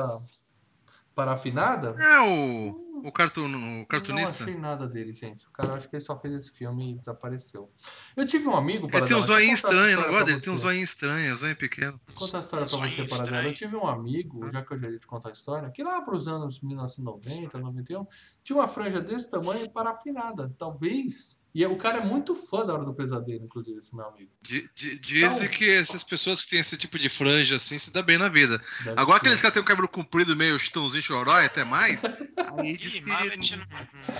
parafinada. 1.16 1.96
É 1.98 2.20
o, 2.20 3.00
o, 3.02 3.10
cartoon, 3.10 3.46
o 3.46 3.48
Não 3.48 3.84
cartunista. 3.86 4.44
achei 4.44 4.54
nada 4.54 4.86
dele, 4.86 5.14
gente. 5.14 5.46
O 5.46 5.50
cara 5.50 5.72
acho 5.72 5.88
que 5.88 5.96
ele 5.96 6.04
só 6.04 6.20
fez 6.20 6.34
esse 6.34 6.52
filme 6.52 6.92
e 6.92 6.94
desapareceu. 6.94 7.72
Eu 8.14 8.26
tive 8.26 8.46
um 8.46 8.54
amigo, 8.54 8.84
Ele 8.84 8.92
tem 8.92 9.00
Paradela, 9.00 9.20
um 9.20 9.22
zoinho 9.22 9.54
estranho, 9.54 10.00
não 10.02 10.08
pra 10.10 10.22
dele? 10.24 10.40
Tem 10.40 10.52
um 10.52 10.56
zoinho 10.56 10.82
estranho, 10.82 11.32
um 11.32 11.36
zoinho 11.36 11.56
pequeno. 11.56 11.98
Vou 12.06 12.16
contar 12.16 12.36
a 12.36 12.40
história 12.40 12.66
pra 12.66 12.76
você, 12.76 13.04
Paradela. 13.06 13.48
Eu 13.48 13.52
tive 13.54 13.76
um 13.76 13.86
amigo, 13.86 14.50
já 14.50 14.62
que 14.62 14.74
eu 14.74 14.76
já 14.76 14.90
ia 14.90 14.98
te 14.98 15.06
contar 15.06 15.30
a 15.30 15.32
história, 15.32 15.70
que 15.70 15.82
lá 15.82 16.02
pros 16.02 16.28
anos 16.28 16.60
1990, 16.60 17.58
91, 17.58 18.06
tinha 18.44 18.58
uma 18.58 18.68
franja 18.68 19.00
desse 19.00 19.30
tamanho 19.30 19.70
parafinada. 19.70 20.54
Talvez. 20.58 21.42
E 21.58 21.64
o 21.64 21.74
cara 21.76 21.98
é 21.98 22.04
muito 22.04 22.34
fã 22.34 22.66
da 22.66 22.74
Hora 22.74 22.84
do 22.84 22.92
Pesadelo, 22.92 23.42
inclusive, 23.46 23.78
esse 23.78 23.96
meu 23.96 24.04
amigo. 24.06 24.30
Di- 24.42 24.68
di- 24.74 24.98
Dizem 24.98 25.48
que 25.48 25.70
essas 25.70 26.04
pessoas 26.04 26.42
que 26.42 26.50
têm 26.50 26.60
esse 26.60 26.76
tipo 26.76 26.98
de 26.98 27.08
franja 27.08 27.56
assim 27.56 27.78
se 27.78 27.90
dá 27.90 28.02
bem 28.02 28.18
na 28.18 28.28
vida. 28.28 28.60
Agora 28.94 29.18
ser. 29.20 29.26
aqueles 29.28 29.40
que 29.40 29.50
têm 29.50 29.62
o 29.62 29.64
cabelo 29.64 29.88
comprido, 29.88 30.36
meio 30.36 30.58
chitãozinho 30.58 31.02
choró 31.02 31.40
e 31.40 31.46
até 31.46 31.64
mais. 31.64 32.02
Aí 32.58 32.76
diz 32.76 32.96
Ih, 32.96 33.00
que. 33.00 33.06
mallet 33.08 33.56
não, 33.56 33.66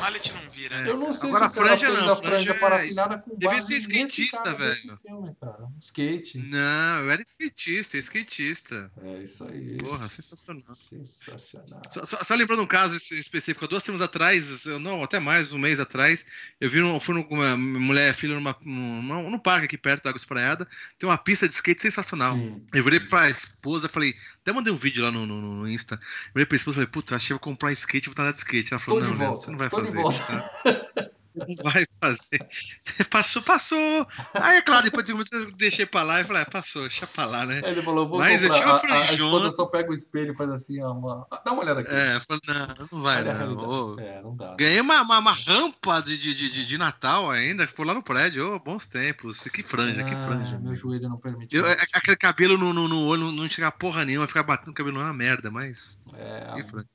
mallet 0.01 0.33
não 0.33 0.51
vira. 0.51 0.81
né? 0.83 0.89
Eu 0.91 0.97
não 0.99 1.13
sei 1.13 1.29
Agora 1.29 1.49
se 1.51 1.59
o 1.59 1.63
cara 1.63 1.75
a 1.75 1.79
franja 1.79 2.01
não, 2.01 2.13
a 2.13 2.17
franja 2.17 2.51
é- 2.53 2.55
parafinada 2.59 3.19
com 3.19 3.37
devia 3.37 3.61
ser 3.61 3.77
skatista, 3.79 4.55
velho. 4.55 4.97
filme, 4.97 5.37
cara. 5.39 5.69
Skate. 5.79 6.39
Não, 6.39 7.01
eu 7.05 7.11
era 7.11 7.21
skatista, 7.21 7.99
skatista. 7.99 8.91
É 9.03 9.23
isso 9.23 9.45
aí. 9.47 9.77
Porra, 9.77 10.09
sensacional. 10.09 10.75
Sensacional. 10.75 11.83
Só, 11.91 12.07
só- 12.07 12.25
só 12.25 12.35
lembrando 12.35 12.63
um 12.63 12.67
caso 12.67 12.97
es- 12.97 13.11
específico, 13.11 13.65
há 13.65 13.69
duas 13.69 13.83
semanas 13.85 14.07
atrás, 14.07 14.65
não, 14.81 15.03
até 15.03 15.19
mais, 15.21 15.53
um 15.53 15.59
mês 15.59 15.79
atrás, 15.79 16.25
eu 16.61 16.71
vi 16.71 16.81
um, 16.83 16.99
fui 16.99 17.15
numa 17.15 17.26
uma 17.31 17.57
mulher, 17.57 18.15
filha, 18.15 18.35
numa, 18.35 18.57
numa, 18.63 19.23
num 19.23 19.39
parque 19.39 19.67
aqui 19.67 19.79
perto 19.79 20.05
da 20.05 20.11
Água 20.11 20.19
Espraiada, 20.19 20.67
tem 20.99 21.09
uma 21.09 21.19
pista 21.19 21.49
de 21.49 21.55
skate 21.55 21.83
sensacional. 21.83 22.35
Sim. 22.35 22.63
Eu 22.73 22.85
virei 22.85 23.01
pra 23.01 23.29
esposa, 23.31 23.89
falei, 23.89 24.15
até 24.43 24.53
mandei 24.53 24.73
um 24.73 24.77
vídeo 24.77 25.03
lá 25.05 25.11
no, 25.11 25.27
no, 25.27 25.41
no 25.41 25.69
Insta. 25.69 25.95
Eu 25.95 26.33
virei 26.35 26.47
pra 26.47 26.57
esposa 26.57 26.75
e 26.75 26.79
falei, 26.79 26.89
puta, 26.89 27.17
achei 27.17 27.29
que 27.29 27.33
vou 27.35 27.41
comprar 27.41 27.73
skate, 27.73 28.07
vou 28.09 28.13
estar 28.13 28.31
de 28.33 28.39
skate. 28.39 28.73
Ela 28.73 28.81
Estou 28.81 29.01
falou, 29.01 29.03
de 29.03 29.11
não, 29.11 29.19
Léo, 29.19 29.29
volta, 29.29 29.45
você 29.45 29.51
não 29.51 29.59
vai 29.59 29.67
estou 29.67 29.81
de 29.81 29.87
fazer. 29.87 30.03
volta. 30.03 30.17
isso, 30.17 30.93
tá? 30.95 31.11
Não 31.37 31.47
vai 31.73 31.85
fazer. 32.01 32.49
Você 32.81 33.05
passou, 33.05 33.43
passou. 33.43 34.07
Aí, 34.35 34.57
é 34.59 34.63
claro, 34.63 34.85
depois 34.85 35.05
de 35.05 35.13
minuto 35.13 35.33
eu 35.35 35.51
deixei 35.53 35.85
pra 35.85 36.03
lá 36.03 36.21
e 36.21 36.25
falei, 36.25 36.43
ah, 36.43 36.47
passou, 36.51 36.83
deixa 36.83 37.07
pra 37.07 37.27
lá, 37.27 37.45
né? 37.45 37.61
Ele 37.65 37.83
falou, 37.83 38.09
vou 38.09 38.19
Mas 38.19 38.43
eu 38.43 38.49
comprar. 38.49 38.81
tinha 38.81 38.95
uma 38.95 38.95
A- 38.97 39.07
a, 39.07 39.11
a 39.11 39.13
esposa 39.15 39.51
só 39.51 39.67
pega 39.67 39.91
o 39.91 39.95
espelho 39.95 40.33
e 40.33 40.37
faz 40.37 40.51
assim, 40.51 40.83
ó, 40.83 40.93
uma... 40.93 41.27
dá 41.45 41.53
uma 41.53 41.63
olhada 41.63 41.81
aqui. 41.81 41.91
É, 41.93 42.17
eu 42.17 42.21
falei, 42.21 42.41
não, 42.47 42.87
não 42.93 43.03
vai, 43.03 43.23
não. 43.23 43.99
É, 44.01 44.23
não 44.23 44.35
dá. 44.35 44.55
Ganhei 44.57 44.81
uma, 44.81 45.03
uma, 45.03 45.19
uma 45.19 45.33
rampa 45.33 46.01
de, 46.01 46.17
de, 46.17 46.35
de, 46.35 46.67
de 46.67 46.79
Natal 46.79 47.31
ainda, 47.31 47.67
ficou 47.67 47.85
lá 47.85 47.93
no 47.95 48.03
prédio. 48.03 48.55
Ô, 48.55 48.59
bons 48.59 48.87
tempos. 48.87 49.43
Que 49.45 49.63
franja, 49.63 50.03
que 50.05 50.15
Ah, 50.15 50.17
franja. 50.17 50.59
meu 50.59 50.75
joelho 50.75 51.09
não 51.09 51.19
permite. 51.19 51.55
Eu, 51.55 51.67
isso. 51.67 51.87
aquele 51.95 52.17
cabelo 52.17 52.57
no, 52.57 52.73
no, 52.73 52.89
no 52.89 53.05
olho 53.07 53.31
não 53.31 53.45
enxergar 53.47 53.73
porra 53.73 54.05
nenhuma, 54.05 54.27
ficar 54.27 54.43
batendo 54.43 54.71
o 54.71 54.75
cabelo 54.75 54.99
na 55.03 55.13
merda, 55.13 55.51
mas. 55.51 55.99
É, 56.15 56.55
Que 56.55 56.65
franja. 56.65 56.87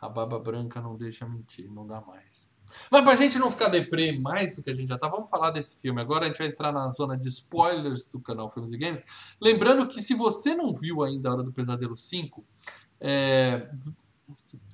a, 0.00 0.06
a 0.06 0.08
baba 0.08 0.38
branca 0.38 0.80
não 0.80 0.96
deixa 0.96 1.26
mentir, 1.28 1.70
não 1.70 1.86
dá 1.86 2.00
mais. 2.00 2.50
Mas 2.90 3.04
pra 3.04 3.16
gente 3.16 3.38
não 3.38 3.50
ficar 3.50 3.68
deprê 3.68 4.12
mais 4.12 4.54
do 4.54 4.62
que 4.62 4.70
a 4.70 4.74
gente 4.74 4.88
já 4.88 4.98
tá, 4.98 5.08
vamos 5.08 5.28
falar 5.28 5.50
desse 5.50 5.80
filme. 5.80 6.00
Agora 6.00 6.24
a 6.24 6.26
gente 6.28 6.38
vai 6.38 6.48
entrar 6.48 6.72
na 6.72 6.88
zona 6.88 7.16
de 7.16 7.28
spoilers 7.28 8.06
do 8.06 8.20
canal 8.20 8.50
Filmes 8.50 8.72
e 8.72 8.78
Games. 8.78 9.04
Lembrando 9.40 9.86
que 9.86 10.00
se 10.02 10.14
você 10.14 10.54
não 10.54 10.72
viu 10.72 11.02
ainda 11.02 11.28
a 11.28 11.32
Hora 11.32 11.42
do 11.42 11.52
Pesadelo 11.52 11.96
5, 11.96 12.44
é, 13.00 13.68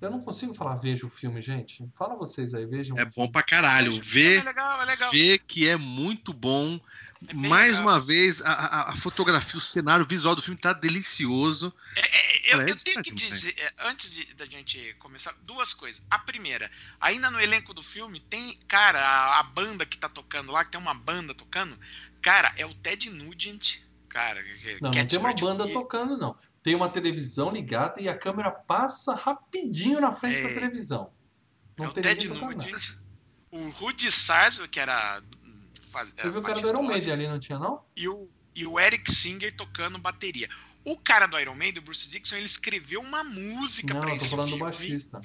eu 0.00 0.10
não 0.10 0.20
consigo 0.20 0.54
falar 0.54 0.76
veja 0.76 1.06
o 1.06 1.08
filme, 1.10 1.40
gente. 1.42 1.84
Fala 1.94 2.14
vocês 2.16 2.54
aí, 2.54 2.64
vejam. 2.66 2.98
É 2.98 3.04
bom 3.04 3.30
pra 3.30 3.42
caralho. 3.42 3.94
É 3.96 4.00
Vê, 4.00 4.42
legal, 4.42 4.82
é 4.82 4.84
legal. 4.84 5.10
vê 5.10 5.38
que 5.38 5.68
é 5.68 5.76
muito 5.76 6.32
bom. 6.32 6.80
É 7.28 7.34
Mais 7.34 7.72
legal. 7.72 7.82
uma 7.82 8.00
vez, 8.00 8.40
a, 8.40 8.50
a- 8.50 8.90
a 8.90 8.96
fotografia, 8.96 9.58
o 9.58 9.60
cenário, 9.60 10.04
o 10.04 10.08
visual 10.08 10.34
do 10.34 10.40
filme 10.42 10.58
tá 10.58 10.72
delicioso. 10.72 11.72
É, 11.96 12.54
eu, 12.54 12.60
É, 12.62 12.70
eu 12.70 12.76
tenho 12.76 13.02
que 13.02 13.12
demais. 13.12 13.40
dizer, 13.40 13.54
é, 13.58 13.72
antes 13.80 14.14
de, 14.14 14.32
da 14.34 14.46
gente 14.46 14.94
começar, 14.98 15.34
duas 15.42 15.74
coisas. 15.74 16.02
A 16.10 16.18
primeira, 16.18 16.70
ainda 17.00 17.30
no 17.30 17.38
elenco 17.40 17.74
do 17.74 17.82
filme, 17.82 18.20
tem, 18.20 18.58
cara, 18.66 18.98
a, 19.00 19.40
a 19.40 19.42
banda 19.42 19.84
que 19.84 19.98
tá 19.98 20.08
tocando 20.08 20.50
lá, 20.52 20.64
que 20.64 20.70
tem 20.72 20.80
uma 20.80 20.94
banda 20.94 21.34
tocando, 21.34 21.78
cara, 22.22 22.52
é 22.56 22.64
o 22.64 22.72
Ted 22.74 23.10
Nugent, 23.10 23.80
cara. 24.10 24.42
que- 24.42 24.78
Não, 24.82 24.90
que 24.90 24.98
é 24.98 25.02
não 25.02 25.08
tem 25.08 25.18
uma 25.18 25.32
de- 25.32 25.42
banda 25.42 25.72
tocando, 25.72 26.18
não. 26.18 26.34
Tem 26.62 26.74
uma 26.74 26.88
televisão 26.90 27.50
ligada 27.50 28.00
e 28.00 28.08
a 28.08 28.16
câmera 28.18 28.50
passa 28.50 29.14
rapidinho 29.14 30.00
na 30.00 30.12
frente 30.12 30.38
É. 30.38 30.42
da 30.42 30.48
televisão. 30.52 31.10
Não 31.78 31.86
é 31.86 31.88
o 31.88 31.92
tem 31.92 32.02
Ted. 32.02 32.28
Nugent, 32.28 32.98
o 33.50 33.70
Rudy 33.70 34.10
Sarzo, 34.10 34.68
que 34.68 34.78
era... 34.78 35.22
Faz, 35.90 36.14
Eu 36.18 36.30
vi 36.30 36.38
o 36.38 36.42
cara 36.42 36.60
do 36.60 36.68
Iron 36.68 36.82
lá, 36.82 36.88
Maiden 36.88 37.12
ali, 37.12 37.26
não 37.26 37.38
tinha, 37.40 37.58
não? 37.58 37.82
e 37.96 38.06
o, 38.08 38.28
e 38.54 38.64
o 38.66 38.78
Eric 38.78 39.10
Singer 39.10 39.54
tocando 39.56 39.98
bateria. 39.98 40.48
O 40.84 40.96
cara 40.96 41.26
do 41.26 41.38
Iron 41.40 41.54
Maiden, 41.56 41.82
o 41.82 41.84
Bruce 41.84 42.08
Dixon, 42.08 42.36
ele 42.36 42.44
escreveu 42.46 43.00
uma 43.00 43.24
música 43.24 43.94
Não, 43.94 44.00
pra 44.00 44.10
eu 44.10 44.16
tô 44.16 44.22
esse 44.22 44.30
falando 44.30 44.46
do 44.50 44.56
filme. 44.56 44.62
baixista. 44.70 45.20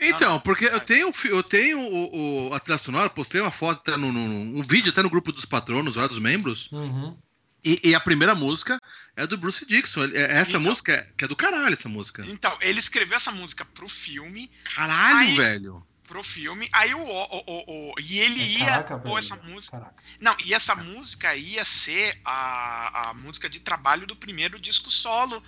Então, 0.00 0.40
porque 0.40 0.64
eu 0.64 0.80
tenho, 0.80 1.12
eu 1.26 1.42
tenho 1.42 1.78
o, 1.78 2.48
o, 2.48 2.54
a 2.54 2.58
trilha 2.58 2.78
sonora, 2.78 3.10
postei 3.10 3.40
uma 3.40 3.50
foto, 3.52 3.78
até 3.86 3.96
no, 3.98 4.10
no- 4.10 4.58
um 4.58 4.66
vídeo 4.66 4.90
até 4.90 5.02
no 5.02 5.10
grupo 5.10 5.30
dos 5.30 5.44
patronos, 5.44 5.94
lá 5.96 6.06
dos 6.06 6.18
membros. 6.18 6.72
Uhum. 6.72 7.16
E, 7.64 7.80
e 7.90 7.94
a 7.94 8.00
primeira 8.00 8.34
música 8.34 8.80
é 9.16 9.26
do 9.26 9.36
Bruce 9.36 9.66
Dixon. 9.66 10.04
É- 10.14 10.38
Essa 10.38 10.50
Então. 10.52 10.60
música 10.62 10.92
é, 10.92 11.12
que 11.16 11.24
é 11.24 11.28
do 11.28 11.36
caralho, 11.36 11.74
essa 11.74 11.88
música. 11.88 12.24
Então, 12.26 12.56
ele 12.60 12.78
escreveu 12.78 13.16
essa 13.16 13.30
música 13.32 13.64
pro 13.64 13.88
filme, 13.88 14.50
Caralho, 14.74 15.18
Aí- 15.18 15.36
velho. 15.36 15.86
pro 16.06 16.22
filme, 16.24 16.68
aí 16.72 16.92
o, 16.94 16.98
o, 17.00 17.44
o, 17.46 17.92
o- 17.92 17.94
e 18.00 18.18
ele 18.18 18.40
É, 18.42 18.46
ia 18.60 18.64
caraca, 18.66 18.98
pôr 18.98 19.08
velho. 19.10 19.18
essa 19.18 19.36
música. 19.36 19.78
Caraca. 19.78 20.02
Não, 20.20 20.36
e 20.44 20.52
essa 20.54 20.74
música 20.74 21.36
ia 21.36 21.64
ser 21.64 22.18
a, 22.24 23.10
a 23.10 23.14
música 23.14 23.48
de 23.48 23.60
trabalho 23.60 24.06
do 24.06 24.16
primeiro 24.16 24.58
disco 24.58 24.90
solo 24.90 25.42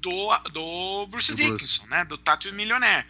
do, 0.00 0.36
do 0.50 1.06
Bruce 1.06 1.32
Do 1.34 1.36
Dickinson, 1.36 1.86
né? 1.86 2.04
Do 2.04 2.18
Tattoo 2.18 2.52
Millionaire. 2.52 3.06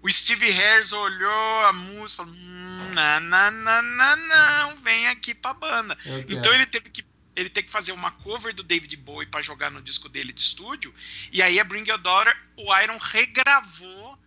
O 0.00 0.10
Steve 0.10 0.50
Harris 0.50 0.92
olhou 0.92 1.64
a 1.66 1.72
música 1.72 2.22
e 2.22 2.26
falou: 2.26 2.34
não, 2.34 3.20
não, 3.20 3.50
não, 3.50 3.82
não, 3.82 4.16
não, 4.28 4.76
vem 4.78 5.06
aqui 5.08 5.34
pra 5.34 5.52
banda. 5.54 5.96
Eu 6.06 6.24
quero. 6.24 6.32
Então 6.38 6.52
ele 6.54 6.66
teve 6.66 6.88
que 6.90 7.04
ele 7.34 7.48
teve 7.48 7.66
que 7.66 7.72
fazer 7.72 7.92
uma 7.92 8.10
cover 8.10 8.54
do 8.54 8.62
David 8.62 8.96
Bowie 8.96 9.26
pra 9.26 9.40
jogar 9.42 9.70
no 9.70 9.80
disco 9.82 10.08
dele 10.08 10.32
de 10.32 10.40
estúdio. 10.40 10.94
E 11.32 11.40
aí 11.42 11.58
a 11.58 11.64
Bring 11.64 11.88
Your 11.88 11.98
Daughter, 11.98 12.36
o 12.58 12.76
Iron 12.80 12.98
regravou 12.98 14.18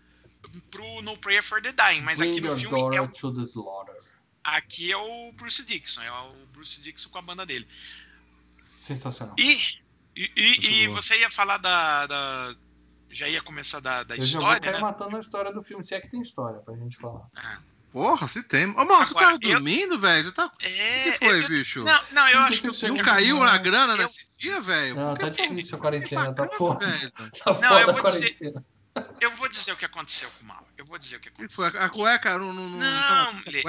pro 0.71 1.01
No 1.01 1.17
Prayer 1.17 1.43
for 1.43 1.61
the 1.61 1.71
Dying, 1.71 2.01
mas 2.01 2.19
Bring 2.19 2.31
aqui 2.31 2.41
no 2.41 2.55
filme 2.55 2.77
é 2.77 2.97
daughter 2.97 3.03
o, 3.03 3.07
to 3.07 3.33
the 3.33 3.41
slaughter. 3.41 3.95
aqui 4.43 4.91
é 4.91 4.97
o 4.97 5.31
Bruce 5.33 5.63
Dixon, 5.65 6.01
é 6.01 6.11
o 6.11 6.45
Bruce 6.53 6.81
Dixon 6.81 7.09
com 7.09 7.17
a 7.17 7.21
banda 7.21 7.45
dele. 7.45 7.67
Sensacional. 8.79 9.35
E 9.37 9.83
e, 10.15 10.31
e- 10.35 10.83
e 10.83 10.87
você 10.87 11.19
ia 11.19 11.29
falar 11.29 11.57
da, 11.57 12.07
da- 12.07 12.55
já 13.09 13.27
ia 13.27 13.41
começar 13.41 13.81
da, 13.81 14.01
da 14.03 14.15
Eu 14.15 14.23
já 14.23 14.39
vou 14.39 14.47
história, 14.53 14.71
né? 14.71 14.79
matando 14.79 15.15
a 15.17 15.19
história 15.19 15.51
do 15.51 15.61
filme, 15.61 15.83
se 15.83 15.93
é 15.93 15.99
que 15.99 16.09
tem 16.09 16.21
história 16.21 16.59
pra 16.61 16.73
gente 16.75 16.95
falar. 16.95 17.27
Ah, 17.35 17.59
Porra, 17.95 18.27
se 18.27 18.43
tem. 18.43 18.65
Ô, 18.71 18.83
mano, 18.83 19.05
você 19.05 19.13
eu- 19.23 19.39
dormindo, 19.39 19.97
velho? 19.97 20.25
Você 20.25 20.31
tá... 20.33 20.47
O 20.47 20.51
é, 20.59 21.11
que 21.11 21.17
foi, 21.25 21.43
eu- 21.43 21.47
bicho? 21.47 21.81
não, 21.81 21.97
não, 22.11 22.27
eu 22.27 22.39
Não 22.41 22.45
acho 22.47 22.59
que 22.59 22.67
eu 22.85 22.93
Não 22.93 22.97
caiu 23.05 23.39
na 23.39 23.57
grana 23.57 23.93
eu- 23.93 23.97
nesse 23.99 24.27
dia, 24.37 24.59
velho? 24.59 24.95
Não, 24.97 25.15
tá 25.15 25.31
que, 25.31 25.47
difícil 25.47 25.77
a 25.77 25.79
quarentena, 25.79 26.33
tá 26.33 26.45
foda. 26.49 26.85
velho. 26.85 27.09
Tá 27.41 27.53
Não, 27.53 27.79
eu 27.79 27.89
a 27.89 27.93
vou 27.93 28.03
dizer- 28.03 28.35
quarentena. 28.37 28.65
eu 29.21 29.31
vou 29.37 29.47
dizer 29.47 29.71
o 29.71 29.77
que 29.77 29.85
aconteceu 29.85 30.29
com 30.31 30.43
o 30.43 30.45
Mal. 30.45 30.67
Eu 30.77 30.83
vou 30.85 30.97
dizer 30.97 31.15
o 31.15 31.19
que 31.21 31.29
Que 31.31 31.35
aconteceu. 31.43 31.71
foi? 31.71 31.79
A 31.79 31.87
cueca 31.87 32.37
não, 32.37 32.51
não, 32.51 32.69
não, 32.69 32.79
Lê? 33.45 33.63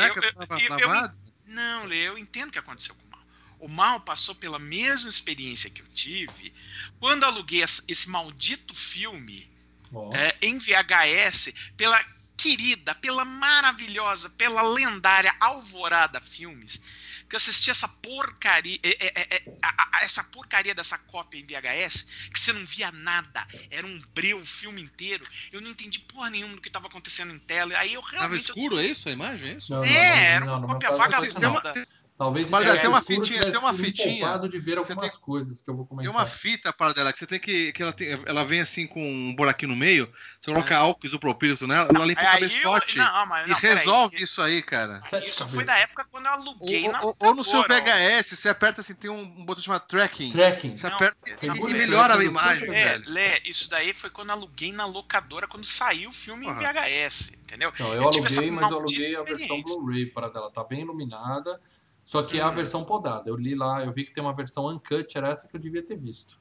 Não, 1.46 1.84
Lê, 1.84 2.08
eu 2.08 2.18
entendo 2.18 2.48
o 2.48 2.52
que 2.52 2.58
aconteceu 2.58 2.96
com 2.96 3.06
o 3.06 3.10
Mal. 3.12 3.20
O 3.60 3.68
Mal 3.68 4.00
passou 4.00 4.34
pela 4.34 4.58
mesma 4.58 5.08
experiência 5.08 5.70
que 5.70 5.82
eu 5.82 5.86
tive 5.94 6.52
quando 6.98 7.22
aluguei 7.22 7.62
esse 7.62 8.10
maldito 8.10 8.74
filme 8.74 9.48
Ó, 9.92 10.12
é, 10.16 10.36
em 10.42 10.58
VHS 10.58 11.52
pela 11.76 12.04
querida, 12.36 12.94
pela 12.94 13.24
maravilhosa, 13.24 14.30
pela 14.30 14.62
lendária 14.62 15.34
Alvorada 15.40 16.20
Filmes. 16.20 16.80
que 17.28 17.34
eu 17.34 17.38
assisti 17.38 17.70
essa 17.70 17.88
porcaria, 17.88 18.78
é, 18.82 19.06
é, 19.06 19.36
é, 19.36 19.58
a, 19.62 19.98
a, 19.98 20.04
essa 20.04 20.22
porcaria 20.24 20.74
dessa 20.74 20.96
cópia 20.98 21.38
em 21.38 21.46
VHS, 21.46 22.06
que 22.32 22.38
você 22.38 22.52
não 22.52 22.64
via 22.64 22.92
nada, 22.92 23.46
era 23.70 23.86
um 23.86 23.98
breu 24.14 24.40
o 24.40 24.44
filme 24.44 24.80
inteiro. 24.82 25.26
Eu 25.50 25.60
não 25.60 25.70
entendi 25.70 25.98
porra 26.00 26.30
nenhuma 26.30 26.54
do 26.54 26.60
que 26.60 26.68
estava 26.68 26.86
acontecendo 26.86 27.32
em 27.32 27.38
tela. 27.38 27.76
Aí 27.78 27.94
eu 27.94 28.00
realmente. 28.00 28.46
Tava 28.46 28.60
escuro, 28.60 28.76
eu... 28.76 28.80
é 28.80 28.86
isso? 28.86 29.08
A 29.08 29.12
imagem? 29.12 29.50
É 29.50 29.52
isso? 29.54 29.72
Não, 29.72 29.84
é, 29.84 29.88
não, 29.90 29.96
era 29.96 30.44
uma 30.44 30.58
não, 30.58 30.68
cópia 30.68 30.92
vagabunda. 30.92 31.72
Talvez 32.18 32.48
Mas 32.48 32.80
tem 32.80 32.88
uma 32.88 33.02
fitinha, 33.02 33.42
tem 33.42 33.58
uma 33.58 33.74
fitinha. 33.74 34.38
de 34.38 34.58
ver 34.58 34.78
algumas 34.78 35.12
tem, 35.12 35.20
coisas 35.20 35.60
que 35.60 35.68
eu 35.68 35.76
vou 35.76 35.84
comentar. 35.84 36.10
Tem 36.10 36.20
uma 36.20 36.26
fita 36.26 36.72
para 36.72 36.94
dela 36.94 37.12
que 37.12 37.18
você 37.18 37.26
tem 37.26 37.38
que 37.38 37.72
que 37.72 37.82
ela 37.82 37.92
tem, 37.92 38.08
ela 38.24 38.42
vem 38.42 38.60
assim 38.60 38.86
com 38.86 39.06
um 39.06 39.34
buraquinho 39.36 39.72
no 39.72 39.76
meio, 39.76 40.10
você 40.40 40.50
coloca 40.50 40.72
é. 40.72 40.78
álcool 40.78 41.06
isopropílico 41.06 41.66
nela, 41.66 41.90
ela 41.94 42.06
limpa 42.06 42.22
o 42.22 42.24
cabeçote 42.24 42.96
não, 42.96 43.26
mas, 43.26 43.48
e 43.48 43.52
resolve 43.52 44.22
isso 44.22 44.40
aí, 44.40 44.62
cara. 44.62 44.98
Isso 45.22 45.46
foi 45.46 45.64
na 45.64 45.76
época 45.76 46.06
quando 46.10 46.24
eu 46.24 46.32
aluguei 46.32 46.86
ou, 46.86 46.92
na 46.92 47.02
ou, 47.02 47.16
ou 47.18 47.34
no 47.34 47.44
seu 47.44 47.62
VHS, 47.62 48.30
você 48.30 48.48
aperta 48.48 48.80
assim, 48.80 48.94
tem 48.94 49.10
um, 49.10 49.44
botão 49.44 49.62
chamado 49.62 49.86
tracking. 49.86 50.30
Tracking. 50.30 50.74
Você 50.74 50.86
aperta 50.86 51.18
e, 51.42 51.46
e 51.46 51.74
melhora 51.74 52.14
a 52.18 52.24
imagem, 52.24 52.74
é, 52.74 52.92
velho. 52.92 53.10
Lê, 53.10 53.40
isso 53.44 53.68
daí 53.68 53.92
foi 53.92 54.08
quando 54.08 54.30
eu 54.30 54.36
aluguei 54.36 54.72
na 54.72 54.86
locadora 54.86 55.46
quando 55.46 55.66
saiu 55.66 56.08
o 56.08 56.12
filme 56.12 56.46
uhum. 56.46 56.52
em 56.52 56.56
VHS, 56.56 57.34
entendeu? 57.42 57.70
Não, 57.78 57.88
eu, 57.88 57.94
eu 57.94 58.08
aluguei, 58.08 58.50
mas 58.50 58.70
eu 58.70 58.78
aluguei 58.78 59.16
a 59.16 59.22
versão 59.22 59.62
Blu-ray 59.62 60.06
para 60.06 60.30
dela, 60.30 60.50
tá 60.50 60.64
bem 60.64 60.80
iluminada. 60.80 61.60
Só 62.06 62.22
que 62.22 62.38
é 62.38 62.40
a 62.40 62.48
uhum. 62.48 62.54
versão 62.54 62.84
podada. 62.84 63.28
Eu 63.28 63.34
li 63.34 63.56
lá, 63.56 63.84
eu 63.84 63.92
vi 63.92 64.04
que 64.04 64.12
tem 64.12 64.22
uma 64.22 64.32
versão 64.32 64.68
uncut, 64.68 65.18
era 65.18 65.28
essa 65.28 65.48
que 65.48 65.56
eu 65.56 65.60
devia 65.60 65.84
ter 65.84 65.98
visto. 65.98 66.40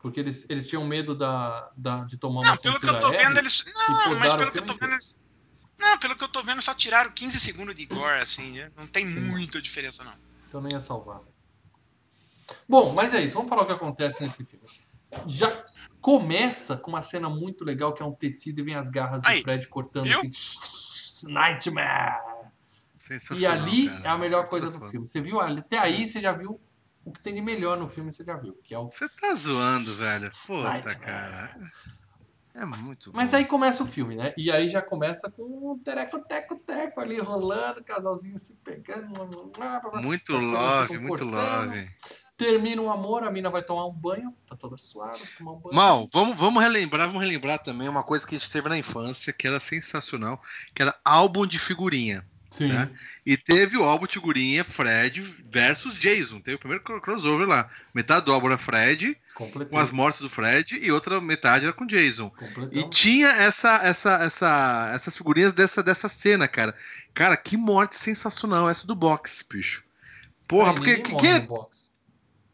Porque 0.00 0.18
eles, 0.18 0.50
eles 0.50 0.66
tinham 0.66 0.84
medo 0.84 1.14
da, 1.14 1.70
da, 1.76 2.02
de 2.02 2.16
tomar 2.16 2.40
uma 2.40 2.50
não, 2.50 2.56
pelo 2.56 2.80
que 2.80 2.86
eu 2.86 3.00
tô 3.00 3.10
vendo, 3.12 3.38
eles. 3.38 3.64
Não, 3.88 4.18
mas 4.18 4.34
pelo 4.34 4.50
que 4.50 4.58
eu 4.58 4.66
tô 4.66 4.74
vendo, 4.74 4.92
eles. 4.94 5.16
Não, 5.78 5.98
pelo 5.98 6.16
que 6.16 6.24
eu 6.24 6.28
tô 6.28 6.42
vendo, 6.42 6.60
só 6.60 6.74
tiraram 6.74 7.12
15 7.12 7.38
segundos 7.38 7.76
de 7.76 7.86
gore, 7.86 8.20
assim. 8.20 8.58
Né? 8.58 8.72
Não 8.76 8.88
tem 8.88 9.06
Sim. 9.06 9.20
muita 9.20 9.62
diferença, 9.62 10.02
não. 10.02 10.12
Então 10.48 10.60
não 10.60 10.68
ia 10.68 10.80
salvar. 10.80 11.20
Bom, 12.68 12.92
mas 12.92 13.14
é 13.14 13.22
isso. 13.22 13.34
Vamos 13.34 13.48
falar 13.48 13.62
o 13.62 13.66
que 13.66 13.72
acontece 13.72 14.24
nesse 14.24 14.44
filme. 14.44 14.66
Já 15.24 15.52
começa 16.00 16.76
com 16.76 16.90
uma 16.90 17.02
cena 17.02 17.28
muito 17.28 17.64
legal 17.64 17.92
que 17.94 18.02
é 18.02 18.06
um 18.06 18.12
tecido 18.12 18.58
e 18.58 18.64
vem 18.64 18.74
as 18.74 18.88
garras 18.88 19.22
do 19.22 19.28
Aí, 19.28 19.40
Fred 19.40 19.68
cortando 19.68 20.10
assim. 20.10 21.30
Nightmare! 21.30 22.25
E 23.36 23.46
ali 23.46 23.88
cara. 23.88 24.02
é 24.04 24.08
a 24.08 24.18
melhor 24.18 24.46
coisa 24.46 24.70
do 24.70 24.80
filme. 24.80 25.06
Você 25.06 25.20
viu 25.20 25.40
ali, 25.40 25.60
até 25.60 25.78
aí 25.78 26.06
você 26.06 26.20
já 26.20 26.32
viu 26.32 26.60
o 27.04 27.12
que 27.12 27.20
tem 27.20 27.34
de 27.34 27.40
melhor 27.40 27.78
no 27.78 27.88
filme, 27.88 28.12
você 28.12 28.24
já 28.24 28.36
viu. 28.36 28.58
Que 28.62 28.74
é 28.74 28.78
o... 28.78 28.86
Você 28.86 29.08
tá 29.08 29.32
zoando, 29.34 29.94
velho. 29.94 30.30
Puta, 30.46 30.98
cara. 30.98 31.56
É 32.56 32.64
muito 32.64 33.12
Mas 33.14 33.34
aí 33.34 33.44
começa 33.44 33.82
o 33.82 33.86
filme, 33.86 34.16
né? 34.16 34.32
E 34.36 34.50
aí 34.50 34.66
já 34.66 34.80
começa 34.80 35.30
com 35.30 35.42
o 35.42 35.78
tereco, 35.84 36.18
teco, 36.20 36.56
teco 36.56 37.00
ali 37.00 37.20
rolando, 37.20 37.84
casalzinho 37.84 38.38
se 38.38 38.56
pegando. 38.64 39.12
Muito 40.02 40.32
love, 40.32 40.98
muito 40.98 41.24
love. 41.24 41.88
Termina 42.34 42.80
o 42.80 42.90
amor, 42.90 43.24
a 43.24 43.30
mina 43.30 43.50
vai 43.50 43.62
tomar 43.62 43.86
um 43.86 43.92
banho, 43.92 44.34
tá 44.46 44.56
toda 44.56 44.78
suada, 44.78 45.18
tomar 45.36 45.52
um 45.52 45.58
banho. 45.58 45.74
Mal, 45.74 46.08
vamos, 46.12 46.36
vamos 46.36 46.62
relembrar, 46.62 47.06
vamos 47.06 47.22
relembrar 47.22 47.62
também 47.62 47.88
uma 47.88 48.02
coisa 48.02 48.26
que 48.26 48.34
a 48.34 48.38
gente 48.38 48.50
teve 48.50 48.68
na 48.68 48.78
infância, 48.78 49.32
que 49.32 49.46
era 49.46 49.60
sensacional, 49.60 50.40
que 50.74 50.80
era 50.80 50.98
álbum 51.04 51.46
de 51.46 51.58
figurinha. 51.58 52.26
Sim. 52.50 52.68
Né? 52.68 52.90
E 53.24 53.36
teve 53.36 53.76
o 53.76 53.84
álbum 53.84 54.06
figurinha 54.06 54.64
Fred 54.64 55.20
versus 55.20 55.94
Jason. 55.98 56.40
Teve 56.40 56.56
o 56.56 56.58
primeiro 56.58 56.82
crossover 56.82 57.46
lá. 57.46 57.68
Metade 57.92 58.26
do 58.26 58.32
álbum 58.32 58.46
era 58.46 58.58
Fred, 58.58 59.16
Completei. 59.34 59.72
com 59.72 59.78
as 59.78 59.90
mortes 59.90 60.20
do 60.20 60.30
Fred, 60.30 60.78
e 60.80 60.90
outra 60.90 61.20
metade 61.20 61.64
era 61.64 61.72
com 61.72 61.86
Jason. 61.86 62.32
E 62.72 62.88
tinha 62.88 63.28
essa, 63.28 63.80
essa, 63.82 64.14
essa, 64.22 64.90
essas 64.94 65.16
figurinhas 65.16 65.52
dessa, 65.52 65.82
dessa 65.82 66.08
cena, 66.08 66.46
cara. 66.46 66.74
Cara, 67.12 67.36
que 67.36 67.56
morte 67.56 67.96
sensacional 67.96 68.70
essa 68.70 68.86
do 68.86 68.94
box, 68.94 69.44
bicho. 69.48 69.82
Porra, 70.46 70.74
porque. 70.74 70.98
Quem, 70.98 71.30
é... 71.30 71.48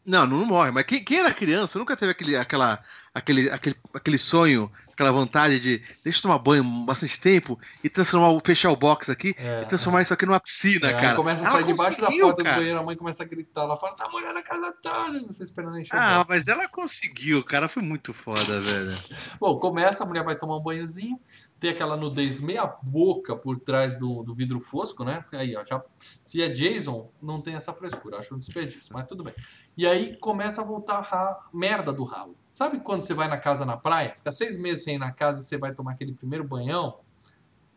Não, 0.05 0.27
não 0.27 0.45
morre, 0.45 0.71
mas 0.71 0.85
quem, 0.85 1.03
quem, 1.05 1.19
era 1.19 1.33
criança 1.33 1.79
nunca 1.79 1.97
teve 1.97 2.11
aquele, 2.11 2.37
aquela, 2.37 2.83
aquele, 3.15 3.49
aquele, 3.51 3.77
aquele 3.95 4.19
sonho 4.19 4.71
aquela 4.93 5.11
vontade 5.11 5.59
de 5.59 5.83
deixa 6.05 6.19
eu 6.19 6.23
tomar 6.23 6.39
banho 6.39 6.63
bastante 6.85 7.21
tempo 7.21 7.59
e 7.83 7.89
transformar, 7.89 8.41
fechar 8.45 8.71
o 8.71 8.77
box 8.77 9.11
aqui 9.11 9.35
é, 9.37 9.63
e 9.63 9.67
transformar 9.67 10.01
é. 10.01 10.03
isso 10.03 10.15
aqui 10.15 10.25
numa 10.25 10.41
piscina, 10.41 10.89
é, 10.89 10.93
cara. 10.93 11.17
começa 11.17 11.47
a 11.47 11.51
sair 11.51 11.65
debaixo 11.65 12.01
da 12.01 12.11
porta 12.11 12.43
cara. 12.43 12.55
do 12.55 12.61
banheiro, 12.61 12.79
a 12.79 12.83
mãe 12.83 12.97
começa 12.97 13.23
a 13.23 13.27
gritar, 13.27 13.63
ela 13.63 13.77
fala, 13.77 13.95
tá 13.95 14.09
molhando 14.09 14.39
a 14.39 14.43
casa 14.43 14.75
toda, 14.83 15.21
você 15.27 15.43
esperando 15.43 15.79
encher 15.79 15.97
Ah, 15.97 16.25
mas 16.29 16.47
ela 16.47 16.69
conseguiu, 16.69 17.43
cara 17.43 17.69
foi 17.69 17.83
muito 17.83 18.15
foda, 18.15 18.61
velho. 18.61 18.97
Bom, 19.41 19.59
começa, 19.59 20.05
a 20.05 20.07
mulher 20.07 20.25
vai 20.25 20.37
tomar 20.37 20.57
um 20.57 20.63
banhozinho, 20.63 21.19
tem 21.63 21.71
aquela 21.71 21.97
nudez 21.97 22.41
meia 22.41 22.67
boca 22.83 23.37
por 23.37 23.61
trás 23.61 23.95
do, 23.95 24.25
do 24.25 24.35
vidro 24.35 24.59
fosco, 24.59 25.05
né? 25.05 25.25
Aí, 25.31 25.55
ó, 25.55 25.65
já, 25.65 25.81
se 26.25 26.43
é 26.43 26.49
Jason, 26.49 27.09
não 27.23 27.41
tem 27.41 27.55
essa 27.55 27.73
frescura, 27.73 28.19
acho 28.19 28.35
um 28.35 28.39
desperdício, 28.39 28.93
mas 28.93 29.07
tudo 29.07 29.23
bem. 29.23 29.33
E 29.77 29.87
aí 29.87 30.17
começa 30.17 30.61
a 30.61 30.65
voltar 30.65 30.99
a 30.99 31.39
merda 31.55 31.93
do 31.93 32.03
ralo. 32.03 32.37
Sabe 32.51 32.81
quando 32.81 33.03
você 33.03 33.15
vai 33.15 33.29
na 33.29 33.39
casa 33.39 33.65
na 33.65 33.77
praia, 33.77 34.13
fica 34.13 34.33
seis 34.33 34.57
meses 34.57 34.83
sem 34.83 34.97
ir 34.97 34.99
na 34.99 35.13
casa 35.13 35.41
e 35.41 35.45
você 35.45 35.57
vai 35.57 35.73
tomar 35.73 35.93
aquele 35.93 36.13
primeiro 36.13 36.43
banhão? 36.43 36.99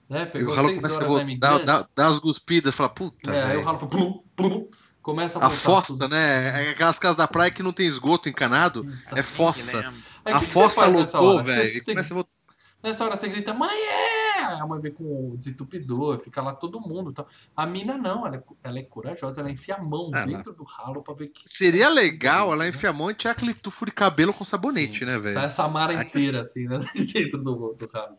Né? 0.09 0.25
Pegou 0.25 0.55
seis 0.55 0.83
horas 0.83 1.11
na 1.11 1.21
imigrante. 1.21 1.65
Dá, 1.65 1.81
dá, 1.81 1.89
dá 1.95 2.07
umas 2.07 2.17
guspidas, 2.17 2.73
fala, 2.73 2.89
puta. 2.89 3.31
É, 3.31 3.43
aí 3.43 3.57
o 3.57 3.61
ralo 3.61 3.77
fala, 3.77 3.91
plum, 3.91 4.23
plum, 4.35 4.67
começa 4.99 5.37
a, 5.37 5.45
a 5.45 5.51
fossa, 5.51 5.93
tudo. 5.93 6.09
né? 6.09 6.69
É 6.69 6.69
aquelas 6.71 6.97
casas 6.97 7.17
da 7.17 7.27
praia 7.27 7.51
que 7.51 7.61
não 7.61 7.71
tem 7.71 7.85
esgoto 7.85 8.29
encanado, 8.29 8.79
é 8.79 8.83
Exatamente, 8.87 9.19
é 9.19 9.23
fossa. 9.23 9.93
Aí, 10.25 10.33
a 10.33 10.39
que 10.39 10.45
fossa 10.47 10.87
lotou, 10.87 11.43
velho. 11.43 11.85
Começa 11.85 12.15
a 12.15 12.25
Nessa 12.85 13.03
hora 13.03 13.15
você 13.15 13.27
grita, 13.27 13.51
mãe, 13.51 13.67
é! 13.67 14.43
A 14.43 14.67
mãe 14.67 14.79
vem 14.79 14.93
com 14.93 15.31
o 15.31 15.35
desentupidor, 15.35 16.19
fica 16.19 16.39
lá 16.39 16.53
todo 16.53 16.79
mundo. 16.79 17.11
Tal. 17.11 17.27
A 17.57 17.65
mina 17.65 17.97
não, 17.97 18.27
ela 18.27 18.35
é, 18.35 18.43
ela 18.63 18.77
é 18.77 18.83
corajosa, 18.83 19.41
ela 19.41 19.49
enfia 19.49 19.73
a 19.73 19.83
mão 19.83 20.11
ela... 20.13 20.27
dentro 20.27 20.53
do 20.53 20.63
ralo 20.63 21.01
pra 21.01 21.15
ver 21.15 21.29
que. 21.29 21.49
Seria 21.49 21.89
legal 21.89 22.53
ela 22.53 22.67
enfiar 22.67 22.91
a 22.91 22.93
mão 22.93 23.09
e 23.09 23.15
tirar 23.15 23.31
aquele 23.31 23.55
tufo 23.55 23.87
de 23.87 23.91
cabelo 23.91 24.31
com 24.31 24.45
sabonete, 24.45 24.99
Sim, 24.99 25.05
né, 25.05 25.17
velho? 25.17 25.33
Sai 25.33 25.45
essa 25.45 25.67
mara 25.67 25.95
inteira, 25.95 26.41
assim, 26.41 26.67
né? 26.67 26.77
dentro 27.11 27.41
do, 27.41 27.73
do 27.73 27.87
ralo. 27.91 28.15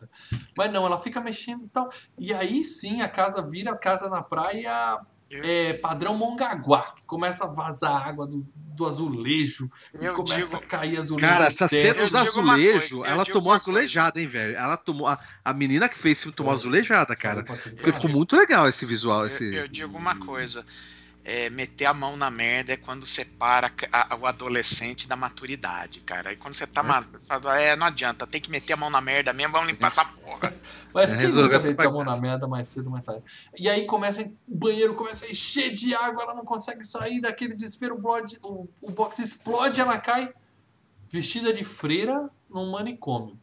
Mas 0.59 0.73
não, 0.73 0.85
ela 0.85 0.99
fica 0.99 1.21
mexendo 1.21 1.63
e 1.63 1.69
tal. 1.69 1.89
E 2.19 2.35
aí 2.35 2.65
sim 2.65 3.03
a 3.03 3.09
casa 3.09 3.49
vira 3.49 3.77
casa 3.77 4.09
na 4.09 4.21
praia 4.21 4.99
é, 5.31 5.75
padrão 5.75 6.17
Mongaguá, 6.17 6.83
que 6.93 7.05
começa 7.05 7.45
a 7.45 7.49
vazar 7.49 8.07
água 8.07 8.27
do, 8.27 8.47
do 8.55 8.87
azulejo 8.87 9.69
eu 9.95 10.13
e 10.13 10.15
começa 10.15 10.57
digo... 10.57 10.65
a 10.65 10.67
cair 10.67 10.99
azulejo. 10.99 11.29
Cara, 11.29 11.47
essa 11.47 11.67
cena 11.67 12.03
dos 12.03 12.15
azulejos, 12.15 13.05
ela 13.05 13.25
tomou 13.25 13.53
azulejada, 13.53 14.21
hein, 14.21 14.29
velho? 14.29 14.57
Ela 14.57 14.77
tomou. 14.77 15.07
A, 15.09 15.19
a 15.45 15.53
menina 15.53 15.89
que 15.89 15.99
fez 15.99 16.25
tomou 16.35 16.53
azulejada, 16.53 17.17
cara. 17.17 17.45
ficou 17.93 18.11
muito 18.11 18.37
legal 18.37 18.69
esse 18.69 18.87
visual. 18.87 19.27
Esse... 19.27 19.45
Eu, 19.45 19.63
eu 19.63 19.69
digo 19.69 19.97
uma 19.97 20.17
coisa 20.17 20.65
é, 21.27 21.51
meter 21.51 21.87
a 21.87 21.93
mão 21.93 22.17
na 22.17 22.31
merda 22.31 22.73
é 22.73 22.77
quando 22.77 23.05
separa 23.05 23.73
a, 23.91 24.15
a, 24.15 24.17
o 24.17 24.27
adolescente 24.27 25.09
da 25.09 25.17
maturidade, 25.17 26.01
cara. 26.01 26.31
Aí 26.31 26.37
quando 26.37 26.55
você 26.55 26.69
tá 26.69 27.05
é. 27.57 27.65
é, 27.65 27.77
não 27.77 27.89
adianta, 27.89 28.29
tem 28.29 28.41
que 28.41 28.49
meter 28.49 28.75
a 28.75 28.77
mão 28.77 28.89
na 28.89 29.01
merda 29.01 29.33
mesmo, 29.33 29.53
vamos 29.53 29.67
limpar 29.67 29.89
essa 29.89 30.05
porra. 30.05 30.55
Mas 30.95 31.13
é, 31.13 31.17
quem 31.17 31.29
nunca 31.33 31.59
meteu 31.59 31.91
a 31.91 31.93
mão 31.93 32.05
na 32.05 32.17
merda 32.17 32.47
mais 32.47 32.69
cedo 32.69 32.87
ou 32.87 32.93
mais 32.93 33.05
tarde? 33.05 33.25
E 33.59 33.69
aí 33.69 33.85
começa, 33.87 34.23
o 34.23 34.57
banheiro 34.57 34.95
começa 34.95 35.27
a 35.27 35.29
encher 35.29 35.73
de 35.73 35.97
água, 35.97 36.23
ela 36.23 36.35
não 36.35 36.45
consegue 36.45 36.85
sair 36.85 37.21
daquele 37.21 37.55
desespero, 37.55 37.99
o, 38.43 38.69
o 38.81 38.91
box 38.93 39.19
explode, 39.19 39.81
ela 39.81 39.99
cai 39.99 40.33
vestida 41.11 41.53
de 41.53 41.65
freira 41.65 42.31
num 42.49 42.71
manicômio. 42.71 43.37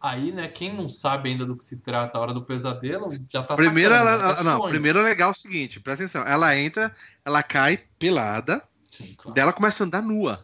Aí, 0.00 0.32
né, 0.32 0.48
quem 0.48 0.74
não 0.74 0.88
sabe 0.88 1.28
ainda 1.28 1.44
do 1.44 1.54
que 1.54 1.62
se 1.62 1.76
trata 1.76 2.16
a 2.16 2.20
hora 2.20 2.32
do 2.32 2.42
pesadelo, 2.42 3.10
já 3.28 3.42
tá 3.42 3.54
primeiro 3.54 3.94
sacando, 3.94 4.22
ela, 4.22 4.40
é 4.40 4.42
Não, 4.42 4.68
primeiro 4.68 4.98
é 5.00 5.02
legal 5.02 5.30
o 5.30 5.34
seguinte, 5.34 5.78
presta 5.78 6.04
atenção. 6.04 6.22
Ela 6.26 6.56
entra, 6.56 6.94
ela 7.22 7.42
cai 7.42 7.82
pelada, 7.98 8.62
Sim, 8.90 9.14
claro. 9.14 9.34
daí 9.34 9.42
ela 9.42 9.52
começa 9.52 9.84
a 9.84 9.86
andar 9.86 10.02
nua. 10.02 10.42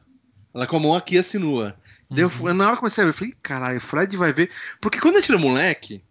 Ela 0.55 0.67
com 0.67 0.77
a 0.77 0.81
mão 0.81 0.95
aqui 0.95 1.17
assim 1.17 1.39
nua. 1.39 1.75
Uhum. 2.11 2.17
Deu, 2.17 2.31
na 2.55 2.65
hora 2.65 2.73
que 2.73 2.79
eu 2.79 2.81
comecei 2.81 3.03
a 3.03 3.07
ver, 3.07 3.11
eu 3.11 3.15
falei, 3.15 3.35
caralho, 3.43 3.79
o 3.79 3.81
Fred 3.81 4.17
vai 4.17 4.33
ver. 4.33 4.51
Porque 4.81 5.01
quando 5.01 5.17
a 5.17 5.21
gente 5.21 5.31
era 5.31 5.41
moleque, 5.41 6.05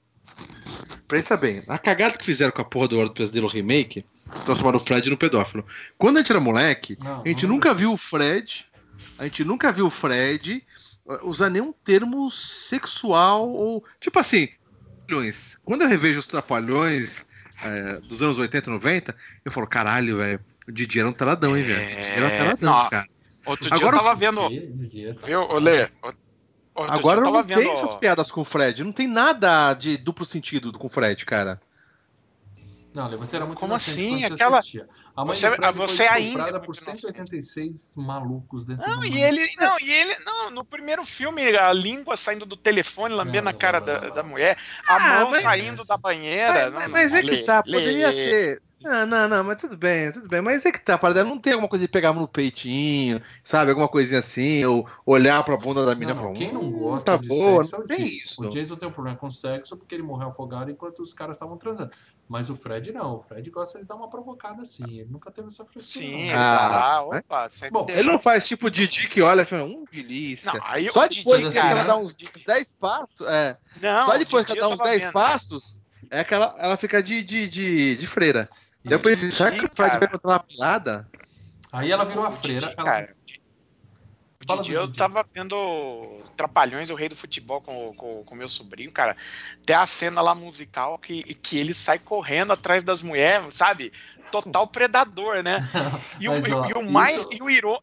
pensa 1.08 1.38
bem, 1.38 1.64
a 1.68 1.78
cagada 1.78 2.18
que 2.18 2.26
fizeram 2.26 2.52
com 2.52 2.62
a 2.62 2.66
porra 2.66 2.88
do 2.88 2.98
Hora 2.98 3.08
do 3.08 3.14
Pesadelo 3.14 3.48
Remake, 3.48 4.04
transformaram 4.44 4.78
o 4.78 4.84
Fred 4.84 5.08
no 5.10 5.18
pedófilo. 5.18 5.64
Quando 6.00 6.18
a 6.18 6.20
gente 6.20 6.32
era 6.32 6.40
moleque, 6.40 6.98
não, 7.00 7.22
a 7.24 7.28
gente 7.28 7.46
nunca 7.46 7.74
viu 7.76 7.92
o 7.92 7.98
Fred. 7.98 8.66
A 9.20 9.24
gente 9.24 9.44
nunca 9.44 9.72
viu 9.72 9.86
o 9.86 9.90
Fred 9.90 10.64
usar 11.24 11.50
nenhum 11.50 11.72
termo 11.72 12.30
sexual 12.32 13.50
ou. 13.50 13.84
Tipo 14.00 14.20
assim, 14.20 14.50
quando 15.64 15.84
eu 15.84 15.88
revejo 15.88 16.20
os 16.20 16.28
trapalhões 16.28 17.26
é, 17.64 18.00
dos 18.00 18.22
anos 18.22 18.40
80 18.40 18.72
90, 18.72 19.16
eu 19.44 19.52
falo, 19.52 19.68
caralho, 19.68 20.18
velho, 20.18 20.40
o 20.68 20.72
Didi 20.72 21.00
era 21.00 21.08
um 21.08 21.14
taradão, 21.14 21.56
hein, 21.56 21.64
velho? 21.64 21.84
O 21.84 21.88
Didi 21.88 22.10
era 22.10 22.26
um 22.26 22.30
taradão, 22.30 22.74
não, 22.74 22.90
cara. 22.90 23.08
Outro 23.46 23.68
dia 23.70 23.78
Agora, 23.78 23.98
eu 23.98 24.02
tava 24.02 24.16
vendo. 24.16 24.50
Didi, 24.50 25.12
viu, 25.26 25.54
Lê? 25.60 25.90
Agora 26.76 27.22
não 27.22 27.44
vendo... 27.44 27.60
tem 27.60 27.72
essas 27.72 27.96
piadas 27.96 28.32
com 28.32 28.42
o 28.42 28.46
Fred. 28.46 28.84
Não 28.84 28.92
tem 28.92 29.08
nada 29.08 29.74
de 29.74 29.98
duplo 29.98 30.26
sentido 30.26 30.74
com 30.74 30.88
o 30.88 30.90
Fred, 30.90 31.24
cara. 31.26 31.62
Não, 32.96 33.18
você 33.18 33.36
era 33.36 33.46
muito 33.46 33.60
Como 33.60 33.76
assim? 33.76 34.24
Aquela... 34.24 34.60
assistia. 34.60 34.88
A 35.16 35.26
mãe 35.26 35.36
você, 35.36 35.50
do 35.50 35.56
Fred 35.56 35.78
você 35.78 36.08
foi 36.08 36.16
ainda 36.16 36.60
por 36.60 36.76
186 36.76 37.96
malucos 37.98 38.64
dentro 38.64 38.90
não, 38.90 39.00
do 39.00 39.06
e 39.06 39.22
ele 39.22 39.48
Não, 39.58 39.78
e 39.80 39.92
ele. 39.92 40.16
Não, 40.26 40.50
no 40.50 40.64
primeiro 40.64 41.04
filme, 41.04 41.44
a 41.58 41.74
língua 41.74 42.16
saindo 42.16 42.46
do 42.46 42.56
telefone, 42.56 43.14
lambendo 43.14 43.50
a 43.50 43.54
cara 43.54 43.80
da, 43.80 44.00
da 44.00 44.24
mulher, 44.24 44.58
a 44.88 44.96
ah, 44.96 45.20
mão 45.20 45.32
mas... 45.32 45.42
saindo 45.42 45.86
da 45.86 45.98
banheira. 45.98 46.72
Mas, 46.72 46.74
não, 46.74 46.90
mas 46.90 47.14
é 47.14 47.22
que 47.22 47.38
tá, 47.44 47.62
poderia 47.62 48.10
lê, 48.10 48.16
ter. 48.16 48.62
Não, 48.82 49.06
não, 49.06 49.28
não, 49.28 49.44
mas 49.44 49.58
tudo 49.60 49.76
bem, 49.78 50.12
tudo 50.12 50.28
bem. 50.28 50.42
Mas 50.42 50.64
é 50.66 50.72
que 50.72 50.80
tá, 50.80 50.94
a 50.94 50.98
parada 50.98 51.24
não 51.24 51.40
tem 51.40 51.54
alguma 51.54 51.68
coisa 51.70 51.86
de 51.86 51.92
pegar 51.92 52.14
no 52.14 52.28
peitinho, 52.28 53.20
sabe? 53.44 53.72
Alguma 53.72 53.88
coisinha 53.88 54.20
assim, 54.20 54.64
ou 54.66 54.88
olhar 55.06 55.44
pra 55.44 55.58
bunda 55.58 55.84
da 55.86 55.96
menina 55.96 56.12
e 56.12 56.16
falar. 56.16 56.34
quem 56.34 56.54
não 56.54 56.62
"Hum, 56.62 56.72
gosta 56.72 57.12
tá 57.12 57.18
de 57.18 57.28
boa, 57.28 57.64
sexo 57.64 57.76
é 57.76 57.80
o 57.80 57.86
tem 57.86 57.98
Jason. 58.04 58.16
isso. 58.18 58.44
O 58.44 58.50
Jason 58.50 58.76
tem 58.76 58.88
um 58.88 58.92
problema 58.92 59.18
com 59.18 59.30
sexo 59.32 59.76
porque 59.78 59.96
ele 59.96 60.04
morreu 60.04 60.28
afogado 60.28 60.70
enquanto 60.70 61.00
os 61.00 61.14
caras 61.14 61.36
estavam 61.36 61.58
transando. 61.58 61.90
Mas 62.28 62.50
o 62.50 62.56
Fred 62.56 62.92
não. 62.92 63.16
O 63.16 63.20
Fred 63.20 63.50
gosta 63.50 63.80
de 63.80 63.86
dar 63.86 63.96
uma 63.96 64.10
provocada 64.10 64.62
assim. 64.62 65.00
Ele 65.00 65.10
nunca 65.10 65.32
teve 65.32 65.48
essa 65.48 65.66
frescura. 65.66 66.06
Sim, 66.06 66.28
não. 66.28 66.36
Ah, 66.38 66.96
ah, 66.96 67.02
opa, 67.04 67.50
você 67.50 67.70
Bom, 67.72 67.88
Ele 67.90 68.04
não 68.04 68.22
faz 68.22 68.48
tipo 68.48 68.70
Didi 68.70 69.08
que 69.08 69.22
olha 69.22 69.42
e 69.42 69.46
fala, 69.46 69.64
hum, 69.64 69.84
delícia. 69.92 70.54
Não, 70.54 70.60
aí 70.64 70.92
Só 70.92 71.06
o 71.06 71.10
depois 71.10 71.42
Didi, 71.42 71.52
que 71.54 71.58
ela 71.60 71.84
dá 71.84 71.98
uns 71.98 72.16
10 72.46 72.72
passos, 72.74 73.28
é. 73.28 73.58
Não, 73.82 74.06
só 74.06 74.18
depois 74.18 74.44
o 74.44 74.46
que 74.46 74.52
ela 74.54 74.62
dá 74.62 74.68
eu 74.68 74.74
uns 74.74 74.78
tava 74.78 74.90
10 74.90 75.04
vendo. 75.04 75.14
passos, 75.14 75.82
é 76.10 76.24
que 76.24 76.34
ela, 76.34 76.56
fica 76.78 77.02
de, 77.02 77.22
de, 77.24 77.48
de, 77.48 77.96
de 77.98 78.08
freira. 78.08 78.48
Daí 78.84 78.94
eu 78.94 79.00
pensei, 79.00 79.32
será 79.32 79.52
que 79.52 79.66
o 79.66 79.70
Fred 79.74 79.98
vai 79.98 80.08
encontrar 80.08 80.32
uma 80.32 80.40
pelada? 80.40 81.10
Aí 81.72 81.92
ela 81.92 82.06
virou 82.06 82.24
a 82.26 82.32
freira. 82.32 82.68
Didi, 82.68 82.76
ela- 82.78 82.86
cara, 82.92 83.16
o 84.44 84.48
Fala 84.48 84.62
Didi, 84.62 84.76
eu 84.76 84.86
Didi. 84.86 84.98
tava 84.98 85.26
vendo 85.34 86.24
Trapalhões, 86.38 86.90
o 86.90 86.96
Rei 86.96 87.10
do 87.10 87.16
Futebol 87.16 87.62
com 87.62 87.90
o 87.90 87.94
com, 87.96 88.24
com 88.24 88.36
meu 88.36 88.48
sobrinho, 88.48 88.92
cara. 88.92 89.18
Tem 89.66 89.76
a 89.76 89.86
cena 89.88 90.22
lá 90.22 90.36
musical 90.36 91.00
que, 91.00 91.24
que 91.36 91.58
ele 91.58 91.74
sai 91.74 91.98
correndo 91.98 92.54
atrás 92.54 92.84
das 92.84 93.02
mulheres, 93.02 93.56
sabe? 93.56 93.92
Total 94.32 94.68
predador, 94.68 95.42
né? 95.42 95.60
E, 96.20 96.30
o, 96.30 96.34
Mas, 96.34 96.52
ó, 96.52 96.70
e 96.70 96.74
o 96.74 96.92
mais. 96.92 97.16
isso- 97.22 97.30
E 97.34 97.42
o 97.42 97.50
iro- 97.50 97.82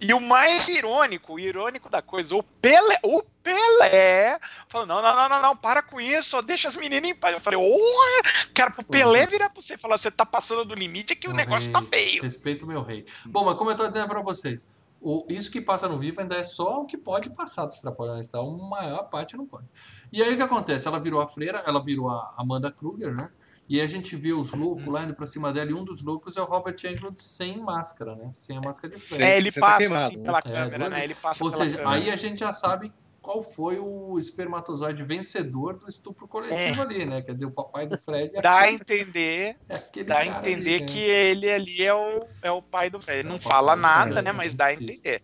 e 0.00 0.12
o 0.12 0.20
mais 0.20 0.68
irônico, 0.68 1.34
o 1.34 1.40
irônico 1.40 1.88
da 1.88 2.02
coisa, 2.02 2.34
o 2.34 2.42
Pelé, 2.42 2.98
o 3.02 3.22
Pelé 3.42 4.38
falou: 4.68 4.86
não, 4.86 5.00
não, 5.00 5.14
não, 5.14 5.28
não, 5.28 5.42
não, 5.42 5.56
para 5.56 5.82
com 5.82 6.00
isso, 6.00 6.40
deixa 6.42 6.68
as 6.68 6.76
meninas 6.76 7.10
em 7.10 7.14
paz. 7.14 7.34
Eu 7.34 7.40
falei, 7.40 7.60
oh, 7.60 8.52
cara, 8.52 8.70
pro 8.70 8.84
Pelé 8.84 9.26
virar 9.26 9.50
pra 9.50 9.62
você 9.62 9.74
e 9.74 9.78
falar, 9.78 9.96
você 9.96 10.10
tá 10.10 10.26
passando 10.26 10.64
do 10.64 10.74
limite, 10.74 11.12
é 11.12 11.16
que 11.16 11.28
o 11.28 11.32
negócio 11.32 11.70
tá 11.70 11.80
rei, 11.80 11.88
feio. 11.88 12.22
Respeito 12.22 12.66
meu 12.66 12.82
rei. 12.82 13.04
Bom, 13.26 13.44
mas 13.44 13.56
como 13.56 13.70
eu 13.70 13.76
tô 13.76 13.86
dizendo 13.86 14.08
pra 14.08 14.20
vocês, 14.20 14.68
o, 15.00 15.26
isso 15.28 15.50
que 15.50 15.60
passa 15.60 15.86
no 15.86 15.98
Viva 15.98 16.22
ainda 16.22 16.36
é 16.36 16.42
só 16.42 16.80
o 16.80 16.86
que 16.86 16.96
pode 16.96 17.30
passar 17.30 17.66
dos 17.66 17.78
Trapalhões, 17.78 18.26
tá? 18.26 18.38
A 18.38 18.44
maior 18.44 19.04
parte 19.10 19.36
não 19.36 19.46
pode. 19.46 19.66
E 20.10 20.22
aí 20.22 20.32
o 20.32 20.36
que 20.36 20.42
acontece? 20.42 20.88
Ela 20.88 20.98
virou 20.98 21.20
a 21.20 21.26
freira, 21.26 21.62
ela 21.66 21.82
virou 21.82 22.08
a 22.08 22.34
Amanda 22.38 22.72
Kruger, 22.72 23.14
né? 23.14 23.30
E 23.68 23.80
a 23.80 23.86
gente 23.86 24.14
vê 24.14 24.32
os 24.32 24.52
loucos 24.52 24.86
lá 24.86 25.04
indo 25.04 25.14
pra 25.14 25.24
cima 25.24 25.50
dela, 25.52 25.70
e 25.70 25.74
um 25.74 25.84
dos 25.84 26.02
loucos 26.02 26.36
é 26.36 26.40
o 26.42 26.44
Robert 26.44 26.76
Englund 26.84 27.18
sem 27.18 27.58
máscara, 27.62 28.14
né? 28.14 28.30
Sem 28.32 28.58
a 28.58 28.60
máscara 28.60 28.92
de 28.94 29.00
frente. 29.00 29.22
É, 29.22 29.36
ele 29.38 29.50
você 29.50 29.58
tá 29.60 29.66
passa 29.66 29.78
queimado, 29.78 30.02
assim 30.04 30.16
né? 30.18 30.22
pela 30.24 30.38
É, 30.38 30.42
câmera, 30.42 30.78
duas- 30.78 30.92
né? 30.92 31.04
Ele 31.04 31.14
passa 31.14 31.42
Ou 31.44 31.50
pela 31.50 31.64
seja, 31.64 31.76
câmera. 31.78 31.96
aí 31.96 32.10
a 32.10 32.16
gente 32.16 32.40
já 32.40 32.52
sabe 32.52 32.92
qual 33.22 33.42
foi 33.42 33.78
o 33.78 34.18
espermatozoide 34.18 35.02
vencedor 35.02 35.78
do 35.78 35.88
estupro 35.88 36.28
coletivo 36.28 36.82
ali, 36.82 37.06
né? 37.06 37.22
Quer 37.22 37.32
dizer, 37.32 37.46
o 37.46 37.50
papai 37.50 37.86
do 37.86 37.98
Fred 37.98 38.36
é 38.36 38.42
Dá 38.42 38.50
a 38.52 38.58
aquele, 38.64 38.74
entender, 38.76 39.56
é 39.66 40.02
dá 40.04 40.18
a 40.18 40.26
entender 40.26 40.74
ali, 40.74 40.80
né? 40.80 40.86
que 40.86 40.98
ele 40.98 41.50
ali 41.50 41.82
é 41.82 41.94
o, 41.94 42.20
é 42.42 42.50
o 42.50 42.60
pai 42.60 42.90
do 42.90 42.98
velho. 42.98 43.20
É 43.20 43.22
Não 43.30 43.36
o 43.36 43.40
fala 43.40 43.74
nada, 43.74 44.10
Fred, 44.12 44.24
né? 44.26 44.32
Mas 44.32 44.54
dá 44.54 44.66
a 44.66 44.74
entender. 44.74 45.22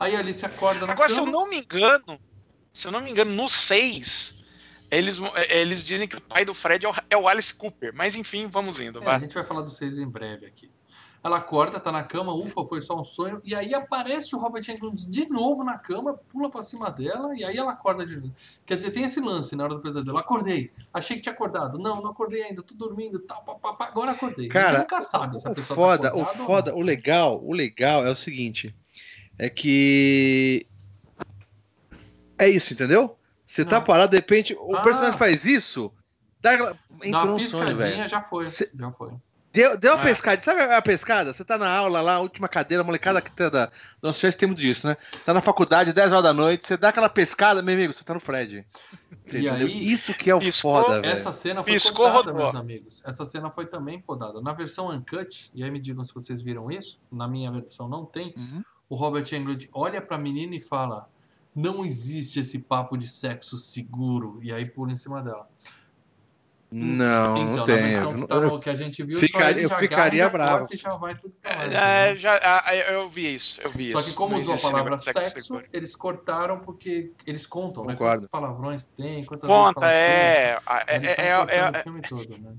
Aí 0.00 0.16
a 0.16 0.18
Alice 0.20 0.46
acorda 0.46 0.86
na 0.86 0.94
Agora, 0.94 1.10
se 1.10 1.18
eu 1.20 1.24
cama. 1.26 1.36
não 1.38 1.46
me 1.46 1.58
engano, 1.58 2.18
se 2.72 2.88
eu 2.88 2.92
não 2.92 3.02
me 3.02 3.10
engano, 3.10 3.32
no 3.34 3.50
6, 3.50 4.45
eles, 4.90 5.18
eles 5.48 5.84
dizem 5.84 6.06
que 6.06 6.16
o 6.16 6.20
pai 6.20 6.44
do 6.44 6.54
Fred 6.54 6.84
é 6.86 6.88
o, 6.88 6.94
é 7.10 7.16
o 7.16 7.28
Alice 7.28 7.52
Cooper. 7.52 7.92
Mas 7.94 8.16
enfim, 8.16 8.48
vamos 8.48 8.80
indo, 8.80 9.02
É, 9.02 9.10
a 9.10 9.18
gente 9.18 9.34
vai 9.34 9.44
falar 9.44 9.62
dos 9.62 9.76
seis 9.76 9.98
em 9.98 10.08
breve 10.08 10.46
aqui. 10.46 10.70
Ela 11.24 11.38
acorda, 11.38 11.80
tá 11.80 11.90
na 11.90 12.04
cama, 12.04 12.32
ufa, 12.32 12.64
foi 12.64 12.80
só 12.80 12.96
um 12.96 13.02
sonho. 13.02 13.40
E 13.44 13.52
aí 13.52 13.74
aparece 13.74 14.36
o 14.36 14.38
Robert 14.38 14.62
Englund 14.68 15.10
de 15.10 15.28
novo 15.28 15.64
na 15.64 15.76
cama, 15.76 16.14
pula 16.14 16.48
pra 16.48 16.62
cima 16.62 16.88
dela, 16.88 17.34
e 17.34 17.42
aí 17.42 17.56
ela 17.56 17.72
acorda 17.72 18.06
de 18.06 18.14
novo. 18.16 18.32
Quer 18.64 18.76
dizer, 18.76 18.92
tem 18.92 19.02
esse 19.02 19.18
lance 19.18 19.56
na 19.56 19.64
hora 19.64 19.74
do 19.74 19.80
pesadelo. 19.82 20.18
Acordei, 20.18 20.70
achei 20.94 21.16
que 21.16 21.22
tinha 21.22 21.32
acordado. 21.32 21.78
Não, 21.78 22.00
não 22.00 22.10
acordei 22.10 22.44
ainda, 22.44 22.62
tô 22.62 22.76
dormindo, 22.76 23.18
tá, 23.18 23.34
pá, 23.36 23.56
pá, 23.56 23.72
pá, 23.72 23.86
agora 23.86 24.12
acordei. 24.12 24.46
Cara, 24.46 24.66
a 24.66 24.70
gente 24.70 24.80
nunca 24.82 25.02
sabe 25.02 25.40
se 25.40 25.48
a 25.48 25.50
pessoa 25.50 25.74
foda, 25.74 26.10
tá 26.10 26.16
o 26.16 26.24
foda, 26.24 26.70
não. 26.70 26.78
o 26.78 26.82
legal, 26.82 27.44
o 27.44 27.52
legal 27.52 28.06
é 28.06 28.10
o 28.10 28.16
seguinte, 28.16 28.72
é 29.36 29.50
que 29.50 30.64
é 32.38 32.48
isso, 32.48 32.72
entendeu? 32.72 33.15
Você 33.46 33.64
tá 33.64 33.76
Não. 33.78 33.84
parado, 33.84 34.10
de 34.10 34.16
repente 34.16 34.56
o 34.58 34.74
Ah. 34.76 34.82
personagem 34.82 35.18
faz 35.18 35.44
isso, 35.44 35.92
dá, 36.40 36.54
entrou 36.54 36.74
uma 37.12 37.34
um 37.34 37.38
sonho, 37.38 37.76
piscadinha, 37.76 38.08
já 38.08 38.20
foi. 38.22 38.46
Cê- 38.46 38.70
Já 38.74 38.90
foi. 38.90 39.12
Deu, 39.52 39.74
deu 39.74 39.94
uma 39.94 40.00
É. 40.00 40.02
pescada, 40.02 40.42
sabe 40.42 40.60
a 40.60 40.82
pescada? 40.82 41.32
Você 41.32 41.42
tá 41.42 41.56
na 41.56 41.70
aula 41.70 42.02
lá, 42.02 42.18
última 42.20 42.46
cadeira, 42.46 42.84
molecada 42.84 43.22
que 43.22 43.30
tá 43.30 43.48
da. 43.48 43.70
Nossa, 44.02 44.30
já 44.30 44.36
tem 44.36 44.46
muito 44.46 44.60
disso, 44.60 44.86
né? 44.86 44.98
Tá 45.24 45.32
na 45.32 45.40
faculdade, 45.40 45.94
10 45.94 46.12
horas 46.12 46.24
da 46.24 46.34
noite, 46.34 46.66
você 46.66 46.76
dá 46.76 46.90
aquela 46.90 47.08
pescada, 47.08 47.62
meu 47.62 47.74
amigo, 47.74 47.90
você 47.90 48.04
tá 48.04 48.12
no 48.12 48.20
Fred. 48.20 48.66
Você 49.24 49.38
E 49.38 49.46
entendeu? 49.48 49.66
aí- 49.66 49.92
Isso 49.92 50.12
que 50.12 50.28
é 50.30 50.34
o 50.34 50.38
Piscou, 50.40 50.82
foda, 50.82 51.00
velho. 51.00 51.10
Essa 51.10 51.32
cena 51.32 51.64
foi 51.64 51.72
Piscou, 51.72 51.94
podada, 52.06 52.16
rodou. 52.18 52.34
meus 52.34 52.54
amigos. 52.54 53.02
Essa 53.06 53.24
cena 53.24 53.50
foi 53.50 53.64
também 53.64 53.98
podada. 53.98 54.42
Na 54.42 54.52
versão 54.52 54.90
uncut, 54.90 55.50
e 55.54 55.64
aí 55.64 55.70
me 55.70 55.78
digam 55.80 56.04
se 56.04 56.12
vocês 56.12 56.42
viram 56.42 56.70
isso, 56.70 57.00
na 57.10 57.26
minha 57.26 57.50
versão 57.50 57.88
não 57.88 58.04
tem, 58.04 58.34
Uhum. 58.36 58.62
o 58.90 58.94
Robert 58.94 59.24
Englund 59.32 59.70
olha 59.72 60.02
pra 60.02 60.18
menina 60.18 60.54
e 60.54 60.60
fala: 60.60 61.08
Não 61.56 61.82
existe 61.84 62.38
esse 62.38 62.58
papo 62.58 62.98
de 62.98 63.08
sexo 63.08 63.56
seguro. 63.56 64.38
E 64.42 64.52
aí 64.52 64.66
pula 64.66 64.92
em 64.92 64.96
cima 64.96 65.22
dela. 65.22 65.48
Não, 66.70 67.36
então, 67.36 67.46
não 67.46 67.56
na 67.58 67.64
tem. 67.64 67.76
versão 67.76 68.14
que, 68.14 68.26
tá 68.26 68.40
no, 68.40 68.60
que 68.60 68.68
a 68.68 68.74
gente 68.74 69.02
viu, 69.04 69.20
Ficaria- 69.20 69.46
só 69.46 69.50
ele 69.52 69.64
eu 69.64 69.68
já 69.68 69.78
ficaria 69.78 70.22
já 70.24 70.28
bravo. 70.28 70.58
corta 70.58 70.74
e 70.74 70.76
já 70.78 70.96
vai 70.96 71.14
tudo 71.14 71.32
pra 71.40 71.54
lá. 71.56 71.62
É, 71.62 72.02
entendeu? 72.06 72.16
já, 72.16 72.40
ah, 72.42 72.76
eu 72.76 73.08
vi 73.08 73.36
isso, 73.36 73.60
eu 73.62 73.70
vi 73.70 73.90
Só 73.92 74.00
isso. 74.00 74.10
que 74.10 74.16
como 74.16 74.32
Não 74.32 74.40
usou 74.40 74.56
a 74.56 74.58
palavra 74.58 74.98
sexo, 74.98 75.38
seguro. 75.44 75.64
eles 75.72 75.94
cortaram 75.94 76.58
porque 76.58 77.12
eles 77.24 77.46
contam, 77.46 77.84
né? 77.84 77.92
Concordo. 77.92 78.14
Quantos 78.16 78.26
palavrões 78.26 78.84
tem, 78.84 79.24
quantas 79.24 79.48
vezes 79.48 79.64
Conta, 79.74 79.86
é. 79.86 80.58
É, 80.88 80.96
é, 80.96 80.96
é, 80.96 81.56
é, 81.56 81.70
o 81.70 81.82
filme 81.84 82.00
todo, 82.02 82.36
né? 82.36 82.52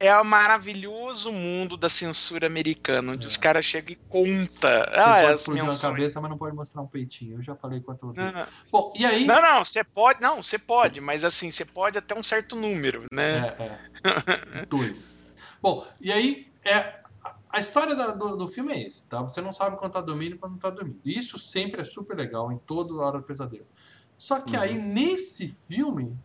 É 0.00 0.14
o 0.20 0.24
maravilhoso 0.24 1.30
mundo 1.32 1.76
da 1.76 1.88
censura 1.88 2.46
americana, 2.46 3.12
onde 3.12 3.24
É. 3.24 3.28
os 3.28 3.36
caras 3.36 3.64
chegam 3.64 3.92
e 3.92 3.96
contam. 4.08 4.70
Você 4.70 5.00
Ah, 5.00 5.14
pode 5.20 5.32
as 5.32 5.40
explodir 5.40 5.62
uma 5.62 5.72
menções. 5.72 5.80
cabeça, 5.92 6.20
mas 6.20 6.30
não 6.30 6.38
pode 6.38 6.54
mostrar 6.56 6.82
um 6.82 6.86
peitinho. 6.86 7.38
Eu 7.38 7.42
já 7.42 7.54
falei 7.54 7.82
odeio. 7.86 8.12
Não, 8.14 8.32
não. 8.32 8.46
Bom, 8.70 8.92
e 8.96 9.04
aí. 9.06 9.24
Não, 9.24 9.40
não, 9.40 9.64
você 9.64 9.82
pode, 9.84 10.20
não, 10.20 10.42
você 10.42 10.58
pode, 10.58 11.00
mas 11.00 11.24
assim, 11.24 11.50
você 11.50 11.64
pode 11.64 11.96
até 11.96 12.14
um 12.18 12.22
certo 12.22 12.56
número, 12.56 13.04
né? 13.12 13.54
É, 13.58 13.62
é. 13.62 13.78
Dois. 14.68 15.20
Bom, 15.62 15.86
e 16.00 16.12
aí, 16.12 16.52
é, 16.64 16.76
a- 17.22 17.36
a 17.50 17.60
história 17.60 17.94
da- 17.94 18.12
do, 18.14 18.36
do 18.36 18.48
filme 18.48 18.72
é 18.72 18.82
esse, 18.86 19.06
tá? 19.06 19.22
Você 19.22 19.40
não 19.40 19.52
sabe 19.52 19.76
quando 19.78 19.92
tá 19.92 20.00
dormindo 20.00 20.34
e 20.34 20.38
quando 20.38 20.52
não 20.52 20.58
tá 20.58 20.70
dormindo. 20.70 21.00
E 21.04 21.18
Isso 21.18 21.38
sempre 21.38 21.80
é 21.80 21.84
super 21.84 22.16
legal 22.16 22.52
em 22.52 22.58
toda 22.58 22.92
hora 22.94 23.18
do 23.18 23.24
pesadelo. 23.24 23.66
Só 24.18 24.40
que 24.40 24.56
aí, 24.56 24.78
nesse 24.78 25.48
filme, 25.48 26.16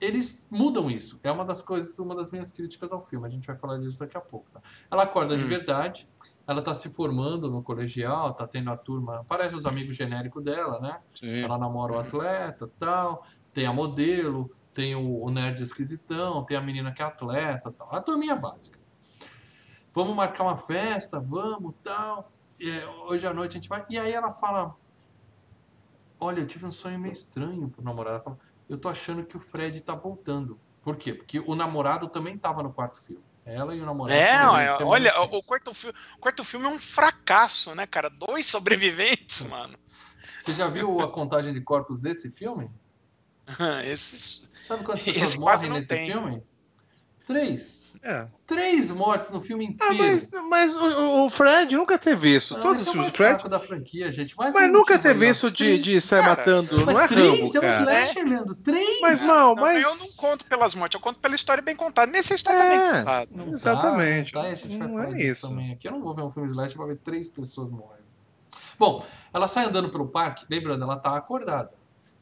eles 0.00 0.46
mudam 0.50 0.90
isso. 0.90 1.18
É 1.22 1.30
uma 1.30 1.44
das 1.44 1.62
coisas, 1.62 1.98
uma 1.98 2.14
das 2.14 2.30
minhas 2.30 2.50
críticas 2.50 2.92
ao 2.92 3.04
filme. 3.06 3.26
A 3.26 3.30
gente 3.30 3.46
vai 3.46 3.56
falar 3.56 3.78
disso 3.78 3.98
daqui 3.98 4.16
a 4.16 4.20
pouco, 4.20 4.50
tá? 4.50 4.60
Ela 4.90 5.04
acorda 5.04 5.36
de 5.36 5.44
Hum. 5.44 5.48
verdade, 5.48 6.08
ela 6.46 6.60
tá 6.62 6.74
se 6.74 6.90
formando 6.90 7.50
no 7.50 7.62
colegial, 7.62 8.32
tá 8.34 8.46
tendo 8.46 8.70
a 8.70 8.76
turma, 8.76 9.24
parece 9.26 9.54
os 9.54 9.64
amigos 9.64 9.96
genéricos 9.96 10.42
dela, 10.42 10.80
né? 10.80 11.00
Sim. 11.14 11.40
Ela 11.40 11.56
namora 11.58 11.94
o 11.94 11.98
atleta 11.98 12.70
tal, 12.78 13.24
tem 13.52 13.66
a 13.66 13.72
modelo, 13.72 14.50
tem 14.74 14.94
o, 14.94 15.22
o 15.24 15.30
nerd 15.30 15.62
esquisitão, 15.62 16.44
tem 16.44 16.56
a 16.56 16.60
menina 16.60 16.92
que 16.92 17.00
é 17.00 17.04
atleta 17.06 17.72
tal. 17.72 17.88
A 17.94 18.00
turminha 18.00 18.36
básica. 18.36 18.78
Vamos 19.94 20.14
marcar 20.14 20.44
uma 20.44 20.56
festa, 20.56 21.18
vamos 21.18 21.74
tal. 21.82 22.30
E, 22.60 22.70
hoje 23.08 23.26
à 23.26 23.32
noite 23.32 23.52
a 23.52 23.54
gente 23.54 23.68
vai. 23.68 23.82
E 23.88 23.98
aí 23.98 24.12
ela 24.12 24.30
fala: 24.30 24.76
Olha, 26.20 26.40
eu 26.40 26.46
tive 26.46 26.66
um 26.66 26.70
sonho 26.70 26.98
meio 26.98 27.12
estranho 27.12 27.68
pro 27.70 27.82
namorado. 27.82 28.16
Ela 28.16 28.22
fala, 28.24 28.38
eu 28.68 28.78
tô 28.78 28.88
achando 28.88 29.24
que 29.24 29.36
o 29.36 29.40
Fred 29.40 29.80
tá 29.80 29.94
voltando. 29.94 30.58
Por 30.82 30.96
quê? 30.96 31.12
Porque 31.12 31.40
o 31.40 31.54
namorado 31.54 32.08
também 32.08 32.36
tava 32.38 32.62
no 32.62 32.72
quarto 32.72 32.98
filme. 33.00 33.22
Ela 33.44 33.74
e 33.74 33.80
o 33.80 33.86
namorado. 33.86 34.18
É, 34.18 34.44
olha, 34.46 34.78
dois 34.78 34.90
olha, 34.90 35.22
o, 35.22 35.44
quarto 35.44 35.72
filme, 35.72 35.96
o 36.16 36.18
quarto 36.18 36.44
filme 36.44 36.66
é 36.66 36.68
um 36.68 36.78
fracasso, 36.78 37.74
né, 37.74 37.86
cara? 37.86 38.08
Dois 38.08 38.46
sobreviventes, 38.46 39.44
mano. 39.44 39.78
Você 40.40 40.52
já 40.52 40.68
viu 40.68 41.00
a 41.00 41.08
contagem 41.08 41.52
de 41.52 41.60
corpos 41.60 41.98
desse 41.98 42.30
filme? 42.30 42.70
Esses. 43.86 44.50
Sabe 44.66 44.84
quantas 44.84 45.06
Esse 45.06 45.20
pessoas 45.20 45.36
morrem 45.36 45.68
não 45.70 45.76
nesse 45.76 45.88
tem. 45.88 46.10
filme? 46.10 46.42
Três. 47.26 47.96
É. 48.04 48.28
Três 48.46 48.88
mortes 48.92 49.30
no 49.30 49.40
filme 49.40 49.76
Ah, 49.80 49.92
inteiro. 49.92 49.98
mas, 49.98 50.30
mas 50.48 50.76
o, 50.76 51.24
o 51.24 51.28
Fred 51.28 51.76
nunca 51.76 51.98
teve 51.98 52.36
isso. 52.36 52.54
Não, 52.54 52.62
Todos 52.62 52.86
é 52.86 52.90
os 52.90 52.94
Fred. 52.94 53.10
fraco 53.10 53.48
da 53.48 53.58
franquia, 53.58 54.12
gente. 54.12 54.36
Mais 54.36 54.54
Mas 54.54 54.68
um 54.68 54.72
nunca 54.72 54.96
teve 54.96 55.28
isso 55.28 55.50
de, 55.50 55.76
de 55.80 56.00
sair 56.00 56.20
Cara, 56.22 56.36
matando. 56.36 56.86
Mas 56.86 56.94
Não 56.94 57.00
é 57.00 57.08
três 57.08 57.26
Rambo, 57.32 57.56
é 57.56 57.58
um 57.58 57.62
cara. 57.62 57.80
slasher, 57.82 58.24
Leandro. 58.28 58.54
Três! 58.54 59.00
Mas 59.00 59.22
não, 59.22 59.26
Não, 59.26 59.54
mas. 59.56 59.82
Eu 59.82 59.96
não 59.96 60.06
conto 60.16 60.44
pelas 60.44 60.74
mortes, 60.76 60.94
eu 60.94 61.00
conto 61.00 61.18
pela 61.18 61.34
história 61.34 61.60
bem 61.60 61.74
contada. 61.74 62.12
Nessa 62.12 62.32
história 62.32 62.60
tá 62.60 62.68
bem 62.68 62.78
É. 62.78 62.98
contada. 63.00 63.28
Não 63.32 63.48
Exatamente. 63.52 64.32
Tá, 64.32 64.38
não 64.38 64.46
tá, 64.46 64.52
a 64.52 64.54
gente 64.54 64.78
vai 64.78 64.86
Não 64.86 64.94
falar 64.94 65.04
é 65.04 65.14
disso 65.14 65.26
isso. 65.26 65.48
também 65.48 65.72
aqui. 65.72 65.88
Eu 65.88 65.92
não 65.92 66.02
vou 66.02 66.14
ver 66.14 66.22
um 66.22 66.30
filme 66.30 66.48
slasher 66.48 66.76
pra 66.76 66.86
ver 66.86 66.96
três 66.98 67.28
pessoas 67.28 67.72
morrendo. 67.72 68.06
Bom, 68.78 69.04
ela 69.34 69.48
sai 69.48 69.64
andando 69.64 69.88
pelo 69.88 70.06
parque, 70.06 70.46
lembrando, 70.48 70.84
ela 70.84 70.96
tá 70.96 71.16
acordada. 71.16 71.72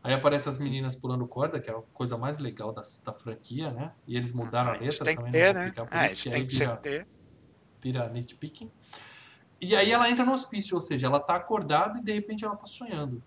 Aí 0.04 0.12
aparecem 0.12 0.52
as 0.52 0.58
meninas 0.58 0.94
pulando 0.94 1.26
corda, 1.26 1.58
que 1.58 1.70
é 1.70 1.72
a 1.72 1.80
coisa 1.94 2.18
mais 2.18 2.36
legal 2.36 2.72
da, 2.74 2.82
da 3.06 3.12
franquia, 3.14 3.72
né? 3.72 3.90
E 4.06 4.16
eles 4.16 4.32
mudaram 4.32 4.70
a 4.70 4.74
Ah, 4.74 4.76
isso 4.76 5.02
letra 5.02 5.04
tem 5.06 5.16
que 5.16 5.22
também, 5.22 5.32
ter, 5.32 5.46
não 5.46 5.52
vou 5.54 5.54
né? 5.54 5.66
explicar 5.68 5.86
por 5.86 5.96
Ah, 5.96 6.04
isso, 6.04 6.14
isso 6.14 6.24
que 6.24 6.30
tem 6.30 6.46
que 6.46 6.82
ter. 6.82 7.06
vira 7.82 8.08
nitpicking. 8.10 8.70
E 9.60 9.74
aí 9.74 9.90
ela 9.90 10.10
entra 10.10 10.26
no 10.26 10.32
hospício, 10.34 10.74
ou 10.74 10.82
seja, 10.82 11.06
ela 11.06 11.18
tá 11.18 11.36
acordada 11.36 11.98
e 11.98 12.02
de 12.02 12.12
repente 12.12 12.44
ela 12.44 12.54
tá 12.54 12.66
sonhando. 12.66 13.22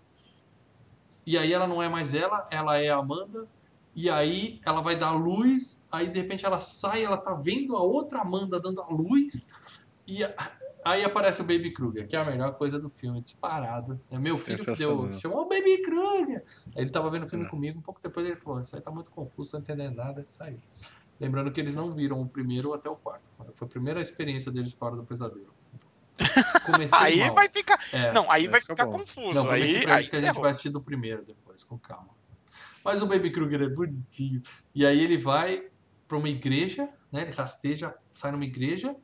E 1.26 1.36
aí 1.36 1.52
ela 1.52 1.66
não 1.66 1.82
é 1.82 1.88
mais 1.88 2.14
ela, 2.14 2.46
ela 2.50 2.78
é 2.78 2.90
a 2.90 2.96
Amanda. 2.98 3.48
E 3.94 4.08
aí 4.08 4.60
ela 4.64 4.80
vai 4.80 4.94
dar 4.94 5.10
luz, 5.10 5.84
aí 5.90 6.08
de 6.08 6.20
repente 6.20 6.46
ela 6.46 6.60
sai, 6.60 7.04
ela 7.04 7.16
tá 7.18 7.34
vendo 7.34 7.76
a 7.76 7.82
outra 7.82 8.20
Amanda 8.20 8.60
dando 8.60 8.80
a 8.80 8.86
luz, 8.88 9.84
e 10.06 10.22
a- 10.22 10.34
aí 10.84 11.04
aparece 11.04 11.40
o 11.40 11.44
Baby 11.44 11.72
Kruger, 11.72 12.06
que 12.06 12.16
é 12.16 12.18
a 12.18 12.24
melhor 12.24 12.54
coisa 12.56 12.78
do 12.78 12.88
filme, 12.88 13.20
disparado. 13.20 14.00
É 14.10 14.18
meu 14.18 14.36
filho 14.36 14.64
que 14.64 14.72
deu, 14.72 15.12
chamou 15.14 15.42
o 15.42 15.48
Baby 15.48 15.82
Kruger. 15.82 16.44
Aí 16.74 16.82
ele 16.82 16.90
tava 16.90 17.10
vendo 17.10 17.24
o 17.24 17.28
filme 17.28 17.48
comigo, 17.48 17.78
um 17.78 17.82
pouco 17.82 18.00
depois 18.02 18.26
ele 18.26 18.36
falou, 18.36 18.60
isso 18.60 18.74
aí 18.74 18.82
tá 18.82 18.90
muito 18.90 19.10
confuso, 19.10 19.52
tô 19.52 19.58
entendendo 19.58 19.96
nada, 19.96 20.24
e 20.26 20.30
saiu. 20.30 20.58
Lembrando 21.20 21.50
que 21.50 21.60
eles 21.60 21.74
não 21.74 21.90
viram 21.90 22.20
o 22.20 22.28
primeiro 22.28 22.72
até 22.72 22.88
o 22.88 22.94
quarto. 22.94 23.28
Foi 23.54 23.66
a 23.66 23.68
primeira 23.68 24.00
experiência 24.00 24.52
deles 24.52 24.72
com 24.72 24.84
a 24.84 24.88
Hora 24.88 24.96
do 24.96 25.04
Pesadelo. 25.04 25.52
Comecei 26.64 26.98
Aí 26.98 27.18
mal. 27.20 27.34
vai 27.34 27.48
ficar. 27.48 27.80
É. 27.92 28.12
Não, 28.12 28.30
aí 28.30 28.44
vai 28.46 28.52
vai 28.52 28.60
ficar 28.60 28.74
ficar 28.74 28.86
bom. 28.86 28.98
confuso. 28.98 29.34
Não, 29.34 29.50
aí, 29.50 29.82
pra 29.82 29.96
aí 29.96 30.08
que 30.08 30.16
a 30.16 30.20
gente 30.20 30.28
ferrou. 30.28 30.42
vai 30.42 30.50
assistir 30.50 30.70
do 30.70 30.80
primeiro 30.80 31.24
depois, 31.24 31.62
com 31.62 31.78
calma. 31.78 32.10
Mas 32.84 33.02
o 33.02 33.06
Baby 33.06 33.30
Kruger 33.30 33.62
é 33.62 33.68
bonitinho. 33.68 34.42
E 34.74 34.84
aí 34.86 35.00
ele 35.00 35.18
vai 35.18 35.68
pra 36.06 36.16
uma 36.16 36.28
igreja, 36.28 36.88
né? 37.12 37.22
Ele 37.22 37.32
rasteja, 37.32 37.94
sai 38.14 38.32
numa 38.32 38.44
igreja, 38.44 38.96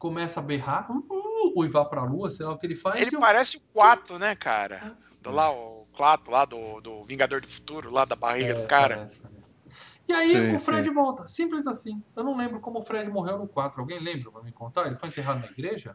começa 0.00 0.40
a 0.40 0.42
berrar, 0.42 0.88
uivar 1.54 1.84
pra 1.84 2.02
lua, 2.02 2.30
sei 2.30 2.46
lá 2.46 2.52
o 2.52 2.58
que 2.58 2.66
ele 2.66 2.74
faz. 2.74 3.06
Ele 3.06 3.20
parece 3.20 3.58
o 3.58 3.60
4, 3.72 4.18
né, 4.18 4.34
cara? 4.34 4.96
Do 5.20 5.30
lá, 5.30 5.52
o 5.52 5.86
4 5.92 6.32
lá 6.32 6.44
do, 6.46 6.80
do 6.80 7.04
Vingador 7.04 7.42
do 7.42 7.46
Futuro, 7.46 7.90
lá 7.90 8.06
da 8.06 8.16
barriga 8.16 8.52
É, 8.52 8.54
do 8.54 8.66
cara. 8.66 8.94
parece, 8.96 9.18
parece. 9.18 9.60
E 10.08 10.12
aí 10.12 10.30
Sim, 10.30 10.56
o 10.56 10.58
Fred 10.58 10.88
sim. 10.88 10.94
volta. 10.94 11.28
Simples 11.28 11.66
assim. 11.66 12.02
Eu 12.16 12.24
não 12.24 12.36
lembro 12.36 12.58
como 12.60 12.78
o 12.78 12.82
Fred 12.82 13.08
morreu 13.10 13.38
no 13.38 13.46
4. 13.46 13.78
Alguém 13.80 14.00
lembra 14.02 14.32
pra 14.32 14.42
me 14.42 14.50
contar? 14.50 14.86
Ele 14.86 14.96
foi 14.96 15.10
enterrado 15.10 15.40
na 15.40 15.46
igreja? 15.46 15.94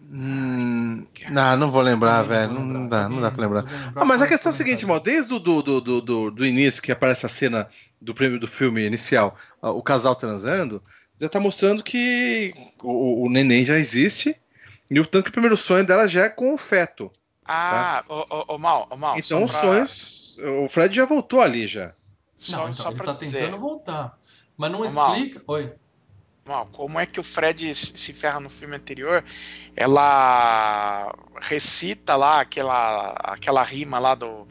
Hum, 0.00 1.04
não, 1.30 1.56
não 1.56 1.70
vou 1.70 1.82
lembrar, 1.82 2.22
Também 2.22 2.38
velho. 2.38 2.52
Não, 2.54 2.62
lembrar. 2.62 2.88
dá, 2.88 3.02
Se 3.04 3.08
não 3.10 3.20
dá 3.20 3.30
pra 3.30 3.42
lembrar. 3.42 3.64
Ah, 3.96 4.04
mas 4.04 4.22
a 4.22 4.26
questão 4.28 4.50
é 4.50 4.54
a 4.54 4.56
seguinte, 4.56 4.86
mal, 4.86 5.00
desde 5.00 5.34
o 5.34 5.38
do, 5.40 5.60
do, 5.62 5.80
do, 5.80 6.00
do, 6.00 6.30
do 6.30 6.46
início, 6.46 6.80
que 6.80 6.92
aparece 6.92 7.26
a 7.26 7.28
cena 7.28 7.68
do 8.00 8.14
prêmio 8.14 8.38
do 8.38 8.46
filme 8.46 8.86
inicial, 8.86 9.36
o 9.60 9.82
casal 9.82 10.14
transando, 10.14 10.82
já 11.20 11.28
tá 11.28 11.38
mostrando 11.38 11.82
que 11.84 12.54
o, 12.82 13.24
o 13.26 13.30
neném 13.30 13.64
já 13.64 13.76
existe, 13.78 14.34
e 14.90 14.98
o 14.98 15.06
tanto 15.06 15.24
que 15.24 15.30
o 15.30 15.32
primeiro 15.32 15.56
sonho 15.56 15.84
dela 15.84 16.08
já 16.08 16.24
é 16.24 16.28
com 16.28 16.54
o 16.54 16.58
feto. 16.58 17.12
Ah, 17.44 18.02
ô, 18.08 18.24
ô, 18.30 18.54
ô, 18.54 18.58
Mal, 18.58 18.86
ô, 18.90 18.96
Mal. 18.96 19.18
então 19.18 19.44
os 19.44 19.50
só 19.50 19.58
pra- 19.60 19.68
sonhos. 19.68 20.38
O 20.64 20.68
Fred 20.68 20.94
já 20.94 21.04
voltou 21.04 21.40
ali 21.42 21.66
já. 21.66 21.92
Só, 22.36 22.52
Não, 22.58 22.62
então, 22.64 22.74
só 22.74 22.88
ele 22.88 22.96
pra 22.96 23.06
tá 23.06 23.12
dizer, 23.12 23.38
tentando 23.40 23.58
voltar. 23.60 24.18
Mas 24.56 24.70
não 24.72 24.80
Ô, 24.80 24.90
Mal. 24.90 25.14
explica. 25.14 25.42
Oi. 25.46 25.72
Mal, 26.46 26.66
como 26.72 26.98
é 26.98 27.04
que 27.06 27.20
o 27.20 27.22
Fred 27.22 27.74
se 27.74 27.98
se 27.98 28.12
ferra 28.14 28.40
no 28.40 28.48
filme 28.48 28.74
anterior? 28.76 29.22
Ela 29.76 31.12
recita 31.40 32.16
lá 32.16 32.40
aquela, 32.40 33.10
aquela 33.18 33.62
rima 33.62 33.98
lá 33.98 34.14
do 34.14 34.48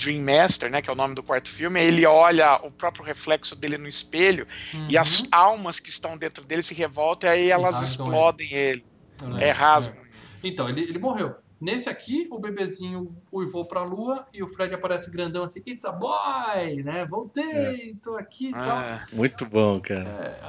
Dream 0.00 0.22
Master, 0.22 0.70
né? 0.70 0.80
Que 0.82 0.90
é 0.90 0.92
o 0.92 0.96
nome 0.96 1.14
do 1.14 1.22
quarto 1.22 1.48
filme. 1.48 1.80
Ele 1.82 2.04
olha 2.06 2.56
o 2.64 2.70
próprio 2.70 3.04
reflexo 3.04 3.54
dele 3.54 3.78
no 3.78 3.88
espelho 3.88 4.46
e 4.88 4.96
as 4.96 5.20
Uhum. 5.20 5.26
almas 5.30 5.78
que 5.78 5.90
estão 5.90 6.16
dentro 6.16 6.44
dele 6.44 6.62
se 6.62 6.74
revoltam 6.74 7.28
e 7.28 7.32
aí 7.32 7.50
elas 7.50 7.76
rasgam 7.76 8.06
explodem 8.06 8.52
ele. 8.52 8.84
Eu 9.20 9.28
lembro. 9.28 9.44
É, 9.44 9.50
rasgam. 9.50 10.02
Então, 10.42 10.68
ele, 10.68 10.80
ele 10.80 10.98
morreu. 10.98 11.34
Nesse 11.60 11.90
aqui, 11.90 12.26
o 12.30 12.38
bebezinho 12.38 13.14
uivou 13.30 13.66
pra 13.66 13.82
lua 13.82 14.26
e 14.32 14.42
o 14.42 14.48
Fred 14.48 14.74
aparece 14.74 15.10
grandão 15.10 15.44
assim, 15.44 15.60
It's 15.66 15.84
a 15.84 15.92
boy, 15.92 16.82
né? 16.82 17.04
Voltei, 17.04 17.94
tô 18.02 18.16
aqui 18.16 18.48
e 18.48 18.52
tal. 18.52 18.78
É. 18.78 19.04
Muito 19.12 19.44
bom, 19.44 19.78
cara. 19.78 20.02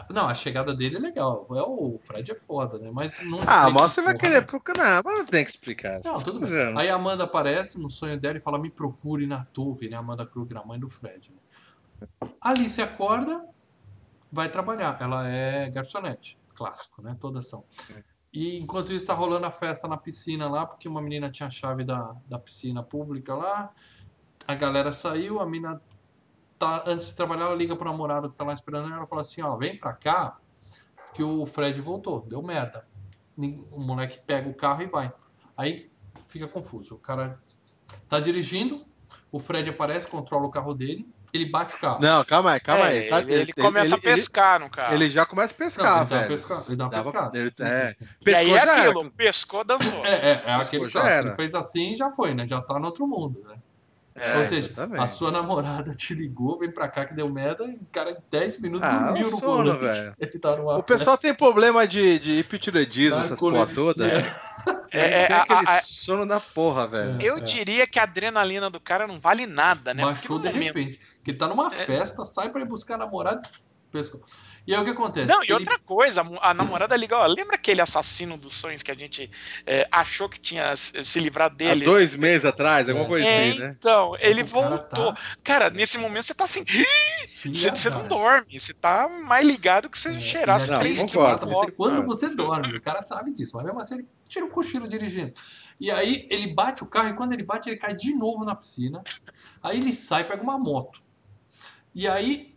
É, 0.10 0.14
não, 0.14 0.30
a 0.30 0.34
chegada 0.34 0.74
dele 0.74 0.96
é 0.96 1.00
legal. 1.00 1.46
É, 1.52 1.62
o 1.64 1.98
Fred 2.00 2.32
é 2.32 2.36
foda, 2.36 2.80
né? 2.80 2.90
Mas 2.94 3.22
não 3.24 3.42
Ah, 3.46 3.70
mas 3.70 3.92
você 3.92 4.02
vai 4.02 4.14
porra. 4.14 4.24
querer 4.26 4.46
procurar, 4.46 5.02
mas 5.04 5.20
não 5.20 5.26
tem 5.26 5.44
que 5.44 5.52
explicar. 5.52 6.00
Não, 6.06 6.24
tudo 6.24 6.40
bem. 6.40 6.78
Aí 6.78 6.88
a 6.90 6.96
Amanda 6.96 7.26
aparece 7.26 7.78
no 7.82 7.90
sonho 7.90 8.18
dela 8.18 8.38
e 8.38 8.42
fala: 8.42 8.58
Me 8.58 8.70
procure 8.70 9.28
na 9.28 9.44
torre, 9.44 9.90
né? 9.90 9.98
Amanda 9.98 10.26
Kruger, 10.26 10.58
a 10.58 10.66
mãe 10.66 10.80
do 10.80 10.90
Fred. 10.90 11.30
né? 12.00 12.08
Alice 12.40 12.82
acorda, 12.82 13.46
vai 14.32 14.48
trabalhar. 14.48 14.98
Ela 15.02 15.28
é 15.28 15.70
garçonete, 15.70 16.40
clássico, 16.56 17.02
né? 17.02 17.18
Todas 17.20 17.50
são. 17.50 17.66
E 18.34 18.58
enquanto 18.58 18.94
isso, 18.94 19.06
tá 19.06 19.14
rolando 19.14 19.46
a 19.46 19.52
festa 19.52 19.88
na 19.88 19.98
piscina 19.98 20.50
lá, 20.50 20.66
porque 20.66 20.88
uma 20.88 21.02
menina 21.02 21.30
tinha 21.30 21.48
a 21.48 21.50
chave 21.50 21.84
da, 21.84 22.16
da 22.28 22.40
piscina 22.40 22.82
pública 22.82 23.36
lá. 23.36 23.74
A 24.48 24.56
galera 24.56 24.92
saiu, 24.94 25.40
a 25.40 25.46
mina 25.46 25.82
tá, 26.58 26.84
antes 26.88 27.08
de 27.10 27.16
trabalhar, 27.16 27.46
ela 27.46 27.56
liga 27.56 27.76
pro 27.76 27.90
namorado 27.90 28.30
que 28.30 28.36
tá 28.36 28.46
lá 28.46 28.54
esperando 28.54 28.88
ela. 28.88 28.98
Ela 28.98 29.08
fala 29.08 29.22
assim: 29.22 29.42
Ó, 29.42 29.58
vem 29.58 29.78
pra 29.78 29.94
cá, 29.94 30.40
que 31.14 31.22
o 31.22 31.46
Fred 31.46 31.80
voltou, 31.82 32.22
deu 32.22 32.42
merda. 32.42 32.88
O 33.72 33.82
moleque 33.84 34.20
pega 34.26 34.50
o 34.50 34.54
carro 34.54 34.82
e 34.82 34.88
vai. 34.88 35.12
Aí 35.58 35.92
fica 36.26 36.48
confuso. 36.48 36.96
O 36.96 37.00
cara 37.00 37.34
tá 38.08 38.20
dirigindo, 38.20 38.86
o 39.32 39.40
Fred 39.40 39.70
aparece, 39.70 40.08
controla 40.08 40.46
o 40.46 40.52
carro 40.52 40.74
dele, 40.74 41.10
ele 41.34 41.46
bate 41.46 41.76
o 41.76 41.80
carro. 41.80 42.00
Não, 42.02 42.24
calma 42.26 42.52
aí, 42.52 42.60
calma 42.60 42.86
É, 42.88 43.00
aí. 43.00 43.10
Tá- 43.10 43.20
ele, 43.22 43.34
ele 43.34 43.54
começa 43.54 43.96
a 43.96 43.98
ele- 43.98 44.04
pescar 44.04 44.60
no 44.60 44.70
carro. 44.70 44.94
Ele 44.94 45.10
já 45.10 45.26
começa 45.26 45.54
a 45.54 45.58
Não, 45.60 45.66
pescar, 45.66 45.86
ele 45.86 45.94
dá 45.94 46.00
uma 46.00 46.06
velho. 46.22 46.28
pesca- 46.30 46.64
ele 46.68 46.76
dá 46.76 46.84
uma 46.86 46.90
Dava- 46.90 47.04
pescada. 47.12 47.38
ele- 47.38 47.52
é. 47.60 47.88
sim, 47.94 47.94
sim. 48.00 48.06
e 48.26 48.36
aí 48.36 48.46
Pescou 48.46 48.58
é 48.58 48.60
já 48.66 48.72
era. 48.74 48.82
aquilo, 48.90 49.12
pescou, 49.12 49.64
dançou. 49.64 50.06
É, 50.06 50.10
é, 50.14 50.44
é 50.46 50.54
aquele 50.54 50.98
era. 50.98 51.20
Ele 51.28 51.36
fez 51.36 51.56
assim 51.56 51.94
e 51.94 51.96
já 51.96 52.12
foi, 52.12 52.34
né? 52.34 52.46
Já 52.48 52.62
tá 52.62 52.78
no 52.80 52.86
outro 52.86 53.08
mundo, 53.08 53.44
né? 53.48 53.56
É, 54.14 54.38
Ou 54.38 54.44
seja, 54.44 54.68
exatamente. 54.68 55.02
a 55.02 55.08
sua 55.08 55.32
namorada 55.32 55.96
te 55.96 56.14
ligou, 56.14 56.60
vem 56.60 56.70
pra 56.70 56.90
cá 56.90 57.06
que 57.06 57.14
deu 57.14 57.30
merda, 57.30 57.64
e 57.64 57.76
o 57.76 57.88
cara 57.94 58.12
em 58.12 58.18
10 58.30 58.60
minutos 58.60 58.86
Ah, 58.86 59.00
dormiu 59.06 59.28
é 59.28 59.32
no 59.32 59.38
sono, 59.38 59.64
volante. 59.64 59.80
velho. 59.88 60.14
Ele 60.20 60.32
tá 60.40 60.56
numa 60.58 60.78
O 60.78 60.84
pessoal 60.84 61.18
tem 61.18 61.34
problema 61.34 61.88
de, 61.88 62.20
de 62.20 62.32
hipotireoidismo, 62.40 63.16
festa, 63.20 63.28
essas 63.36 63.40
porra 63.40 63.66
toda. 63.68 64.06
narcolepsia. 64.06 64.36
É, 64.92 65.24
é, 65.24 65.28
tem 65.28 65.36
a- 65.36 65.42
aquele 65.44 65.70
a- 65.70 65.82
sono 65.82 66.26
da 66.26 66.40
porra, 66.40 66.86
velho. 66.88 67.22
É. 67.22 67.24
Eu 67.24 67.40
diria 67.40 67.88
que 67.88 67.98
a 67.98 68.04
adrenalina 68.04 68.70
do 68.70 68.80
cara 68.80 69.08
não 69.08 69.20
vale 69.20 69.46
nada, 69.46 69.94
né? 69.94 70.04
Baixou 70.04 70.38
de 70.40 70.50
momento- 70.50 70.76
repente. 70.76 71.00
Que 71.24 71.32
ele 71.32 71.38
tá 71.38 71.48
numa 71.48 71.72
festa, 71.72 72.26
sai 72.26 72.50
pra 72.50 72.60
ir 72.62 72.66
buscar 72.66 72.96
a 72.96 72.98
namorada, 72.98 73.42
pescou. 73.90 74.22
E 74.68 74.76
aí 74.76 74.80
o 74.82 74.84
que 74.86 74.92
acontece? 74.92 75.28
Não, 75.28 75.42
e 75.42 75.46
Ele- 75.48 75.54
outra 75.56 75.80
coisa, 75.80 76.22
a 76.40 76.54
namorada 76.54 76.96
liga, 76.96 77.18
ó, 77.18 77.26
lembra 77.26 77.56
aquele 77.56 77.82
assassino 77.82 78.38
dos 78.38 78.54
sonhos 78.54 78.84
que 78.84 78.92
a 78.92 78.96
gente 78.96 79.30
é, 79.66 79.88
achou 79.92 80.30
que 80.30 80.40
tinha 80.40 80.76
se 80.76 81.20
livrado 81.20 81.56
Há 81.56 81.58
dele? 81.58 81.84
dois 81.84 82.16
meses 82.16 82.46
atrás, 82.46 82.88
alguma 82.88 83.06
É. 83.06 83.10
coisa 83.10 83.28
É, 83.28 83.50
assim, 83.50 83.60
né? 83.60 83.76
então, 83.78 84.16
ele 84.20 84.44
o 84.44 84.48
cara 84.48 84.68
voltou. 84.68 85.14
tá 85.16 85.22
Cara, 85.44 85.70
nesse 85.72 85.98
momento 85.98 86.24
você 86.24 86.36
tá 86.36 86.44
assim, 86.44 86.64
você, 87.44 87.72
você 87.72 87.90
não 87.90 88.06
dorme, 88.08 88.60
você 88.60 88.72
tá 88.74 89.10
mais 89.10 89.46
ligado 89.46 89.90
que 89.90 89.98
você 89.98 90.10
É, 90.10 90.20
cheirasse 90.22 90.68
e 90.68 90.72
naquele 90.72 90.94
3 90.96 91.12
concordo. 91.12 91.40
quilos. 91.40 91.56
mata 91.58 91.66
você 91.66 91.72
quando 91.72 92.06
você 92.06 92.30
dorme. 92.36 92.78
O 92.78 92.82
cara 92.82 93.02
sabe 93.02 93.32
disso, 93.34 93.58
mas 93.58 93.66
mesmo 93.66 93.80
assim 93.80 93.96
ele 93.96 94.08
tira 94.30 94.46
o 94.46 94.50
cochilo 94.50 94.88
dirigindo. 94.88 95.34
E 95.80 95.90
aí 95.90 96.28
ele 96.30 96.54
bate 96.54 96.84
o 96.84 96.88
carro 96.88 97.10
e 97.10 97.16
quando 97.16 97.34
ele 97.34 97.44
bate, 97.44 97.68
ele 97.68 97.78
cai 97.78 97.96
de 97.96 98.14
novo 98.16 98.46
na 98.46 98.54
piscina. 98.56 99.02
Aí 99.64 99.78
ele 99.80 99.92
sai, 99.92 100.24
pega 100.24 100.44
uma 100.44 100.58
moto. 100.60 101.02
E 101.96 102.08
aí. 102.08 102.51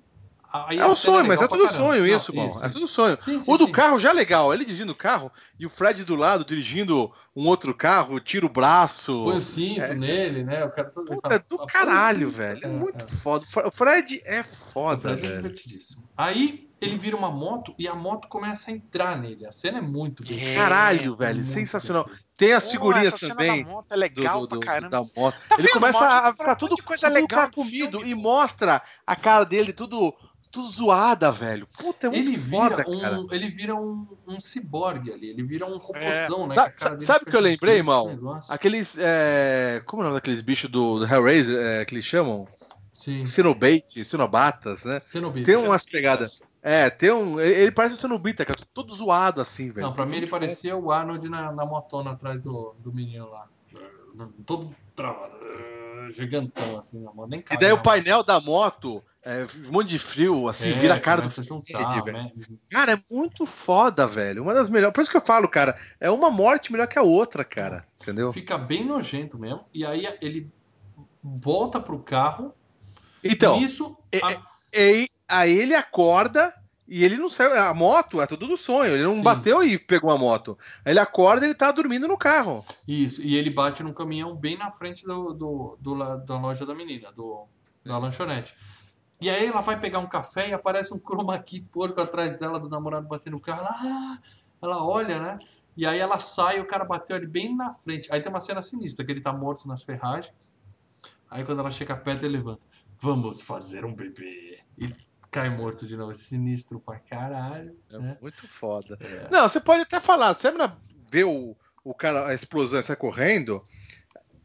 Aí 0.55 0.78
É 0.78 0.82
a 0.82 0.86
um 0.86 0.94
cena 0.94 1.14
sonho, 1.16 1.26
mas 1.26 1.40
é 1.42 1.48
tudo 1.48 1.64
caramba. 1.64 1.78
sonho 1.78 2.07
Não, 2.07 2.16
isso, 2.16 2.34
mano. 2.34 2.50
É 2.62 2.68
tudo 2.68 2.86
sonho. 2.86 3.16
Sim, 3.18 3.40
sim, 3.40 3.52
O 3.52 3.59
do 3.59 3.66
sim. 3.66 3.72
carro 3.72 3.98
já 3.98 4.11
é 4.11 4.12
legal, 4.12 4.52
ele 4.55 4.64
dirigindo 4.64 4.92
o 4.92 4.96
carro 4.96 5.30
e 5.59 5.66
o 5.66 5.70
Fred 5.70 6.05
do 6.05 6.14
lado 6.16 6.44
dirigindo 6.44 7.12
um 7.34 7.46
outro 7.48 7.74
carro, 7.74 8.20
tira 8.20 8.46
o 8.46 8.48
braço. 8.48 9.22
Põe 9.24 9.38
o 9.38 9.42
cinto 9.42 9.80
É. 9.80 9.94
nele, 9.94 10.44
né? 10.44 10.64
O 10.64 10.70
cara 10.70 10.90
todo. 10.90 11.07
ele 11.09 11.16
Puta, 11.16 11.28
fala, 11.28 11.34
é 11.34 11.38
do 11.40 11.55
"Ah, 11.55 11.57
põe 11.57 11.64
o 11.64 11.66
caralho, 11.66 12.30
cinto", 12.30 12.36
velho. 12.38 12.61
É 12.62 12.66
é, 12.66 12.68
muito 12.68 13.05
é. 13.05 13.09
foda. 13.09 13.44
O 13.66 13.70
Fred 13.70 14.22
é 14.24 14.40
O 14.40 14.44
foda, 14.44 15.00
Fred 15.00 15.18
é 15.26 15.30
velho. 15.30 15.34
divertidíssimo. 15.34 16.09
Aí 16.16 16.68
ele 16.80 16.96
vira 16.96 17.16
uma 17.16 17.30
moto 17.30 17.74
e 17.78 17.88
a 17.88 17.94
moto 17.94 18.28
começa 18.28 18.70
a 18.70 18.74
entrar 18.74 19.16
nele. 19.18 19.46
A 19.46 19.52
cena 19.52 19.78
é 19.78 19.80
muito. 19.80 20.22
É, 20.32 20.55
Caralho, 20.55 21.16
velho. 21.16 21.42
muito 21.42 21.52
Sensacional. 21.52 22.05
perfeito. 22.05 22.24
Tem 22.36 22.52
as 22.52 22.64
Pô, 22.64 22.70
figurinhas 22.72 23.14
essa 23.14 23.16
cena 23.16 23.34
também. 23.36 23.64
da 23.64 23.70
moto 23.70 23.92
é 23.92 23.96
legal 23.96 24.46
do, 24.46 24.46
do, 24.46 24.61
pra 24.61 24.66
caramba. 24.74 24.90
da 24.90 25.02
moto. 25.16 25.36
Tá 25.48 25.57
ele 25.59 25.68
começa 25.68 25.98
Mal? 26.00 26.09
a 26.28 26.32
Pra 26.36 26.57
ficar 26.57 26.57
tudo, 26.57 26.76
coisa 26.82 27.09
tudo 27.09 27.14
legal 27.14 27.40
tá 27.42 27.46
do 27.46 27.52
comido 27.52 28.00
filme, 28.00 28.11
e 28.11 28.14
pô. 28.14 28.20
mostra 28.22 28.82
a 29.07 29.16
cara 29.16 29.44
dele 29.44 29.72
tudo, 29.72 30.14
tudo 30.55 30.68
zoada, 30.68 31.30
velho. 31.30 31.66
Puta, 31.76 32.07
é 32.07 32.11
muito 32.11 32.28
Ele 32.28 32.36
vira, 32.36 32.62
foda, 32.62 32.84
cara. 32.84 33.20
um, 33.20 33.28
ele 33.30 33.50
vira 33.50 33.74
um, 33.74 34.07
um 34.26 34.40
ciborgue 34.40 35.12
ali, 35.12 35.30
ele 35.30 35.42
vira 35.42 35.66
um 35.66 35.76
robôzão, 35.76 36.46
né? 36.46 36.55
Sa- 36.55 36.70
cara 36.70 36.94
dele 36.94 37.07
sabe 37.07 37.24
o 37.26 37.30
que 37.30 37.36
eu 37.36 37.40
lembrei, 37.40 37.80
esse 37.80 38.07
negócio. 38.07 38.55
Aqueles. 38.55 38.96
É... 38.98 39.82
Como 39.84 40.02
é 40.02 40.05
o 40.05 40.09
nome 40.09 40.16
daqueles 40.16 40.40
bichos 40.40 40.70
do, 40.70 41.00
do 41.00 41.07
Hellraiser 41.07 41.59
é, 41.59 41.84
que 41.84 41.94
eles 41.94 42.05
chamam? 42.05 42.46
Sim. 42.94 43.24
Cinobatas, 43.26 44.84
né? 44.84 45.00
Cenobita. 45.02 45.46
Tem 45.46 45.57
umas 45.57 45.80
Essas 45.80 45.90
pegadas. 45.90 46.42
É, 46.62 46.88
tem 46.88 47.11
um. 47.11 47.40
Ele 47.40 47.72
parece 47.72 47.96
um 47.96 47.98
Cenobita, 47.98 48.44
cara. 48.44 48.61
Todo 48.72 48.94
zoado 48.94 49.40
assim, 49.40 49.70
velho. 49.70 49.88
Não, 49.88 49.92
pra 49.92 50.07
mim 50.07 50.16
ele 50.16 50.28
parecia 50.28 50.76
o 50.76 50.90
Arnold 50.92 51.28
na, 51.28 51.52
na 51.52 51.66
motona 51.66 52.12
atrás 52.12 52.42
do, 52.42 52.74
do 52.78 52.92
menino 52.92 53.28
lá. 53.28 53.48
Todo 54.46 54.74
travado, 54.94 55.34
gigantão 56.11 56.78
assim, 56.78 57.00
na 57.02 57.11
E 57.50 57.57
daí 57.59 57.72
o 57.72 57.82
painel 57.82 58.22
da 58.22 58.40
moto, 58.40 59.02
é, 59.22 59.46
um 59.68 59.72
monte 59.72 59.88
de 59.88 59.98
frio, 59.98 60.48
assim, 60.48 60.70
moto. 60.70 60.80
vira 60.80 60.94
a 60.94 60.96
É, 60.96 61.00
cara 61.00 61.22
do 61.22 61.30
Fred, 61.30 61.48
juntar, 61.48 62.05
né? 62.07 62.30
Cara, 62.70 62.92
é 62.92 63.00
muito 63.11 63.46
foda, 63.46 64.07
velho. 64.07 64.42
Uma 64.42 64.55
das 64.55 64.68
melhores. 64.70 64.94
Por 64.94 65.00
isso 65.00 65.11
que 65.11 65.16
eu 65.16 65.24
falo, 65.24 65.48
cara, 65.48 65.76
é 66.00 66.11
uma 66.11 66.30
morte 66.30 66.70
melhor 66.70 66.86
que 66.86 66.98
a 66.98 67.02
outra, 67.02 67.44
cara. 67.44 67.86
Entendeu? 68.00 68.32
Fica 68.32 68.59
bem 68.59 68.84
nojento 68.84 69.38
mesmo. 69.38 69.64
E 69.72 69.84
aí 69.84 70.07
ele 70.20 70.50
volta 71.22 71.80
pro 71.80 71.98
carro. 72.00 72.55
Então, 73.22 73.59
Nisso, 73.59 73.96
é- 74.12 74.18
a- 74.22 74.42
aí, 74.74 75.07
aí 75.26 75.59
ele 75.59 75.74
acorda 75.74 76.52
e 76.87 77.03
ele 77.05 77.16
não 77.16 77.30
saiu. 77.30 77.59
A 77.59 77.72
moto 77.72 78.20
é 78.20 78.26
tudo 78.26 78.47
do 78.47 78.57
sonho. 78.57 78.95
Ele 78.95 79.05
não 79.05 79.14
Sim. 79.14 79.22
bateu 79.22 79.62
e 79.62 79.78
pegou 79.78 80.11
a 80.11 80.18
moto. 80.18 80.59
Aí 80.85 80.93
ele 80.93 80.99
acorda 80.99 81.47
e 81.47 81.49
ele 81.49 81.55
tá 81.55 81.72
dormindo 81.72 82.07
no 82.07 82.18
carro. 82.18 82.64
Isso, 82.87 83.22
e 83.22 83.37
ele 83.37 83.51
bate 83.51 83.82
num 83.82 83.93
caminhão 83.93 84.37
bem 84.37 84.57
na 84.57 84.70
frente 84.70 85.07
do, 85.07 85.32
do, 85.32 85.78
do 85.80 86.16
da 86.18 86.39
loja 86.39 86.66
da 86.66 86.74
menina, 86.74 87.11
do, 87.12 87.47
da 87.85 87.97
lanchonete. 87.97 88.55
E 89.20 89.30
aí 89.30 89.47
ela 89.47 89.62
vai 89.62 89.80
pegar 89.80 90.01
um 90.01 90.07
café 90.07 90.51
e 90.51 90.53
aparece 90.53 90.93
um 90.93 90.99
chroma 90.99 91.39
key 91.39 91.62
porco 91.72 92.01
atrás 92.01 92.39
dela, 92.39 92.61
do 92.61 92.68
namorado 92.68 93.09
batendo 93.09 93.37
o 93.37 93.41
carro. 93.41 93.61
Ela, 93.61 93.70
ah, 93.70 94.18
ela 94.61 94.85
olha, 94.85 95.18
né? 95.18 95.39
E 95.76 95.87
aí 95.87 95.99
ela 95.99 96.18
sai 96.18 96.59
e 96.59 96.61
o 96.61 96.66
cara 96.66 96.85
bateu 96.85 97.16
ali 97.16 97.26
bem 97.26 97.57
na 97.57 97.72
frente. 97.72 98.12
Aí 98.12 98.20
tem 98.20 98.30
uma 98.30 98.41
cena 98.41 98.61
sinistra, 98.61 99.05
que 99.05 99.11
ele 99.11 99.20
tá 99.20 99.32
morto 99.32 99.66
nas 99.66 99.82
ferragens. 99.82 100.55
Aí 101.30 101.45
quando 101.45 101.61
ela 101.61 101.70
chega 101.70 101.97
perto, 101.97 102.24
ele 102.24 102.37
levanta. 102.37 102.66
Vamos 103.01 103.43
fazer 103.43 103.85
um 103.85 103.95
bebê. 103.95 104.61
E 104.78 104.95
cai 105.35 105.51
morto 105.51 105.85
de 105.85 105.97
novo. 105.97 106.12
É 106.12 106.14
sinistro 106.14 106.78
pra 106.78 107.01
caralho. 107.01 107.76
É 107.91 107.99
né? 107.99 108.16
muito 108.22 108.47
foda. 108.47 108.97
É. 109.01 109.28
Não, 109.30 109.49
você 109.49 109.59
pode 109.59 109.82
até 109.82 109.99
falar, 109.99 110.32
você 110.32 110.49
lembra 110.49 110.76
ver 111.11 111.24
o, 111.24 111.57
o 111.82 111.93
cara, 111.93 112.28
a 112.28 112.35
explosão 112.35 112.80
sai 112.82 112.95
correndo? 112.95 113.61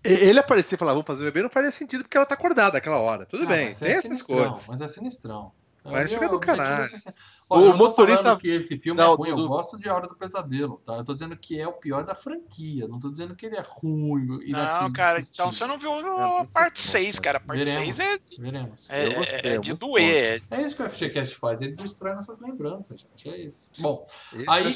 Ele 0.03 0.39
aparecer 0.39 0.75
e 0.75 0.77
falar, 0.77 0.93
vamos 0.93 1.05
fazer 1.05 1.21
o 1.21 1.25
bebê, 1.25 1.43
não 1.43 1.49
faria 1.49 1.71
sentido 1.71 2.03
porque 2.03 2.17
ela 2.17 2.25
tá 2.25 2.33
acordada 2.33 2.77
aquela 2.77 2.97
hora. 2.97 3.25
Tudo 3.25 3.43
Ah, 3.43 3.47
bem, 3.47 3.65
mas 3.67 3.79
tem 3.79 3.89
é 3.89 3.91
essas 3.91 4.03
sinistrão, 4.03 4.51
coisas. 4.51 4.67
Mas 4.67 4.81
é 4.81 4.87
sinistrão. 4.87 5.51
Mas 5.85 6.11
fica 6.11 6.25
o 6.27 6.29
do 6.29 6.43
é 6.43 6.45
caralho. 6.45 6.89
Olha, 7.49 7.61
O 7.61 7.65
eu 7.65 7.69
não 7.71 7.77
motorista 7.77 8.21
falando 8.23 8.39
que 8.39 8.47
esse 8.49 8.79
filme 8.79 9.01
é 9.01 9.03
da- 9.05 9.13
ruim, 9.13 9.29
eu 9.29 9.35
do- 9.37 9.47
gosto 9.47 9.77
de 9.79 9.87
A 9.89 9.95
Hora 9.95 10.07
do 10.07 10.15
Pesadelo, 10.15 10.81
tá? 10.83 10.97
Eu 10.97 11.03
tô 11.03 11.13
dizendo 11.13 11.35
que 11.37 11.59
é 11.59 11.67
o 11.67 11.73
pior 11.73 12.03
da 12.03 12.13
franquia, 12.13 12.87
não 12.87 12.99
tô 12.99 13.09
dizendo 13.09 13.35
que 13.35 13.45
ele 13.45 13.55
é 13.55 13.63
ruim 13.65 14.39
e 14.43 14.51
Não, 14.51 14.91
cara, 14.91 15.19
então 15.19 15.51
você 15.51 15.65
não 15.65 15.79
viu 15.79 15.91
a 15.93 16.27
muito 16.27 16.51
parte 16.51 16.81
bom, 16.83 16.91
6, 16.91 17.19
cara. 17.19 17.37
A 17.37 17.41
parte 17.41 17.63
Veremos. 17.63 17.95
6 17.95 17.99
é, 17.99 18.19
Veremos. 18.41 18.89
é, 18.89 19.07
Eu 19.07 19.13
gostei, 19.15 19.39
é 19.51 19.55
é 19.55 19.57
de 19.59 19.73
doer. 19.73 20.43
É 20.51 20.61
isso 20.61 20.75
que 20.75 20.83
o 20.83 20.89
FGCast 20.89 21.35
faz, 21.35 21.61
ele 21.61 21.71
destrói 21.73 22.13
nossas 22.13 22.39
lembranças, 22.39 22.99
gente. 23.01 23.29
É 23.29 23.37
isso. 23.37 23.71
Bom, 23.79 24.05
Isso 24.33 24.49
Aí- 24.51 24.75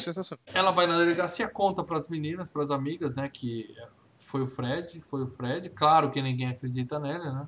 é 0.54 0.58
ela 0.58 0.72
vai 0.72 0.88
na 0.88 0.98
delegacia, 0.98 1.48
conta 1.48 1.84
pras 1.84 2.08
meninas, 2.08 2.50
pras 2.50 2.72
amigas, 2.72 3.16
né, 3.16 3.30
que 3.32 3.76
foi 4.18 4.42
o 4.42 4.48
Fred, 4.48 5.02
foi 5.02 5.22
o 5.24 5.28
Fred. 5.28 5.70
Claro 5.70 6.10
que 6.10 6.22
ninguém 6.22 6.48
acredita 6.48 6.98
nele, 7.00 7.26
né? 7.26 7.48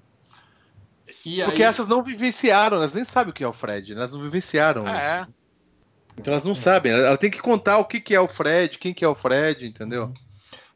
E 1.25 1.41
aí, 1.41 1.47
Porque 1.47 1.63
essas 1.63 1.87
não 1.87 2.03
vivenciaram, 2.03 2.77
elas 2.77 2.93
nem 2.93 3.03
sabem 3.03 3.31
o 3.31 3.33
que 3.33 3.43
é 3.43 3.47
o 3.47 3.53
Fred, 3.53 3.93
elas 3.93 4.13
não 4.13 4.21
vivenciaram 4.21 4.83
isso. 4.83 4.95
É, 4.95 5.27
Então 6.17 6.33
elas 6.33 6.43
não 6.43 6.53
sabem, 6.55 6.91
ela 6.91 7.17
tem 7.17 7.31
que 7.31 7.41
contar 7.41 7.77
o 7.79 7.85
que, 7.85 7.99
que 7.99 8.13
é 8.13 8.19
o 8.19 8.27
Fred, 8.27 8.77
quem 8.77 8.93
que 8.93 9.03
é 9.03 9.07
o 9.07 9.15
Fred, 9.15 9.65
entendeu? 9.67 10.13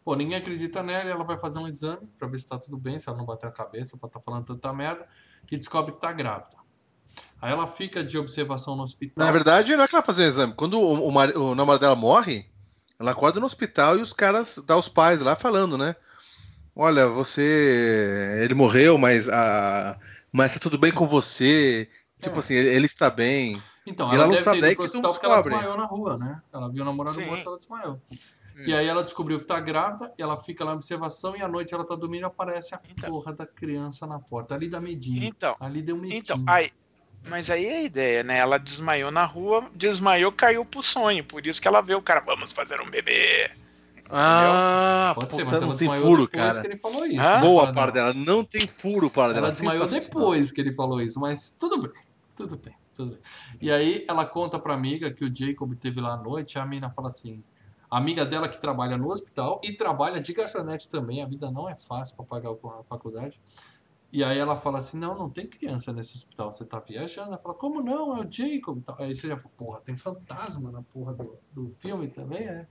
Pô, 0.04 0.16
ninguém 0.16 0.38
acredita 0.38 0.82
nela, 0.82 1.10
ela 1.10 1.24
vai 1.24 1.38
fazer 1.38 1.60
um 1.60 1.68
exame 1.68 2.08
pra 2.18 2.28
ver 2.28 2.39
se 2.39 2.47
tá 2.50 2.58
tudo 2.58 2.78
bem, 2.78 2.97
se 2.97 3.08
ela 3.08 3.18
não 3.18 3.26
bater 3.26 3.47
a 3.47 3.52
cabeça 3.52 3.97
pra 3.97 4.10
tá 4.10 4.20
falando 4.20 4.45
tanta 4.45 4.74
merda, 4.74 5.06
e 5.52 5.58
descobre 5.58 5.91
que 5.93 6.00
tá 6.00 6.12
grávida. 6.12 6.58
Aí 7.41 7.52
ela 7.52 7.68
fica 7.68 8.04
de 8.04 8.18
observação 8.18 8.76
no 8.76 8.84
hospital. 8.84 9.26
Na 9.26 9.32
verdade, 9.32 9.76
não 9.76 9.84
é 9.84 9.88
que 9.88 9.95
ela 9.95 10.04
fazer 10.04 10.24
o 10.24 10.28
exame. 10.28 10.54
Quando 10.56 10.80
o, 10.80 11.08
o, 11.08 11.12
mari- 11.12 11.38
o 11.38 11.54
namorado 11.54 11.82
dela 11.82 11.95
morre, 11.95 12.50
ela 13.00 13.12
acorda 13.12 13.39
no 13.39 13.45
hospital 13.45 13.97
e 13.97 14.02
os 14.02 14.12
caras, 14.12 14.58
dá 14.66 14.76
os 14.76 14.89
pais 14.89 15.22
lá 15.22 15.36
falando, 15.36 15.78
né? 15.78 15.95
Olha, 16.76 17.08
você. 17.08 18.39
Ele 18.41 18.54
morreu, 18.54 18.97
mas, 18.97 19.28
a, 19.30 19.97
mas 20.32 20.54
tá 20.54 20.60
tudo 20.60 20.78
bem 20.78 20.92
com 20.92 21.08
você. 21.08 21.90
Tipo 22.22 22.36
É. 22.36 22.40
assim, 22.40 22.54
ele, 22.56 22.86
está 22.86 23.10
bem. 23.10 23.62
Então, 23.88 24.08
E 24.12 24.16
ela, 24.16 24.16
ela 24.16 24.26
não 24.26 24.32
deve 24.34 24.44
sabe 24.44 24.60
ter 24.62 24.68
ido 24.68 24.76
pro 24.76 24.86
hospital 24.86 25.12
porque 25.14 25.26
ela 25.26 25.36
desmaiou 25.38 25.78
na 25.78 25.86
rua, 25.86 26.18
né? 26.18 26.42
Ela 26.54 26.70
viu 26.70 26.82
o 26.82 26.86
namorado 26.86 27.16
Sim. 27.16 27.26
morto, 27.26 27.48
ela 27.48 27.58
desmaiou. 27.58 28.02
E 28.66 28.74
aí 28.74 28.86
ela 28.88 29.02
descobriu 29.02 29.40
que 29.40 29.46
tá 29.46 29.58
grávida, 29.58 30.14
e 30.18 30.22
ela 30.22 30.36
fica 30.36 30.66
lá 30.66 30.72
em 30.74 30.76
observação, 30.76 31.34
e 31.34 31.42
à 31.42 31.48
noite 31.48 31.74
ela 31.74 31.86
tá 31.86 31.96
dormindo 31.96 32.24
e 32.24 32.26
aparece 32.26 32.76
a 32.76 32.82
Então. 32.90 33.10
porra 33.10 33.32
da 33.34 33.46
criança 33.46 34.06
na 34.06 34.20
porta. 34.20 34.54
Ali 34.54 34.68
dá 34.68 34.82
medinho. 34.82 35.24
então, 35.24 35.56
Ali 35.62 35.82
deu 35.82 35.96
medinho. 35.96 36.20
então, 36.20 36.44
aí, 36.46 36.70
mas 37.30 37.50
aí 37.50 37.66
é 37.66 37.78
a 37.78 37.82
ideia, 37.84 38.22
né? 38.22 38.38
Ela 38.38 38.58
desmaiou 38.58 39.12
na 39.12 39.24
rua, 39.24 39.64
desmaiou, 39.74 40.30
caiu 40.34 40.66
pro 40.66 40.84
sonho. 40.84 41.24
Por 41.24 41.48
isso 41.48 41.62
que 41.62 41.70
ela 41.70 41.80
vê 41.80 41.96
o 41.96 42.02
cara, 42.02 42.20
vamos 42.20 42.52
fazer 42.52 42.82
um 42.82 42.90
bebê. 42.90 43.50
Ah, 44.12 45.12
Pode 45.16 45.36
ser, 45.36 45.43
mas 45.43 45.53
ela 45.55 45.68
não 45.68 45.76
tem 45.76 45.88
desmaiou 45.88 46.05
furo, 46.07 46.26
depois 46.26 46.47
cara. 46.49 46.62
que 46.62 46.68
ele 46.68 46.78
falou 46.78 47.05
isso. 47.05 47.22
Ah, 47.22 47.36
né, 47.36 47.41
Boa 47.41 47.64
para 47.66 47.74
parte 47.74 47.93
dela. 47.93 48.14
dela. 48.14 48.26
Não 48.26 48.43
tem 48.43 48.68
furo 48.68 49.10
para 49.10 49.34
dela. 49.34 49.47
Ela 49.47 49.51
desmaiou 49.51 49.88
depois 49.88 50.51
que 50.51 50.60
ele 50.62 50.72
falou 50.72 51.01
isso, 51.01 51.20
mas 51.20 51.51
tudo 51.51 51.82
bem. 51.82 51.91
Tudo 52.36 52.57
bem, 52.57 52.74
tudo 52.93 53.12
bem. 53.12 53.20
E 53.62 53.70
aí 53.72 54.05
ela 54.07 54.26
conta 54.26 54.57
pra 54.57 54.74
amiga 54.74 55.12
que 55.12 55.24
o 55.26 55.34
Jacob 55.34 55.74
teve 55.76 55.99
lá 56.01 56.14
à 56.14 56.18
noite, 56.18 56.57
a 56.57 56.66
mina 56.66 56.89
fala 56.89 57.10
assim: 57.10 57.43
a 57.91 57.97
amiga 57.97 58.26
dela 58.26 58.47
que 58.49 58.60
trabalha 58.60 58.97
no 58.97 59.07
hospital 59.12 59.60
e 59.64 59.74
trabalha 59.74 60.20
de 60.20 60.34
garçonete 60.34 60.88
também, 60.89 61.22
a 61.22 61.28
vida 61.28 61.51
não 61.51 61.68
é 61.70 61.76
fácil 61.76 62.16
pra 62.16 62.26
pagar 62.26 62.49
a 62.51 62.84
faculdade. 62.84 63.39
E 64.12 64.24
aí 64.24 64.39
ela 64.39 64.57
fala 64.57 64.80
assim: 64.80 64.97
não, 64.97 65.16
não 65.18 65.30
tem 65.30 65.45
criança 65.45 65.93
nesse 65.93 66.16
hospital, 66.16 66.51
você 66.51 66.66
tá 66.66 66.80
viajando. 66.80 67.28
Ela 67.28 67.38
fala: 67.38 67.53
como 67.53 67.82
não? 67.84 68.18
É 68.18 68.26
o 68.26 68.32
Jacob. 68.32 68.82
Aí 68.97 69.16
você 69.16 69.28
já 69.28 69.38
fala: 69.38 69.53
porra, 69.55 69.82
tem 69.82 69.95
fantasma 69.95 70.72
na 70.72 70.82
porra 70.82 71.14
do, 71.14 71.38
do 71.53 71.76
filme 71.80 72.07
também, 72.07 72.39
é? 72.47 72.66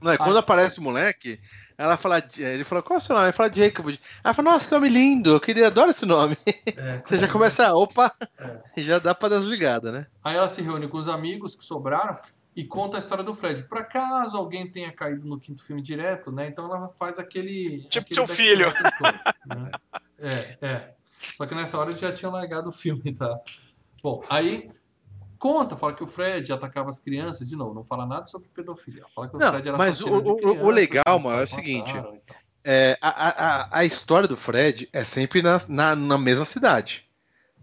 Não, 0.00 0.12
e 0.14 0.18
quando 0.18 0.38
aparece 0.38 0.78
o 0.78 0.82
moleque, 0.82 1.40
ela 1.78 1.96
fala, 1.96 2.22
ele 2.38 2.64
fala, 2.64 2.82
qual 2.82 2.98
é 2.98 3.02
o 3.02 3.04
seu 3.04 3.14
nome? 3.14 3.26
Ele 3.28 3.32
fala 3.32 3.52
Jacob. 3.54 3.98
Ela 4.24 4.34
fala, 4.34 4.50
nossa, 4.52 4.66
que 4.68 4.74
nome 4.74 4.88
lindo, 4.88 5.30
eu 5.30 5.40
queria, 5.40 5.66
adoro 5.66 5.90
esse 5.90 6.06
nome. 6.06 6.36
É, 6.46 7.02
Você 7.06 7.16
já 7.16 7.28
começa, 7.28 7.74
opa, 7.74 8.14
É. 8.38 8.60
e 8.76 8.82
já 8.84 8.98
dá 8.98 9.14
pra 9.14 9.28
dar 9.28 9.38
as 9.38 9.44
ligadas, 9.44 9.92
né? 9.92 10.06
Aí 10.24 10.36
ela 10.36 10.48
se 10.48 10.62
reúne 10.62 10.88
com 10.88 10.96
os 10.98 11.08
amigos 11.08 11.54
que 11.54 11.64
sobraram 11.64 12.16
e 12.54 12.64
conta 12.64 12.96
a 12.96 12.98
história 12.98 13.22
do 13.22 13.34
Fred. 13.34 13.64
Por 13.64 13.78
acaso 13.78 14.36
alguém 14.36 14.66
tenha 14.70 14.90
caído 14.90 15.26
no 15.28 15.38
quinto 15.38 15.62
filme 15.62 15.82
direto, 15.82 16.32
né? 16.32 16.46
Então 16.46 16.64
ela 16.64 16.90
faz 16.98 17.18
aquele. 17.18 17.82
Tipo 17.90 18.06
aquele 18.06 18.14
seu 18.14 18.26
filho. 18.26 18.72
todo, 18.98 19.58
né? 19.58 19.70
É, 20.18 20.56
é. 20.66 20.94
Só 21.36 21.44
que 21.44 21.54
nessa 21.54 21.76
hora 21.76 21.90
eles 21.90 22.00
já 22.00 22.10
tinham 22.10 22.32
largado 22.32 22.70
o 22.70 22.72
filme, 22.72 23.12
tá? 23.14 23.38
Bom, 24.02 24.22
aí 24.30 24.70
conta, 25.38 25.76
fala 25.76 25.92
que 25.92 26.02
o 26.02 26.06
Fred 26.06 26.52
atacava 26.52 26.88
as 26.88 26.98
crianças, 26.98 27.48
de 27.48 27.56
novo, 27.56 27.74
não 27.74 27.84
fala 27.84 28.06
nada 28.06 28.24
sobre 28.26 28.48
pedofilia. 28.54 29.04
Fala 29.14 29.28
que 29.28 29.36
o 29.36 29.38
Não, 29.38 29.48
Fred 29.50 29.68
era 29.68 29.76
mas 29.78 29.88
assassino 29.88 30.18
o- 30.18 30.22
de 30.22 30.30
o- 30.46 30.70
legal, 30.70 31.20
mano, 31.20 31.40
é 31.40 31.44
o 31.44 31.46
seguinte, 31.46 31.92
mataram. 31.94 32.18
É, 32.64 32.98
a, 33.00 33.08
a, 33.08 33.78
a- 33.78 33.84
história 33.84 34.26
do 34.26 34.36
Fred 34.36 34.88
é 34.92 35.04
sempre 35.04 35.40
na, 35.40 35.60
na, 35.68 35.94
na 35.94 36.18
mesma 36.18 36.44
cidade. 36.44 37.04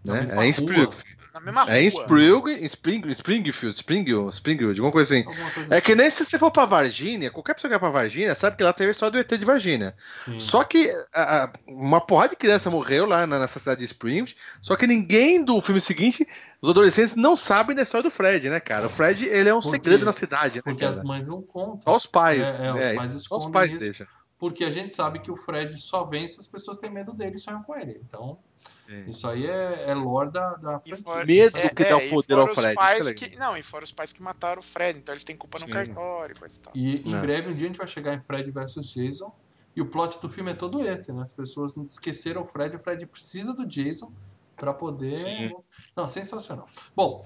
Na 0.04 0.14
Né? 0.14 0.20
mesma 0.20 0.42
É 0.44 0.46
em. 0.46 0.50
Springfield. 0.50 0.96
Na 1.34 1.40
mesma 1.40 1.64
É 1.68 1.82
em 1.82 1.88
rua. 1.88 2.00
Spring, 2.00 2.64
Spring, 2.64 3.10
Springfield, 3.10 3.76
Springfield, 3.76 4.28
Springfield, 4.32 4.78
alguma 4.80 4.92
coisa 4.92 5.14
assim. 5.16 5.26
Alguma 5.26 5.50
coisa 5.50 5.74
É 5.74 5.78
assim. 5.78 5.86
que 5.86 5.94
nem 5.96 6.08
se 6.08 6.24
você 6.24 6.38
for 6.38 6.50
pra 6.52 6.64
Varginha, 6.64 7.28
qualquer 7.28 7.54
pessoa 7.54 7.68
que 7.68 7.72
vai 7.76 7.90
pra 7.90 8.00
Varginha 8.00 8.32
sabe 8.36 8.56
que 8.56 8.62
lá 8.62 8.72
teve 8.72 8.88
a 8.88 8.90
história 8.92 9.10
do 9.10 9.18
ET 9.18 9.36
de 9.36 9.44
Varginha. 9.44 9.94
Sim. 10.24 10.38
Só 10.38 10.62
que 10.62 10.88
a- 11.12 11.44
a- 11.44 11.52
uma 11.66 12.00
porrada 12.00 12.30
de 12.30 12.36
criança 12.36 12.70
morreu 12.70 13.04
lá 13.04 13.26
na- 13.26 13.40
nessa 13.40 13.58
cidade 13.58 13.80
de 13.80 13.86
Springfield, 13.86 14.36
só 14.62 14.76
que 14.76 14.86
ninguém 14.86 15.44
do 15.44 15.60
filme 15.60 15.80
seguinte, 15.80 16.24
os 16.64 16.70
adolescentes 16.70 17.14
não 17.14 17.36
sabem 17.36 17.76
da 17.76 17.82
história 17.82 18.08
do 18.08 18.10
Fred, 18.10 18.48
né, 18.48 18.58
cara? 18.58 18.86
O 18.86 18.90
Fred, 18.90 19.26
ele 19.26 19.50
é 19.50 19.54
um 19.54 19.60
segredo 19.60 20.02
na 20.02 20.12
cidade, 20.12 20.56
né, 20.56 20.62
Porque 20.64 20.80
cara? 20.80 20.92
as 20.92 21.04
mães 21.04 21.28
não 21.28 21.42
contam. 21.42 21.82
Só 21.84 21.94
os 21.94 22.06
pais. 22.06 22.40
É, 22.40 22.66
é, 22.66 22.72
os 22.72 22.80
é, 22.80 22.94
pais 22.94 23.12
só 23.12 23.16
os 23.16 23.22
escondem 23.22 23.52
pais 23.52 23.70
isso. 23.74 23.84
deixam. 23.84 24.06
Porque 24.38 24.64
a 24.64 24.70
gente 24.70 24.94
sabe 24.94 25.18
que 25.18 25.30
o 25.30 25.36
Fred 25.36 25.78
só 25.78 26.06
vence 26.06 26.34
se 26.34 26.40
as 26.40 26.46
pessoas 26.46 26.78
têm 26.78 26.90
medo 26.90 27.12
dele 27.12 27.36
e 27.36 27.38
sonham 27.38 27.62
com 27.62 27.76
ele. 27.76 28.00
Então, 28.06 28.38
É. 28.88 29.00
isso 29.06 29.28
aí 29.28 29.46
é, 29.46 29.90
é 29.90 29.94
lore 29.94 30.30
da, 30.32 30.54
da 30.54 30.80
franquia. 30.80 31.24
Medo 31.26 31.58
é, 31.58 31.68
que 31.68 31.84
dá 31.84 31.98
o 31.98 32.08
poder 32.08 32.38
ao 32.38 32.54
Fred, 32.54 32.74
Pais 32.74 33.08
é 33.08 33.14
que, 33.14 33.36
não, 33.36 33.54
e 33.58 33.62
fora 33.62 33.84
os 33.84 33.92
pais 33.92 34.14
que 34.14 34.22
mataram 34.22 34.60
o 34.60 34.64
Fred, 34.64 34.98
então 34.98 35.12
eles 35.12 35.22
têm 35.22 35.36
culpa 35.36 35.58
no 35.58 35.66
Sim. 35.66 35.70
cartório 35.70 36.34
e 36.34 36.38
coisa 36.38 36.56
e 36.56 36.60
tal. 36.60 36.72
E 36.74 36.96
em 37.06 37.12
Não. 37.12 37.20
breve, 37.20 37.50
um 37.50 37.54
dia 37.54 37.66
a 37.66 37.68
gente 37.68 37.76
vai 37.78 37.86
chegar 37.86 38.14
em 38.14 38.20
Fred 38.20 38.50
versus 38.50 38.90
Jason. 38.90 39.30
E 39.76 39.82
o 39.82 39.86
plot 39.86 40.18
do 40.18 40.30
filme 40.30 40.52
é 40.52 40.54
todo 40.54 40.82
esse, 40.82 41.12
né? 41.12 41.20
As 41.20 41.32
pessoas 41.32 41.76
esqueceram 41.76 42.40
o 42.40 42.44
Fred. 42.46 42.74
O 42.76 42.78
Fred 42.78 43.04
precisa 43.06 43.52
do 43.52 43.66
Jason 43.66 44.10
pra 44.56 44.72
poder... 44.72 45.16
Sim. 45.16 45.54
Não, 45.96 46.08
sensacional. 46.08 46.68
Bom, 46.94 47.24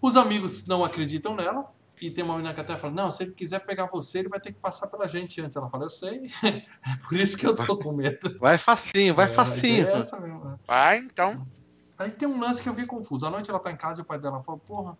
os 0.00 0.16
amigos 0.16 0.66
não 0.66 0.84
acreditam 0.84 1.34
nela. 1.34 1.70
E 2.00 2.10
tem 2.12 2.22
uma 2.22 2.36
menina 2.36 2.54
que 2.54 2.60
até 2.60 2.76
fala, 2.76 2.94
não, 2.94 3.10
se 3.10 3.24
ele 3.24 3.32
quiser 3.32 3.58
pegar 3.66 3.86
você, 3.86 4.20
ele 4.20 4.28
vai 4.28 4.38
ter 4.38 4.52
que 4.52 4.60
passar 4.60 4.86
pela 4.86 5.08
gente 5.08 5.40
antes. 5.40 5.56
Ela 5.56 5.68
fala, 5.68 5.84
eu 5.84 5.90
sei. 5.90 6.30
é 6.44 6.96
por 7.08 7.16
isso 7.18 7.36
que 7.36 7.44
eu 7.44 7.56
tô 7.56 7.76
com 7.76 7.92
medo. 7.92 8.38
Vai 8.38 8.56
facinho, 8.56 9.12
vai 9.14 9.26
É, 9.26 9.32
facinho. 9.32 9.86
é 9.86 9.98
essa 9.98 10.20
mesmo, 10.20 10.44
né? 10.44 10.56
Vai, 10.64 10.98
então. 10.98 11.44
Aí 11.98 12.12
tem 12.12 12.28
um 12.28 12.40
lance 12.40 12.62
que 12.62 12.68
eu 12.68 12.72
vi 12.74 12.86
confuso. 12.86 13.26
À 13.26 13.30
noite 13.30 13.50
ela 13.50 13.58
tá 13.58 13.72
em 13.72 13.76
casa 13.76 14.00
e 14.00 14.02
o 14.02 14.04
pai 14.04 14.20
dela 14.20 14.40
fala, 14.44 14.58
porra, 14.58 14.96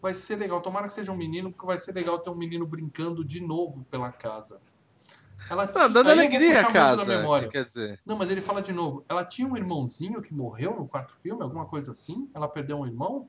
vai 0.00 0.14
ser 0.14 0.36
legal. 0.36 0.62
Tomara 0.62 0.86
que 0.86 0.94
seja 0.94 1.12
um 1.12 1.16
menino, 1.16 1.50
porque 1.50 1.66
vai 1.66 1.76
ser 1.76 1.92
legal 1.92 2.18
ter 2.18 2.30
um 2.30 2.34
menino 2.34 2.66
brincando 2.66 3.22
de 3.22 3.40
novo 3.40 3.84
pela 3.90 4.10
casa. 4.10 4.62
Ela 5.48 5.66
Tá 5.66 5.72
tinha- 5.72 5.88
dando 5.88 6.08
eu 6.08 6.12
alegria 6.12 6.58
a 6.58 6.62
muito 6.62 6.72
casa. 6.72 7.04
da 7.04 7.16
memória. 7.18 7.48
Quer 7.48 7.64
dizer, 7.64 8.00
Não, 8.04 8.16
mas 8.16 8.30
ele 8.30 8.40
fala 8.40 8.60
de 8.62 8.72
novo. 8.72 9.04
Ela 9.08 9.24
tinha 9.24 9.48
um 9.48 9.56
irmãozinho 9.56 10.20
que 10.22 10.32
morreu 10.34 10.74
no 10.76 10.86
quarto 10.86 11.12
filme, 11.12 11.42
alguma 11.42 11.66
coisa 11.66 11.92
assim? 11.92 12.28
Ela 12.34 12.46
perdeu 12.48 12.78
um 12.78 12.86
irmão? 12.86 13.28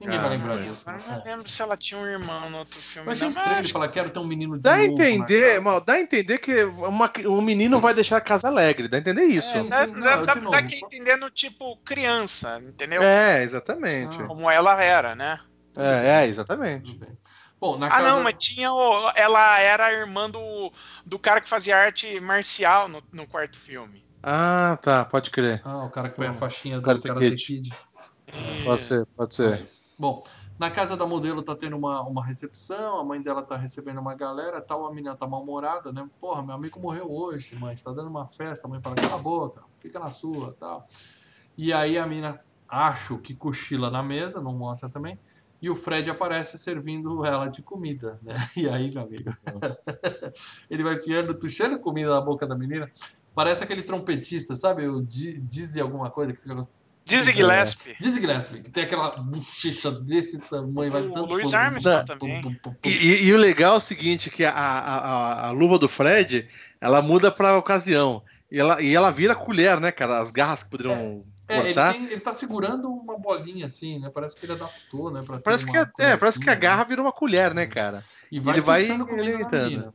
Ninguém 0.00 0.18
Ah, 0.18 0.22
vai 0.22 0.30
lembrar 0.30 0.56
Eu 0.56 0.62
disso. 0.72 0.84
não 0.90 0.96
né? 0.96 1.22
lembro 1.24 1.48
se 1.48 1.62
ela 1.62 1.76
tinha 1.76 2.00
um 2.00 2.04
irmão 2.06 2.50
no 2.50 2.58
outro 2.58 2.80
filme. 2.80 3.08
Eu 3.08 3.14
não, 3.14 3.20
mas 3.20 3.36
estranho 3.36 3.58
ele 3.60 3.68
falar, 3.68 3.88
quero 3.88 4.10
ter 4.10 4.18
um 4.18 4.26
menino 4.26 4.54
de 4.56 4.60
dá 4.62 4.74
a 4.74 4.84
entender, 4.84 5.48
casa. 5.54 5.60
mal, 5.60 5.80
dá 5.80 5.92
a 5.92 6.00
entender 6.00 6.38
que 6.38 6.64
uma, 6.64 7.12
um 7.26 7.40
menino 7.40 7.78
vai 7.78 7.94
deixar 7.94 8.16
a 8.16 8.20
casa 8.20 8.48
alegre, 8.48 8.88
dá 8.88 8.96
a 8.96 9.00
entender 9.00 9.22
isso. 9.26 9.56
É, 9.56 9.60
É, 9.60 9.62
sim, 9.62 9.68
Dá, 9.68 9.86
não, 9.86 10.00
dá, 10.00 10.16
dá, 10.24 10.34
dá 10.34 10.62
que 10.64 10.74
entender 10.84 11.14
no 11.16 11.30
tipo 11.30 11.76
criança, 11.84 12.60
entendeu? 12.66 13.00
exatamente. 13.02 14.20
Ah. 14.20 14.26
Como 14.26 14.50
ela 14.50 14.82
era, 14.82 15.14
né? 15.14 15.38
É, 15.76 16.24
é, 16.24 16.26
exatamente. 16.26 16.84
Tudo 16.84 17.06
bem. 17.06 17.16
Bom, 17.62 17.78
na 17.78 17.86
Ah, 17.86 17.90
casa... 17.90 18.10
não, 18.10 18.24
mas 18.24 18.34
tinha. 18.40 18.72
o- 18.72 19.12
ela 19.14 19.56
era 19.60 19.86
a 19.86 19.92
irmã 19.92 20.28
do, 20.28 20.72
do 21.06 21.16
cara 21.16 21.40
que 21.40 21.48
fazia 21.48 21.76
arte 21.76 22.18
marcial 22.18 22.88
no, 22.88 23.00
no 23.12 23.24
quarto 23.24 23.56
filme. 23.56 24.04
Ah, 24.20 24.76
tá, 24.82 25.04
pode 25.04 25.30
crer. 25.30 25.62
Ah, 25.64 25.84
o 25.84 25.90
cara 25.90 26.08
que 26.08 26.16
põe 26.16 26.26
a 26.26 26.34
faixinha 26.34 26.80
do 26.80 26.82
Karate 26.84 27.06
Karate 27.06 27.36
Kid. 27.36 27.70
Kid. 27.70 27.76
Pode 28.64 28.82
ser, 28.82 29.06
pode 29.16 29.34
ser. 29.36 29.54
É 29.54 29.62
isso. 29.62 29.84
Bom, 29.96 30.24
na 30.58 30.72
casa 30.72 30.96
da 30.96 31.06
modelo 31.06 31.40
tá 31.40 31.54
tendo 31.54 31.76
uma, 31.76 32.02
uma 32.02 32.24
recepção, 32.24 32.98
a 32.98 33.04
mãe 33.04 33.22
dela 33.22 33.42
tá 33.42 33.56
recebendo 33.56 34.00
uma 34.00 34.16
galera, 34.16 34.60
tal, 34.60 34.84
a 34.84 34.90
menina 34.92 35.14
tá 35.14 35.24
mal-humorada, 35.28 35.92
né? 35.92 36.04
Porra, 36.18 36.42
meu 36.42 36.56
amigo 36.56 36.80
morreu 36.80 37.08
hoje, 37.08 37.54
mãe, 37.60 37.76
você 37.76 37.84
tá 37.84 37.92
dando 37.92 38.10
uma 38.10 38.26
festa, 38.26 38.66
a 38.66 38.70
mãe 38.70 38.80
fala, 38.82 38.96
cala 38.96 39.14
a 39.14 39.18
boca, 39.18 39.62
fica 39.78 40.00
na 40.00 40.10
sua, 40.10 40.52
tal. 40.58 40.84
E 41.56 41.72
aí 41.72 41.96
a 41.96 42.06
mina 42.08 42.40
acho 42.68 43.18
que 43.18 43.36
cochila 43.36 43.88
na 43.88 44.02
mesa, 44.02 44.40
não 44.40 44.52
mostra 44.52 44.88
também. 44.88 45.16
E 45.62 45.70
o 45.70 45.76
Fred 45.76 46.10
aparece 46.10 46.58
servindo 46.58 47.24
ela 47.24 47.46
de 47.46 47.62
comida, 47.62 48.18
né? 48.22 48.34
E 48.56 48.68
aí, 48.68 48.90
meu 48.92 49.02
amigo, 49.04 49.32
ele 50.68 50.82
vai 50.82 50.98
piando, 50.98 51.34
tuchando 51.34 51.78
comida 51.78 52.10
na 52.14 52.20
boca 52.20 52.46
da 52.46 52.56
menina. 52.56 52.90
Parece 53.34 53.62
aquele 53.64 53.82
trompetista, 53.82 54.54
sabe? 54.56 54.86
O 54.88 55.00
Di- 55.00 55.40
Dizzy 55.40 55.80
alguma 55.80 56.10
coisa 56.10 56.32
que 56.32 56.40
fica. 56.40 56.66
Dizzy. 57.04 57.32
Gillespie. 57.32 57.96
Dizzy 58.00 58.20
Gillespie, 58.20 58.60
que 58.60 58.70
tem 58.70 58.84
aquela 58.84 59.10
bochecha 59.16 59.90
desse 59.90 60.40
tamanho, 60.48 60.92
vai 60.92 61.02
O 61.02 61.12
tanto. 61.12 61.26
Louis 61.26 61.50
pum, 61.50 61.56
Armstrong 61.56 62.04
pum, 62.06 62.18
também. 62.18 62.40
pum, 62.42 62.54
pum, 62.54 62.74
pum. 62.74 62.74
E, 62.84 62.90
e- 62.90 63.24
e 63.26 63.32
o 63.32 63.36
legal 63.36 63.74
é 63.74 63.78
o 63.78 63.80
seguinte, 63.80 64.30
que 64.30 64.44
a, 64.44 64.50
a, 64.52 64.78
a, 64.98 65.46
a 65.48 65.50
luva 65.52 65.78
do 65.78 65.88
Fred, 65.88 66.48
ela 66.80 67.00
muda 67.02 67.30
pra 67.32 67.56
ocasião. 67.56 68.22
E 68.50 68.58
ela, 68.60 68.82
e 68.82 68.94
ela 68.94 69.10
vira 69.10 69.34
colher, 69.34 69.80
né, 69.80 69.90
cara? 69.90 70.20
As 70.20 70.30
garras 70.30 70.62
que 70.62 70.70
poderiam 70.70 70.94
É, 70.94 71.31
cortar. 71.60 71.92
tem, 71.92 72.04
ele 72.04 72.20
tá 72.20 72.32
segurando 72.32 72.88
uma 72.88 73.18
bolinha 73.18 73.66
assim, 73.66 73.98
né? 73.98 74.10
Parece 74.12 74.36
que 74.36 74.46
ele 74.46 74.52
adaptou, 74.52 75.10
né? 75.10 75.22
Pra 75.24 75.38
Parece 75.38 75.66
que, 75.66 75.76
é, 75.76 75.86
é, 75.98 76.16
parece 76.16 76.38
que 76.38 76.44
a 76.48 76.54
colherzinha, 76.54 76.54
garra 76.56 76.84
virou 76.84 77.04
uma 77.04 77.12
colher, 77.12 77.52
né, 77.52 77.66
cara? 77.66 78.02
E 78.30 78.40
vai, 78.40 78.54
ele 78.54 78.60
vai 78.60 78.86
comida. 78.98 79.92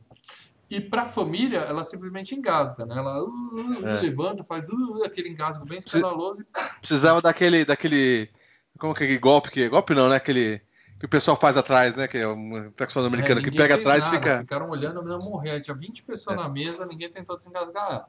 E 0.70 0.80
pra 0.80 1.06
família, 1.06 1.60
ela 1.60 1.82
simplesmente 1.82 2.34
engasga, 2.34 2.84
né? 2.84 2.94
Ela 2.98 3.22
uh, 3.22 3.26
uh, 3.82 3.88
É. 3.88 4.00
levanta, 4.02 4.44
faz 4.44 4.68
uh, 4.68 5.02
aquele 5.04 5.30
engasgo 5.30 5.64
bem 5.64 5.78
escandaloso. 5.78 6.42
e 6.42 6.46
Precisava 6.80 7.22
daquele, 7.22 7.64
daquele. 7.64 8.28
Como 8.78 8.94
que 8.94 9.02
é 9.02 9.06
aquele 9.06 9.18
golpe 9.18 9.50
que. 9.50 9.68
Golpe 9.68 9.94
não, 9.94 10.10
né? 10.10 10.16
Aquele. 10.16 10.60
Que 10.98 11.06
o 11.06 11.08
pessoal 11.08 11.36
faz 11.36 11.56
atrás, 11.56 11.94
né? 11.94 12.06
Que 12.06 12.18
é 12.18 12.28
um 12.28 12.70
texano 12.72 13.06
americano 13.06 13.40
É, 13.40 13.44
que 13.44 13.50
pega 13.50 13.76
atrás 13.76 14.02
e 14.02 14.06
nada, 14.06 14.18
fica. 14.18 14.38
Ficaram 14.40 14.68
olhando 14.68 14.98
a 14.98 15.02
menina 15.02 15.24
morrer. 15.24 15.60
Tinha 15.60 15.74
20 15.74 16.02
pessoas 16.02 16.36
É. 16.36 16.40
na 16.40 16.48
mesa, 16.48 16.84
ninguém 16.84 17.10
tentou 17.10 17.36
desengasgar 17.36 17.86
ela. 17.90 18.08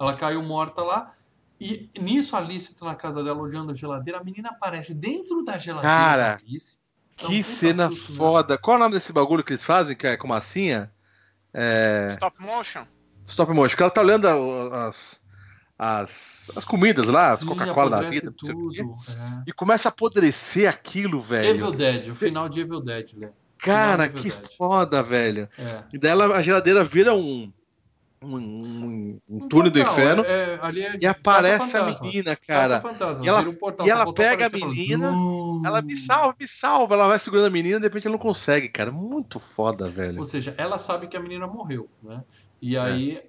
Ela 0.00 0.14
caiu 0.14 0.42
morta 0.42 0.82
lá. 0.82 1.12
E 1.60 1.90
nisso 2.00 2.36
a 2.36 2.38
Alice 2.38 2.74
tá 2.76 2.86
na 2.86 2.94
casa 2.94 3.22
dela 3.24 3.40
olhando 3.40 3.72
a 3.72 3.74
geladeira. 3.74 4.20
A 4.20 4.24
menina 4.24 4.50
aparece 4.50 4.94
dentro 4.94 5.42
da 5.44 5.58
geladeira 5.58 5.94
Cara, 5.96 6.22
da 6.22 6.34
Alice. 6.34 6.78
Um 7.22 7.26
Que 7.26 7.42
cena 7.42 7.88
susto, 7.88 8.12
né? 8.12 8.16
foda. 8.16 8.56
Qual 8.58 8.74
é 8.74 8.76
o 8.76 8.80
nome 8.80 8.94
desse 8.94 9.12
bagulho 9.12 9.42
que 9.42 9.52
eles 9.52 9.64
fazem, 9.64 9.96
que 9.96 10.06
é 10.06 10.16
com 10.16 10.28
massinha? 10.28 10.90
É. 11.52 12.06
Stop 12.10 12.40
motion. 12.40 12.84
Stop 13.26 13.52
motion. 13.52 13.76
Que 13.76 13.82
ela 13.82 13.90
tá 13.90 14.00
olhando 14.00 14.28
as, 14.72 15.20
as, 15.76 16.50
as 16.56 16.64
comidas 16.64 17.06
lá, 17.06 17.32
as 17.32 17.42
Coca-Cola 17.42 17.90
da 18.02 18.08
vida. 18.08 18.32
tudo. 18.36 18.70
é. 19.08 19.42
E 19.46 19.52
começa 19.52 19.88
a 19.88 19.90
apodrecer 19.90 20.68
aquilo, 20.68 21.20
velho. 21.20 21.48
Evil 21.48 21.72
Dead, 21.72 22.08
o 22.08 22.14
final 22.14 22.48
de 22.48 22.60
Evil 22.60 22.80
Dead, 22.80 23.10
Lê. 23.16 23.28
Cara, 23.58 24.04
Final 24.04 24.22
de 24.22 24.30
que 24.30 24.36
Dead. 24.36 24.50
foda, 24.56 25.02
velho. 25.02 25.48
É. 25.58 25.82
E 25.92 25.98
daí 25.98 26.12
ela- 26.12 26.36
a 26.36 26.42
geladeira 26.42 26.84
vira 26.84 27.12
um. 27.14 27.52
Um, 28.20 28.36
um, 28.36 29.20
um 29.28 29.48
túnel 29.48 29.70
do 29.70 29.78
inferno. 29.78 30.24
é- 30.24 30.58
é- 30.60 30.86
é 30.86 30.98
E 31.00 31.06
aparece 31.06 31.76
a 31.76 31.84
menina, 31.84 32.34
cara. 32.34 32.82
E 33.22 33.28
ela- 33.28 33.52
portal, 33.54 33.86
e 33.86 33.90
ela 33.90 34.12
pega 34.12 34.46
a 34.46 34.50
menina. 34.50 35.12
Ela 35.64 35.80
me 35.82 35.96
salva, 35.96 36.34
me 36.38 36.48
salva. 36.48 36.94
Ela 36.94 37.06
vai 37.06 37.18
segurando 37.18 37.46
a 37.46 37.50
menina, 37.50 37.78
de 37.78 37.84
repente 37.86 38.06
ela 38.06 38.16
não 38.16 38.22
consegue, 38.22 38.68
cara. 38.68 38.90
Muito 38.90 39.38
foda, 39.38 39.86
velho. 39.88 40.18
Ou 40.18 40.24
seja, 40.24 40.52
ela 40.58 40.78
sabe 40.78 41.06
que 41.06 41.16
a 41.16 41.20
menina 41.20 41.46
morreu, 41.46 41.88
né? 42.02 42.24
E 42.60 42.76
É. 42.76 42.80
aí, 42.80 43.22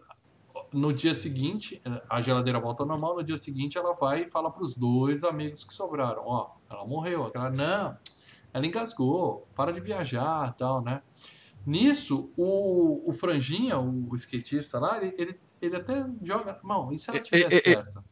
no 0.74 0.92
dia 0.92 1.14
seguinte, 1.14 1.80
a 2.10 2.20
geladeira 2.22 2.60
volta 2.60 2.82
ao 2.84 2.88
normal, 2.88 3.16
no 3.16 3.24
dia 3.24 3.38
seguinte 3.38 3.78
ela 3.78 3.94
vai 3.94 4.24
e 4.24 4.28
fala 4.30 4.50
pros 4.50 4.74
dois 4.74 5.24
amigos 5.24 5.64
que 5.64 5.74
sobraram, 5.74 6.24
ó, 6.26 6.50
ela 6.70 6.84
morreu. 6.86 7.26
Aquela, 7.26 7.52
não, 7.52 7.96
ela 8.52 8.66
engasgou, 8.66 9.48
para 9.56 9.72
de 9.72 9.80
viajar 9.80 10.52
tal, 10.56 10.82
né? 10.82 11.02
Nisso, 11.66 12.32
o, 12.38 13.10
o 13.10 13.14
Franjinha, 13.14 13.78
o 13.78 14.16
skatista 14.16 14.80
lá, 14.80 14.98
ele, 14.98 15.14
ele, 15.18 15.40
ele 15.62 15.76
até 15.76 16.06
joga, 16.24 16.60
não, 16.64 16.92
e 16.92 16.98
se 16.98 17.10
ela 17.10 17.20
É, 17.20 17.22
tiver 17.22 17.54
é, 17.54 17.56
é, 17.56 17.62
certa? 17.62 18.04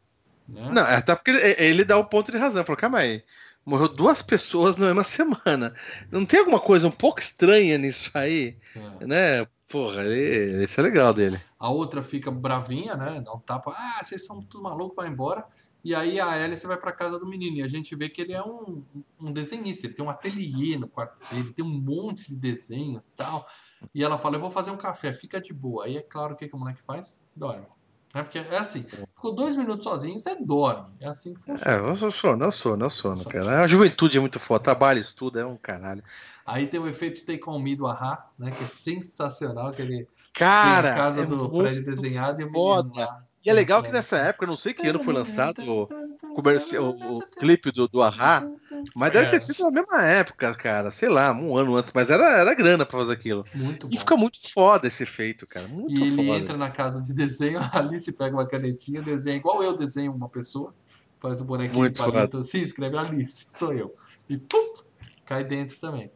Né? 0.48 0.70
Não, 0.72 0.82
até 0.84 1.16
porque 1.16 1.32
ele, 1.32 1.56
ele 1.58 1.86
dá 1.86 1.98
o 1.98 2.06
ponto 2.06 2.32
de 2.32 2.38
razão. 2.38 2.64
Falou, 2.64 2.80
calma 2.80 3.00
aí. 3.00 3.24
Morreu 3.66 3.90
duas 3.90 4.22
pessoas 4.22 4.78
na 4.78 4.86
mesma 4.86 5.04
semana. 5.04 5.76
Não 6.10 6.26
tem 6.26 6.40
alguma 6.40 6.60
coisa 6.60 6.88
um 6.88 6.92
pouco 6.92 7.20
estranha 7.20 7.78
nisso 7.78 8.10
aí? 8.14 8.56
É. 9.02 9.06
Né? 9.06 9.48
Porra, 9.70 10.06
esse 10.06 10.80
é 10.80 10.84
legal 10.84 11.14
dele. 11.14 11.38
A 11.60 11.70
outra 11.70 12.02
fica 12.02 12.32
bravinha, 12.32 12.96
né? 12.96 13.22
Dá 13.26 13.34
um 13.34 13.40
tapa. 13.40 13.76
Ah, 13.76 14.02
vocês 14.02 14.26
são 14.26 14.40
tudo 14.40 14.64
maluco, 14.64 14.96
vai 14.96 15.10
embora. 15.10 15.46
E 15.84 15.96
aí 15.96 16.20
a 16.20 16.30
Alice 16.44 16.66
vai 16.68 16.78
pra 16.78 16.92
casa 16.92 17.18
do 17.18 17.26
menino. 17.28 17.58
E 17.58 17.64
a 17.64 17.68
gente 17.68 17.96
vê 17.96 18.10
que 18.10 18.22
ele 18.22 18.34
é 18.34 18.44
um, 18.44 18.84
um 19.20 19.32
desenhista. 19.32 19.88
Ele 19.88 19.94
tem 19.94 20.04
um 20.04 20.10
ateliê 20.10 20.78
no 20.78 20.88
quarto 20.88 21.22
dele, 21.34 21.54
tem 21.54 21.64
um 21.64 21.70
monte 21.70 22.28
de 22.30 22.36
desenho 22.36 22.98
e 22.98 23.16
tal. 23.16 23.46
E 23.94 24.04
ela 24.04 24.18
fala: 24.18 24.36
Eu 24.36 24.42
vou 24.42 24.50
fazer 24.50 24.72
um 24.72 24.78
café, 24.78 25.14
fica 25.14 25.40
de 25.40 25.54
boa. 25.54 25.86
Aí 25.86 25.98
é 25.98 26.02
claro 26.02 26.34
o 26.34 26.38
que, 26.38 26.48
que 26.48 26.56
o 26.56 26.60
moleque 26.60 26.82
faz? 26.82 27.26
Dorme. 27.36 27.66
É 28.14 28.24
porque 28.24 28.40
é 28.40 28.58
assim: 28.58 28.84
ficou 29.14 29.36
dois 29.36 29.56
minutos 29.56 29.84
sozinho, 29.84 30.18
você 30.18 30.36
dorme. 30.36 30.88
É 31.00 31.08
assim 31.08 31.34
que 31.34 31.42
funciona. 31.42 31.72
É, 31.78 31.80
eu 31.90 31.96
sou 31.96 32.10
sono, 32.10 32.46
eu 32.46 32.52
sono, 32.52 32.86
eu 32.86 32.90
sono, 32.90 33.18
Sono. 33.18 33.30
cara. 33.30 33.64
A 33.64 33.68
juventude 33.68 34.18
é 34.18 34.22
muito 34.22 34.40
foda, 34.40 34.64
trabalho, 34.64 35.00
estudo, 35.00 35.40
é 35.40 35.46
um 35.46 35.58
caralho. 35.58 36.04
Aí 36.46 36.66
tem 36.68 36.80
o 36.80 36.88
efeito 36.88 37.26
Take 37.26 37.48
On 37.50 37.60
Me 37.60 37.76
do 37.76 37.86
Ahá, 37.86 38.30
né? 38.40 38.50
Que 38.52 38.64
é 38.64 38.68
sensacional. 38.68 39.72
Que 39.74 39.82
ele 39.82 40.08
Cara, 40.34 40.84
tem 40.84 40.92
a 40.92 40.96
casa 40.96 41.22
é 41.24 41.26
do 41.26 41.50
Fred 41.50 41.82
desenhado 41.82 42.42
e 42.42 42.46
o 42.46 42.52
menino 42.52 42.54
foda. 42.66 43.00
lá. 43.06 43.27
E 43.48 43.50
é 43.50 43.54
legal 43.54 43.82
que 43.82 43.90
nessa 43.90 44.18
época, 44.18 44.44
eu 44.44 44.50
não 44.50 44.58
sei 44.58 44.74
que 44.74 44.86
ano 44.86 45.02
foi 45.02 45.14
lançado 45.14 45.62
o, 45.64 45.88
comercial, 46.36 46.84
o, 46.84 47.20
o 47.20 47.22
clipe 47.22 47.72
do, 47.72 47.88
do 47.88 48.02
Ahá, 48.02 48.46
mas 48.94 49.14
deve 49.14 49.30
ter 49.30 49.38
É. 49.38 49.40
sido 49.40 49.64
na 49.64 49.72
mesma 49.72 50.04
época, 50.04 50.54
cara. 50.56 50.92
Sei 50.92 51.08
lá, 51.08 51.32
um 51.32 51.56
ano 51.56 51.78
antes, 51.78 51.94
mas 51.94 52.10
era, 52.10 52.30
era 52.40 52.54
grana 52.54 52.86
pra 52.86 53.00
fazer 53.00 53.14
aquilo. 53.14 53.46
Muito 53.56 53.88
bom. 53.88 53.96
E 53.96 53.98
fica 53.98 54.18
muito 54.18 54.38
foda 54.52 54.86
esse 54.88 55.04
efeito, 55.04 55.48
cara. 55.48 55.66
Muito 55.70 55.90
E 55.96 56.04
ele 56.08 56.26
foda. 56.26 56.40
entra 56.40 56.58
na 56.58 56.70
casa 56.70 57.02
de 57.02 57.14
desenho, 57.14 57.60
a 57.72 57.80
Alice 57.80 58.12
pega 58.18 58.36
uma 58.36 58.46
canetinha, 58.46 59.02
desenha 59.02 59.38
igual 59.38 59.64
eu 59.64 59.74
desenho 59.78 60.12
uma 60.14 60.28
pessoa, 60.28 60.76
faz 61.18 61.40
o 61.40 61.46
bonequinho 61.46 61.80
Muito 61.80 61.94
de 61.94 62.12
palito 62.12 62.38
assim, 62.40 62.62
escreve 62.62 62.98
Alice, 62.98 63.48
sou 63.58 63.72
eu. 63.72 63.96
E 64.30 64.38
pum, 64.38 64.74
cai 65.26 65.46
dentro 65.46 65.80
também. 65.80 66.12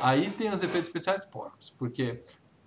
Aí 0.00 0.30
tem 0.30 0.48
os 0.48 0.62
efeitos 0.62 0.88
especiais 0.88 1.22
porcos, 1.26 1.68
porque 1.78 2.22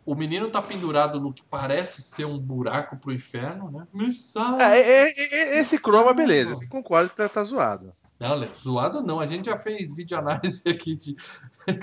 o 0.05 0.13
menino 0.13 0.49
tá 0.49 0.61
pendurado 0.61 1.19
no 1.19 1.33
que 1.33 1.43
parece 1.43 2.01
ser 2.01 2.25
um 2.25 2.37
buraco 2.37 2.95
pro 2.97 3.11
inferno, 3.11 3.71
né? 3.71 3.87
Me 3.91 4.13
salva. 4.13 4.61
É, 4.63 4.79
é, 4.79 5.09
é, 5.09 5.57
é, 5.57 5.59
esse 5.59 5.81
croma, 5.81 6.13
beleza. 6.13 6.51
Esse 6.51 6.67
concordo 6.67 7.09
que 7.09 7.15
tá, 7.15 7.27
tá 7.27 7.43
zoado. 7.43 7.91
Não, 8.19 8.35
Lê, 8.35 8.47
zoado 8.63 9.01
não. 9.01 9.19
A 9.19 9.27
gente 9.27 9.47
já 9.47 9.57
fez 9.57 9.93
vídeo 9.93 10.17
análise 10.17 10.63
aqui 10.69 10.95
de 10.95 11.15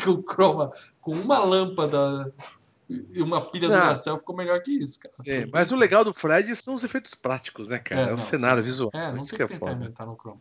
com 0.05 0.23
chroma, 0.23 0.73
com 1.01 1.13
uma 1.13 1.39
lâmpada 1.39 2.33
e 2.89 3.23
uma 3.23 3.41
pilha 3.41 3.69
do 3.69 3.75
Não. 3.75 3.81
Duracell 3.81 4.19
ficou 4.19 4.37
melhor 4.37 4.61
que 4.61 4.71
isso, 4.71 4.99
cara. 4.99 5.15
É, 5.27 5.47
mas 5.47 5.73
o 5.73 5.77
legal 5.77 6.05
do 6.05 6.13
Fred 6.13 6.55
são 6.57 6.75
os 6.75 6.85
efeitos 6.85 7.15
práticos, 7.15 7.69
né, 7.69 7.79
cara? 7.79 8.03
É, 8.03 8.07
o 8.07 8.11
não, 8.11 8.19
cenário 8.19 8.63
sim, 8.63 8.69
visual. 8.69 8.91
É, 8.95 9.13
não 9.13 9.21
isso 9.21 9.31
tem 9.31 9.39
que 9.39 9.47
que 9.47 9.53
é 9.53 9.59
tentar 9.59 9.73
foda. 9.73 9.85
inventar 9.85 10.07
no 10.07 10.17
Chrome. 10.17 10.41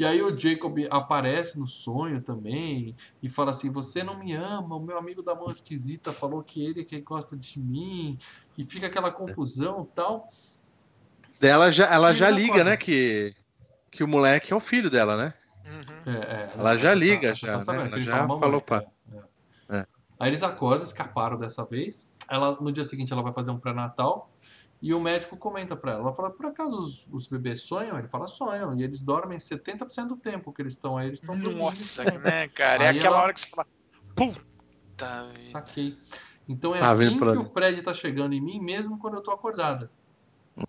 E 0.00 0.04
aí 0.06 0.22
o 0.22 0.34
Jacob 0.34 0.78
aparece 0.90 1.60
no 1.60 1.66
sonho 1.66 2.22
também 2.22 2.96
e 3.22 3.28
fala 3.28 3.50
assim: 3.50 3.70
Você 3.70 4.02
não 4.02 4.18
me 4.18 4.32
ama, 4.32 4.76
o 4.76 4.80
meu 4.80 4.96
amigo 4.96 5.22
da 5.22 5.34
mão 5.34 5.50
esquisita 5.50 6.10
falou 6.10 6.42
que 6.42 6.64
ele 6.64 6.80
é 6.80 6.84
quem 6.84 7.04
gosta 7.04 7.36
de 7.36 7.60
mim. 7.60 8.16
E 8.56 8.64
fica 8.64 8.86
aquela 8.86 9.10
confusão 9.10 9.82
e 9.82 9.94
tal. 9.94 10.26
Daí 11.38 11.50
Ela 11.50 11.70
já, 11.70 11.84
ela 11.84 12.14
já 12.14 12.30
liga, 12.30 12.46
acordam. 12.54 12.64
né, 12.64 12.76
que, 12.78 13.34
que 13.90 14.02
o 14.02 14.08
moleque 14.08 14.54
é 14.54 14.56
o 14.56 14.60
filho 14.60 14.88
dela, 14.88 15.18
né? 15.18 15.34
Uhum. 15.66 16.14
É, 16.14 16.16
é, 16.16 16.50
Ela 16.56 16.78
já 16.78 16.94
liga, 16.94 17.34
já, 17.34 17.58
tá 17.58 17.72
né? 17.74 17.80
Ela 17.80 17.90
que 17.90 18.02
já 18.02 18.26
fala, 18.26 18.40
falou 18.40 18.60
pra- 18.62 18.82
é, 19.12 19.76
é. 19.76 19.80
É. 19.80 19.86
Aí 20.18 20.30
eles 20.30 20.42
acordam, 20.42 20.82
escaparam 20.82 21.38
dessa 21.38 21.62
vez. 21.66 22.10
Ela, 22.30 22.58
no 22.58 22.72
dia 22.72 22.84
seguinte 22.84 23.12
ela 23.12 23.22
vai 23.22 23.34
fazer 23.34 23.50
um 23.50 23.60
pré-natal. 23.60 24.30
E 24.82 24.94
o 24.94 25.00
médico 25.00 25.36
comenta 25.36 25.76
pra 25.76 25.92
ela. 25.92 26.00
Ela 26.02 26.14
fala, 26.14 26.30
por 26.30 26.46
acaso 26.46 26.78
os, 26.78 27.06
os 27.12 27.26
bebês 27.26 27.60
sonham? 27.62 27.98
Ele 27.98 28.08
fala, 28.08 28.26
sonham. 28.26 28.74
E 28.78 28.82
eles 28.82 29.02
dormem 29.02 29.36
70% 29.36 30.06
do 30.06 30.16
tempo 30.16 30.52
que 30.52 30.62
eles 30.62 30.72
estão 30.72 30.96
aí. 30.96 31.08
Eles 31.08 31.18
estão 31.20 31.38
dormindo. 31.38 31.58
Nossa, 31.64 32.02
né, 32.04 32.48
cara? 32.48 32.84
É 32.84 32.88
Aí 32.88 32.98
aquela 32.98 33.16
ela- 33.16 33.24
hora 33.24 33.32
que 33.34 33.40
você 33.40 33.48
fala. 33.50 33.68
Puta 34.14 35.22
vida. 35.26 35.38
Saquei. 35.38 35.98
Então 36.48 36.74
é 36.74 36.78
Tá 36.80 36.86
assim 36.92 37.16
que 37.18 37.24
o 37.24 37.44
Fred 37.44 37.82
tá 37.82 37.92
chegando 37.92 38.32
em 38.34 38.40
mim, 38.40 38.58
mesmo 38.58 38.98
quando 38.98 39.14
eu 39.14 39.22
tô 39.22 39.30
acordada. 39.30 39.90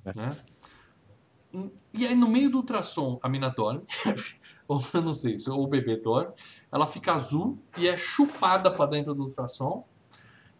É. 0.05 0.14
Né? 0.14 0.38
E 1.93 2.07
aí, 2.07 2.16
no 2.16 2.30
meio 2.30 2.49
do 2.49 2.57
ultrassom, 2.59 3.20
a 3.22 3.28
mina 3.28 3.49
dorme. 3.49 3.84
ou 4.68 4.82
eu 4.93 5.01
não 5.01 5.14
sei, 5.14 5.36
ou 5.49 5.64
o 5.64 5.68
bebê 5.68 5.97
dorme. 5.97 6.34
Ela 6.72 6.88
fica 6.88 7.14
azul 7.14 7.62
e 7.78 7.88
é 7.88 7.97
chupada 7.97 8.72
pra 8.72 8.86
dentro 8.86 9.14
do 9.14 9.24
ultrassom. 9.24 9.86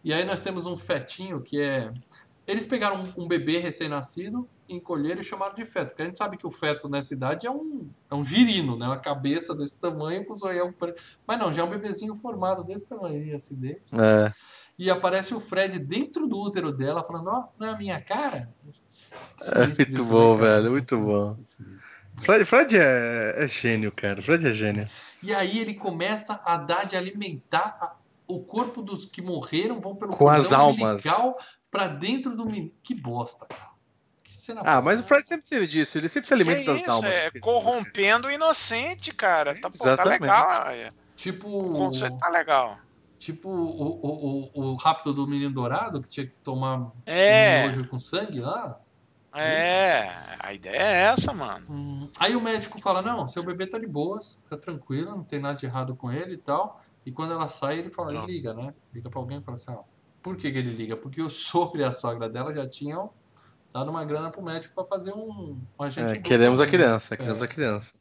E 0.04 0.12
aí 0.12 0.24
nós 0.24 0.40
temos 0.40 0.66
um 0.66 0.76
fetinho 0.76 1.40
que 1.40 1.60
é. 1.60 1.92
Eles 2.46 2.66
pegaram 2.66 3.04
um, 3.16 3.22
um 3.24 3.28
bebê 3.28 3.58
recém-nascido, 3.58 4.48
encolheram 4.68 5.20
e 5.20 5.24
chamaram 5.24 5.54
de 5.54 5.64
feto. 5.64 5.88
Porque 5.90 6.02
a 6.02 6.06
gente 6.06 6.18
sabe 6.18 6.36
que 6.36 6.46
o 6.46 6.50
feto 6.50 6.88
nessa 6.88 7.14
idade 7.14 7.46
é 7.46 7.50
um, 7.50 7.88
é 8.10 8.14
um 8.14 8.24
girino, 8.24 8.76
né? 8.76 8.86
Uma 8.86 8.98
cabeça 8.98 9.54
desse 9.54 9.80
tamanho 9.80 10.24
com 10.24 10.32
o 10.32 10.36
zoião 10.36 10.72
preto. 10.72 11.00
Mas 11.26 11.38
não, 11.38 11.52
já 11.52 11.62
é 11.62 11.64
um 11.64 11.70
bebezinho 11.70 12.14
formado 12.16 12.64
desse 12.64 12.88
tamanho, 12.88 13.36
assim, 13.36 13.54
dentro. 13.54 13.82
É. 14.02 14.32
E 14.78 14.90
aparece 14.90 15.34
o 15.34 15.40
Fred 15.40 15.78
dentro 15.78 16.26
do 16.26 16.36
útero 16.38 16.72
dela, 16.72 17.04
falando: 17.04 17.28
Ó, 17.28 17.44
não 17.60 17.68
é 17.68 17.70
a 17.70 17.76
minha 17.78 18.00
cara? 18.00 18.52
É 19.54 19.66
muito 19.66 20.04
bom, 20.06 20.34
velho, 20.34 20.70
muito 20.70 20.88
Sinistro, 20.88 21.06
bom. 21.06 21.36
sinistro. 21.44 21.92
Fred, 22.16 22.44
Fred 22.44 22.76
é, 22.76 23.44
é 23.44 23.46
gênio, 23.48 23.92
cara. 23.92 24.20
Fred 24.20 24.46
é 24.48 24.52
gênio. 24.52 24.86
E 25.22 25.32
aí 25.34 25.58
ele 25.58 25.74
começa 25.74 26.40
a 26.44 26.56
dar 26.56 26.84
de 26.86 26.96
alimentar 26.96 27.76
a- 27.80 27.96
o 28.26 28.40
corpo 28.40 28.82
dos 28.82 29.04
que 29.04 29.20
morreram, 29.22 29.80
vão 29.80 29.94
pelo 29.96 30.16
Com 30.16 30.28
as 30.28 30.52
almas. 30.52 30.80
umbilical 30.82 31.36
pra 31.72 31.88
dentro 31.88 32.36
do 32.36 32.46
menino. 32.46 32.70
Que 32.84 32.94
bosta, 32.94 33.46
cara. 33.46 33.72
Que 34.22 34.32
cena 34.32 34.62
Ah, 34.64 34.80
mas 34.80 35.00
o 35.00 35.02
Fred 35.04 35.26
sempre 35.26 35.48
teve 35.48 35.66
disso, 35.66 35.98
ele 35.98 36.08
sempre 36.08 36.28
se 36.28 36.34
Que 36.36 36.40
alimenta 36.42 36.72
das 36.72 36.80
isso, 36.82 36.90
almas. 36.92 37.10
é 37.10 37.30
corrompendo 37.40 38.28
o 38.28 38.30
inocente, 38.30 39.12
cara. 39.12 39.60
Tá, 39.60 39.68
pô, 39.68 39.78
tá 39.78 39.84
Exatamente. 39.92 40.20
legal. 40.20 40.66
é. 40.68 40.88
Tipo. 41.16 41.48
O 41.48 41.72
conceito 41.72 42.16
tá 42.18 42.28
legal. 42.28 42.78
Tipo 43.18 43.48
o, 43.48 44.00
o, 44.06 44.50
o, 44.54 44.70
o 44.72 44.76
rapto 44.76 45.12
do 45.12 45.26
menino 45.28 45.52
dourado, 45.54 46.00
que 46.02 46.08
tinha 46.10 46.26
que 46.26 46.32
tomar 46.42 46.90
É. 47.06 47.62
um 47.62 47.66
nojo 47.68 47.88
com 47.88 47.98
sangue 47.98 48.40
lá. 48.40 48.78
É, 49.34 50.10
a 50.40 50.52
ideia 50.52 50.76
é 50.76 51.00
essa, 51.04 51.32
mano. 51.32 51.64
Hum, 51.70 52.10
Aí 52.18 52.36
o 52.36 52.40
médico 52.40 52.78
fala: 52.80 53.00
Não, 53.00 53.26
seu 53.26 53.42
bebê 53.42 53.66
tá 53.66 53.78
de 53.78 53.86
boas, 53.86 54.40
fica 54.42 54.58
tranquilo, 54.58 55.10
não 55.12 55.24
tem 55.24 55.40
nada 55.40 55.54
de 55.56 55.64
errado 55.66 55.96
com 55.96 56.10
ele 56.12 56.34
e 56.34 56.36
tal. 56.36 56.80
E 57.06 57.10
quando 57.10 57.32
ela 57.32 57.48
sai, 57.48 57.78
ele 57.78 57.90
fala. 57.90 58.12
Ele 58.12 58.26
liga, 58.26 58.52
né? 58.52 58.74
Liga 58.92 59.08
pra 59.08 59.18
alguém 59.20 59.38
e 59.38 59.42
fala 59.42 59.54
assim: 59.56 59.70
ó, 59.70 59.82
Por 60.22 60.36
que, 60.36 60.50
que 60.52 60.58
ele 60.58 60.70
liga? 60.74 60.96
Porque 60.96 61.20
o 61.20 61.28
sogro 61.30 61.80
e 61.80 61.84
a 61.84 61.92
sogra 61.92 62.28
dela 62.28 62.54
já 62.54 62.68
tinham 62.68 63.10
dado 63.72 63.90
uma 63.90 64.04
grana 64.04 64.30
pro 64.30 64.42
médico 64.42 64.74
pra 64.74 64.84
fazer 64.84 65.12
um, 65.12 65.58
um 65.78 65.82
agente. 65.82 66.14
É, 66.14 66.18
queremos 66.18 66.60
a 66.60 66.64
né? 66.64 66.70
criança, 66.70 67.16
queremos 67.16 67.42
É. 67.42 67.44
a 67.44 67.48
criança. 67.48 67.94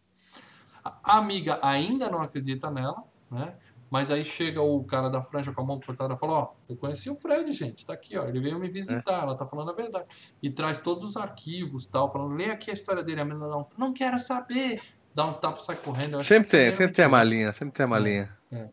A 0.83 1.17
amiga 1.17 1.59
ainda 1.61 2.09
não 2.09 2.21
acredita 2.21 2.69
nela, 2.69 3.03
né? 3.29 3.55
Mas 3.89 4.09
aí 4.09 4.23
chega 4.23 4.61
o 4.61 4.83
cara 4.85 5.09
da 5.09 5.21
franja 5.21 5.51
com 5.51 5.61
a 5.61 5.65
mão 5.65 5.79
cortada 5.79 6.13
e 6.13 6.17
fala: 6.17 6.33
Ó, 6.33 6.53
eu 6.69 6.77
conheci 6.77 7.09
o 7.09 7.15
Fred, 7.15 7.51
gente, 7.51 7.85
tá 7.85 7.93
aqui, 7.93 8.17
ó. 8.17 8.23
Ele 8.25 8.39
veio 8.39 8.57
me 8.57 8.69
visitar, 8.69 9.21
ela 9.23 9.35
tá 9.35 9.45
falando 9.45 9.69
a 9.71 9.73
verdade. 9.73 10.05
E 10.41 10.49
traz 10.49 10.79
todos 10.79 11.03
os 11.03 11.17
arquivos 11.17 11.85
tal, 11.85 12.09
falando: 12.09 12.33
lê 12.33 12.49
aqui 12.49 12.71
a 12.71 12.73
história 12.73 13.03
dele. 13.03 13.19
A 13.21 13.25
menina 13.25 13.47
não, 13.47 13.67
não 13.77 13.91
quero 13.93 14.17
saber. 14.17 14.81
Dá 15.13 15.25
um 15.25 15.33
tapa 15.33 15.59
sai 15.59 15.75
correndo. 15.75 16.23
Sempre 16.23 16.49
tem, 16.49 16.65
essa 16.67 16.77
sempre 16.77 16.93
tem 16.95 17.03
a 17.03 17.07
é 17.07 17.11
malinha, 17.11 17.51
sempre 17.51 17.73
tem 17.73 17.83
a 17.83 17.87
malinha. 17.87 18.37
mentira. 18.49 18.71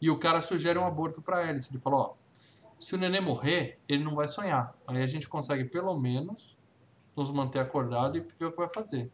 E 0.00 0.10
o 0.10 0.18
cara 0.18 0.40
sugere 0.40 0.76
um 0.78 0.84
aborto 0.86 1.22
pra 1.22 1.40
ela. 1.42 1.50
Ele 1.52 1.78
falou: 1.80 2.00
Ó, 2.00 2.14
se 2.78 2.94
o 2.94 2.98
neném 2.98 3.20
morrer, 3.20 3.78
ele 3.88 4.04
não 4.04 4.14
vai 4.14 4.28
sonhar. 4.28 4.74
Aí 4.86 5.02
a 5.02 5.06
gente 5.06 5.28
consegue 5.28 5.64
pelo 5.64 5.98
menos 5.98 6.56
nos 7.16 7.30
manter 7.30 7.58
acordado 7.58 8.16
e 8.16 8.20
ver 8.20 8.46
o 8.46 8.52
que 8.52 8.56
vai 8.58 8.70
fazer. 8.70 9.10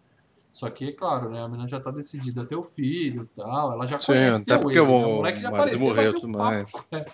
Só 0.53 0.71
que, 0.71 0.89
é 0.89 0.93
claro, 0.93 1.31
né? 1.31 1.43
A 1.43 1.49
menina 1.49 1.67
já 1.67 1.81
tá 1.81 1.91
decidida 1.91 2.43
a 2.43 2.47
ter 2.47 2.55
o 2.55 2.62
filho 2.62 3.25
e 3.25 3.27
tal. 3.27 3.73
Ela 3.73 3.87
já 3.87 3.99
Sim, 3.99 4.07
conheceu 4.07 4.55
até 4.55 4.67
ele. 4.69 4.81
o 4.81 4.85
né? 4.85 5.07
O 5.07 5.17
moleque 5.17 5.41
já 5.41 5.49
apareceu, 5.49 5.87
morreu 5.89 6.12
um 6.23 6.33
papo 6.33 6.87
ela. 6.93 7.05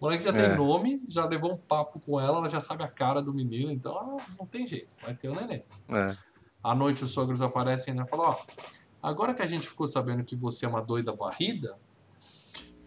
O 0.00 0.04
moleque 0.04 0.24
já 0.24 0.30
É. 0.30 0.32
tem 0.32 0.56
nome, 0.56 1.00
já 1.06 1.24
levou 1.24 1.52
um 1.52 1.56
papo 1.56 2.00
com 2.00 2.20
ela, 2.20 2.38
ela 2.38 2.48
já 2.48 2.60
sabe 2.60 2.82
a 2.82 2.88
cara 2.88 3.22
do 3.22 3.32
menino, 3.32 3.70
então 3.70 3.96
ah, 3.96 4.16
não 4.36 4.44
tem 4.44 4.66
jeito, 4.66 4.96
vai 5.00 5.14
ter 5.14 5.28
o 5.28 5.34
neném. 5.34 5.64
É. 5.88 6.16
À 6.60 6.74
noite 6.74 7.04
os 7.04 7.12
sogros 7.12 7.40
aparecem 7.40 7.94
né, 7.94 8.02
e 8.04 8.10
falam, 8.10 8.30
ó, 8.30 8.36
agora 9.00 9.32
que 9.32 9.42
a 9.42 9.46
gente 9.46 9.68
ficou 9.68 9.86
sabendo 9.86 10.24
que 10.24 10.34
você 10.34 10.66
é 10.66 10.68
uma 10.68 10.82
doida 10.82 11.12
varrida, 11.12 11.78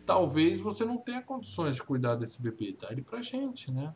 talvez 0.05 0.59
você 0.59 0.85
não 0.85 0.97
tenha 0.97 1.21
condições 1.21 1.75
de 1.75 1.83
cuidar 1.83 2.15
desse 2.15 2.41
bebê, 2.41 2.75
dá 2.79 2.89
ele 2.91 3.01
pra 3.01 3.21
gente, 3.21 3.71
né? 3.71 3.93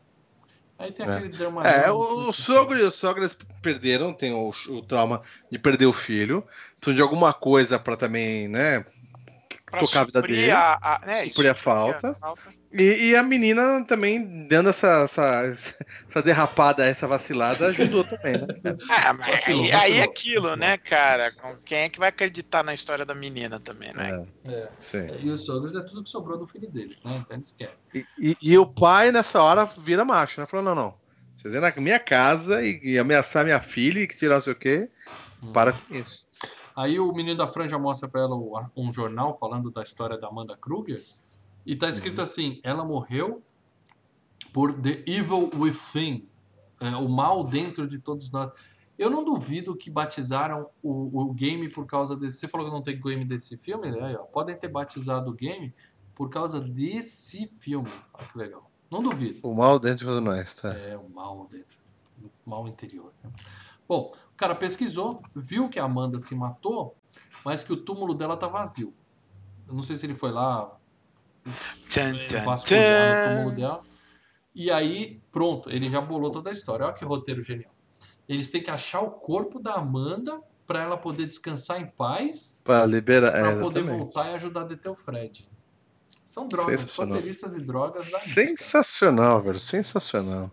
Aí 0.78 0.90
tem 0.90 1.06
É. 1.06 1.10
aquele 1.10 1.28
drama. 1.28 1.62
É, 1.66 1.90
o, 1.90 2.28
o 2.28 2.32
sogro 2.32 2.78
e 2.78 2.82
os 2.82 2.94
sogras 2.94 3.36
perderam, 3.60 4.14
tem 4.14 4.32
o, 4.32 4.48
o 4.48 4.82
trauma 4.82 5.20
de 5.50 5.58
perder 5.58 5.86
o 5.86 5.92
filho. 5.92 6.42
Então, 6.78 6.94
de 6.94 7.02
alguma 7.02 7.34
coisa 7.34 7.78
pra 7.78 7.96
também, 7.96 8.48
né? 8.48 8.84
Pra 9.66 9.80
Tocar 9.80 10.00
a 10.00 10.04
vida 10.04 10.22
deles, 10.22 10.50
a, 10.50 10.78
a, 10.96 11.06
né, 11.06 11.26
suprir 11.26 11.50
a 11.50 11.54
falta. 11.54 12.14
falta. 12.14 12.59
E, 12.72 13.08
e 13.10 13.16
a 13.16 13.22
menina 13.22 13.84
também, 13.84 14.46
dando 14.46 14.68
essa, 14.70 15.02
essa, 15.02 15.42
essa 16.08 16.22
derrapada, 16.22 16.86
essa 16.86 17.06
vacilada, 17.08 17.66
ajudou 17.66 18.04
também, 18.04 18.32
né? 18.40 18.46
É, 18.64 19.10
mas 19.12 19.30
Vacilou, 19.32 19.64
aí, 19.64 19.70
aí 19.72 19.72
vacilou, 19.72 19.98
é 19.98 20.02
aquilo, 20.04 20.42
vacilou. 20.42 20.56
né, 20.56 20.78
cara? 20.78 21.32
Com- 21.32 21.56
Quem 21.64 21.78
é 21.78 21.88
que 21.88 21.98
vai 21.98 22.10
acreditar 22.10 22.62
na 22.62 22.72
história 22.72 23.04
da 23.04 23.14
menina 23.14 23.58
também, 23.58 23.92
né? 23.92 24.24
É, 24.46 24.52
É, 24.52 24.68
sim. 24.78 25.06
e 25.20 25.30
os 25.30 25.44
sogros 25.44 25.74
é 25.74 25.80
tudo 25.82 26.04
que 26.04 26.08
sobrou 26.08 26.38
do 26.38 26.46
filho 26.46 26.70
deles, 26.70 27.02
né? 27.02 27.16
Então 27.20 27.36
eles 27.36 27.50
querem. 27.50 27.74
E, 27.92 28.06
e- 28.18 28.36
e 28.40 28.56
o 28.58 28.64
pai, 28.64 29.10
nessa 29.10 29.42
hora, 29.42 29.64
vira 29.64 30.04
macho, 30.04 30.40
né? 30.40 30.46
Falou, 30.46 30.64
não, 30.64 30.74
não. 30.76 30.94
Vocês 31.36 31.52
vêm 31.52 31.60
na 31.62 31.72
minha 31.76 31.98
casa 31.98 32.62
e, 32.62 32.78
e 32.84 32.98
ameaçar 32.98 33.44
minha 33.44 33.60
filha 33.60 33.98
e 33.98 34.06
tirar 34.06 34.34
não 34.36 34.42
sei 34.42 34.52
o 34.52 34.56
quê. 34.56 34.88
Hum. 35.42 35.52
Para 35.52 35.72
com 35.72 35.92
isso. 35.94 36.28
Aí 36.76 37.00
o 37.00 37.12
menino 37.12 37.36
da 37.36 37.48
franja 37.48 37.76
mostra 37.80 38.08
pra 38.08 38.20
ela 38.20 38.36
o- 38.36 38.54
um 38.76 38.92
jornal 38.92 39.32
falando 39.36 39.72
da 39.72 39.82
história 39.82 40.16
da 40.16 40.28
Amanda 40.28 40.56
Kruger 40.56 41.00
e 41.64 41.76
tá 41.76 41.88
escrito 41.88 42.20
assim: 42.20 42.60
ela 42.62 42.84
morreu 42.84 43.42
por 44.52 44.80
The 44.80 45.04
Evil 45.06 45.50
Within, 45.56 46.28
é, 46.80 46.96
o 46.96 47.08
mal 47.08 47.44
dentro 47.44 47.86
de 47.86 47.98
todos 47.98 48.30
nós. 48.30 48.50
Eu 48.98 49.08
não 49.08 49.24
duvido 49.24 49.74
que 49.74 49.90
batizaram 49.90 50.68
o, 50.82 51.22
o 51.22 51.32
game 51.32 51.70
por 51.70 51.86
causa 51.86 52.14
desse. 52.14 52.38
Você 52.38 52.48
falou 52.48 52.66
que 52.66 52.72
não 52.72 52.82
tem 52.82 53.00
game 53.00 53.24
desse 53.24 53.56
filme, 53.56 53.90
né? 53.90 54.02
Aí, 54.02 54.14
ó, 54.14 54.24
podem 54.24 54.54
ter 54.56 54.68
batizado 54.68 55.30
o 55.30 55.34
game 55.34 55.72
por 56.14 56.28
causa 56.28 56.60
desse 56.60 57.46
filme. 57.46 57.88
Olha 58.12 58.26
que 58.26 58.36
legal. 58.36 58.70
Não 58.90 59.02
duvido. 59.02 59.40
O 59.42 59.54
mal 59.54 59.78
dentro 59.78 60.12
de 60.14 60.20
nós, 60.20 60.52
tá? 60.52 60.74
É, 60.74 60.98
o 60.98 61.08
mal 61.08 61.46
dentro. 61.50 61.78
O 62.44 62.50
mal 62.50 62.68
interior. 62.68 63.12
né? 63.24 63.30
Bom, 63.88 64.12
o 64.32 64.36
cara 64.36 64.54
pesquisou, 64.54 65.20
viu 65.34 65.68
que 65.68 65.78
a 65.78 65.84
Amanda 65.84 66.20
se 66.20 66.34
matou, 66.34 66.94
mas 67.44 67.64
que 67.64 67.72
o 67.72 67.76
túmulo 67.76 68.14
dela 68.14 68.36
tá 68.36 68.48
vazio. 68.48 68.92
Eu 69.66 69.74
não 69.74 69.82
sei 69.82 69.96
se 69.96 70.04
ele 70.04 70.14
foi 70.14 70.30
lá 70.30 70.78
Tchan, 71.88 72.16
é, 72.16 72.26
tchan, 72.26 72.44
vasculhar 72.44 73.06
no 73.08 73.14
tchan. 73.22 73.28
túmulo 73.34 73.50
dela. 73.56 73.80
E 74.54 74.70
aí, 74.70 75.20
pronto, 75.30 75.70
ele 75.70 75.88
já 75.88 76.00
bolou 76.00 76.30
toda 76.30 76.50
a 76.50 76.52
história. 76.52 76.84
Olha 76.86 76.94
que 76.94 77.04
roteiro 77.04 77.42
genial. 77.42 77.72
Eles 78.28 78.48
têm 78.48 78.62
que 78.62 78.70
achar 78.70 79.00
o 79.00 79.10
corpo 79.10 79.58
da 79.60 79.74
Amanda 79.74 80.40
para 80.66 80.82
ela 80.82 80.96
poder 80.96 81.26
descansar 81.26 81.80
em 81.80 81.86
paz, 81.86 82.60
Pra 82.62 82.86
liberar. 82.86 83.32
para 83.32 83.50
É, 83.52 83.58
poder 83.60 83.82
voltar 83.82 84.30
e 84.30 84.34
ajudar 84.34 84.60
a 84.62 84.64
deter 84.64 84.90
o 84.90 84.94
Fred. 84.94 85.48
São 86.24 86.46
drogas, 86.46 86.94
roteiristas 86.94 87.54
e 87.54 87.60
drogas 87.60 88.08
da. 88.10 88.18
Sensacional, 88.20 89.42
velho. 89.42 89.58
Sensacional. 89.58 90.48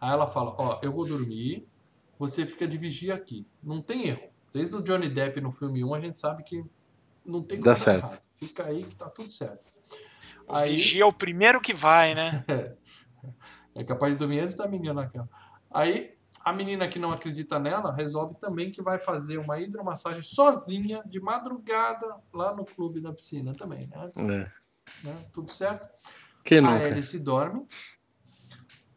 Aí 0.00 0.10
ela 0.10 0.26
fala, 0.26 0.52
ó, 0.58 0.80
eu 0.82 0.90
vou 0.90 1.06
dormir, 1.06 1.64
você 2.18 2.44
fica 2.44 2.66
de 2.66 2.76
vigia 2.76 3.14
aqui. 3.14 3.46
Não 3.62 3.80
tem 3.80 4.08
erro. 4.08 4.28
Desde 4.52 4.74
o 4.74 4.82
Johnny 4.82 5.08
Depp 5.08 5.40
no 5.40 5.52
filme 5.52 5.84
1, 5.84 5.94
a 5.94 6.00
gente 6.00 6.18
sabe 6.18 6.42
que 6.42 6.64
não 7.24 7.40
tem 7.42 7.60
Dá 7.60 7.74
como 7.74 7.76
dar 7.76 7.80
certo. 7.84 8.04
errado. 8.06 8.20
Fica 8.34 8.64
aí 8.64 8.82
que 8.82 8.96
tá 8.96 9.08
tudo 9.08 9.30
certo. 9.30 9.64
O 10.48 10.54
Aí 10.54 10.76
vigia 10.76 11.02
é 11.02 11.06
o 11.06 11.12
primeiro 11.12 11.60
que 11.60 11.74
vai, 11.74 12.14
né? 12.14 12.44
é 13.74 13.84
capaz 13.84 14.12
de 14.12 14.18
dormir 14.18 14.40
antes 14.40 14.56
da 14.56 14.68
menina 14.68 14.94
na 14.94 15.06
cama. 15.06 15.28
Aí 15.72 16.16
a 16.44 16.52
menina 16.52 16.86
que 16.86 16.98
não 16.98 17.10
acredita 17.10 17.58
nela 17.58 17.92
resolve 17.92 18.36
também 18.38 18.70
que 18.70 18.80
vai 18.80 18.98
fazer 19.00 19.38
uma 19.38 19.58
hidromassagem 19.58 20.22
sozinha, 20.22 21.02
de 21.04 21.20
madrugada, 21.20 22.16
lá 22.32 22.54
no 22.54 22.64
clube 22.64 23.00
da 23.00 23.12
piscina 23.12 23.52
também, 23.52 23.88
né? 23.88 24.12
É. 24.16 24.50
Né? 25.02 25.26
Tudo 25.32 25.50
certo? 25.50 25.88
Quem 26.44 26.58
A 26.58 26.62
nunca? 26.62 26.86
Alice 26.86 27.18
dorme. 27.18 27.66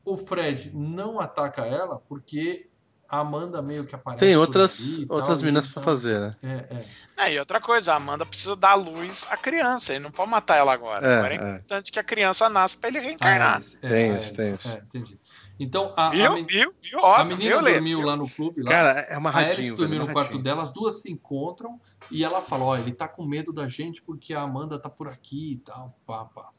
O 0.06 0.16
Fred 0.16 0.72
não 0.76 1.20
ataca 1.20 1.66
ela 1.66 2.00
porque 2.00 2.69
a 3.10 3.20
Amanda 3.20 3.62
meio 3.62 3.86
que 3.86 3.96
aparece. 3.96 4.20
Tem 4.20 4.34
por 4.36 4.42
outras, 4.42 4.80
ali 4.80 5.06
tal, 5.06 5.18
outras 5.18 5.42
e 5.42 5.46
minas 5.46 5.66
então- 5.66 5.74
pra 5.82 5.92
fazer, 5.92 6.20
né? 6.20 6.32
É, 6.44 6.76
é. 6.76 6.86
É, 7.26 7.34
e 7.34 7.40
outra 7.40 7.60
coisa, 7.60 7.92
a 7.94 7.96
Amanda 7.98 8.26
precisa 8.26 8.56
dar 8.56 8.76
luz 8.76 9.28
à 9.30 9.36
criança, 9.36 9.94
ele 9.94 10.04
não 10.04 10.12
pode 10.12 10.30
matar 10.32 10.56
ela 10.56 10.72
agora. 10.74 11.06
É, 11.06 11.18
agora 11.18 11.34
é, 11.34 11.38
é. 11.38 11.50
importante 11.56 11.92
que 11.92 12.00
a 12.00 12.04
criança 12.04 12.48
nasça 12.50 12.78
pra 12.80 12.88
ele 12.90 13.00
A 13.00 13.02
reencarnar. 13.02 13.56
Alice, 13.56 13.78
é, 13.84 13.90
Tem 13.90 14.12
a 14.12 14.18
isso, 14.20 14.28
Alice, 14.28 14.36
tem 14.36 14.56
isso. 14.56 14.68
É, 14.70 14.78
entendi. 14.80 15.20
Então 15.60 15.94
a, 15.98 16.08
a, 16.08 16.10
Viu? 16.12 16.34
men- 16.36 16.46
Viu? 16.46 16.74
Viu? 16.82 17.00
a 17.00 17.04
Óbvio, 17.04 17.26
menina 17.38 17.62
viu, 17.62 17.74
dormiu 17.74 17.98
Viu? 17.98 18.08
lá 18.08 18.16
no 18.16 18.30
clube. 18.30 18.62
Lá. 18.64 18.72
Cara, 18.72 19.00
é 19.02 19.14
a 19.14 19.18
amarradinho. 19.18 19.52
Alice 19.54 19.70
velho, 19.72 19.78
dormiu 19.78 20.06
no 20.06 20.14
quarto 20.14 20.38
dela, 20.40 20.62
as 20.64 20.72
duas 20.72 21.02
se 21.02 21.12
encontram 21.12 21.78
e 22.10 22.24
ela 22.24 22.42
fala: 22.42 22.64
Ó, 22.64 22.78
ele 22.78 22.94
tá 22.94 23.08
com 23.10 23.26
medo 23.26 23.52
da 23.52 23.68
gente 23.68 24.02
porque 24.02 24.34
a 24.34 24.42
Amanda 24.42 24.80
tá 24.80 24.90
por 24.90 25.10
aqui 25.10 25.56
e 25.56 25.60
tal. 25.60 25.88
Pá, 26.08 26.24
pá. 26.24 26.50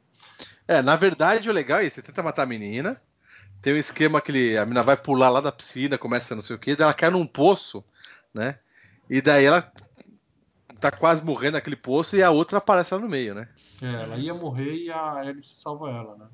É, 0.68 0.82
na 0.82 0.96
verdade, 0.96 1.48
o 1.48 1.52
legal 1.52 1.78
é 1.80 1.86
isso. 1.86 1.96
Você 1.96 2.02
tenta 2.02 2.22
matar 2.22 2.42
a 2.42 2.46
menina. 2.46 3.00
Tem 3.62 3.74
um 3.74 3.76
esquema 3.76 4.20
que 4.20 4.30
ele, 4.30 4.56
a 4.56 4.64
menina 4.64 4.82
vai 4.82 4.96
pular 4.96 5.28
lá 5.28 5.40
da 5.40 5.52
piscina, 5.52 5.98
começa 5.98 6.34
não 6.34 6.42
sei 6.42 6.56
o 6.56 6.58
que, 6.58 6.74
daí 6.74 6.84
ela 6.84 6.94
cai 6.94 7.10
num 7.10 7.26
poço, 7.26 7.84
né? 8.32 8.58
E 9.08 9.20
daí 9.20 9.44
ela 9.44 9.70
tá 10.80 10.90
quase 10.90 11.22
morrendo 11.22 11.54
naquele 11.54 11.76
poço 11.76 12.16
e 12.16 12.22
a 12.22 12.30
outra 12.30 12.58
aparece 12.58 12.94
lá 12.94 13.00
no 13.00 13.08
meio, 13.08 13.34
né? 13.34 13.48
É, 13.82 14.02
ela 14.02 14.16
ia 14.16 14.32
morrer 14.32 14.74
e 14.74 14.90
a 14.90 15.14
Alice 15.14 15.54
salva 15.54 15.90
ela, 15.90 16.16
né? 16.16 16.26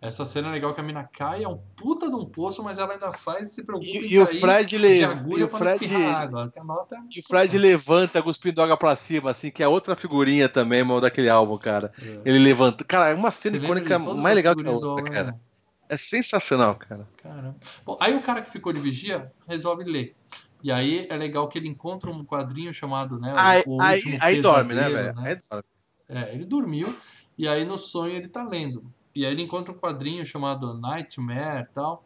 Essa 0.00 0.26
cena 0.26 0.48
é 0.48 0.52
legal 0.52 0.74
que 0.74 0.80
a 0.80 0.84
mina 0.84 1.08
cai, 1.10 1.42
é 1.42 1.48
um 1.48 1.56
puta 1.74 2.08
de 2.08 2.14
um 2.14 2.26
poço, 2.26 2.62
mas 2.62 2.78
ela 2.78 2.92
ainda 2.92 3.12
faz 3.14 3.54
se 3.54 3.64
preocupa 3.64 3.88
E, 3.88 4.12
e 4.12 4.20
o 4.20 4.26
Fred, 4.26 4.76
le... 4.76 5.00
e 5.00 5.04
o 5.42 5.48
Fred, 5.48 5.84
espirrar 5.84 6.22
água. 6.22 6.52
Nota 6.62 6.96
e 7.10 7.20
o 7.20 7.22
Fred 7.26 7.56
levanta 7.56 8.22
cuspindo 8.22 8.60
água 8.60 8.76
pra 8.76 8.94
cima, 8.94 9.30
assim, 9.30 9.50
que 9.50 9.62
é 9.62 9.68
outra 9.68 9.96
figurinha 9.96 10.50
também, 10.50 10.84
mano, 10.84 11.00
daquele 11.00 11.30
álbum, 11.30 11.56
cara. 11.56 11.92
é. 12.00 12.20
Ele 12.26 12.38
levanta. 12.38 12.84
Cara, 12.84 13.08
é 13.08 13.14
uma 13.14 13.30
cena 13.32 13.56
icônica 13.56 13.98
mais 13.98 14.36
legal 14.36 14.54
que 14.54 14.68
a 14.68 14.70
outra, 14.70 15.10
cara. 15.10 15.40
Né? 15.88 15.94
É 15.94 15.96
sensacional, 15.96 16.74
cara. 16.76 17.06
Caramba. 17.22 17.56
Bom, 17.84 17.96
aí 18.00 18.14
o 18.14 18.20
cara 18.22 18.42
que 18.42 18.50
ficou 18.50 18.72
de 18.72 18.80
vigia 18.80 19.32
resolve 19.48 19.84
ler. 19.84 20.14
E 20.62 20.72
aí 20.72 21.06
é 21.08 21.16
legal 21.16 21.48
que 21.48 21.58
ele 21.58 21.68
encontra 21.68 22.10
um 22.10 22.24
quadrinho 22.24 22.72
chamado, 22.72 23.20
né? 23.20 23.32
o- 23.32 23.38
Aí, 23.38 23.62
o 23.66 23.80
aí, 23.80 23.94
Último 23.96 24.18
aí 24.20 24.40
dorme, 24.42 24.74
né, 24.74 24.88
velho? 24.88 25.18
Aí 25.18 25.38
dorme. 25.48 25.64
É, 26.08 26.34
ele 26.34 26.44
dormiu 26.44 26.94
e 27.36 27.46
aí 27.48 27.64
no 27.64 27.78
sonho 27.78 28.14
ele 28.14 28.28
tá 28.28 28.42
lendo. 28.42 28.84
E 29.14 29.24
aí 29.24 29.32
ele 29.32 29.42
encontra 29.42 29.72
um 29.72 29.78
quadrinho 29.78 30.24
chamado 30.26 30.78
Nightmare 30.78 31.64
e 31.70 31.72
tal. 31.72 32.04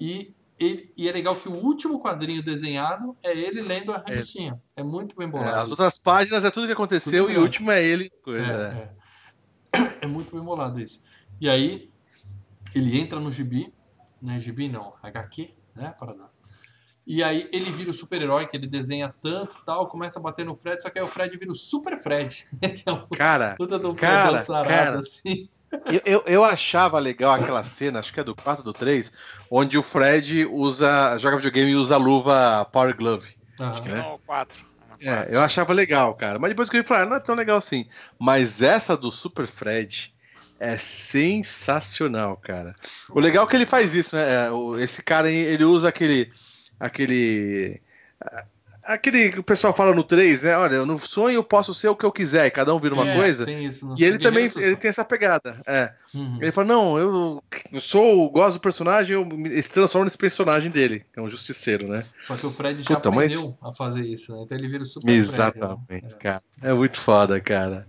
E, 0.00 0.32
ele, 0.58 0.92
e 0.96 1.08
é 1.08 1.12
legal 1.12 1.36
que 1.36 1.48
o 1.48 1.52
último 1.52 2.00
quadrinho 2.00 2.42
desenhado 2.42 3.16
é 3.22 3.36
ele 3.36 3.60
lendo 3.60 3.92
a 3.92 4.02
revistinha. 4.06 4.60
É, 4.76 4.82
muito 4.82 5.14
bem 5.16 5.26
É, 5.28 5.30
bolado. 5.30 5.56
as 5.56 5.62
isso. 5.62 5.70
outras 5.72 5.98
páginas 5.98 6.44
é 6.44 6.50
tudo 6.50 6.66
que 6.66 6.72
aconteceu 6.72 7.26
Tudo 7.26 7.34
e 7.34 7.38
o 7.38 7.42
último 7.42 7.70
é 7.70 7.82
ele. 7.84 8.06
É, 8.06 8.22
Coisa, 8.22 8.46
é. 8.52 9.78
é. 9.80 9.98
É 10.02 10.06
muito 10.06 10.32
bem 10.34 10.42
bolado 10.42 10.80
isso. 10.80 11.02
E 11.40 11.48
aí 11.48 11.90
ele 12.74 12.98
entra 12.98 13.20
no 13.20 13.30
gibi, 13.30 13.72
né? 14.22 14.38
Gibi 14.40 14.68
não, 14.68 14.94
HQ, 15.02 15.54
né? 15.74 15.94
Para 15.98 16.14
dar. 16.14 16.28
E 17.06 17.22
aí 17.22 17.48
ele 17.52 17.70
vira 17.70 17.90
o 17.90 17.94
super-herói 17.94 18.46
que 18.46 18.54
ele 18.54 18.66
desenha 18.66 19.14
tanto 19.22 19.56
e 19.62 19.64
tal, 19.64 19.88
começa 19.88 20.18
a 20.18 20.22
bater 20.22 20.44
no 20.44 20.54
Fred, 20.54 20.82
só 20.82 20.90
que 20.90 20.98
aí 20.98 21.04
o 21.04 21.08
Fred 21.08 21.34
vira 21.38 21.50
o 21.50 21.54
Super 21.54 21.98
Fred. 21.98 22.46
que 22.60 22.82
é 22.86 22.92
um 22.92 23.06
Cara, 23.08 23.54
puta 23.56 23.78
do 23.78 23.94
cara, 23.94 24.38
sarado, 24.40 24.68
cara. 24.68 24.98
assim. 24.98 25.48
eu, 25.86 26.02
eu, 26.04 26.22
eu 26.26 26.44
achava 26.44 26.98
legal 26.98 27.32
aquela 27.32 27.64
cena, 27.64 27.98
acho 27.98 28.12
que 28.12 28.20
é 28.20 28.24
do 28.24 28.34
4 28.34 28.62
do 28.62 28.74
3, 28.74 29.10
onde 29.50 29.78
o 29.78 29.82
Fred 29.82 30.44
usa, 30.44 31.16
joga 31.16 31.36
videogame 31.36 31.70
e 31.70 31.76
usa 31.76 31.94
a 31.94 31.98
luva 31.98 32.66
Power 32.66 32.94
Glove. 32.94 33.26
Aham. 33.58 33.80
né? 33.84 34.02
No 34.02 34.18
4. 34.18 34.68
É, 35.00 35.28
eu 35.30 35.40
achava 35.40 35.72
legal, 35.72 36.14
cara. 36.14 36.38
Mas 36.38 36.50
depois 36.50 36.68
que 36.68 36.76
eu 36.76 36.82
vi 36.82 36.88
falar, 36.88 37.06
não 37.06 37.16
é 37.16 37.20
tão 37.20 37.34
legal 37.34 37.56
assim. 37.56 37.86
Mas 38.18 38.60
essa 38.60 38.96
do 38.96 39.10
Super 39.10 39.46
Fred 39.46 40.12
é 40.58 40.76
sensacional, 40.78 42.36
cara. 42.36 42.74
O 43.10 43.20
legal 43.20 43.46
é 43.46 43.48
que 43.48 43.56
ele 43.56 43.66
faz 43.66 43.94
isso, 43.94 44.16
né? 44.16 44.22
É, 44.46 44.82
Esse 44.82 45.02
cara, 45.02 45.30
ele 45.30 45.64
usa 45.64 45.88
aquele. 45.88 46.30
aquele. 46.78 47.80
Aquele 48.82 49.32
que 49.32 49.38
o 49.38 49.42
pessoal 49.42 49.74
fala 49.74 49.94
no 49.94 50.02
3, 50.02 50.44
né? 50.44 50.56
Olha, 50.56 50.82
no 50.86 50.98
sonho 50.98 51.34
eu 51.34 51.44
posso 51.44 51.74
ser 51.74 51.88
o 51.88 51.94
que 51.94 52.06
eu 52.06 52.10
quiser, 52.10 52.46
e 52.46 52.50
cada 52.50 52.74
um 52.74 52.80
vira 52.80 52.94
uma 52.94 53.06
É, 53.06 53.16
coisa. 53.16 53.44
Tem 53.44 53.66
isso 53.66 53.94
E 53.98 54.02
ele 54.02 54.16
também 54.16 54.50
ele 54.56 54.76
tem 54.76 54.88
essa 54.88 55.04
pegada. 55.04 55.60
É. 55.66 55.92
Uhum. 56.14 56.38
Ele 56.40 56.50
fala, 56.50 56.68
não, 56.68 56.98
eu, 56.98 57.42
sou, 57.78 58.30
gosto 58.30 58.56
do 58.56 58.62
personagem, 58.62 59.12
eu 59.12 59.26
me 59.26 59.62
transformo 59.62 60.06
nesse 60.06 60.16
personagem 60.16 60.70
dele, 60.70 61.04
que 61.12 61.20
é 61.20 61.22
um 61.22 61.28
justiceiro, 61.28 61.86
né? 61.86 62.02
Só 62.18 62.34
que 62.34 62.46
o 62.46 62.50
Fred 62.50 62.82
já 62.82 62.94
Puta, 62.96 63.10
mas- 63.10 63.34
aprendeu 63.36 63.58
a 63.62 63.72
fazer 63.74 64.00
isso, 64.00 64.34
né? 64.34 64.40
Então 64.46 64.56
ele 64.56 64.68
vira 64.68 64.82
o 64.82 64.86
Super 64.86 65.04
Fred. 65.06 65.18
Exatamente, 65.18 66.04
né? 66.04 66.18
cara. 66.18 66.42
É 66.62 66.72
muito 66.72 66.98
foda, 66.98 67.38
cara. 67.42 67.86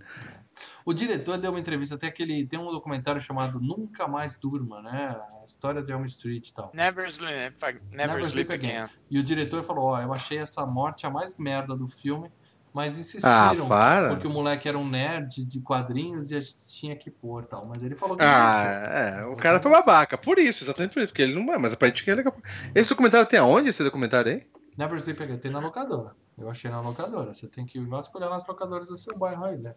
O 0.89 0.93
diretor 0.93 1.37
deu 1.37 1.51
uma 1.51 1.59
entrevista, 1.59 1.93
até 1.93 2.07
aquele. 2.07 2.47
Tem 2.47 2.57
um 2.59 2.65
documentário 2.71 3.21
chamado 3.21 3.59
Nunca 3.59 4.07
Mais 4.07 4.35
Durma, 4.35 4.81
né? 4.81 5.15
A 5.39 5.45
história 5.45 5.83
de 5.83 5.91
Elm 5.91 6.03
Street 6.05 6.47
e 6.47 6.51
tal. 6.51 6.71
Never 6.73 7.07
Sleep, 7.07 7.55
never 7.61 7.81
Never 7.91 8.25
sleep 8.25 8.51
Sleep 8.51 8.53
again. 8.55 8.89
E 9.07 9.19
o 9.19 9.23
diretor 9.23 9.63
falou: 9.63 9.83
Ó, 9.85 10.01
eu 10.01 10.11
achei 10.11 10.39
essa 10.39 10.65
morte 10.65 11.05
a 11.05 11.09
mais 11.11 11.37
merda 11.37 11.77
do 11.77 11.87
filme, 11.87 12.31
mas 12.73 12.97
Ah, 12.97 13.01
insistiram. 13.01 13.67
para. 13.67 14.09
porque 14.09 14.25
o 14.25 14.31
moleque 14.31 14.67
era 14.67 14.79
um 14.79 14.89
nerd 14.89 15.45
de 15.45 15.61
quadrinhos 15.61 16.31
e 16.31 16.35
a 16.35 16.41
gente 16.41 16.57
tinha 16.57 16.95
que 16.95 17.11
pôr 17.11 17.45
tal. 17.45 17.67
Mas 17.67 17.83
ele 17.83 17.95
falou 17.95 18.17
que. 18.17 18.23
Ah, 18.23 19.19
é, 19.19 19.25
o 19.25 19.35
cara 19.35 19.61
foi 19.61 19.69
babaca. 19.69 20.17
Por 20.17 20.39
isso, 20.39 20.63
exatamente 20.63 20.91
por 20.95 21.03
isso, 21.03 21.09
porque 21.09 21.21
ele 21.21 21.35
não 21.35 21.53
é, 21.53 21.57
mas 21.59 21.75
pra 21.75 21.89
gente 21.89 22.03
que 22.03 22.09
é 22.09 22.15
legal. 22.15 22.35
Esse 22.73 22.89
documentário 22.89 23.27
tem 23.27 23.37
aonde, 23.37 23.69
esse 23.69 23.83
documentário 23.83 24.31
aí? 24.31 24.47
Never 24.75 24.97
Sleep 24.97 25.21
Again 25.21 25.37
tem 25.37 25.51
na 25.51 25.59
locadora. 25.59 26.15
Eu 26.35 26.49
achei 26.49 26.71
na 26.71 26.81
locadora. 26.81 27.31
Você 27.31 27.47
tem 27.47 27.63
que 27.63 27.79
vasculhar 27.79 28.27
nas 28.27 28.47
locadoras 28.47 28.87
do 28.87 28.97
seu 28.97 29.15
bairro 29.15 29.45
aí, 29.45 29.57
né? 29.57 29.75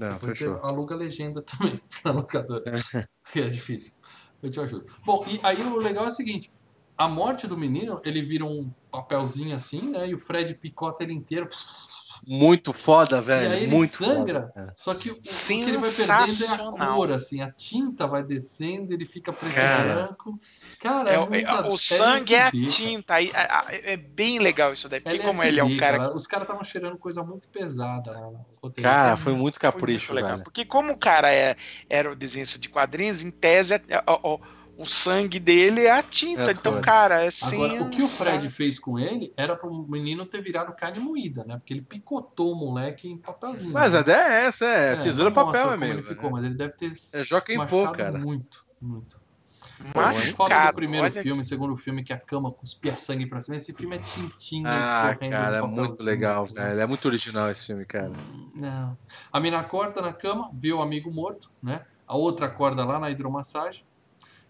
Não, 0.00 0.14
Depois 0.14 0.32
você 0.38 0.44
fechou. 0.46 0.64
aluga 0.64 0.94
a 0.94 0.98
legenda 0.98 1.42
também 1.44 1.78
pra 2.02 2.10
locadora. 2.12 2.72
que 3.30 3.40
é 3.40 3.48
difícil. 3.50 3.92
Eu 4.42 4.50
te 4.50 4.58
ajudo. 4.58 4.90
Bom, 5.04 5.22
e 5.28 5.38
aí 5.42 5.60
o 5.62 5.76
legal 5.78 6.06
é 6.06 6.08
o 6.08 6.10
seguinte: 6.10 6.50
a 7.00 7.08
morte 7.08 7.46
do 7.46 7.56
menino, 7.56 7.98
ele 8.04 8.22
vira 8.22 8.44
um 8.44 8.70
papelzinho 8.90 9.56
assim, 9.56 9.90
né? 9.90 10.08
E 10.08 10.14
o 10.14 10.18
Fred 10.18 10.54
picota 10.54 11.02
ele 11.02 11.14
inteiro. 11.14 11.48
Muito 12.26 12.74
foda, 12.74 13.18
E 13.18 13.22
velho. 13.22 13.52
aí 13.52 13.62
ele 13.62 13.74
muito 13.74 13.96
sangra, 13.96 14.50
foda. 14.52 14.72
só 14.76 14.92
que 14.94 15.10
o, 15.10 15.14
o 15.14 15.20
que 15.46 15.52
ele 15.62 15.78
vai 15.78 15.90
perdendo 15.90 16.44
é 16.44 16.48
a 16.48 16.58
cor, 16.94 17.10
assim, 17.12 17.40
a 17.40 17.50
tinta 17.50 18.06
vai 18.06 18.22
descendo, 18.22 18.92
ele 18.92 19.06
fica 19.06 19.32
preto 19.32 19.52
e 19.52 19.54
Cara. 19.54 19.94
branco. 19.94 20.38
Cara, 20.80 21.10
é, 21.10 21.14
É, 21.14 21.18
o- 21.18 21.34
é, 21.34 21.68
o 21.70 21.78
sangue 21.78 22.34
é 22.34 22.42
a 22.42 22.52
cara. 22.52 22.68
tinta. 22.70 23.14
Aí, 23.14 23.30
a- 23.34 23.64
é 23.70 23.96
bem 23.96 24.38
legal 24.38 24.70
isso 24.74 24.86
daí. 24.86 25.00
Porque 25.00 25.18
como 25.18 25.42
LSD, 25.42 25.48
ele 25.48 25.60
é 25.60 25.64
um 25.64 25.76
cara. 25.78 26.14
Os 26.14 26.26
caras 26.26 26.44
estavam 26.44 26.62
cheirando 26.64 26.98
coisa 26.98 27.22
muito 27.22 27.48
pesada 27.48 28.12
roteiro. 28.62 28.90
Cara, 28.90 29.16
foi 29.16 29.32
muito 29.32 29.54
Foi 29.58 29.70
capricho, 29.72 30.12
muito 30.12 30.16
legal. 30.16 30.32
velho. 30.32 30.44
Porque 30.44 30.66
como 30.66 30.92
o 30.92 30.98
cara 30.98 31.32
é, 31.32 31.56
era 31.88 32.12
o 32.12 32.16
desenhista 32.16 32.58
de 32.58 32.68
quadrinhos, 32.68 33.22
em 33.24 33.30
tese, 33.30 33.74
é- 33.74 33.82
é- 33.88 34.04
ó, 34.06 34.20
ó, 34.22 34.38
o 34.80 34.86
sangue 34.86 35.38
dele 35.38 35.82
é 35.82 35.90
a 35.90 36.02
tinta. 36.02 36.50
É 36.50 36.52
então, 36.52 36.80
cara, 36.80 37.22
é 37.22 37.28
Agora, 37.42 37.82
o 37.82 37.90
que 37.90 38.02
o 38.02 38.08
Fred 38.08 38.48
fez 38.48 38.78
com 38.78 38.98
ele 38.98 39.30
era 39.36 39.54
para 39.54 39.68
o 39.68 39.86
menino 39.86 40.24
ter 40.24 40.40
virado 40.40 40.74
carne 40.74 40.98
moída, 40.98 41.44
né? 41.44 41.58
Porque 41.58 41.74
ele 41.74 41.82
picotou 41.82 42.52
o 42.52 42.56
moleque 42.56 43.06
em 43.06 43.18
papelzinho. 43.18 43.74
Mas 43.74 43.92
né? 43.92 43.98
a 43.98 44.00
ideia 44.00 44.22
é 44.22 44.44
essa, 44.46 44.64
é, 44.64 44.96
tesoura 44.96 45.28
não 45.28 45.44
mostra 45.44 45.60
papel, 45.60 45.74
é 45.74 45.76
mesmo. 45.76 45.94
ele 45.96 46.02
ficou, 46.02 46.30
mas 46.30 46.44
ele 46.44 46.54
deve 46.54 46.72
ter 46.72 46.92
Joaquim 47.24 47.46
se 47.46 47.52
Pô, 47.52 47.58
machucado 47.58 47.96
cara. 47.98 48.18
muito, 48.18 48.64
muito. 48.80 49.20
Mas, 49.94 50.32
cara, 50.32 50.70
do 50.70 50.74
primeiro 50.74 51.04
olha- 51.06 51.22
filme, 51.22 51.44
segundo 51.44 51.76
filme, 51.76 52.02
que 52.02 52.12
a 52.12 52.18
cama 52.18 52.50
cuspia 52.50 52.96
sangue 52.96 53.26
pra 53.26 53.40
cima. 53.40 53.56
Esse 53.56 53.74
filme 53.74 53.96
é 53.96 53.98
tintinha 53.98 54.68
Ah, 54.70 55.10
escorrendo 55.10 55.32
cara, 55.32 55.56
é 55.58 55.62
muito 55.62 56.02
legal, 56.02 56.44
velho. 56.46 56.80
É 56.80 56.86
muito 56.86 57.06
original 57.06 57.50
esse 57.50 57.66
filme, 57.66 57.84
cara. 57.84 58.12
Não. 58.54 58.96
A 59.30 59.40
mina 59.40 59.58
acorda 59.58 60.00
na 60.00 60.12
cama, 60.12 60.50
vê 60.54 60.72
o 60.72 60.80
amigo 60.80 61.12
morto, 61.12 61.50
né? 61.62 61.82
A 62.06 62.16
outra 62.16 62.46
acorda 62.46 62.84
lá 62.84 62.98
na 62.98 63.10
hidromassagem. 63.10 63.84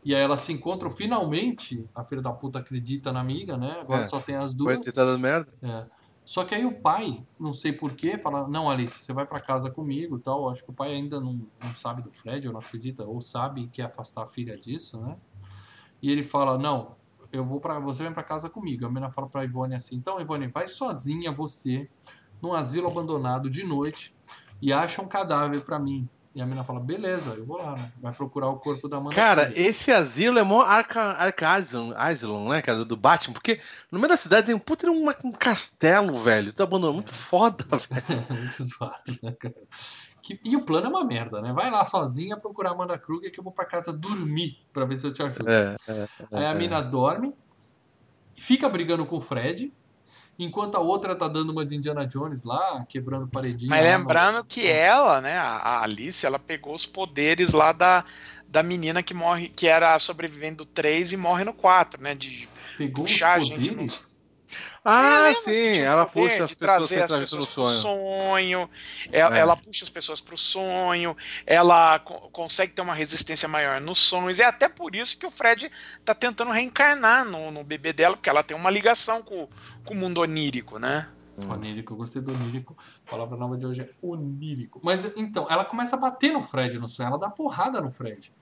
E 0.04 0.14
aí 0.14 0.22
elas 0.22 0.40
se 0.40 0.52
encontram 0.52 0.90
finalmente. 0.90 1.84
A 1.94 2.04
filha 2.04 2.22
da 2.22 2.32
puta 2.32 2.58
acredita 2.58 3.12
na 3.12 3.20
amiga, 3.20 3.56
né? 3.56 3.78
Agora 3.80 4.02
É. 4.02 4.08
só 4.08 4.20
tem 4.20 4.36
as 4.36 4.54
Foi 4.54 4.74
duas. 4.74 4.80
ter 4.80 4.94
dado 4.94 5.18
merda? 5.18 5.52
É. 5.62 5.86
Só 6.24 6.44
que 6.44 6.54
aí 6.54 6.64
o 6.64 6.80
pai, 6.80 7.26
não 7.38 7.52
sei 7.52 7.72
porquê, 7.72 8.16
fala: 8.16 8.46
Não, 8.48 8.70
Alice, 8.70 9.00
você 9.00 9.12
vai 9.12 9.26
pra 9.26 9.40
casa 9.40 9.70
comigo 9.70 10.16
e 10.16 10.20
tal. 10.20 10.48
Acho 10.48 10.64
que 10.64 10.70
o 10.70 10.74
pai 10.74 10.94
ainda 10.94 11.20
não, 11.20 11.46
não 11.62 11.74
sabe 11.74 12.02
do 12.02 12.12
Fred, 12.12 12.46
ou 12.46 12.52
não 12.52 12.60
acredita, 12.60 13.04
ou 13.04 13.20
sabe 13.20 13.68
que 13.68 13.82
afastar 13.82 14.22
a 14.22 14.26
filha 14.26 14.56
disso, 14.56 15.00
né? 15.00 15.16
E 16.00 16.10
ele 16.10 16.22
fala: 16.22 16.56
Não, 16.56 16.96
eu 17.32 17.44
vou 17.44 17.60
para 17.60 17.78
você 17.80 18.04
vem 18.04 18.12
pra 18.12 18.22
casa 18.22 18.48
comigo. 18.48 18.86
A 18.86 18.88
menina 18.88 19.10
fala 19.10 19.28
pra 19.28 19.44
Ivone 19.44 19.74
assim: 19.74 19.96
Então, 19.96 20.20
Ivone, 20.20 20.48
vai 20.48 20.66
sozinha 20.66 21.32
você 21.32 21.90
num 22.40 22.54
asilo 22.54 22.88
abandonado 22.88 23.50
de 23.50 23.64
noite 23.64 24.14
e 24.62 24.72
acha 24.72 25.02
um 25.02 25.08
cadáver 25.08 25.64
pra 25.64 25.78
mim. 25.78 26.08
E 26.34 26.40
a 26.40 26.46
menina 26.46 26.62
fala: 26.64 26.78
Beleza, 26.78 27.30
eu 27.34 27.44
vou 27.44 27.56
lá, 27.58 27.74
né? 27.76 27.90
Vai 28.00 28.12
procurar 28.12 28.48
o 28.48 28.58
corpo 28.58 28.88
da 28.88 28.98
Amanda. 28.98 29.16
Cara, 29.16 29.52
esse 29.56 29.90
asilo 29.90 30.38
é 30.38 30.42
mó 30.44 30.60
Arca, 30.62 31.00
Arca 31.02 31.54
Asylum, 31.54 31.92
Asylum, 31.96 32.48
né, 32.50 32.62
cara, 32.62 32.84
do 32.84 32.96
Batman, 32.96 33.34
porque 33.34 33.60
no 33.90 33.98
meio 33.98 34.08
da 34.10 34.16
cidade 34.16 34.46
tem 34.46 34.54
um 34.54 34.58
puta 34.60 34.88
uma- 34.90 35.16
um 35.24 35.32
castelo, 35.32 36.22
velho, 36.22 36.52
tá 36.52 36.62
abandonado, 36.62 36.94
muito 36.94 37.12
foda, 37.12 37.64
velho. 37.68 37.82
Muito 38.30 38.62
zoado, 38.62 39.18
né, 39.22 39.32
cara? 39.32 39.54
Que- 40.22 40.38
e 40.44 40.54
o 40.56 40.64
plano 40.64 40.86
é 40.86 40.90
uma 40.90 41.04
merda, 41.04 41.40
né? 41.42 41.52
Vai 41.52 41.70
lá 41.70 41.84
sozinha 41.84 42.36
procurar 42.36 42.70
a 42.70 42.72
Amanda 42.74 42.96
Kruger 42.98 43.32
que 43.32 43.40
eu 43.40 43.44
vou 43.44 43.52
pra 43.52 43.64
casa 43.64 43.92
dormir 43.92 44.58
pra 44.72 44.84
ver 44.84 44.96
se 44.98 45.06
eu 45.06 45.12
te 45.12 45.22
ajudo. 45.22 45.50
É, 45.50 45.74
é, 45.88 46.06
Aí 46.30 46.46
a 46.46 46.54
mina 46.54 46.80
dorme, 46.80 47.34
fica 48.36 48.68
brigando 48.68 49.04
com 49.04 49.16
o 49.16 49.20
Fred, 49.20 49.72
enquanto 50.44 50.76
a 50.76 50.80
outra 50.80 51.14
tá 51.14 51.28
dando 51.28 51.50
uma 51.50 51.64
de 51.64 51.76
Indiana 51.76 52.06
Jones 52.06 52.44
lá, 52.44 52.84
quebrando 52.88 53.26
paredinha. 53.26 53.70
Mas 53.70 53.84
lá 53.84 53.96
lembrando 53.96 54.44
que 54.44 54.66
ela, 54.66 55.20
né, 55.20 55.36
a 55.36 55.82
Alice, 55.82 56.24
ela 56.24 56.38
pegou 56.38 56.74
os 56.74 56.86
poderes 56.86 57.52
lá 57.52 57.72
da, 57.72 58.04
da 58.48 58.62
menina 58.62 59.02
que 59.02 59.14
morre, 59.14 59.48
que 59.48 59.66
era 59.66 59.94
a 59.94 59.98
sobrevivente 59.98 60.56
do 60.56 60.64
3 60.64 61.12
e 61.12 61.16
morre 61.16 61.44
no 61.44 61.52
4, 61.52 62.02
né? 62.02 62.14
De 62.14 62.48
Pegou 62.76 63.04
puxar 63.04 63.36
a 63.36 63.40
os 63.40 63.48
gente 63.48 63.68
poderes. 63.68 64.19
Ah, 64.82 65.28
É, 65.30 65.34
sim, 65.34 65.42
tipo, 65.42 65.84
ela 65.84 66.06
puxa 66.06 66.44
as 66.44 66.54
pessoas 66.54 66.88
trazer 66.88 66.94
que 66.96 67.02
as 67.02 67.20
pessoas 67.20 67.44
pro 67.46 67.54
sonho. 67.54 67.80
sonho. 67.80 68.70
Ela, 69.12 69.36
É. 69.36 69.40
ela 69.40 69.56
puxa 69.56 69.84
as 69.84 69.90
pessoas 69.90 70.20
pro 70.20 70.38
sonho, 70.38 71.14
ela 71.46 71.98
co- 71.98 72.30
consegue 72.30 72.72
ter 72.72 72.80
uma 72.80 72.94
resistência 72.94 73.46
maior 73.48 73.78
nos 73.80 73.98
sonhos. 73.98 74.40
É 74.40 74.44
até 74.44 74.68
por 74.68 74.94
isso 74.94 75.18
que 75.18 75.26
o 75.26 75.30
Fred 75.30 75.70
tá 76.04 76.14
tentando 76.14 76.50
reencarnar 76.50 77.26
no, 77.26 77.50
no 77.50 77.62
bebê 77.62 77.92
dela, 77.92 78.16
porque 78.16 78.30
ela 78.30 78.42
tem 78.42 78.56
uma 78.56 78.70
ligação 78.70 79.22
com, 79.22 79.48
com 79.84 79.92
o 79.94 79.96
mundo 79.96 80.22
onírico, 80.22 80.78
né? 80.78 81.10
Onírico, 81.48 81.92
eu 81.92 81.96
gostei 81.98 82.20
do 82.22 82.32
onírico. 82.32 82.76
A 83.06 83.10
palavra 83.10 83.36
nova 83.36 83.56
de 83.56 83.66
hoje 83.66 83.82
é 83.82 83.88
onírico. 84.02 84.80
Mas 84.82 85.04
então, 85.16 85.46
ela 85.50 85.64
começa 85.64 85.96
a 85.96 85.98
bater 85.98 86.32
no 86.32 86.42
Fred 86.42 86.78
no 86.78 86.88
sonho, 86.88 87.06
ela 87.08 87.18
dá 87.18 87.28
porrada 87.30 87.80
no 87.80 87.90
Fred. 87.92 88.32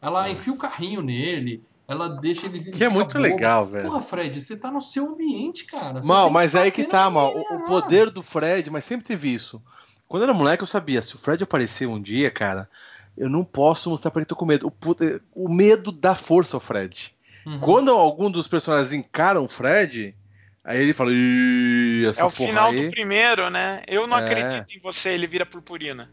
Ela 0.00 0.28
enfia 0.28 0.52
o 0.52 0.58
carrinho 0.58 1.00
nele, 1.00 1.62
ela 1.92 2.08
deixa 2.08 2.46
ele. 2.46 2.58
Que 2.60 2.84
é 2.84 2.88
muito 2.88 3.14
bobo. 3.14 3.20
legal, 3.20 3.64
velho. 3.64 3.86
Porra, 3.88 4.00
Fred, 4.00 4.40
você 4.40 4.56
tá 4.56 4.70
no 4.70 4.80
seu 4.80 5.08
ambiente, 5.08 5.64
cara. 5.66 6.02
Você 6.02 6.08
Mal, 6.08 6.28
mas 6.30 6.54
aí 6.54 6.70
que 6.70 6.84
tá, 6.84 7.08
mal. 7.10 7.32
O, 7.36 7.64
poder 7.66 8.10
do 8.10 8.22
Fred, 8.22 8.70
mas 8.70 8.84
sempre 8.84 9.06
teve 9.06 9.32
isso. 9.32 9.62
Quando 10.08 10.22
eu 10.22 10.28
era 10.28 10.34
moleque, 10.36 10.62
eu 10.62 10.66
sabia, 10.66 11.00
se 11.02 11.14
o 11.14 11.18
Fred 11.18 11.42
aparecer 11.42 11.86
um 11.88 12.00
dia, 12.00 12.30
cara, 12.30 12.68
eu 13.16 13.28
não 13.30 13.44
posso 13.44 13.88
mostrar 13.90 14.10
pra 14.10 14.20
ele 14.20 14.26
que 14.26 14.32
eu 14.32 14.36
tô 14.36 14.40
com 14.40 14.46
medo. 14.46 14.66
O, 14.66 14.70
pu- 14.70 14.96
o 15.34 15.48
medo 15.48 15.90
dá 15.92 16.14
força 16.14 16.56
ao 16.56 16.60
Fred. 16.60 17.14
Uhum. 17.46 17.58
Quando 17.60 17.90
algum 17.92 18.30
dos 18.30 18.46
personagens 18.46 18.92
encaram 18.92 19.44
o 19.44 19.48
Fred, 19.48 20.14
aí 20.62 20.80
ele 20.80 20.92
fala, 20.92 21.10
Ih, 21.12 22.06
essa 22.08 22.20
é 22.20 22.24
o 22.24 22.28
porra 22.30 22.48
final 22.48 22.70
aí. 22.70 22.84
do 22.86 22.90
primeiro, 22.92 23.48
né? 23.50 23.82
Eu 23.88 24.06
não 24.06 24.18
É. 24.18 24.20
acredito 24.24 24.76
em 24.76 24.80
você, 24.80 25.10
ele 25.10 25.26
vira 25.26 25.44
purpurina. 25.46 26.10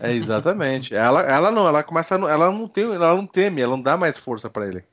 É 0.00 0.12
exatamente. 0.12 0.94
ela, 0.94 1.22
ela 1.22 1.50
não, 1.50 1.66
ela 1.66 1.82
começa, 1.82 2.14
a 2.14 2.30
ela 2.30 2.50
não 2.52 2.68
tem, 2.68 2.84
ela 2.84 3.14
não 3.16 3.26
teme, 3.26 3.60
ela 3.60 3.76
não 3.76 3.82
dá 3.82 3.96
mais 3.96 4.16
força 4.16 4.48
pra 4.48 4.66
ele. 4.66 4.84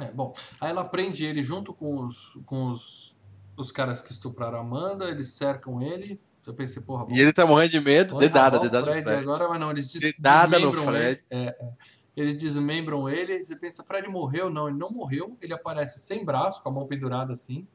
É, 0.00 0.10
bom, 0.12 0.32
aí 0.60 0.70
ela 0.70 0.84
prende 0.84 1.24
ele 1.24 1.42
junto 1.42 1.72
com 1.74 2.04
os, 2.04 2.38
com 2.46 2.68
os, 2.68 3.16
os 3.56 3.70
caras 3.70 4.00
que 4.00 4.10
estupraram 4.12 4.58
a 4.58 4.60
Amanda, 4.62 5.08
eles 5.10 5.28
cercam 5.28 5.80
ele. 5.82 6.16
Eu 6.46 6.54
pensei, 6.54 6.82
porra, 6.82 7.04
bom, 7.06 7.12
E 7.14 7.20
ele 7.20 7.32
tá 7.32 7.46
morrendo 7.46 7.70
de 7.72 7.80
medo, 7.80 8.16
dedada, 8.18 8.58
o 8.58 8.62
dedada 8.62 8.86
Fred 8.90 9.02
Fred. 9.02 9.20
agora, 9.22 9.48
mas 9.48 9.60
não, 9.60 9.70
eles 9.70 9.92
des 9.92 10.00
Dedada 10.00 10.58
no 10.58 10.70
desmembram 10.70 10.84
Fred. 10.92 11.24
ele. 11.30 11.42
É, 11.42 11.48
é. 11.48 11.72
Eles 12.16 12.34
desmembram 12.36 13.08
ele, 13.08 13.42
você 13.42 13.56
pensa, 13.56 13.84
Fred 13.84 14.06
morreu? 14.08 14.50
Não, 14.50 14.68
ele 14.68 14.76
não 14.76 14.90
morreu, 14.90 15.36
ele 15.40 15.54
aparece 15.54 15.98
sem 16.00 16.24
braço, 16.24 16.62
com 16.62 16.68
a 16.68 16.72
mão 16.72 16.86
pendurada 16.86 17.32
assim. 17.32 17.66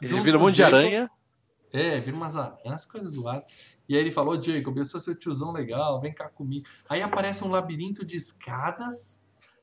Ele 0.00 0.20
vira 0.20 0.36
um 0.36 0.40
monte 0.40 0.56
de 0.56 0.64
aranha. 0.64 1.10
É, 1.72 2.00
vira 2.00 2.16
umas 2.16 2.36
aranhas, 2.36 2.84
coisas 2.84 3.12
zoadas. 3.12 3.44
E 3.88 3.94
aí 3.94 4.00
ele 4.00 4.10
falou, 4.10 4.40
Jacob, 4.40 4.76
eu 4.76 4.84
sou 4.84 4.98
seu 5.00 5.14
tiozão 5.14 5.52
legal, 5.52 6.00
vem 6.00 6.12
cá 6.12 6.28
comigo. 6.28 6.66
Aí 6.88 7.00
aparece 7.02 7.44
um 7.44 7.50
labirinto 7.50 8.04
de 8.04 8.16
escadas 8.16 9.21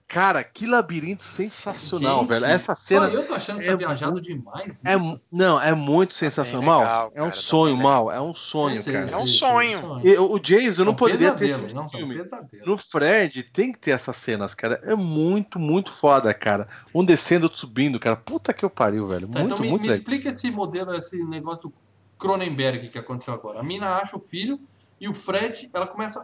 Cara, 0.09 0.43
que 0.43 0.65
labirinto 0.65 1.23
sensacional, 1.23 2.21
Gente, 2.21 2.29
velho. 2.29 2.45
Essa 2.45 2.73
Só 2.73 2.81
cena. 2.81 3.07
eu 3.09 3.27
tô 3.27 3.35
achando 3.35 3.59
que 3.59 3.67
é 3.67 3.69
tá 3.69 3.75
viajado 3.75 4.11
muito- 4.13 4.25
demais 4.25 4.83
É, 4.83 4.95
isso. 4.97 5.21
não, 5.31 5.61
é 5.61 5.75
muito 5.75 6.15
sensacional. 6.15 6.79
legal, 6.79 6.83
Mal, 6.83 7.05
é 7.05 7.09
um 7.21 7.25
cara, 7.25 7.25
tá 7.27 7.31
sonho, 7.33 7.77
mal. 7.77 8.11
É 8.11 8.19
um 8.19 8.33
sonho, 8.33 8.83
cara. 8.83 9.11
É 9.11 9.17
um 9.17 9.27
sonho. 9.27 10.01
E 10.03 10.17
o 10.17 10.39
Jason 10.39 10.81
não 10.83 10.93
É 10.93 10.93
um 10.93 10.97
poderia 10.97 11.31
ter 11.33 11.37
pesadelo, 11.45 11.73
não, 11.75 11.83
é 11.83 11.85
um 11.85 11.89
filme. 11.89 12.15
pesadelo. 12.17 12.65
No 12.65 12.75
Fred 12.75 13.43
tem 13.43 13.71
que 13.71 13.77
ter 13.77 13.91
essas 13.91 14.17
cenas, 14.17 14.55
cara. 14.55 14.81
É 14.83 14.95
muito, 14.95 15.59
muito 15.59 15.93
foda, 15.93 16.33
cara. 16.33 16.67
Um 16.91 17.05
descendo, 17.05 17.43
outro 17.45 17.59
subindo, 17.59 17.99
cara. 17.99 18.15
Puta 18.15 18.51
que 18.51 18.65
eu 18.65 18.69
pariu, 18.69 19.05
velho. 19.05 19.27
Tá, 19.27 19.39
Muito, 19.39 19.45
então 19.53 19.59
me, 19.59 19.69
muito 19.69 19.83
me 19.83 19.89
legal. 19.89 19.99
explica 19.99 20.29
esse 20.29 20.49
modelo, 20.49 20.91
esse 20.95 21.23
negócio 21.23 21.69
do 21.69 21.73
Cronenberg 22.17 22.89
que 22.89 22.97
aconteceu 22.97 23.33
agora. 23.35 23.59
A 23.59 23.63
mina 23.63 23.97
acha 23.97 24.17
o 24.17 24.19
filho 24.19 24.59
e 24.99 25.07
o 25.07 25.13
Fred, 25.13 25.69
ela 25.71 25.85
começa, 25.85 26.19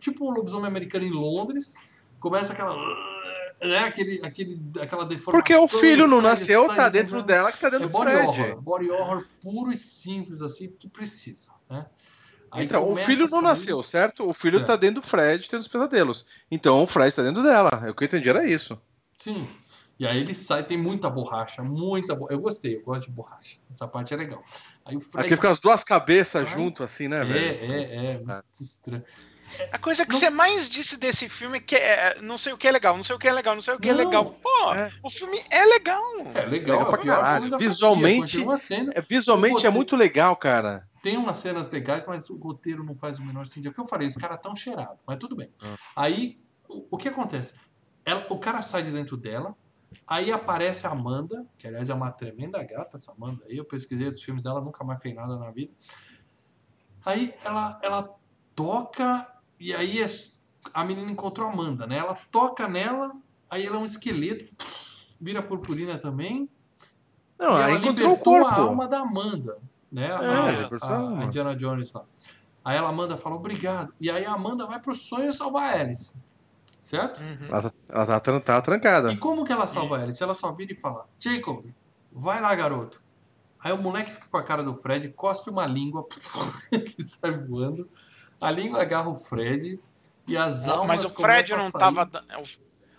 tipo 0.00 0.24
um 0.26 0.32
lobisomem 0.32 0.66
americano 0.66 1.04
em 1.04 1.10
Londres, 1.10 1.74
começa 2.18 2.54
aquela... 2.54 2.74
Né, 3.60 3.78
aquele, 3.78 4.20
aquele, 4.24 4.60
aquela 4.80 5.04
deformação. 5.06 5.32
Porque 5.32 5.54
o 5.54 5.66
filho 5.66 6.06
não 6.06 6.20
nasceu, 6.20 6.68
tá 6.74 6.88
de 6.90 6.98
dentro 7.00 7.22
dela 7.22 7.50
que 7.50 7.58
tá 7.58 7.68
É 7.68 7.70
dentro 7.70 7.88
do 7.88 7.92
body 7.92 8.10
Fred. 8.12 8.26
horror. 8.28 8.60
Body 8.62 8.90
horror 8.90 9.26
puro 9.40 9.72
e 9.72 9.76
simples, 9.76 10.42
assim, 10.42 10.68
que 10.68 10.88
precisa, 10.88 11.52
né? 11.70 11.86
Aí 12.50 12.64
Então, 12.64 12.92
o 12.92 12.96
filho 12.96 13.28
não 13.28 13.42
nasceu, 13.42 13.82
certo? 13.82 14.24
O 14.28 14.32
filho 14.32 14.58
Certo. 14.58 14.66
tá 14.66 14.76
dentro 14.76 15.00
do 15.00 15.06
Fred 15.06 15.48
tendo 15.48 15.60
os 15.60 15.68
pesadelos. 15.68 16.24
Então 16.50 16.82
o 16.82 16.86
Fred 16.86 17.14
tá 17.14 17.22
dentro 17.22 17.42
dela. 17.42 17.84
O 17.90 17.94
que 17.94 18.04
eu 18.04 18.06
entendi 18.06 18.28
era 18.28 18.46
isso. 18.46 18.80
Sim. 19.18 19.46
E 19.98 20.06
aí 20.06 20.18
ele 20.20 20.32
sai, 20.34 20.62
tem 20.62 20.76
muita 20.78 21.08
borracha, 21.10 21.62
muita 21.62 22.14
borracha. 22.14 22.34
Eu 22.36 22.40
gostei, 22.40 22.76
eu 22.76 22.82
gosto 22.82 23.06
de 23.06 23.12
borracha. 23.12 23.56
Essa 23.70 23.88
parte 23.88 24.14
é 24.14 24.16
legal. 24.16 24.42
Aí 24.84 24.94
o 24.94 25.00
Fred 25.00 25.26
Aqui 25.26 25.34
fica 25.36 25.50
as 25.50 25.60
duas 25.60 25.82
cabeças 25.82 26.46
sai- 26.48 26.56
junto, 26.56 26.84
assim, 26.84 27.08
né, 27.08 27.22
É, 27.22 27.24
velho? 27.24 27.72
é, 27.72 28.12
é. 28.12 28.18
Muito 28.18 28.44
estranho. 28.60 29.02
A 29.72 29.78
coisa 29.78 30.04
que 30.04 30.12
Não- 30.12 30.18
você 30.18 30.30
mais 30.30 30.68
disse 30.68 30.96
desse 30.96 31.28
filme 31.28 31.58
é 31.58 31.60
que 31.60 31.74
é, 31.76 32.20
não 32.20 32.36
sei 32.36 32.52
o 32.52 32.58
que 32.58 32.66
é 32.68 32.70
legal, 32.70 32.96
não 32.96 33.02
sei 33.04 33.16
o 33.16 33.18
que 33.18 33.26
é 33.28 33.32
legal, 33.32 33.54
não 33.54 33.62
sei 33.62 33.74
o 33.74 33.78
que 33.80 33.88
é 33.88 33.92
Não. 33.94 34.04
legal. 34.04 34.24
Pô, 34.26 34.74
É. 34.74 34.92
o 35.02 35.10
filme 35.10 35.42
é 35.50 35.64
legal. 35.64 36.02
É 36.34 36.40
legal, 36.46 36.50
Legal 36.50 36.80
é 36.80 36.82
o 36.82 36.86
pra 36.88 36.98
pior 36.98 37.16
caralho. 37.20 37.34
filme 37.44 37.50
da 37.50 37.56
Visualmente- 37.58 38.58
sendo. 38.58 38.92
É, 38.94 39.00
visualmente 39.00 39.54
O 39.54 39.54
é 39.54 39.56
roteiro- 39.58 39.76
muito 39.76 39.96
legal, 39.96 40.36
cara. 40.36 40.86
Tem 41.02 41.16
umas 41.16 41.36
cenas 41.36 41.70
legais, 41.70 42.06
mas 42.06 42.28
o 42.30 42.36
roteiro 42.36 42.82
não 42.84 42.94
faz 42.96 43.18
o 43.18 43.24
menor 43.24 43.46
sentido. 43.46 43.68
É 43.68 43.70
o 43.70 43.74
que 43.74 43.80
eu 43.80 43.86
falei, 43.86 44.08
os 44.08 44.16
caras 44.16 44.38
tão 44.42 44.54
cheirados, 44.56 44.98
mas 45.06 45.16
tudo 45.18 45.36
bem. 45.36 45.52
Ah. 45.62 45.76
Aí, 45.96 46.38
o, 46.68 46.86
o 46.90 46.96
que 46.98 47.08
acontece? 47.08 47.54
Ela- 48.04 48.26
o 48.28 48.38
cara 48.38 48.60
sai 48.62 48.82
de 48.82 48.90
dentro 48.90 49.16
dela, 49.16 49.54
aí 50.06 50.32
aparece 50.32 50.86
a 50.86 50.90
Amanda, 50.90 51.46
que 51.56 51.66
aliás 51.68 51.88
é 51.88 51.94
uma 51.94 52.10
tremenda 52.10 52.62
gata, 52.64 52.96
essa 52.96 53.12
Amanda 53.12 53.44
aí. 53.48 53.56
Eu 53.56 53.64
pesquisei 53.64 54.06
outros 54.06 54.24
filmes 54.24 54.42
dela, 54.44 54.60
nunca 54.60 54.82
mais 54.84 55.00
fez 55.00 55.14
nada 55.14 55.36
na 55.38 55.50
vida. 55.50 55.72
Aí 57.04 57.32
ela, 57.44 57.78
ela 57.82 58.14
toca, 58.54 59.26
e 59.58 59.72
aí 59.74 60.04
a 60.74 60.84
menina 60.84 61.10
encontrou 61.10 61.48
a 61.48 61.52
Amanda, 61.52 61.86
né? 61.86 61.98
Ela 61.98 62.16
toca 62.30 62.68
nela, 62.68 63.12
aí 63.50 63.64
ela 63.66 63.76
é 63.76 63.78
um 63.78 63.84
esqueleto, 63.84 64.44
vira 65.20 65.42
purpurina 65.42 65.98
também. 65.98 66.48
Não, 67.38 67.58
e 67.58 67.62
ela 67.62 67.72
encontrou 67.72 67.90
o 67.90 67.92
libertou 68.16 68.46
a 68.46 68.54
alma 68.54 68.88
da 68.88 69.00
Amanda, 69.00 69.58
né? 69.92 70.06
A- 70.14 70.22
É, 70.24 70.64
a 70.64 70.86
a, 70.86 70.96
alma. 70.96 71.22
a 71.22 71.24
Indiana 71.24 71.54
Jones 71.56 71.92
lá. 71.92 72.04
Aí 72.64 72.76
ela 72.76 72.88
Amanda 72.88 73.16
fala 73.16 73.36
obrigado. 73.36 73.92
E 74.00 74.10
aí 74.10 74.24
a 74.24 74.32
Amanda 74.32 74.66
vai 74.66 74.80
pro 74.80 74.94
sonho 74.94 75.32
salvar 75.32 75.76
a 75.76 75.80
Alice. 75.80 76.16
Certo? 76.80 77.20
Uhum. 77.20 77.48
Ela, 77.48 77.62
tá- 77.62 77.72
ela 77.88 78.06
tá, 78.20 78.40
tá 78.40 78.62
trancada. 78.62 79.12
E 79.12 79.16
como 79.16 79.44
que 79.44 79.52
ela 79.52 79.66
salva 79.66 79.98
a 79.98 80.02
Alice? 80.02 80.22
Ela 80.22 80.34
só 80.34 80.50
vira 80.52 80.72
e 80.72 80.76
fala: 80.76 81.06
Jacob, 81.18 81.64
vai 82.12 82.40
lá, 82.40 82.54
garoto. 82.54 83.00
Aí 83.60 83.72
o 83.72 83.78
moleque 83.78 84.10
fica 84.12 84.26
com 84.30 84.36
a 84.36 84.42
cara 84.42 84.62
do 84.62 84.74
Fred, 84.74 85.08
cospe 85.10 85.50
uma 85.50 85.66
língua 85.66 86.06
que 86.70 87.02
sai 87.02 87.32
voando. 87.38 87.88
A 88.40 88.50
língua 88.50 88.82
agarra 88.82 89.08
o 89.08 89.16
Fred 89.16 89.78
e 90.26 90.36
as 90.36 90.66
almas 90.68 91.02
Mas 91.02 91.04
o 91.04 91.14
Fred 91.14 91.50
não 91.52 91.60
sair. 91.62 91.72
tava. 91.80 92.04
da- 92.04 92.22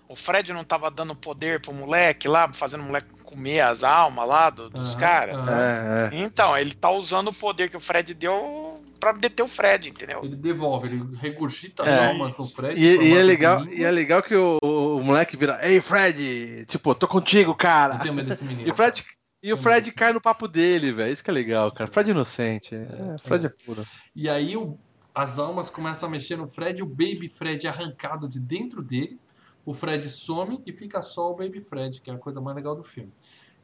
o- 0.09 0.15
Fred 0.15 0.53
não 0.53 0.64
tava 0.64 0.89
dando 0.89 1.15
poder 1.15 1.59
pro 1.61 1.73
moleque 1.73 2.27
lá, 2.27 2.51
fazendo 2.53 2.81
o 2.81 2.85
moleque 2.85 3.09
comer 3.23 3.59
as 3.59 3.84
almas 3.84 4.26
lá 4.27 4.49
do- 4.49 4.69
dos 4.69 4.95
caras. 4.95 5.45
É, 5.49 6.09
é. 6.14 6.18
Então, 6.18 6.57
ele 6.57 6.73
tá 6.73 6.89
usando 6.89 7.27
o 7.27 7.34
poder 7.34 7.69
que 7.69 7.76
o 7.76 7.80
Fred 7.81 8.14
deu 8.14 8.81
pra 9.01 9.11
deter 9.11 9.43
o 9.43 9.47
Fred, 9.49 9.89
entendeu? 9.89 10.22
Ele 10.23 10.35
devolve, 10.38 10.88
ele 10.88 11.03
regurgita 11.18 11.84
as 11.84 11.89
É. 11.93 12.07
almas 12.07 12.38
no 12.38 12.45
Fred. 12.45 12.80
E, 12.81 12.85
e 13.09 13.14
é 13.14 13.22
legal, 13.22 13.65
e 13.68 13.84
é 13.84 13.91
legal 13.91 14.23
que 14.23 14.34
o, 14.35 14.57
o 14.64 15.03
moleque 15.03 15.35
vira, 15.35 15.59
ei 15.61 15.81
Fred, 15.81 16.65
tipo, 16.68 16.95
tô 16.95 17.07
contigo, 17.07 17.53
cara. 17.53 17.95
Eu 17.95 17.99
tenho 17.99 18.14
medo 18.14 18.30
desse 18.30 18.43
menino. 18.45 18.65
E 18.68 18.72
o 18.72 18.76
Fred, 18.76 19.05
e 19.43 19.53
o 19.53 19.57
Fred 19.57 19.91
cai 19.93 20.11
no 20.14 20.22
papo 20.22 20.47
dele, 20.47 20.91
velho. 20.91 21.11
Isso 21.14 21.23
que 21.23 21.30
é 21.30 21.34
legal, 21.34 21.72
cara. 21.72 21.91
Fred 21.91 22.09
é 22.09 22.14
inocente. 22.14 22.73
É, 22.73 23.18
Fred 23.23 23.45
é 23.45 23.49
puro. 23.49 23.85
E 24.15 24.27
aí 24.30 24.55
o- 24.57 24.80
as 25.18 25.39
almas 25.39 25.68
começam 25.68 26.07
a 26.07 26.11
mexer 26.11 26.35
no 26.35 26.48
Fred, 26.48 26.84
o 26.84 26.85
Baby 26.85 27.27
Fred 27.27 27.65
é 27.65 27.69
arrancado 27.72 28.30
de 28.30 28.39
dentro 28.39 28.84
dele, 28.84 29.19
o 29.65 29.73
Fred 29.73 30.07
some 30.07 30.61
e 30.64 30.72
fica 30.72 31.02
só 31.02 31.31
o 31.31 31.35
Baby 31.35 31.60
Fred, 31.60 31.99
que 31.99 32.11
é 32.11 32.14
a 32.14 32.19
coisa 32.19 32.39
mais 32.39 32.56
legal 32.56 32.76
do 32.76 32.84
filme. 32.84 33.11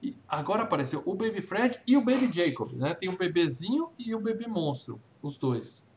E 0.02 0.16
agora 0.28 0.64
apareceu 0.64 1.04
o 1.06 1.14
Baby 1.14 1.44
Fred 1.44 1.80
e 1.86 1.96
o 1.96 2.04
Baby 2.04 2.32
Jacob, 2.34 2.74
né? 2.74 2.96
Tem 2.96 3.08
o 3.08 3.16
bebezinho 3.16 3.92
e 4.00 4.16
o 4.16 4.20
bebê 4.20 4.48
monstro, 4.48 5.00
os 5.22 5.38
dois. 5.38 5.88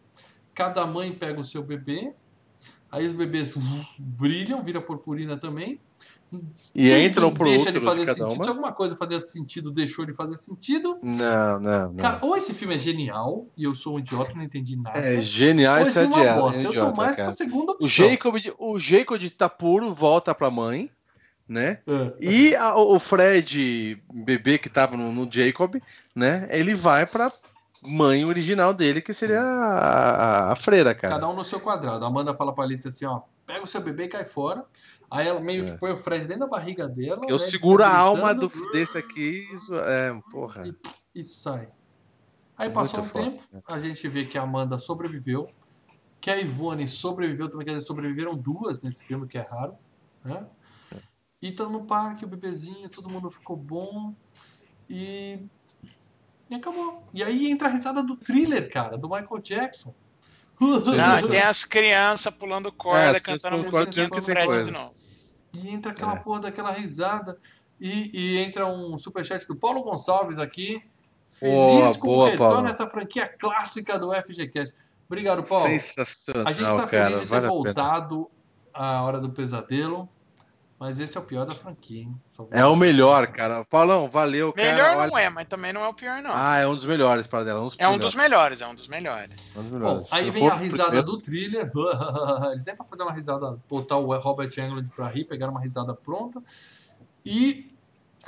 Cada 0.53 0.87
mãe 0.87 1.11
pega 1.16 1.41
o 1.41 1.45
seu 1.45 1.62
bebê, 1.62 2.15
aí 2.93 3.07
os 3.07 3.15
bebês 3.15 3.55
brilham, 3.99 4.62
vira 4.62 4.83
purpurina 4.83 5.39
também. 5.39 5.81
E 6.75 6.93
entra 6.93 7.27
um 7.27 7.35
pro 7.35 7.45
deixa 7.45 7.67
outro 7.71 7.77
ele 7.77 7.85
fazer 7.85 8.01
de 8.07 8.15
sentido. 8.15 8.31
Se 8.31 8.37
uma. 8.39 8.49
alguma 8.49 8.73
coisa 8.73 8.97
fazia 8.97 9.25
sentido, 9.25 9.71
deixou 9.71 10.05
ele 10.05 10.15
fazer 10.15 10.37
sentido. 10.37 10.99
Não, 11.03 11.61
não, 11.61 11.83
não. 11.91 11.93
Cara, 11.95 12.19
ou 12.23 12.37
esse 12.37 12.53
filme 12.55 12.75
é 12.75 12.79
genial 12.79 13.47
e 13.57 13.65
eu 13.65 13.75
sou 13.75 13.97
um 13.97 13.99
idiota 13.99 14.33
e 14.33 14.37
não 14.37 14.43
entendi 14.45 14.77
nada. 14.77 14.99
é 14.99 15.21
genial 15.21 15.79
esse 15.79 15.91
esse 15.91 15.99
é 16.01 16.07
uma 16.07 16.19
idiota, 16.21 16.41
bosta. 16.41 16.59
Eu 16.61 16.65
tô 16.65 16.71
idiota, 16.71 16.93
mais 16.97 17.17
cara. 17.17 17.29
com 17.29 17.33
a 17.33 17.37
segunda 17.37 17.73
O 17.73 17.75
opção. 17.77 17.89
Jacob, 18.09 18.37
de- 18.41 18.55
o 18.59 18.79
Jacob 18.79 19.19
de 19.19 19.31
tá 19.31 19.49
puro 19.49 19.95
volta 19.95 20.35
pra 20.35 20.51
mãe, 20.51 20.91
né? 21.49 21.79
É. 21.87 22.13
E 22.21 22.55
a- 22.57 22.77
o 22.77 22.99
Fred, 22.99 24.03
bebê 24.13 24.59
que 24.59 24.69
tava 24.69 24.97
no, 24.97 25.13
no 25.13 25.29
Jacob, 25.33 25.77
né? 26.15 26.49
Ele 26.51 26.75
vai 26.75 27.07
pra 27.07 27.31
mãe 27.87 28.25
original 28.25 28.75
dele, 28.75 29.01
que 29.01 29.15
seria 29.15 29.41
a, 29.43 30.53
a- 30.53 30.57
freira, 30.57 30.95
cara. 30.95 31.15
Cada 31.15 31.29
um 31.29 31.35
no 31.35 31.45
seu 31.45 31.61
quadrado. 31.61 32.05
A 32.05 32.09
Amanda 32.09 32.35
fala 32.35 32.53
pra 32.55 32.65
Alice 32.65 32.87
assim, 32.89 33.05
ó, 33.07 33.23
pega 33.47 33.65
o 33.65 33.67
seu 33.67 33.81
bebê 33.81 34.05
e 34.05 34.09
cai 34.09 34.25
fora. 34.25 34.65
Aí 35.11 35.29
ela 35.29 35.41
meio 35.41 35.65
que 35.65 35.79
põe 35.79 35.93
o 35.93 35.97
Fred 35.97 36.27
dentro 36.27 36.41
da 36.41 36.47
barriga 36.49 36.89
dela. 36.89 37.21
É. 37.25 37.31
Eu 37.31 37.37
né, 37.39 37.47
seguro 37.47 37.83
a 37.85 37.89
alma 37.97 38.35
do, 38.35 38.49
desse 38.73 38.99
aqui. 38.99 39.49
isso- 39.55 39.75
É, 39.77 40.21
porra. 40.31 40.65
E 41.15 41.23
sai. 41.23 41.71
Aí 42.59 42.71
passou 42.71 43.01
um 43.01 43.03
Muito 43.03 43.13
foda. 43.19 43.31
tempo, 43.31 43.63
a 43.69 43.79
gente 43.79 44.09
vê 44.09 44.25
que 44.25 44.37
a 44.39 44.43
Amanda 44.43 44.79
sobreviveu, 44.79 45.47
que 46.21 46.31
a 46.31 46.41
Ivone 46.41 46.89
sobreviveu 46.89 47.49
também, 47.51 47.67
quer 47.67 47.75
dizer, 47.75 47.85
sobreviveram 47.87 48.35
duas 48.35 48.83
nesse 48.83 49.05
filme, 49.05 49.29
que 49.29 49.37
é 49.39 49.43
raro, 49.43 49.75
né? 50.25 50.47
E 51.43 51.51
estão 51.51 51.71
no 51.71 51.85
parque, 51.85 52.25
o 52.25 52.29
bebezinho, 52.29 52.89
todo 52.89 53.11
mundo 53.11 53.31
ficou 53.31 53.57
bom 53.57 54.15
e... 54.89 55.39
e 56.51 56.55
acabou. 56.55 57.05
E 57.12 57.23
aí 57.23 57.51
entra 57.51 57.68
a 57.68 57.70
risada 57.70 58.02
do 58.02 58.16
thriller, 58.16 58.70
cara, 58.70 58.97
do 58.97 59.09
Michael 59.09 59.40
Jackson. 59.43 59.94
Não, 60.60 61.28
tem 61.28 61.40
as 61.43 61.64
crianças 61.64 62.32
pulando 62.35 62.68
É, 62.68 62.73
corda, 62.73 63.20
crianças 63.20 63.43
cantando 63.43 63.56
música 63.70 64.23
Fred 64.23 64.47
coisa. 64.47 64.64
de 64.64 64.70
novo. 64.70 64.94
E 65.52 65.68
entra 65.68 65.93
aquela 65.93 66.14
É. 66.14 66.16
porra 66.16 66.40
daquela 66.40 66.73
risada. 66.73 67.39
E, 67.78 68.10
e 68.12 68.39
entra 68.39 68.66
um 68.66 68.98
superchat 68.98 69.47
do 69.47 69.55
Paulo 69.56 69.82
Gonçalves 69.82 70.39
aqui. 70.39 70.82
Feliz 71.27 71.52
Boa, 71.52 71.98
com 71.98 72.06
boa, 72.06 72.24
o 72.27 72.31
retorno 72.31 72.52
Paulo. 72.55 72.68
essa 72.68 72.89
franquia 72.89 73.28
clássica 73.28 73.98
do 73.98 74.12
FGCast. 74.14 74.74
Obrigado, 75.06 75.43
Paulo. 75.43 75.68
Sensacional. 75.68 76.47
A 76.47 76.52
gente 76.52 76.66
tá 76.70 76.86
cara, 76.86 76.89
feliz 76.89 77.20
de 77.20 77.27
ter 77.27 77.31
vale 77.35 77.47
voltado 77.48 78.31
à 78.73 79.02
Hora 79.02 79.20
do 79.20 79.31
Pesadelo. 79.31 80.09
Mas 80.78 81.01
esse 81.01 81.16
é 81.16 81.20
o 81.20 81.24
pior 81.24 81.47
da 81.47 81.55
franquia, 81.55 82.03
hein? 82.03 82.15
É 82.51 82.65
o 82.66 82.77
melhor, 82.77 83.27
cara. 83.28 83.65
Paulão, 83.65 84.11
valeu, 84.11 84.53
cara. 84.53 84.73
Melhor 84.73 84.97
Olha- 84.98 85.07
não 85.11 85.19
é, 85.19 85.31
mas 85.31 85.48
também 85.48 85.73
não 85.73 85.82
é 85.82 85.89
o 85.89 85.94
pior, 85.94 86.23
não. 86.23 86.31
Ah, 86.35 86.59
é 86.59 86.66
um 86.66 86.74
dos 86.77 86.85
melhores 86.85 87.27
para 87.27 87.44
dela. 87.44 87.61
Um 87.62 87.66
dos 87.69 87.77
é 87.78 87.89
um 87.89 87.97
dos 87.98 88.15
melhores, 88.15 88.61
é 88.61 88.66
um 88.66 88.74
dos 88.74 88.86
melhores. 88.86 89.55
um 89.57 89.62
dos 89.62 89.70
Bom, 89.70 89.78
melhores. 89.78 90.12
aí 90.12 90.24
Se 90.27 90.31
vem 90.32 90.48
a 90.48 90.55
risada 90.55 91.03
do 91.03 91.19
thriller. 91.19 91.70
Eles 92.51 92.65
nem 92.66 92.77
pra 92.77 92.85
fazer 92.85 93.03
uma 93.05 93.12
risada, 93.12 93.59
botar 93.66 93.97
o 93.97 94.15
Robert 94.19 94.51
Englund 94.59 94.90
pra 94.94 95.09
rir, 95.09 95.24
pegaram 95.24 95.53
uma 95.53 95.62
risada 95.62 95.94
pronta. 95.94 96.43
E 97.24 97.69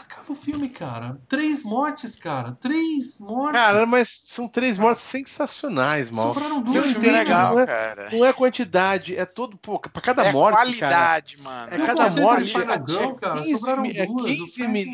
acaba 0.01 0.33
o 0.33 0.35
filme, 0.35 0.69
cara. 0.69 1.19
Três 1.29 1.63
mortes, 1.63 2.17
cara. 2.17 2.53
Três 2.61 3.19
mortes. 3.21 3.61
Cara, 3.61 3.87
mas 3.87 4.09
são 4.27 4.47
três 4.49 4.79
mortes 4.79 5.03
sensacionais, 5.03 6.11
mal. 6.11 6.33
Sobraram 6.35 6.63
duas. 6.63 6.87
Filme 6.93 7.09
é 7.09 7.13
legal, 7.13 7.55
não 7.55 7.61
é- 7.61 7.67
cara. 7.67 8.09
Não 8.13 8.25
é 8.25 8.33
quantidade, 8.33 9.17
é 9.17 9.25
todo. 9.25 9.57
Pô, 9.59 9.79
pra 9.79 10.01
cada 10.03 10.25
é 10.25 10.33
morte. 10.33 10.55
cara, 10.57 10.65
qualidade, 10.65 11.43
mano. 11.43 11.69
é 11.73 11.87
cada 11.87 12.11
morte. 12.11 12.47
Girl, 12.49 13.13
cara, 13.15 13.41
15 13.43 13.59
sobraram 13.59 13.85
é 13.87 14.07
duas, 14.07 14.23
o 14.25 14.27
15 14.27 14.53
Fred- 14.55 14.91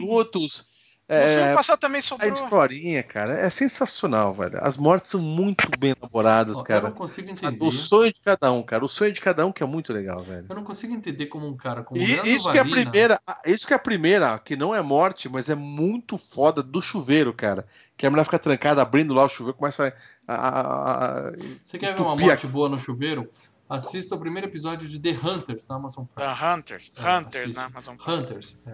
minutos. 1.09 1.27
No 1.31 1.35
filme 1.37 1.51
É, 1.51 1.55
passado 1.55 1.79
também 1.79 1.99
a 1.99 2.03
sobrou. 2.03 2.33
historinha, 2.33 3.03
cara, 3.03 3.35
é 3.39 3.51
sensacional, 3.51 4.33
velho. 4.35 4.59
As 4.63 4.77
mortes 4.77 5.11
são 5.11 5.21
muito 5.21 5.69
bem 5.79 5.95
elaboradas, 5.99 6.57
Ó, 6.57 6.61
Eu 6.61 6.65
cara. 6.65 6.83
não 6.85 6.93
consigo 6.93 7.31
entender. 7.31 7.63
O 7.65 7.71
sonho 7.71 8.13
de 8.13 8.21
cada 8.21 8.51
um, 8.53 8.63
cara. 8.63 8.85
O 8.85 8.89
sonho 8.89 9.13
de 9.13 9.21
cada 9.21 9.45
um 9.47 9.53
que 9.53 9.63
é 9.63 9.67
muito 9.67 9.93
legal, 9.93 10.19
velho. 10.21 10.47
Eu 10.49 10.55
não 10.57 10.65
consigo 10.65 10.93
entender 10.95 11.27
como 11.27 11.47
um 11.47 11.57
cara 11.57 11.83
como 11.83 12.01
E 12.01 12.05
isso 12.35 12.51
que 12.51 12.59
é 12.59 12.61
a 12.61 12.65
primeira, 12.65 13.21
isso 13.45 13.67
que 13.67 13.73
é 13.73 13.77
a 13.77 13.79
primeira, 13.79 14.39
que 14.39 14.57
não 14.57 14.75
é 14.75 14.81
morte, 14.83 15.29
mas 15.29 15.49
é 15.49 15.55
muito 15.55 16.17
foda 16.17 16.63
do 16.63 16.81
chuveiro, 16.81 17.33
cara. 17.35 17.67
Que 17.97 18.07
a 18.07 18.11
mulher 18.11 18.25
fica 18.25 18.39
trancada, 18.39 18.83
abrindo 18.83 19.15
lá 19.15 19.25
o 19.25 19.29
chuveiro, 19.29 19.57
começa 19.59 19.95
a. 20.27 20.35
a- 20.35 21.29
a- 21.29 21.33
Você 21.65 21.79
quer 21.79 21.95
ver 21.95 22.01
uma 22.03 22.17
morte 22.17 22.47
boa 22.47 22.69
no 22.69 22.79
chuveiro? 22.79 23.31
assista 23.69 24.15
o 24.15 24.19
primeiro 24.21 24.47
episódio 24.47 24.87
de 24.87 24.99
The 25.01 25.11
Hunters 25.27 25.67
na 25.67 25.77
Amazon 25.77 26.05
Prime. 26.15 26.29
The 26.35 26.45
Hunters. 26.45 26.93
É, 26.97 27.01
Hunters 27.19 27.35
assiste. 27.45 27.57
na 27.57 27.65
Amazon 27.67 27.97
Prime. 27.97 28.17
Hunters. 28.19 28.57
É, 28.67 28.71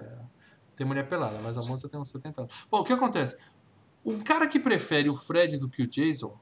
tem 0.81 0.87
mulher 0.87 1.07
pelada, 1.07 1.39
mas 1.43 1.59
a 1.59 1.61
moça 1.61 1.91
tem 1.91 2.01
uns 2.01 2.09
70 2.09 2.41
anos. 2.41 2.67
Bom, 2.71 2.79
o 2.79 2.85
que 2.85 2.93
acontece? 2.95 3.37
O 4.03 4.17
cara 4.25 4.47
que 4.47 4.59
prefere 4.59 5.11
o 5.11 5.15
Fred 5.15 5.59
do 5.59 5.69
que 5.69 5.83
o 5.83 5.87
Jason 5.87 6.39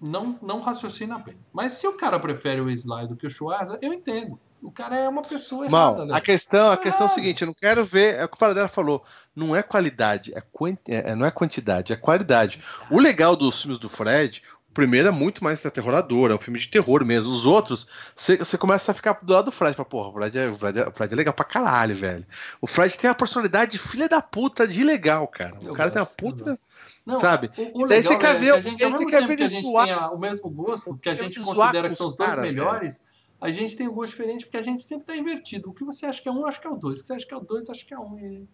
não, 0.00 0.38
não 0.40 0.60
raciocina 0.60 1.18
bem. 1.18 1.38
Mas 1.52 1.72
se 1.72 1.86
o 1.86 1.94
cara 1.94 2.18
prefere 2.18 2.62
o 2.62 2.70
Sly 2.70 3.06
do 3.08 3.14
que 3.14 3.26
o 3.26 3.30
Schwarza, 3.30 3.78
eu 3.82 3.92
entendo. 3.92 4.40
O 4.62 4.70
cara 4.72 4.96
é 4.96 5.06
uma 5.06 5.20
pessoa 5.20 5.68
Mal, 5.68 5.88
errada, 5.92 6.04
Léo. 6.04 6.16
a 6.16 6.20
questão, 6.22 6.70
a 6.70 6.72
é 6.72 6.76
questão 6.78 7.06
é 7.06 7.10
o 7.10 7.12
seguinte, 7.12 7.42
eu 7.42 7.46
não 7.46 7.52
quero 7.52 7.84
ver, 7.84 8.14
é 8.14 8.24
o 8.24 8.28
que 8.28 8.36
o 8.36 8.40
Paradela 8.40 8.68
falou, 8.68 9.04
não 9.36 9.54
é 9.54 9.62
qualidade, 9.62 10.32
é, 10.34 10.42
quan- 10.50 10.78
é- 10.88 11.14
não 11.14 11.26
é 11.26 11.30
quantidade, 11.30 11.92
é 11.92 11.96
qualidade. 11.96 12.64
O 12.90 12.98
legal 12.98 13.36
dos 13.36 13.60
filmes 13.60 13.78
do 13.78 13.90
Fred, 13.90 14.42
primeiro 14.74 15.08
é 15.08 15.10
muito 15.10 15.42
mais 15.42 15.64
aterrorador, 15.64 16.30
é 16.30 16.34
um 16.34 16.38
filme 16.38 16.58
de 16.58 16.68
terror 16.68 17.04
mesmo. 17.04 17.30
Os 17.30 17.46
outros, 17.46 17.86
você 18.14 18.58
começa 18.58 18.90
a 18.90 18.94
ficar 18.94 19.18
do 19.22 19.32
lado 19.32 19.46
do 19.46 19.52
Fred, 19.52 19.74
fala, 19.76 19.88
porra, 19.88 20.08
o 20.08 20.12
Fred, 20.12 20.38
é, 20.38 20.48
o, 20.48 20.52
Fred 20.52 20.78
é, 20.80 20.88
o 20.88 20.92
Fred 20.92 21.12
é 21.12 21.16
legal 21.16 21.32
pra 21.32 21.44
caralho, 21.44 21.94
velho. 21.94 22.26
O 22.60 22.66
Fred 22.66 22.98
tem 22.98 23.08
a 23.08 23.14
personalidade 23.14 23.78
filha 23.78 24.08
da 24.08 24.20
puta 24.20 24.66
de 24.66 24.82
legal, 24.84 25.26
cara. 25.28 25.56
O 25.62 25.68
Eu 25.68 25.74
cara 25.74 25.90
tem 25.90 26.00
uma 26.02 26.04
gosto, 26.06 26.16
puta... 26.16 26.44
gosto. 26.44 26.64
Não, 27.06 27.20
sabe? 27.20 27.50
O, 27.56 27.84
o 27.84 27.88
Daí 27.88 27.98
legal 27.98 28.12
você 28.12 28.18
quer 28.18 28.34
é 28.34 28.38
ver- 28.38 28.52
que 28.52 28.58
a 28.58 28.60
gente, 28.70 28.84
ao 28.84 28.90
mesmo 28.90 29.10
tempo 29.10 29.36
que 29.36 29.42
a 29.42 29.48
gente 29.48 29.66
zoar. 29.68 29.84
tem 29.86 29.94
a- 29.94 30.10
o 30.10 30.18
mesmo 30.18 30.50
gosto, 30.50 30.96
que 30.96 31.08
a 31.08 31.14
gente 31.14 31.40
considera 31.40 31.88
que 31.88 31.94
são 31.94 32.08
os 32.08 32.16
dois 32.16 32.30
caras, 32.30 32.44
melhores, 32.50 33.06
a 33.40 33.50
gente 33.50 33.76
tem 33.76 33.86
um 33.88 33.92
gosto 33.92 34.12
diferente 34.12 34.44
porque 34.46 34.56
a 34.56 34.62
gente 34.62 34.80
sempre 34.82 35.04
tá 35.06 35.14
invertido. 35.16 35.70
O 35.70 35.74
que 35.74 35.84
você 35.84 36.06
acha 36.06 36.20
que 36.22 36.28
é 36.28 36.32
um, 36.32 36.40
eu 36.40 36.46
acho 36.46 36.60
que 36.60 36.66
é 36.66 36.70
o 36.70 36.76
dois. 36.76 36.98
O 36.98 37.00
que 37.02 37.06
você 37.06 37.12
acha 37.14 37.26
que 37.26 37.34
é 37.34 37.36
o 37.36 37.40
dois, 37.40 37.68
eu 37.68 37.72
acho 37.72 37.86
que 37.86 37.92
é 37.94 37.98
um. 37.98 38.18
E 38.18 38.48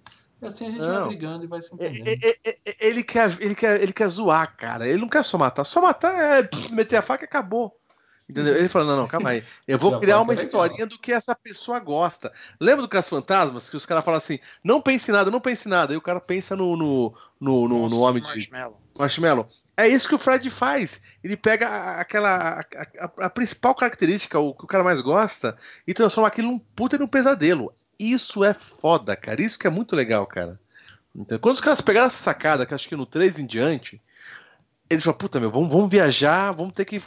assim 0.46 0.66
a 0.68 0.70
gente 0.70 0.88
vai 0.88 1.00
Não. 1.00 1.08
brigando 1.08 1.44
e 1.44 1.48
vai 1.48 1.60
se 1.62 1.72
É, 1.78 1.88
entendendo. 1.88 2.08
é, 2.22 2.38
é, 2.44 2.58
é, 2.66 2.76
Ele 2.88 3.02
quer, 3.02 3.30
ele, 3.40 3.54
quer, 3.54 3.80
ele 3.80 3.92
quer 3.92 4.08
zoar, 4.08 4.56
cara. 4.56 4.88
Ele 4.88 5.00
não 5.00 5.08
quer 5.08 5.24
só 5.24 5.36
matar. 5.38 5.64
Só 5.64 5.80
matar 5.80 6.40
é 6.42 6.48
meter 6.70 6.96
a 6.96 7.02
faca 7.02 7.24
e 7.24 7.26
acabou. 7.26 7.76
Entendeu? 8.28 8.56
Ele 8.56 8.68
fala: 8.68 8.84
não, 8.84 8.96
não, 8.96 9.08
calma 9.08 9.30
aí. 9.30 9.42
Eu 9.66 9.76
vou 9.76 9.98
criar 9.98 10.20
uma 10.20 10.32
historinha 10.34 10.86
do 10.86 10.96
que 10.98 11.12
essa 11.12 11.34
pessoa 11.34 11.80
gosta. 11.80 12.32
Lembra 12.60 12.82
do 12.82 12.88
Caso 12.88 13.08
Fantasmas? 13.10 13.68
Que 13.68 13.76
os 13.76 13.84
caras 13.84 14.04
falam 14.04 14.18
assim: 14.18 14.38
não 14.62 14.80
pense 14.80 15.10
em 15.10 15.14
nada, 15.14 15.30
não 15.32 15.40
pense 15.40 15.66
em 15.66 15.70
nada. 15.70 15.92
Aí 15.92 15.96
o 15.96 16.00
cara 16.02 16.20
pensa 16.20 16.54
no, 16.54 16.76
no, 16.76 17.12
no, 17.40 17.68
no, 17.68 17.88
no 17.88 18.00
homem 18.00 18.22
de 18.22 18.28
de 18.28 18.34
Marshmallow. 18.50 18.80
marshmallow. 18.96 19.48
É 19.76 19.88
isso 19.88 20.08
que 20.08 20.14
o 20.14 20.18
Fred 20.18 20.50
faz. 20.50 21.00
Ele 21.24 21.36
pega 21.36 21.68
aquela 21.98 22.60
a, 22.60 23.04
a- 23.04 23.26
a 23.26 23.30
principal 23.30 23.74
característica, 23.74 24.38
o 24.38 24.54
que 24.54 24.64
o 24.64 24.66
cara 24.66 24.84
mais 24.84 25.00
gosta, 25.00 25.56
e 25.86 25.94
transforma 25.94 26.28
aquilo 26.28 26.48
num 26.50 26.58
puta 26.58 26.98
num 26.98 27.08
pesadelo. 27.08 27.72
Isso 27.98 28.44
é 28.44 28.52
foda, 28.54 29.16
cara. 29.16 29.40
Isso 29.42 29.58
que 29.58 29.66
é 29.66 29.70
muito 29.70 29.96
legal, 29.96 30.26
cara. 30.26 30.58
Então, 31.14 31.38
quando 31.38 31.54
os 31.54 31.60
caras 31.60 31.80
pegaram 31.80 32.06
essa 32.06 32.18
sacada, 32.18 32.64
que 32.66 32.74
acho 32.74 32.88
que 32.88 32.96
no 32.96 33.06
3 33.06 33.38
em 33.38 33.46
diante, 33.46 34.00
eles 34.88 35.04
falam, 35.04 35.18
puta 35.18 35.40
meu, 35.40 35.50
vamos, 35.50 35.70
vamos 35.72 35.90
viajar, 35.90 36.52
vamos 36.52 36.74
ter 36.74 36.84
que. 36.84 37.02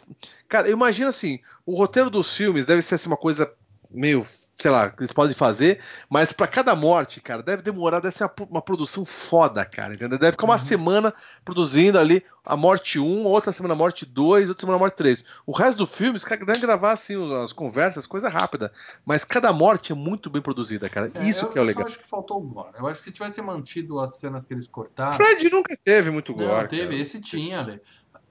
Cara, 0.48 0.68
eu 0.68 0.73
imagino 0.73 1.10
assim, 1.10 1.40
o 1.65 1.76
roteiro 1.77 2.10
dos 2.10 2.35
filmes 2.35 2.65
deve 2.65 2.81
ser 2.81 2.95
assim, 2.95 3.07
uma 3.10 3.18
coisa 3.18 3.52
meio, 3.91 4.26
sei 4.58 4.70
lá, 4.70 4.90
que 4.90 5.02
eles 5.02 5.12
podem 5.12 5.36
fazer, 5.36 5.80
mas 6.10 6.32
pra 6.32 6.46
cada 6.48 6.76
morte, 6.76 7.20
cara, 7.20 7.42
deve 7.42 7.64
demorar, 7.64 8.00
deve 8.00 8.16
ser 8.16 8.24
uma, 8.26 8.34
uma 8.52 8.62
produção 8.62 9.04
foda, 9.04 9.66
cara, 9.66 9.96
entendeu? 9.96 10.18
Deve 10.20 10.34
ficar 10.34 10.46
uma 10.46 10.54
Uhum. 10.54 10.60
semana 10.60 11.14
produzindo 11.44 11.98
ali 11.98 12.24
a 12.46 12.56
morte 12.56 13.00
1, 13.00 13.24
outra 13.24 13.52
semana 13.52 13.74
a 13.74 13.78
morte 13.78 14.06
2, 14.06 14.50
outra 14.50 14.62
semana 14.62 14.78
a 14.78 14.80
morte 14.80 14.96
3. 14.96 15.24
O 15.46 15.52
resto 15.52 15.78
do 15.80 15.88
filme, 15.88 16.18
os 16.18 16.24
caras 16.24 16.46
devem 16.46 16.62
gravar 16.62 16.92
assim 16.92 17.16
as 17.42 17.52
conversas, 17.52 18.06
coisa 18.06 18.30
rápida, 18.30 18.72
mas 19.06 19.24
cada 19.24 19.52
morte 19.52 19.92
é 19.92 19.96
muito 19.96 20.30
bem 20.30 20.42
produzida, 20.42 20.88
cara. 20.88 21.12
É, 21.16 21.24
Isso 21.26 21.46
eu, 21.46 21.50
que 21.50 21.58
é 21.58 21.62
o 21.62 21.64
eu 21.64 21.68
legal. 21.68 21.84
só 21.84 21.88
acho 21.90 22.00
que 22.04 22.08
faltou 22.10 22.38
o 22.38 22.42
gore. 22.42 22.74
Eu 22.78 22.86
acho 22.88 23.00
que 23.00 23.06
se 23.06 23.12
tivesse 23.12 23.42
mantido 23.42 24.00
as 24.00 24.18
cenas 24.20 24.46
que 24.46 24.54
eles 24.54 24.68
cortaram. 24.68 25.14
Fred 25.14 25.50
nunca 25.50 25.76
teve 25.84 26.12
muito 26.12 26.32
Não, 26.36 26.46
gore. 26.46 26.68
teve, 26.68 26.84
cara. 26.92 26.96
esse 26.96 27.20
tinha, 27.20 27.64
né? 27.64 27.80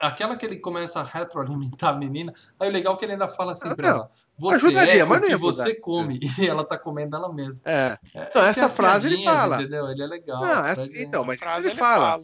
Aquela 0.07 0.35
que 0.35 0.45
ele 0.45 0.57
começa 0.57 0.99
a 0.99 1.03
retroalimentar 1.03 1.93
a 1.93 1.97
menina. 1.97 2.33
Aí 2.59 2.69
o 2.69 2.71
legal 2.71 2.93
é 2.93 2.97
que 2.97 3.05
ele 3.05 3.13
ainda 3.13 3.27
fala 3.27 3.53
assim 3.53 3.69
Ah, 3.69 3.75
pra 3.75 3.89
não. 3.89 3.95
ela: 3.97 4.09
Você 4.37 4.55
Ajudaria, 4.55 5.01
é 5.01 5.05
mas 5.05 5.17
o 5.17 5.21
que 5.21 5.29
ia 5.31 5.37
você 5.37 5.75
come. 5.75 6.19
E 6.39 6.47
ela 6.47 6.63
tá 6.63 6.77
comendo 6.77 7.15
ela 7.15 7.31
mesma. 7.33 7.61
É. 7.65 7.97
É, 8.13 8.31
Não, 8.35 8.43
essa 8.45 8.65
as 8.65 8.73
frase 8.73 9.07
ele 9.13 9.23
fala. 9.23 9.55
Entendeu? 9.61 9.87
Ele 9.89 10.03
é 10.03 10.07
legal. 10.07 10.41
Não, 10.41 10.65
essa- 10.65 10.81
é- 10.83 11.01
então, 11.03 11.23
mas 11.25 11.39
Frase 11.39 11.59
isso 11.61 11.69
ele 11.69 11.79
fala. 11.79 12.21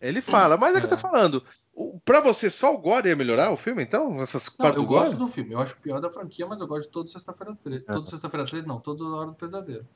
Ele 0.00 0.20
fala, 0.20 0.56
mas 0.58 0.74
é, 0.74 0.80
que 0.80 0.84
eu 0.86 0.90
tô 0.90 0.96
É. 0.96 0.98
falando. 0.98 1.42
O- 1.74 1.98
Pra 2.04 2.20
você, 2.20 2.50
só 2.50 2.74
o 2.74 2.78
Gore 2.78 3.08
ia 3.08 3.16
melhorar 3.16 3.50
o 3.50 3.56
filme, 3.56 3.82
então? 3.82 4.20
Essas 4.20 4.50
Não, 4.58 4.66
eu 4.68 4.74
do 4.74 4.84
Gore? 4.84 5.00
gosto 5.06 5.16
do 5.16 5.26
filme. 5.26 5.54
Eu 5.54 5.60
acho 5.60 5.74
o 5.74 5.80
pior 5.80 5.98
da 6.00 6.12
franquia, 6.12 6.46
mas 6.46 6.60
eu 6.60 6.66
gosto 6.66 6.86
de 6.86 6.92
todo 6.92 7.08
Sexta-feira 7.08 7.56
13. 7.60 7.84
É. 7.88 7.92
Todo 7.92 8.08
Sexta-feira 8.10 8.44
13, 8.46 8.66
não, 8.66 8.78
toda 8.78 9.02
Hora 9.04 9.26
do 9.28 9.34
Pesadelo. 9.34 9.86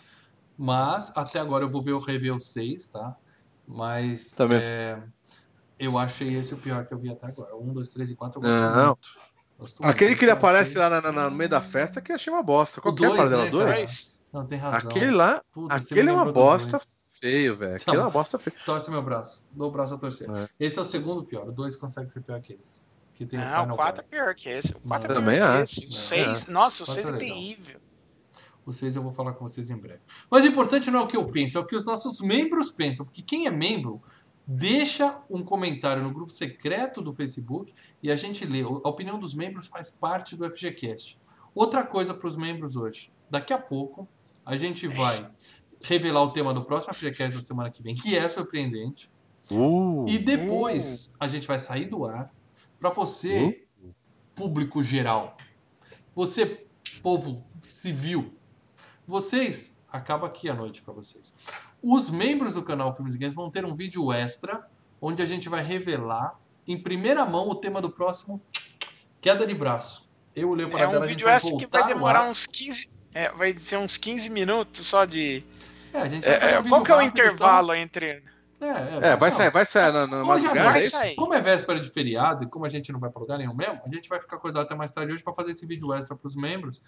Mas, 0.57 1.13
até 1.17 1.39
agora 1.39 1.65
eu 1.65 1.69
vou 1.69 1.83
ver 1.83 1.93
o 1.93 1.99
rever 1.99 2.35
o 2.35 2.39
6, 2.41 2.89
tá? 2.89 3.15
Mas. 3.67 4.31
Também. 4.35 4.59
é, 4.63 4.99
eu 5.79 5.99
achei 5.99 6.35
esse 6.35 6.55
o 6.55 6.57
pior 6.57 6.85
que 6.87 6.93
eu 6.95 6.99
vi 6.99 7.11
até 7.11 7.27
agora. 7.27 7.57
1, 7.57 7.73
2, 7.73 7.91
3 7.91 8.11
e 8.11 8.15
4 8.17 8.39
eu 8.39 8.43
gosto 8.43 8.61
Não. 8.77 8.87
muito. 8.87 9.09
Gosto 9.59 9.83
muito. 9.83 9.91
Aquele 9.93 10.15
que 10.15 10.25
ele 10.25 10.31
aparece 10.33 10.79
achei- 10.79 10.81
lá 10.81 11.01
na- 11.01 11.13
na- 11.13 11.31
no 11.31 11.37
meio 11.37 11.51
da 11.51 11.61
festa 11.61 12.01
que 12.01 12.13
eu 12.13 12.17
achei 12.17 12.33
uma 12.33 12.43
bosta. 12.43 12.81
Qual 12.81 12.93
O 12.93 12.97
que 12.97 13.05
é 13.05 13.07
a 13.07 13.11
dois, 13.11 13.19
Paradela 13.21 13.45
né, 13.45 13.51
2? 13.51 13.65
cara? 13.65 13.77
Dois. 13.77 14.19
Não, 14.33 14.47
tem 14.47 14.59
razão. 14.59 14.91
Aquele 14.91 15.11
lá, 15.11 15.43
Puta, 15.53 15.81
você 15.81 15.95
aquele 15.95 16.07
me 16.07 16.13
é 16.13 16.15
uma 16.23 16.33
bosta 16.33 16.71
dois. 16.73 16.97
feio, 17.21 17.57
velho. 17.57 17.77
Aquele 17.77 17.97
é 17.97 18.01
uma 18.01 18.11
bosta 18.11 18.39
feia. 18.39 18.57
Torce 18.65 18.91
meu 18.91 19.03
braço. 19.03 19.45
Dou 19.53 19.69
o 19.69 19.71
braço 19.73 19.95
a 19.95 19.99
torcer. 19.99 20.29
É. 20.31 20.49
Esse 20.61 20.79
é 20.79 20.83
o 20.83 20.85
segundo 20.85 21.25
pior. 21.25 21.49
O 21.49 21.53
2 21.53 21.75
consegue 21.77 22.11
ser 22.11 22.21
pior 22.21 22.41
que 22.41 22.53
esse. 22.61 22.87
Que 23.15 23.27
tem 23.27 23.39
o 23.39 23.43
Não, 23.43 23.49
Final 23.51 23.71
o 23.73 23.77
4 23.77 24.01
é 24.01 24.03
Boy. 24.03 24.11
pior 24.11 24.35
que 24.35 24.49
esse. 24.49 24.73
O 24.75 24.81
4 24.81 25.13
é 25.13 25.15
Não. 25.15 25.23
pior 25.23 25.33
Também 25.33 25.37
que 25.39 25.43
acho. 25.43 25.63
esse. 25.63 25.81
O 25.81 25.85
Não. 25.87 25.93
6, 25.93 26.47
nossa, 26.47 26.83
o 26.83 26.87
Quatro 26.87 27.03
6 27.03 27.09
é 27.09 27.17
é 27.17 27.19
terrível. 27.19 27.81
O 28.65 28.73
6 28.73 28.95
eu 28.97 29.03
vou 29.03 29.11
falar 29.11 29.33
com 29.33 29.49
vocês 29.49 29.71
em 29.71 29.77
breve. 29.77 30.01
Mas 30.31 30.45
o 30.45 30.47
importante 30.47 30.91
não 30.91 31.01
é 31.01 31.03
o 31.03 31.07
que 31.07 31.17
eu 31.17 31.25
penso, 31.27 31.57
é 31.57 31.61
o 31.61 31.65
que 31.65 31.75
os 31.75 31.85
nossos 31.87 32.21
membros 32.21 32.71
pensam. 32.71 33.05
Porque 33.07 33.23
quem 33.23 33.47
é 33.47 33.51
membro, 33.51 34.01
deixa 34.51 35.23
um 35.29 35.45
comentário 35.45 36.03
no 36.03 36.11
grupo 36.11 36.33
secreto 36.33 37.03
do 37.03 37.13
Facebook 37.13 37.75
e 38.03 38.11
a 38.11 38.17
gente 38.17 38.47
lê. 38.47 38.63
A 38.63 38.89
opinião 38.89 39.19
dos 39.19 39.35
membros 39.35 39.67
faz 39.67 39.91
parte 39.91 40.35
do 40.35 40.51
FGCast. 40.51 41.21
Outra 41.55 41.85
coisa 41.85 42.15
para 42.15 42.27
os 42.27 42.35
membros 42.35 42.75
hoje. 42.75 43.13
Daqui 43.31 43.53
a 43.53 43.59
pouco, 43.59 44.09
a 44.47 44.57
gente 44.57 44.89
vai 44.89 45.31
revelar 45.83 46.23
o 46.23 46.31
tema 46.33 46.55
do 46.55 46.65
próximo 46.65 46.95
FGCast 46.95 47.37
da 47.37 47.43
semana 47.43 47.71
que 47.71 47.83
vem, 47.83 47.95
que 47.95 48.17
é 48.17 48.27
surpreendente. 48.27 49.11
Uh, 49.51 50.09
E 50.09 50.19
depois 50.19 51.13
a 51.21 51.29
gente 51.29 51.47
vai 51.47 51.59
sair 51.59 51.85
do 51.85 52.07
ar 52.07 52.33
para 52.81 52.89
você, 52.91 53.67
público 54.35 54.83
geral, 54.83 55.37
você, 56.15 56.67
povo 57.03 57.45
civil, 57.61 58.33
vocês, 59.07 59.77
acaba 59.91 60.27
aqui 60.27 60.49
a 60.49 60.55
noite 60.55 60.81
para 60.81 60.95
vocês. 60.95 61.35
Os 61.83 62.11
membros 62.11 62.53
do 62.53 62.63
canal 62.63 62.95
Filmes 62.95 63.15
e 63.15 63.19
Games 63.19 63.35
vão 63.35 63.51
ter 63.51 63.65
um 63.65 63.75
vídeo 63.75 64.13
extra 64.13 64.67
onde 65.01 65.23
a 65.23 65.27
gente 65.27 65.49
vai 65.49 65.63
revelar 65.63 66.39
em 66.67 66.81
primeira 66.81 67.25
mão 67.25 67.49
o 67.49 67.55
tema 67.55 67.81
do 67.81 67.91
próximo 67.91 68.43
Queda 69.21 69.47
de 69.47 69.55
Braço. 69.55 70.09
Eu, 70.35 70.51
o 70.51 70.55
Leo 70.55 70.77
É 70.77 70.87
um 70.87 71.01
vídeo 71.03 71.25
vai 71.27 71.35
essa 71.35 71.57
que 71.57 71.67
vai 71.67 71.87
demorar 71.87 72.21
ar. 72.21 72.31
uns 72.31 72.47
15. 72.47 72.89
É, 73.15 73.33
vai 73.33 73.59
ser 73.59 73.79
uns 73.79 73.97
15 73.97 74.29
minutos 74.29 74.87
só 74.87 75.05
de. 75.05 75.43
É, 75.93 76.03
a 76.03 76.09
gente 76.09 76.25
vai 76.25 76.35
É, 76.35 76.41
fazer 76.41 76.53
é, 76.53 76.59
um 76.59 76.63
vídeo 76.63 76.71
qual 76.71 76.85
que 76.85 76.93
é 76.93 76.97
o 76.97 77.03
intervalo 77.03 77.75
entre. 77.75 78.23
Então... 78.57 78.69
É, 78.69 79.13
É, 79.13 79.17
vai 79.17 79.31
sair, 79.31 79.51
vai 79.51 79.65
sair 79.65 79.93
na, 79.93 80.07
na 80.07 80.19
Hoje 80.19 80.43
madrugada, 80.43 80.71
vai 80.71 80.81
é 80.81 80.83
sair. 80.83 81.15
Como 81.15 81.33
é 81.33 81.41
véspera 81.41 81.81
de 81.81 81.89
feriado 81.89 82.45
e 82.45 82.49
como 82.49 82.67
a 82.67 82.69
gente 82.69 82.93
não 82.93 82.99
vai 83.01 83.09
pra 83.09 83.21
lugar 83.21 83.39
nenhum 83.39 83.55
mesmo, 83.55 83.81
a 83.85 83.89
gente 83.89 84.09
vai 84.09 84.21
ficar 84.21 84.37
acordado 84.37 84.65
até 84.65 84.75
mais 84.75 84.91
tarde 84.91 85.13
hoje 85.13 85.23
para 85.23 85.35
fazer 85.35 85.53
esse 85.53 85.65
vídeo 85.67 85.93
extra 85.95 86.17
pros 86.17 86.35
membros, 86.35 86.81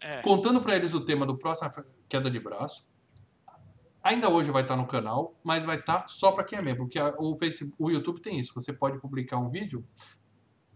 É, 0.00 0.20
contando 0.20 0.60
para 0.60 0.76
eles 0.76 0.92
o 0.92 1.00
tema 1.00 1.24
do 1.24 1.36
próximo 1.36 1.70
queda 2.08 2.30
de 2.30 2.38
braço. 2.38 2.86
Ainda 4.04 4.28
hoje 4.28 4.50
vai 4.50 4.62
estar 4.62 4.76
no 4.76 4.86
canal, 4.86 5.34
mas 5.42 5.64
vai 5.64 5.76
estar 5.76 6.06
só 6.06 6.30
para 6.30 6.44
quem 6.44 6.58
é 6.58 6.62
membro, 6.62 6.84
porque 6.84 6.98
a- 6.98 7.14
o 7.18 7.34
Facebook, 7.36 7.74
o 7.78 7.90
YouTube 7.90 8.20
tem 8.20 8.38
isso. 8.38 8.52
Você 8.54 8.70
pode 8.72 9.00
publicar 9.00 9.38
um 9.38 9.48
vídeo 9.48 9.82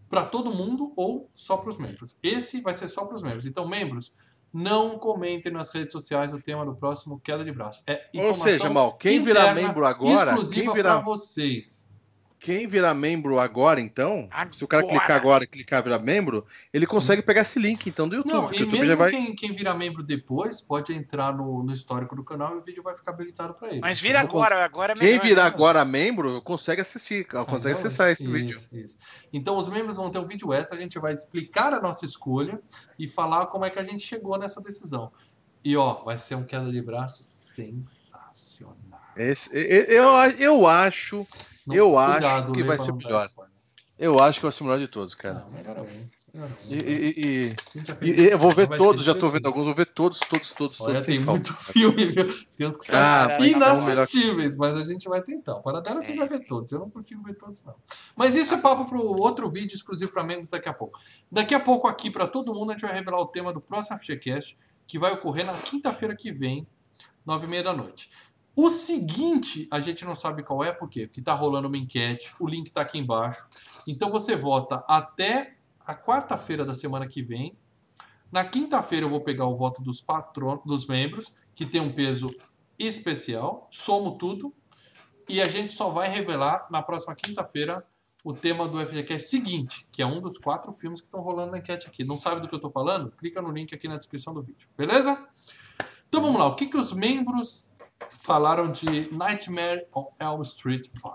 para 0.09 0.25
todo 0.25 0.51
mundo 0.51 0.91
ou 0.97 1.29
só 1.35 1.55
para 1.57 1.69
os 1.69 1.77
membros. 1.77 2.15
Esse 2.23 2.59
vai 2.61 2.73
ser 2.73 2.87
só 2.89 3.05
para 3.05 3.15
os 3.15 3.21
membros. 3.21 3.45
Então, 3.45 3.67
membros, 3.67 4.11
não 4.51 4.97
comentem 4.97 5.51
nas 5.51 5.69
redes 5.69 5.91
sociais 5.91 6.33
o 6.33 6.41
tema 6.41 6.65
do 6.65 6.75
próximo 6.75 7.19
queda 7.19 7.45
de 7.45 7.51
braço. 7.51 7.83
É 7.85 8.09
Ou 8.15 8.21
informação 8.31 8.51
seja, 8.51 8.69
mal, 8.71 8.97
quem 8.97 9.21
virar 9.23 9.53
membro 9.53 9.85
agora, 9.85 10.31
exclusiva 10.33 10.71
para 10.71 10.99
vocês. 10.99 11.85
Quem 12.39 12.67
virar 12.67 12.93
membro 12.93 13.37
agora, 13.37 13.81
então, 13.81 14.29
se 14.55 14.63
o 14.63 14.67
cara 14.67 14.83
Agora. 14.83 14.99
clicar 14.99 15.17
agora 15.17 15.43
e 15.43 15.47
clicar 15.47 15.83
virar 15.83 15.99
membro, 15.99 16.45
ele 16.73 16.85
consegue 16.85 17.21
pegar 17.21 17.41
esse 17.41 17.59
link, 17.59 17.87
então, 17.87 18.07
do 18.07 18.15
YouTube. 18.15 18.33
Não, 18.33 18.53
e 18.53 18.59
YouTube 18.59 18.79
mesmo 18.79 18.97
vai... 18.97 19.11
quem, 19.11 19.35
quem 19.35 19.51
virar 19.51 19.75
membro 19.75 20.01
depois 20.01 20.61
pode 20.61 20.93
entrar 20.93 21.35
no, 21.35 21.61
no 21.61 21.73
histórico 21.73 22.15
do 22.15 22.23
canal 22.23 22.55
e 22.55 22.59
o 22.59 22.61
vídeo 22.61 22.81
vai 22.81 22.95
ficar 22.95 23.11
habilitado 23.11 23.53
para 23.53 23.69
ele. 23.69 23.81
Mas 23.81 23.99
vira 23.99 24.19
Entendeu? 24.19 24.37
agora, 24.37 24.63
agora 24.63 24.93
é 24.93 24.95
Quem 24.95 25.09
melhor. 25.09 25.23
virar 25.23 25.43
né? 25.43 25.47
agora 25.49 25.83
membro, 25.83 26.41
consegue 26.41 26.81
assistir, 26.81 27.25
consegue 27.25 27.57
Então, 27.57 27.73
acessar 27.73 28.09
esse 28.09 28.23
isso, 28.23 28.31
vídeo. 28.31 28.55
isso. 28.55 28.97
Então 29.33 29.57
os 29.57 29.67
membros 29.67 29.97
vão 29.97 30.09
ter 30.09 30.19
um 30.19 30.25
vídeo 30.25 30.53
extra, 30.53 30.77
a 30.77 30.81
gente 30.81 30.97
vai 30.97 31.13
explicar 31.13 31.73
a 31.73 31.81
nossa 31.81 32.05
escolha 32.05 32.61
e 32.97 33.05
falar 33.07 33.47
como 33.47 33.65
é 33.65 33.69
que 33.69 33.79
a 33.79 33.83
gente 33.83 34.03
chegou 34.03 34.37
nessa 34.37 34.61
decisão. 34.61 35.11
E 35.63 35.75
ó, 35.75 35.95
vai 36.05 36.17
ser 36.17 36.35
um 36.35 36.43
queda 36.43 36.71
de 36.71 36.81
braço 36.81 37.21
sensacional. 37.21 38.88
Esse, 39.19 39.49
eu, 39.53 40.09
eu 40.39 40.65
acho, 40.67 41.27
Não- 41.67 41.75
Eu 41.75 41.87
cuidado, 41.93 42.25
acho 42.25 42.51
que 42.53 42.61
Lê, 42.61 42.67
vai 42.67 42.79
ser 42.79 42.93
melhor. 42.93 43.29
eu 43.99 44.19
acho 44.19 44.39
que 44.39 44.45
vai 44.45 44.51
ser 44.51 44.63
o 44.63 44.65
melhor 44.65 44.79
de 44.79 44.87
todos, 44.87 45.13
cara. 45.13 45.39
Não, 45.45 45.51
melhor 45.51 45.85
E, 46.69 46.75
e- 46.75 46.77
e- 46.77 47.55
e- 48.01 48.11
e 48.21 48.29
eu 48.29 48.37
vou 48.37 48.53
ver 48.53 48.67
todos, 48.77 49.03
já 49.03 49.13
tô 49.13 49.27
divertido. 49.27 49.31
vendo 49.31 49.45
alguns, 49.47 49.65
vou 49.65 49.75
ver 49.75 49.87
todos, 49.87 50.19
todos, 50.19 50.51
todos, 50.53 50.79
Olha, 50.79 50.93
todos. 50.93 51.05
tem 51.07 51.15
sem 51.17 51.25
falta. 51.25 51.51
muito 51.51 51.53
filme, 51.53 52.05
viu? 52.05 52.25
Tem 52.55 52.67
uns 52.67 52.77
que 52.77 52.85
são 52.85 52.99
Ah, 52.99 53.35
inassistíveis, 53.45 54.55
mas 54.55 54.77
a 54.77 54.83
gente 54.83 55.09
vai 55.09 55.21
tentar. 55.21 55.55
O 55.55 55.61
Paradela 55.63 56.01
você 56.01 56.13
É. 56.13 56.15
vai 56.15 56.27
ver 56.27 56.45
todos, 56.45 56.71
eu 56.71 56.79
não 56.79 56.89
consigo 56.89 57.21
ver 57.23 57.33
todos, 57.35 57.63
não. 57.65 57.75
Mas 58.15 58.35
isso 58.35 58.53
é 58.53 58.57
papo 58.57 58.85
para 58.85 58.99
outro 58.99 59.49
vídeo 59.51 59.75
exclusivo 59.75 60.11
para 60.11 60.23
membros 60.23 60.51
daqui 60.51 60.69
a 60.69 60.73
pouco. 60.73 60.97
Daqui 61.31 61.53
a 61.55 61.59
pouco, 61.59 61.87
aqui 61.87 62.09
para 62.11 62.25
todo 62.27 62.53
mundo, 62.53 62.69
a 62.69 62.73
gente 62.73 62.83
vai 62.83 62.93
revelar 62.93 63.17
o 63.19 63.25
tema 63.25 63.51
do 63.51 63.59
próximo 63.59 63.97
FGCast, 63.97 64.55
que 64.87 64.97
vai 64.99 65.11
ocorrer 65.11 65.45
na 65.45 65.53
quinta-feira 65.53 66.15
que 66.15 66.31
vem, 66.31 66.65
nove 67.25 67.47
e 67.47 67.49
meia 67.49 67.63
da 67.63 67.73
noite. 67.73 68.09
O 68.61 68.69
seguinte, 68.69 69.69
a 69.71 69.79
gente 69.79 70.03
não 70.03 70.13
sabe 70.13 70.43
qual 70.43 70.61
é, 70.65 70.73
por 70.73 70.89
quê? 70.89 71.07
Porque 71.07 71.21
tá 71.21 71.33
rolando 71.33 71.69
uma 71.69 71.77
enquete, 71.77 72.33
o 72.41 72.45
link 72.45 72.69
tá 72.69 72.81
aqui 72.81 72.97
embaixo. 72.97 73.47
Então 73.87 74.11
você 74.11 74.35
vota 74.35 74.83
até 74.85 75.55
a 75.79 75.95
quarta-feira 75.95 76.65
da 76.65 76.75
semana 76.75 77.07
que 77.07 77.21
vem. 77.21 77.57
Na 78.29 78.43
quinta-feira 78.43 79.05
eu 79.05 79.09
vou 79.09 79.21
pegar 79.21 79.45
o 79.45 79.55
voto 79.55 79.81
dos 79.81 80.01
patronos, 80.01 80.65
dos 80.65 80.85
membros, 80.85 81.31
que 81.55 81.65
tem 81.65 81.79
um 81.79 81.93
peso 81.93 82.35
especial, 82.77 83.65
somo 83.71 84.17
tudo, 84.17 84.53
e 85.29 85.41
a 85.41 85.45
gente 85.45 85.71
só 85.71 85.89
vai 85.89 86.09
revelar 86.09 86.67
na 86.69 86.83
próxima 86.83 87.15
quinta-feira 87.15 87.87
o 88.25 88.33
tema 88.33 88.67
do 88.67 88.85
FGCast 88.85 89.29
seguinte, 89.29 89.87
que 89.89 90.01
é 90.01 90.05
um 90.05 90.19
dos 90.19 90.37
quatro 90.37 90.73
filmes 90.73 90.99
que 90.99 91.07
estão 91.07 91.21
rolando 91.21 91.53
na 91.53 91.59
enquete 91.59 91.87
aqui. 91.87 92.03
Não 92.03 92.17
sabe 92.17 92.41
do 92.41 92.49
que 92.49 92.55
eu 92.55 92.59
tô 92.59 92.69
falando? 92.69 93.09
Clica 93.11 93.41
no 93.41 93.53
link 93.53 93.73
aqui 93.73 93.87
na 93.87 93.95
descrição 93.95 94.33
do 94.33 94.43
vídeo, 94.43 94.67
beleza? 94.77 95.25
Então 96.09 96.21
vamos 96.21 96.37
lá, 96.37 96.47
o 96.47 96.55
que, 96.55 96.65
que 96.65 96.75
os 96.75 96.91
membros 96.91 97.71
falaram 98.11 98.71
de 98.71 99.13
Nightmare 99.15 99.85
on 99.95 100.07
Elm 100.19 100.41
Street 100.41 100.83
5, 100.83 101.09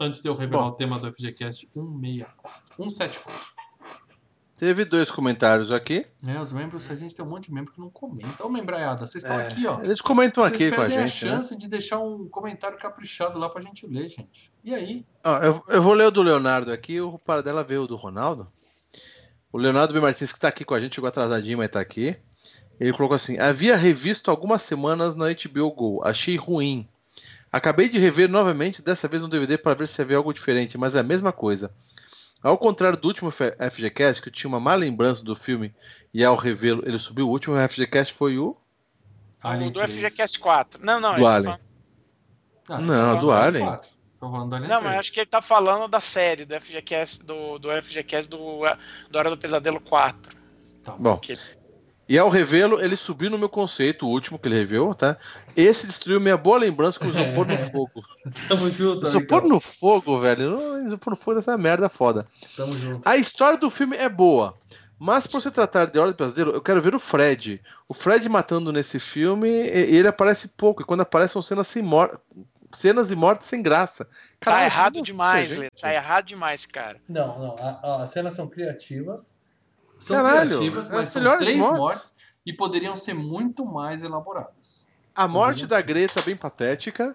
antes 0.00 0.20
de 0.20 0.28
eu 0.28 0.34
revelar 0.34 0.62
Bom. 0.64 0.68
o 0.68 0.72
tema 0.72 0.98
do 0.98 1.12
FGCast 1.12 1.66
164, 1.68 2.62
174. 2.76 3.52
Teve 4.56 4.84
dois 4.84 5.10
comentários 5.10 5.72
aqui. 5.72 6.06
É, 6.24 6.40
os 6.40 6.52
membros, 6.52 6.88
a 6.88 6.94
gente 6.94 7.16
tem 7.16 7.24
um 7.24 7.28
monte 7.28 7.46
de 7.48 7.52
membro 7.52 7.72
que 7.72 7.80
não 7.80 7.90
comenta. 7.90 8.46
Ô, 8.46 8.48
membraiada, 8.48 9.04
vocês 9.04 9.24
estão 9.24 9.40
É, 9.40 9.48
aqui, 9.48 9.66
ó. 9.66 9.80
Eles 9.82 10.00
comentam 10.00 10.44
Vocês 10.44 10.54
aqui 10.54 10.68
com 10.70 10.76
a 10.76 10.84
perdem 10.84 10.98
a, 10.98 11.06
gente. 11.06 11.24
né? 11.24 11.30
chance 11.32 11.56
de 11.56 11.68
deixar 11.68 11.98
um 11.98 12.28
comentário 12.28 12.78
caprichado 12.78 13.40
lá 13.40 13.48
pra 13.48 13.60
gente 13.60 13.84
ler, 13.88 14.08
gente. 14.08 14.52
E 14.62 14.72
aí? 14.72 15.04
Ó, 15.24 15.36
eu, 15.38 15.64
eu 15.66 15.82
vou 15.82 15.94
ler 15.94 16.06
o 16.06 16.10
do 16.12 16.22
Leonardo 16.22 16.70
aqui, 16.72 17.00
o 17.00 17.18
Paradela 17.18 17.64
veio 17.64 17.82
o 17.82 17.86
do 17.88 17.96
Ronaldo. 17.96 18.46
O 19.52 19.58
Leonardo 19.58 19.92
B. 19.92 20.00
Martins, 20.00 20.32
que 20.32 20.38
tá 20.38 20.46
aqui 20.46 20.64
com 20.64 20.74
a 20.74 20.80
gente, 20.80 20.94
chegou 20.94 21.08
atrasadinho, 21.08 21.58
mas 21.58 21.68
tá 21.70 21.80
aqui. 21.80 22.16
Ele 22.82 22.92
colocou 22.92 23.14
assim: 23.14 23.38
Havia 23.38 23.76
revisto 23.76 24.28
algumas 24.30 24.62
semanas 24.62 25.14
na 25.14 25.26
HBO 25.26 25.70
Go, 25.70 26.02
achei 26.04 26.36
ruim. 26.36 26.88
Acabei 27.52 27.88
de 27.88 27.98
rever 27.98 28.28
novamente, 28.28 28.82
dessa 28.82 29.06
vez 29.06 29.22
no 29.22 29.28
DVD, 29.28 29.56
para 29.56 29.74
ver 29.74 29.86
se 29.86 30.00
havia 30.02 30.16
algo 30.16 30.32
diferente, 30.32 30.76
mas 30.76 30.94
é 30.94 30.98
a 31.00 31.02
mesma 31.04 31.32
coisa. 31.32 31.70
Ao 32.42 32.58
contrário 32.58 32.98
do 32.98 33.06
último 33.06 33.30
FGCast, 33.30 34.20
que 34.20 34.28
eu 34.28 34.32
tinha 34.32 34.48
uma 34.48 34.58
má 34.58 34.74
lembrança 34.74 35.22
do 35.22 35.36
filme, 35.36 35.72
e 36.12 36.24
ao 36.24 36.34
revê-lo, 36.34 36.82
ele 36.84 36.98
subiu. 36.98 37.28
O 37.28 37.30
último 37.30 37.54
FGCast 37.68 38.14
foi 38.14 38.36
o. 38.36 38.56
o 39.44 39.70
do 39.70 39.78
3. 39.80 39.90
FGCast 39.92 40.40
4. 40.40 40.84
Não, 40.84 40.98
não, 40.98 41.10
Do 41.10 41.16
ele 41.18 41.22
tá 41.24 41.34
Alien. 41.36 41.58
Ah, 42.68 42.78
Não, 42.78 42.86
tô 42.86 42.94
falando 42.96 43.20
do 43.20 43.32
Alien. 43.32 43.64
4. 43.66 43.90
Tô 44.18 44.30
falando 44.30 44.48
do 44.50 44.54
Alien 44.56 44.70
Não, 44.70 44.78
3. 44.80 44.90
mas 44.90 45.00
acho 45.00 45.12
que 45.12 45.20
ele 45.20 45.26
tá 45.26 45.40
falando 45.42 45.86
da 45.86 46.00
série, 46.00 46.44
do 46.44 46.60
FGCast, 46.60 47.24
do, 47.24 47.58
do 47.60 47.68
FGCast 47.80 48.28
do, 48.28 48.38
do 49.08 49.18
Hora 49.18 49.30
do 49.30 49.38
Pesadelo 49.38 49.80
4. 49.80 50.36
Tá 50.82 50.92
bom. 50.92 50.98
Bom, 50.98 51.18
Que- 51.18 51.38
E 52.08 52.18
ao 52.18 52.28
revê-lo, 52.28 52.80
ele 52.80 52.96
subiu 52.96 53.30
no 53.30 53.38
meu 53.38 53.48
conceito, 53.48 54.06
o 54.06 54.10
último 54.10 54.38
que 54.38 54.48
ele 54.48 54.58
reveu, 54.58 54.94
tá? 54.94 55.16
Esse 55.56 55.86
destruiu 55.86 56.20
minha 56.20 56.36
boa 56.36 56.58
lembrança 56.58 56.98
com 56.98 57.06
o 57.06 57.10
isopor 57.10 57.46
no 57.46 57.56
fogo. 57.70 58.02
Tamo 58.48 58.70
junto, 58.70 59.06
Isopor 59.06 59.42
no 59.46 59.60
fogo, 59.60 60.20
velho. 60.20 60.50
Não, 60.50 60.84
Isopor 60.86 61.12
no 61.12 61.16
fogo 61.16 61.36
dessa 61.36 61.56
merda 61.56 61.88
foda. 61.88 62.26
Tamo 62.56 62.76
junto. 62.76 63.08
A 63.08 63.16
história 63.16 63.56
do 63.56 63.70
filme 63.70 63.96
é 63.96 64.08
boa. 64.08 64.54
Mas 64.98 65.26
por 65.26 65.40
se 65.40 65.50
tratar 65.50 65.86
de 65.86 65.98
Hora 65.98 66.10
do 66.12 66.16
Pesadelo, 66.16 66.52
eu 66.52 66.60
quero 66.60 66.82
ver 66.82 66.94
o 66.94 66.98
Fred. 67.00 67.60
O 67.88 67.94
Fred 67.94 68.28
matando 68.28 68.72
nesse 68.72 69.00
filme, 69.00 69.48
e- 69.48 69.96
ele 69.96 70.06
aparece 70.06 70.48
pouco. 70.48 70.82
E 70.82 70.84
quando 70.84 71.00
aparece 71.00 71.32
são 71.32 71.42
cenas 71.42 71.66
sem 71.66 71.82
mor 71.82 72.20
cenas 72.74 73.10
e 73.10 73.16
mortes 73.16 73.46
sem 73.48 73.60
graça. 73.62 74.04
Tá 74.04 74.10
Caralho, 74.52 74.64
errado 74.66 74.94
não- 74.96 75.02
demais, 75.02 75.50
gente. 75.50 75.60
Lê. 75.60 75.70
Tá 75.80 75.92
errado 75.92 76.24
demais, 76.26 76.64
cara. 76.66 76.98
Não, 77.08 77.38
não. 77.38 77.56
a- 77.58 77.80
a- 77.82 78.02
as 78.04 78.10
cenas 78.10 78.32
são 78.34 78.48
criativas. 78.48 79.36
São 80.02 80.16
Caralho, 80.16 80.50
criativas, 80.50 80.90
mas 80.90 80.98
as 81.00 81.08
são 81.10 81.38
três 81.38 81.58
mortes. 81.58 81.78
mortes. 81.78 82.16
e 82.44 82.52
poderiam 82.52 82.96
ser 82.96 83.14
muito 83.14 83.64
mais 83.64 84.02
elaboradas. 84.02 84.88
A 85.14 85.28
morte 85.28 85.64
da 85.64 85.80
Greta 85.80 86.18
é 86.18 86.22
bem 86.24 86.36
patética. 86.36 87.14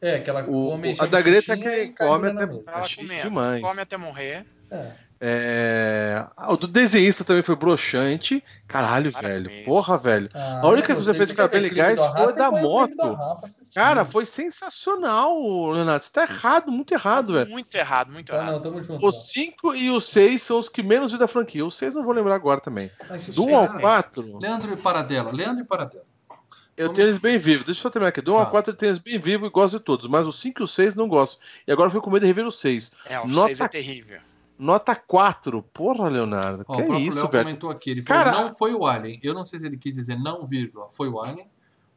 É, 0.00 0.16
aquela 0.16 0.42
O, 0.42 0.70
come 0.72 0.94
a 0.98 1.06
da 1.06 1.22
Greta 1.22 1.54
salsichinha 1.56 1.86
que 1.86 1.92
come 1.96 2.28
até. 2.28 2.42
Ela 2.42 3.60
come 3.60 3.80
até 3.80 3.96
morrer. 3.96 4.44
É. 4.70 4.92
É... 5.24 6.26
ah, 6.36 6.52
O 6.52 6.56
do 6.56 6.66
desenhista 6.66 7.22
também 7.22 7.44
foi 7.44 7.54
broxante. 7.54 8.42
Caralho, 8.66 9.12
Parabéns. 9.12 9.44
velho. 9.46 9.64
Porra, 9.64 9.96
velho. 9.96 10.28
Ah, 10.34 10.60
A 10.64 10.68
única 10.68 10.92
coisa 10.92 11.12
que 11.12 11.16
fez 11.18 11.30
ficar 11.30 11.46
bem 11.46 11.60
clipe 11.60 11.74
legais 11.76 11.98
Arra? 12.00 12.12
foi 12.12 12.26
Você 12.26 12.38
da 12.40 12.50
o 12.50 12.60
moto. 12.60 13.16
Cara, 13.74 14.04
foi 14.04 14.26
sensacional, 14.26 15.70
Leonardo. 15.70 16.04
Você 16.04 16.10
tá 16.10 16.22
errado, 16.22 16.72
muito 16.72 16.92
errado, 16.92 17.34
velho. 17.34 17.50
Muito 17.50 17.72
errado, 17.76 18.10
muito 18.10 18.32
Tá, 18.32 18.38
errado. 18.38 18.52
não, 18.52 18.60
tamo 18.60 18.82
junto. 18.82 19.06
Os 19.06 19.28
5 19.30 19.74
e 19.76 19.90
os 19.90 20.04
6 20.04 20.42
são 20.42 20.58
os 20.58 20.68
que 20.68 20.82
menos 20.82 21.12
vi 21.12 21.18
da 21.18 21.28
franquia. 21.28 21.64
Os 21.64 21.74
6 21.74 21.94
não 21.94 22.02
vou 22.02 22.12
lembrar 22.14 22.34
agora 22.34 22.60
também. 22.60 22.90
Mas, 23.08 23.28
Do 23.28 23.46
1 23.46 23.56
ao 23.56 23.66
cara, 23.68 23.80
4, 23.80 24.38
Leandro 24.40 24.72
e 24.72 24.76
Paradela. 24.76 25.30
Leandro 25.32 25.62
e 25.62 25.66
Paradela. 25.66 26.04
eu 26.76 26.88
tenho 26.92 27.06
eles 27.06 27.18
bem 27.18 27.38
vivos. 27.38 27.64
Deixa 27.66 27.78
eu 27.80 27.82
só 27.82 27.90
terminar 27.90 28.08
aqui. 28.08 28.20
Do 28.20 28.32
1 28.34 28.38
ao 28.38 28.44
Tá. 28.46 28.50
4 28.50 28.72
eu 28.72 28.76
tenho 28.76 28.90
eles 28.90 28.98
bem 28.98 29.20
vivos 29.20 29.48
e 29.48 29.52
gosto 29.52 29.78
de 29.78 29.84
todos. 29.84 30.06
Mas 30.08 30.26
os 30.26 30.40
5 30.40 30.62
e 30.62 30.64
os 30.64 30.72
6 30.74 30.94
não 30.96 31.06
gosto. 31.06 31.38
E 31.66 31.70
agora 31.70 31.86
eu 31.86 31.92
fui 31.92 32.00
com 32.00 32.10
medo 32.10 32.22
de 32.22 32.26
rever 32.26 32.44
os 32.46 32.58
6. 32.58 32.90
É, 33.06 33.20
o 33.20 33.28
Nota- 33.28 33.46
6 33.48 33.60
é 33.60 33.68
terrível. 33.68 34.20
Nota 34.58 34.94
4. 34.94 35.62
Porra, 35.62 36.08
Leonardo. 36.08 36.64
Ó, 36.68 36.76
que 36.76 36.80
o 36.80 36.82
é 36.82 36.86
próprio 36.86 37.08
isso, 37.08 37.18
Léo 37.18 37.28
velho? 37.30 37.44
comentou 37.44 37.70
aqui. 37.70 37.90
Ele 37.90 38.02
falou, 38.02 38.24
Cara- 38.24 38.40
não 38.42 38.54
foi 38.54 38.74
o 38.74 38.86
Alien. 38.86 39.18
Eu 39.22 39.34
não 39.34 39.44
sei 39.44 39.58
se 39.58 39.66
ele 39.66 39.76
quis 39.76 39.94
dizer 39.94 40.18
não, 40.18 40.44
vírgula, 40.44 40.88
foi 40.88 41.08
o 41.08 41.20
Alien. 41.20 41.48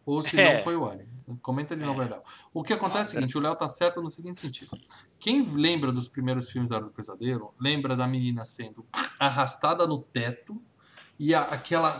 Ou 0.06 0.22
se 0.22 0.40
É. 0.40 0.58
não 0.58 0.64
foi 0.64 0.76
o 0.76 0.88
Alien. 0.88 1.08
Comenta 1.42 1.76
de 1.76 1.84
novo, 1.84 2.00
Léo. 2.02 2.22
O 2.54 2.62
que 2.62 2.72
acontece 2.74 3.00
é 3.16 3.18
o 3.18 3.22
seguinte, 3.22 3.38
o 3.38 3.42
Léo 3.42 3.56
tá 3.56 3.68
certo 3.68 4.00
no 4.02 4.10
seguinte 4.10 4.40
sentido. 4.40 4.78
Quem 5.20 5.42
lembra 5.54 5.92
dos 5.92 6.08
primeiros 6.08 6.50
filmes 6.52 6.70
da 6.70 6.76
Hora 6.76 6.86
do 6.86 6.92
Pesadelo, 6.92 7.54
lembra 7.60 7.96
da 7.96 8.08
menina 8.08 8.46
sendo 8.46 8.86
arrastada 9.20 9.88
no 9.88 10.00
teto 10.00 10.62
e 11.18 11.34
a- 11.34 11.42
aquela 11.42 12.00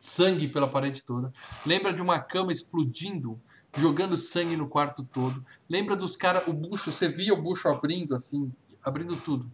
sangue 0.00 0.48
pela 0.48 0.66
parede 0.68 1.02
toda. 1.02 1.32
Lembra 1.64 1.92
de 1.92 2.02
uma 2.02 2.18
cama 2.18 2.52
explodindo, 2.52 3.40
jogando 3.76 4.16
sangue 4.16 4.56
no 4.56 4.66
quarto 4.68 5.04
todo. 5.04 5.44
Lembra 5.68 5.94
dos 5.94 6.16
caras, 6.16 6.46
o 6.48 6.52
bucho, 6.52 6.90
você 6.90 7.08
via 7.08 7.32
o 7.34 7.40
bucho 7.40 7.68
abrindo 7.68 8.14
assim, 8.16 8.52
abrindo 8.84 9.16
tudo. 9.16 9.48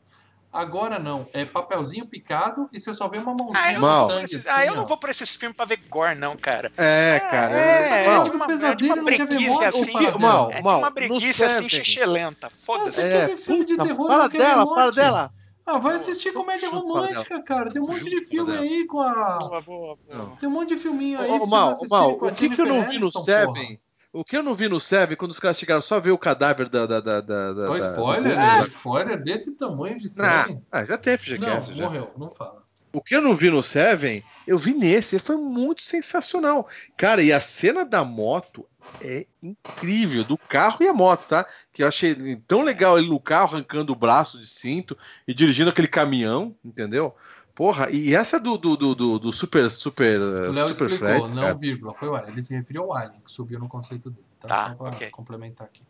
Agora 0.55 0.99
não, 1.01 1.27
é 1.33 1.45
papelzinho 1.45 2.07
picado 2.07 2.69
e 2.73 2.79
você 2.79 2.95
só 2.95 3.09
vê 3.09 3.19
uma 3.19 3.35
mãozinha 3.35 3.59
Ah, 3.61 3.73
eu, 3.73 3.81
não 3.81 3.89
Mal. 3.89 4.09
sangue 4.09 4.25
esses, 4.25 4.47
assim, 4.47 4.57
ah, 4.61 4.65
eu 4.67 4.73
ó. 4.73 4.77
não 4.77 4.87
vou 4.87 4.97
pra 4.97 5.11
esses 5.11 5.35
filmes 5.35 5.57
pra 5.57 5.67
ver 5.67 5.81
gore, 5.91 6.15
não, 6.15 6.37
cara. 6.37 6.71
É, 6.77 7.19
cara. 7.29 7.57
É, 7.57 7.73
Você 7.73 7.89
tá 7.89 7.97
é 7.97 8.25
de 8.31 8.37
uma- 8.37 8.47
pesadelo 8.47 8.73
é 8.73 8.77
de 8.77 8.85
e 8.85 8.87
uma 8.87 8.97
não 8.97 9.05
quer 9.05 9.19
ver 9.19 9.27
preguiça 9.27 9.53
morte, 9.53 9.67
assim, 9.67 9.91
ô, 9.91 9.93
Paradela? 9.93 10.19
mal, 10.19 10.51
É 10.51 10.55
de 10.55 10.63
mal, 10.63 10.79
uma 10.79 10.91
preguiça 10.93 11.47
assim, 11.47 11.69
xixelenta. 11.69 12.47
Ah, 12.47 12.51
Foda-se. 12.65 13.01
você 13.03 13.09
quer 13.09 13.27
ver 13.27 13.37
filme 13.37 13.65
de 13.65 13.77
terror 13.77 14.07
Para 14.07 14.23
não 14.23 14.29
quer 14.31 14.39
ver 14.39 14.45
dela, 14.45 14.65
morte? 14.65 14.75
para 14.77 14.91
dela. 14.91 15.31
Ah, 15.67 15.79
vai 15.79 15.97
assistir 15.97 16.33
comédia 16.33 16.69
romântica, 16.71 17.43
cara. 17.43 17.73
Tem 17.73 17.81
um 17.83 17.87
monte 17.87 18.09
de 18.11 18.21
filme 18.21 18.55
aí 18.57 18.87
com 18.87 19.01
a. 19.01 19.39
Boa, 19.39 19.61
boa, 19.63 19.97
boa. 20.07 20.33
Tem 20.39 20.47
um 20.49 20.53
monte 20.53 20.69
de 20.69 20.77
filminho 20.77 21.19
aí. 21.19 21.31
Ô, 21.31 21.47
Mal, 21.47 21.73
vocês 21.73 21.91
ô, 21.91 21.95
assistirem 21.97 22.09
Mal, 22.11 22.17
com 22.19 22.27
a 22.27 22.29
o 22.29 22.35
que, 22.35 22.49
que 22.55 22.61
eu 22.61 22.67
não 22.67 22.85
vi 22.87 22.99
no 22.99 23.11
Seven? 23.11 23.81
O 24.15 24.25
que 24.25 24.37
eu 24.37 24.45
não 24.45 24.55
vi 24.55 24.69
no 24.69 24.79
Seven, 24.79 25.17
quando 25.17 25.33
os 25.33 25.41
caras 25.41 25.59
chegaram 25.59 25.83
só 25.83 25.99
ver 25.99 26.13
o 26.13 26.19
cadáver 26.19 26.69
da. 26.69 26.87
da, 26.87 27.01
da, 27.01 27.21
da, 27.21 27.53
da 27.53 27.79
spoiler, 27.81 28.37
da- 28.37 28.59
da- 28.59 28.65
Spoiler 28.65 29.21
desse 29.21 29.59
tamanho 29.59 29.99
de 29.99 30.07
Ah, 30.07 30.45
série. 30.47 30.59
ah, 30.71 30.85
já 30.85 30.97
teve 30.97 31.37
Não, 31.37 31.49
FGCast, 31.49 31.75
já. 31.75 31.85
morreu, 31.85 32.13
não 32.17 32.31
fala. 32.31 32.63
O 32.93 33.03
que 33.03 33.17
eu 33.17 33.21
não 33.21 33.35
vi 33.35 33.51
no 33.51 33.61
Seven, 33.61 34.23
eu 34.47 34.57
vi 34.57 34.73
nesse. 34.73 35.19
Foi 35.19 35.37
muito 35.37 35.83
sensacional. 35.83 36.69
Cara, 36.97 37.23
e 37.23 37.33
a 37.33 37.41
cena 37.41 37.85
da 37.85 38.05
moto 38.05 38.65
é 39.01 39.27
incrível. 39.43 40.23
Do 40.23 40.39
carro 40.39 40.79
e 40.83 40.87
a 40.87 40.93
moto, 40.95 41.27
tá? 41.27 41.45
Que 41.73 41.83
eu 41.83 41.89
achei 41.89 42.37
tão 42.47 42.63
legal 42.63 42.97
ele 42.97 43.09
no 43.09 43.19
carro 43.19 43.57
arrancando 43.57 43.93
o 43.93 43.97
braço 43.97 44.39
de 44.39 44.47
cinto 44.47 44.97
e 45.27 45.35
dirigindo 45.35 45.71
aquele 45.71 45.89
caminhão, 45.89 46.55
entendeu? 46.65 47.17
Porra, 47.55 47.89
e 47.91 48.15
essa 48.15 48.41
do, 48.41 48.59
do, 48.59 48.77
do, 48.77 48.95
do, 48.95 49.19
do 49.19 49.33
Super 49.33 49.71
Super, 49.71 50.21
O 50.21 50.53
Léo 50.53 50.75
super 50.75 50.91
explicou, 50.91 51.21
Fred, 51.21 51.35
não, 51.35 51.43
cara. 51.43 51.55
vírgula, 51.55 51.95
foi 51.95 52.09
o 52.09 52.17
Alien. 52.17 52.33
Ele 52.33 52.43
se 52.43 52.55
referiu 52.57 52.83
ao 52.85 52.95
Alien, 52.97 53.21
que 53.25 53.31
subiu 53.31 53.59
no 53.61 53.69
conceito 53.69 54.11
dele. 54.11 54.25
Tá, 54.41 54.49
Tá, 54.49 54.69
só 54.71 54.75
pra 54.75 54.89
ok. 54.89 55.11
complementar 55.11 55.67
aqui. 55.69 55.83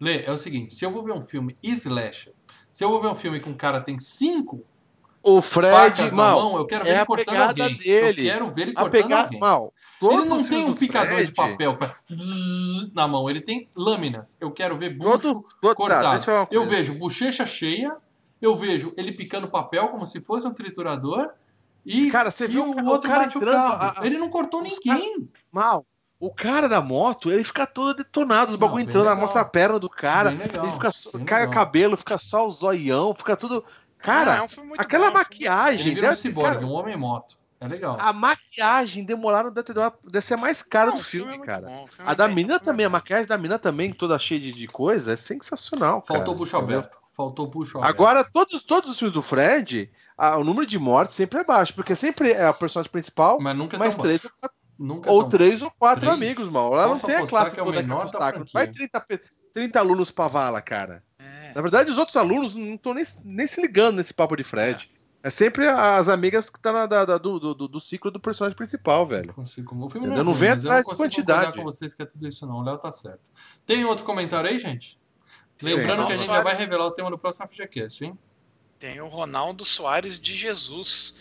Lê, 0.00 0.22
é 0.24 0.30
o 0.30 0.38
seguinte, 0.38 0.72
se 0.72 0.84
eu 0.84 0.90
vou 0.90 1.04
ver 1.04 1.12
um 1.12 1.20
filme 1.20 1.56
slasher, 1.62 2.32
se 2.72 2.84
eu 2.84 2.88
vou 2.88 3.02
ver 3.02 3.08
um 3.08 3.14
filme 3.14 3.38
que 3.40 3.48
um 3.50 3.54
cara 3.54 3.80
tem 3.80 3.98
cinco 3.98 4.64
O 5.22 5.42
Fred, 5.42 5.70
facas 5.72 6.12
na 6.12 6.16
mal, 6.22 6.40
mão, 6.40 6.56
eu 6.56 6.64
quero 6.64 6.84
ver 6.84 6.90
é 6.92 6.96
ele 6.98 7.04
cortando 7.04 7.26
pegada 7.34 7.48
alguém. 7.64 7.76
dele. 7.76 8.20
Eu 8.28 8.32
quero 8.32 8.50
ver 8.50 8.62
ele 8.62 8.70
a 8.70 8.80
cortando 8.80 9.02
pegar 9.02 9.22
alguém. 9.24 9.40
mal. 9.40 9.74
Ele 10.02 10.24
não 10.24 10.42
tem 10.48 10.64
um 10.64 10.70
do 10.72 10.76
picador 10.76 11.12
Fred, 11.14 11.26
de 11.26 11.32
papel 11.34 11.76
zzz 12.10 12.92
na 12.94 13.06
mão, 13.08 13.28
ele 13.28 13.40
tem 13.42 13.68
lâminas. 13.76 14.38
Eu 14.40 14.50
quero 14.52 14.78
ver 14.78 14.90
bucho 14.96 15.10
Todo, 15.18 15.44
todo, 15.60 15.70
tá, 15.70 15.74
cortado. 15.74 16.16
deixa 16.16 16.30
eu 16.30 16.62
eu 16.62 16.64
vejo 16.64 16.94
bochecha 16.94 17.44
cheia, 17.44 17.94
eu 18.40 18.54
vejo 18.56 18.92
ele 18.96 19.12
picando 19.12 19.48
papel 19.48 19.88
como 19.88 20.04
se 20.06 20.20
fosse 20.20 20.46
um 20.46 20.52
triturador 20.54 21.30
e, 21.84 22.10
Cara, 22.10 22.30
você 22.30 22.44
e 22.44 22.48
viu 22.48 22.64
o 22.64 22.70
o 22.76 22.80
o 22.82 22.86
outro 22.86 23.08
cara 23.10 23.22
bate 23.24 23.38
o 23.38 23.40
carro. 23.40 23.72
a- 23.74 24.00
a- 24.00 24.06
ele 24.06 24.18
não 24.18 24.28
cortou 24.28 24.62
ninguém. 24.62 25.28
Mal. 25.50 25.86
O 26.20 26.34
cara 26.34 26.68
da 26.68 26.80
moto, 26.80 27.30
ele 27.30 27.44
fica 27.44 27.64
todo 27.64 27.96
detonado, 27.96 28.50
os 28.50 28.58
Não, 28.58 28.66
bagulho 28.66 28.82
entrando, 28.82 29.04
legal. 29.04 29.16
mostra 29.16 29.40
a 29.40 29.44
perna 29.44 29.78
do 29.78 29.88
cara, 29.88 30.30
legal, 30.30 30.64
ele 30.64 30.72
fica 30.72 30.90
só, 30.90 31.10
cai 31.24 31.44
o 31.46 31.48
legal. 31.48 31.64
cabelo, 31.64 31.96
fica 31.96 32.18
só 32.18 32.44
o 32.44 32.50
zoião, 32.50 33.14
fica 33.14 33.36
tudo. 33.36 33.64
Cara, 33.98 34.32
Ah, 34.34 34.36
é 34.38 34.42
um 34.42 34.48
filme 34.48 34.72
aquela 34.76 35.04
bom, 35.04 35.10
é 35.10 35.10
filme 35.10 35.18
maquiagem. 35.24 35.80
Ele 35.86 35.94
vira 35.94 36.06
um 36.08 36.10
deve- 36.10 36.20
ciborgue, 36.20 36.54
cara, 36.56 36.66
um 36.66 36.72
homem-moto. 36.72 37.36
É 37.60 37.66
legal. 37.66 37.96
a 38.00 38.12
maquiagem 38.12 39.02
demoraram 39.04 39.50
de, 39.52 39.60
de, 39.64 39.72
de 40.12 40.20
ser 40.20 40.34
a 40.34 40.36
mais 40.36 40.62
cara 40.62 40.90
Não, 40.90 40.94
do 40.94 41.00
o 41.00 41.04
filme, 41.04 41.34
é 41.34 41.38
cara. 41.40 41.66
bom, 41.66 41.84
o 41.84 41.86
filme 41.88 42.08
A 42.08 42.12
é 42.12 42.14
da 42.14 42.28
mina 42.28 42.34
o 42.34 42.36
filme 42.36 42.54
é 42.54 42.58
também, 42.64 42.86
a 42.86 42.90
maquiagem 42.90 43.26
da 43.26 43.36
mina 43.38 43.58
também, 43.58 43.92
toda 43.92 44.16
cheia 44.18 44.40
de, 44.40 44.52
de 44.52 44.66
coisa, 44.68 45.12
é 45.14 45.16
sensacional. 45.16 46.00
Faltou 46.06 46.26
cara, 46.26 46.38
bucho 46.38 46.56
aberto. 46.56 46.98
Faltou 47.18 47.46
aberto. 47.46 47.82
Agora, 47.82 48.22
todos, 48.22 48.62
todos 48.62 48.92
os 48.92 48.96
filmes 48.96 49.12
do 49.12 49.20
Fred, 49.22 49.90
a- 50.16 50.36
o 50.38 50.44
número 50.44 50.64
de 50.64 50.78
mortes 50.78 51.16
sempre 51.16 51.40
é 51.40 51.44
baixo, 51.44 51.74
porque 51.74 51.96
sempre 51.96 52.30
é 52.30 52.46
a 52.46 52.52
personagem 52.52 52.92
principal, 52.92 53.40
Mas 53.40 53.56
nunca 53.56 53.74
é 53.74 53.78
mais 53.80 53.96
tão 53.96 54.04
três 54.04 54.22
baixo. 54.22 54.34
ou 54.36 54.40
quatro, 54.40 54.56
Nunca 54.78 55.10
é 55.10 55.12
ou 55.12 55.20
tão 55.22 55.28
três 55.30 55.50
baixo. 55.54 55.64
ou 55.64 55.70
quatro 55.76 56.00
Três? 56.02 56.14
amigos, 56.14 56.52
mano. 56.52 56.70
Lá 56.70 56.86
não 56.86 56.96
tem 56.96 57.16
a 57.16 57.26
classe 57.26 57.52
que 57.52 57.58
é 57.58 57.62
o 57.62 57.66
toda 57.66 57.82
menor 57.82 58.04
da 58.04 58.18
saco. 58.18 58.44
Vai 58.52 58.66
franquia. 58.66 58.72
30, 58.88 59.00
pe- 59.00 59.20
30 59.52 59.80
alunos 59.80 60.12
pra 60.12 60.28
vala, 60.28 60.62
cara. 60.62 61.02
É. 61.18 61.52
Na 61.56 61.60
verdade, 61.60 61.90
os 61.90 61.98
outros 61.98 62.16
alunos 62.16 62.54
não 62.54 62.74
estão 62.76 62.94
nem, 62.94 63.04
nem 63.24 63.46
se 63.48 63.60
ligando 63.60 63.96
nesse 63.96 64.14
papo 64.14 64.36
de 64.36 64.44
Fred. 64.44 64.88
É, 65.20 65.30
sempre 65.30 65.66
as 65.66 66.08
amigas 66.08 66.48
que 66.48 66.60
tá 66.60 66.70
na, 66.70 66.86
da- 66.86 67.04
da- 67.04 67.18
do, 67.18 67.40
do, 67.52 67.66
do 67.66 67.80
ciclo 67.80 68.12
do 68.12 68.20
personagem 68.20 68.56
principal, 68.56 69.04
velho. 69.04 69.34
Consigo. 69.34 69.74
O 69.84 69.90
filme 69.90 70.06
não, 70.06 70.18
é 70.18 70.22
Não 70.22 70.32
vem 70.32 70.50
mas 70.50 70.62
eu 70.64 70.68
não 70.70 70.76
atrás 70.78 70.84
de 70.84 70.90
consigo 70.90 71.08
quantidade. 71.08 71.40
concordar 71.46 71.58
com 71.64 71.64
vocês 71.72 71.92
que 71.94 72.02
é 72.02 72.06
tudo 72.06 72.28
isso, 72.28 72.46
não. 72.46 72.58
O 72.58 72.62
Léo 72.62 72.78
tá 72.78 72.92
certo. 72.92 73.28
Tem 73.66 73.84
outro 73.84 74.04
comentário 74.04 74.48
aí, 74.48 74.56
gente? 74.60 74.96
Lembrando 75.60 75.98
Tem. 75.98 76.06
que 76.06 76.12
a 76.12 76.16
gente 76.16 76.26
já 76.26 76.42
vai 76.42 76.56
revelar 76.56 76.86
o 76.86 76.90
tema 76.90 77.10
do 77.10 77.18
próximo 77.18 77.46
FGCast, 77.48 78.04
hein? 78.04 78.18
Tem 78.78 79.00
o 79.00 79.08
Ronaldo 79.08 79.64
Soares 79.64 80.18
de 80.18 80.34
Jesus. 80.34 81.16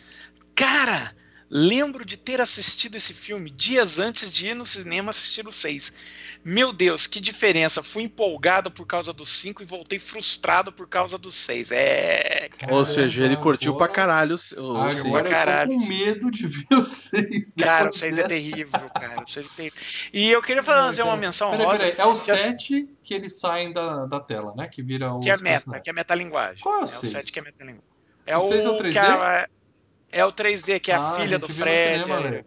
Cara, 0.55 1.15
lembro 1.49 2.03
de 2.03 2.17
ter 2.17 2.41
assistido 2.41 2.95
esse 2.95 3.13
filme 3.13 3.49
dias 3.49 3.99
antes 3.99 4.31
de 4.31 4.47
ir 4.47 4.53
no 4.53 4.65
cinema 4.65 5.11
assistir 5.11 5.47
o 5.47 5.51
6. 5.51 5.93
Meu 6.43 6.71
Deus, 6.73 7.07
que 7.07 7.19
diferença. 7.19 7.81
Fui 7.81 8.03
empolgado 8.03 8.69
por 8.69 8.85
causa 8.85 9.11
do 9.13 9.25
5 9.25 9.61
e 9.63 9.65
voltei 9.65 9.97
frustrado 9.99 10.71
por 10.71 10.87
causa 10.87 11.17
do 11.17 11.31
6. 11.31 11.71
É. 11.71 12.49
Ou 12.69 12.85
seja, 12.85 13.21
ele 13.21 13.29
Caramba, 13.29 13.43
curtiu 13.43 13.75
pra 13.75 13.87
caralho 13.87 14.35
o 14.35 14.37
cinco. 14.37 14.61
Agora 14.77 15.27
eu 15.27 15.31
Caralho. 15.31 15.71
tô 15.71 15.77
com 15.77 15.87
medo 15.87 16.31
de 16.31 16.47
ver 16.47 16.65
o 16.75 16.85
6. 16.85 17.53
Cara, 17.53 17.89
o 17.89 17.93
6 17.93 18.17
é 18.17 18.27
terrível, 18.27 18.89
cara. 18.93 19.23
O 19.23 19.27
6 19.27 19.45
é 19.45 19.49
terrível. 19.55 19.79
E 20.13 20.29
eu 20.31 20.41
queria 20.41 20.63
fazer 20.63 21.03
uma 21.03 21.15
menção 21.17 21.49
Peraí, 21.51 21.65
rosa. 21.65 21.77
peraí. 21.83 21.95
É 21.97 22.05
o 22.05 22.13
que 22.13 22.31
as- 22.31 22.39
7 22.39 22.89
que 23.01 23.13
eles 23.13 23.39
saem 23.39 23.71
da, 23.71 24.05
da 24.05 24.19
tela, 24.19 24.53
né? 24.55 24.67
Que 24.67 24.81
vira 24.83 25.13
o. 25.13 25.19
Que 25.19 25.29
é 25.29 25.37
meta, 25.37 25.79
que 25.79 25.89
é 25.89 25.93
metalinguagem. 25.93 26.61
Qual 26.61 26.75
é 26.75 26.79
o 26.79 26.81
é 26.81 26.85
o 26.85 26.87
seis? 26.87 27.11
7 27.13 27.31
que 27.31 27.39
é 27.39 27.41
metalinguagem. 27.43 27.87
É 28.25 28.37
O 28.37 28.41
o, 28.41 28.47
seis 28.49 28.65
é 28.65 28.69
o 28.69 28.77
3D? 28.77 29.47
A- 30.11 30.17
é 30.17 30.25
o 30.25 30.31
3D, 30.31 30.79
que 30.79 30.91
é 30.91 30.95
a 30.95 31.09
Ah, 31.09 31.13
filha 31.15 31.35
a 31.35 31.39
do 31.39 31.47
gente 31.47 31.55
viu 31.55 31.65
no 31.65 31.71
Fred. 31.71 31.99
cinema, 32.01 32.15
é- 32.15 32.29
Lê. 32.29 32.37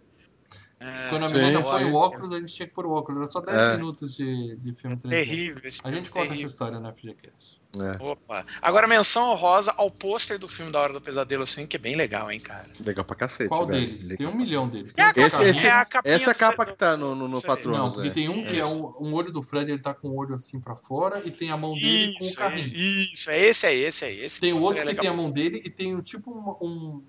é, 0.80 1.08
Quando 1.10 1.26
a 1.26 1.28
menina 1.28 1.62
põe 1.62 1.84
o 1.84 1.94
óculos, 1.94 2.32
a 2.32 2.38
gente 2.40 2.54
tinha 2.54 2.66
que 2.66 2.72
pôr 2.74 2.86
o 2.86 2.90
óculos. 2.92 3.20
Era 3.20 3.28
só 3.28 3.40
10 3.40 3.60
É. 3.62 3.76
minutos 3.76 4.14
de, 4.16 4.56
de 4.56 4.74
filme 4.74 4.96
3D. 4.96 5.16
terrível. 5.16 5.60
esse 5.68 5.80
A 5.84 5.90
gente 5.90 6.10
conta 6.10 6.24
essa 6.24 6.28
terrível. 6.34 6.46
história 6.46 6.80
no 6.80 6.88
FGCast. 6.88 7.60
É, 7.78 8.02
Opa. 8.02 8.44
Agora, 8.60 8.88
menção 8.88 9.30
honrosa 9.30 9.72
ao 9.76 9.88
pôster 9.92 10.40
do 10.40 10.48
filme 10.48 10.72
Da 10.72 10.80
Hora 10.80 10.92
do 10.92 11.00
Pesadelo, 11.00 11.44
assim, 11.44 11.68
que 11.68 11.76
é 11.76 11.78
bem 11.78 11.94
legal, 11.94 12.28
hein, 12.32 12.40
cara. 12.40 12.66
legal 12.84 13.04
pra 13.04 13.14
cacete. 13.14 13.48
Qual 13.48 13.64
velho. 13.64 13.78
deles? 13.86 14.10
Legal. 14.10 14.16
Tem 14.16 14.26
um 14.26 14.34
milhão 14.36 14.68
deles. 14.68 14.90
É 14.90 14.94
Tem 14.94 15.04
a 15.04 15.08
um 15.10 15.12
que 15.12 15.20
é 15.20 15.26
Esse- 15.26 15.36
carrinho. 15.36 15.50
esse- 15.52 15.66
é 15.66 15.70
a 15.70 15.86
Essa 16.04 16.32
do- 16.32 16.38
capa 16.38 16.66
que 16.66 16.74
tá 16.74 16.96
no, 16.96 17.14
no, 17.14 17.28
no 17.28 17.40
Patronos. 17.40 17.78
Não, 17.78 17.92
porque 17.92 18.08
é. 18.08 18.10
tem 18.10 18.28
um 18.28 18.44
que 18.44 18.58
é 18.58 18.62
Isso. 18.64 18.84
um, 18.98 19.08
um 19.10 19.14
olho 19.14 19.30
do 19.30 19.40
Fred, 19.40 19.70
ele 19.70 19.80
tá 19.80 19.94
com 19.94 20.08
o 20.08 20.16
olho 20.16 20.34
assim 20.34 20.60
pra 20.60 20.74
fora 20.74 21.22
e 21.24 21.30
tem 21.30 21.52
a 21.52 21.56
mão 21.56 21.74
dele 21.74 22.14
com 22.18 22.24
o 22.24 22.26
Isso, 22.26 22.32
é, 22.32 22.36
carrinho. 22.36 22.74
isso, 22.74 23.30
é 23.30 23.38
esse 23.40 23.66
aí, 23.66 23.84
esse 23.84 24.04
aí. 24.04 24.18
Esse 24.24 24.40
Tem 24.40 24.52
o 24.52 24.60
outro 24.60 24.82
é 24.82 24.86
que 24.86 24.94
tem 24.96 25.08
a 25.10 25.14
mão 25.14 25.30
dele 25.30 25.62
e 25.64 25.70
tem 25.70 25.94
o 25.94 26.02
tipo 26.02 26.28
um, 26.32 26.66
um- 26.66 27.04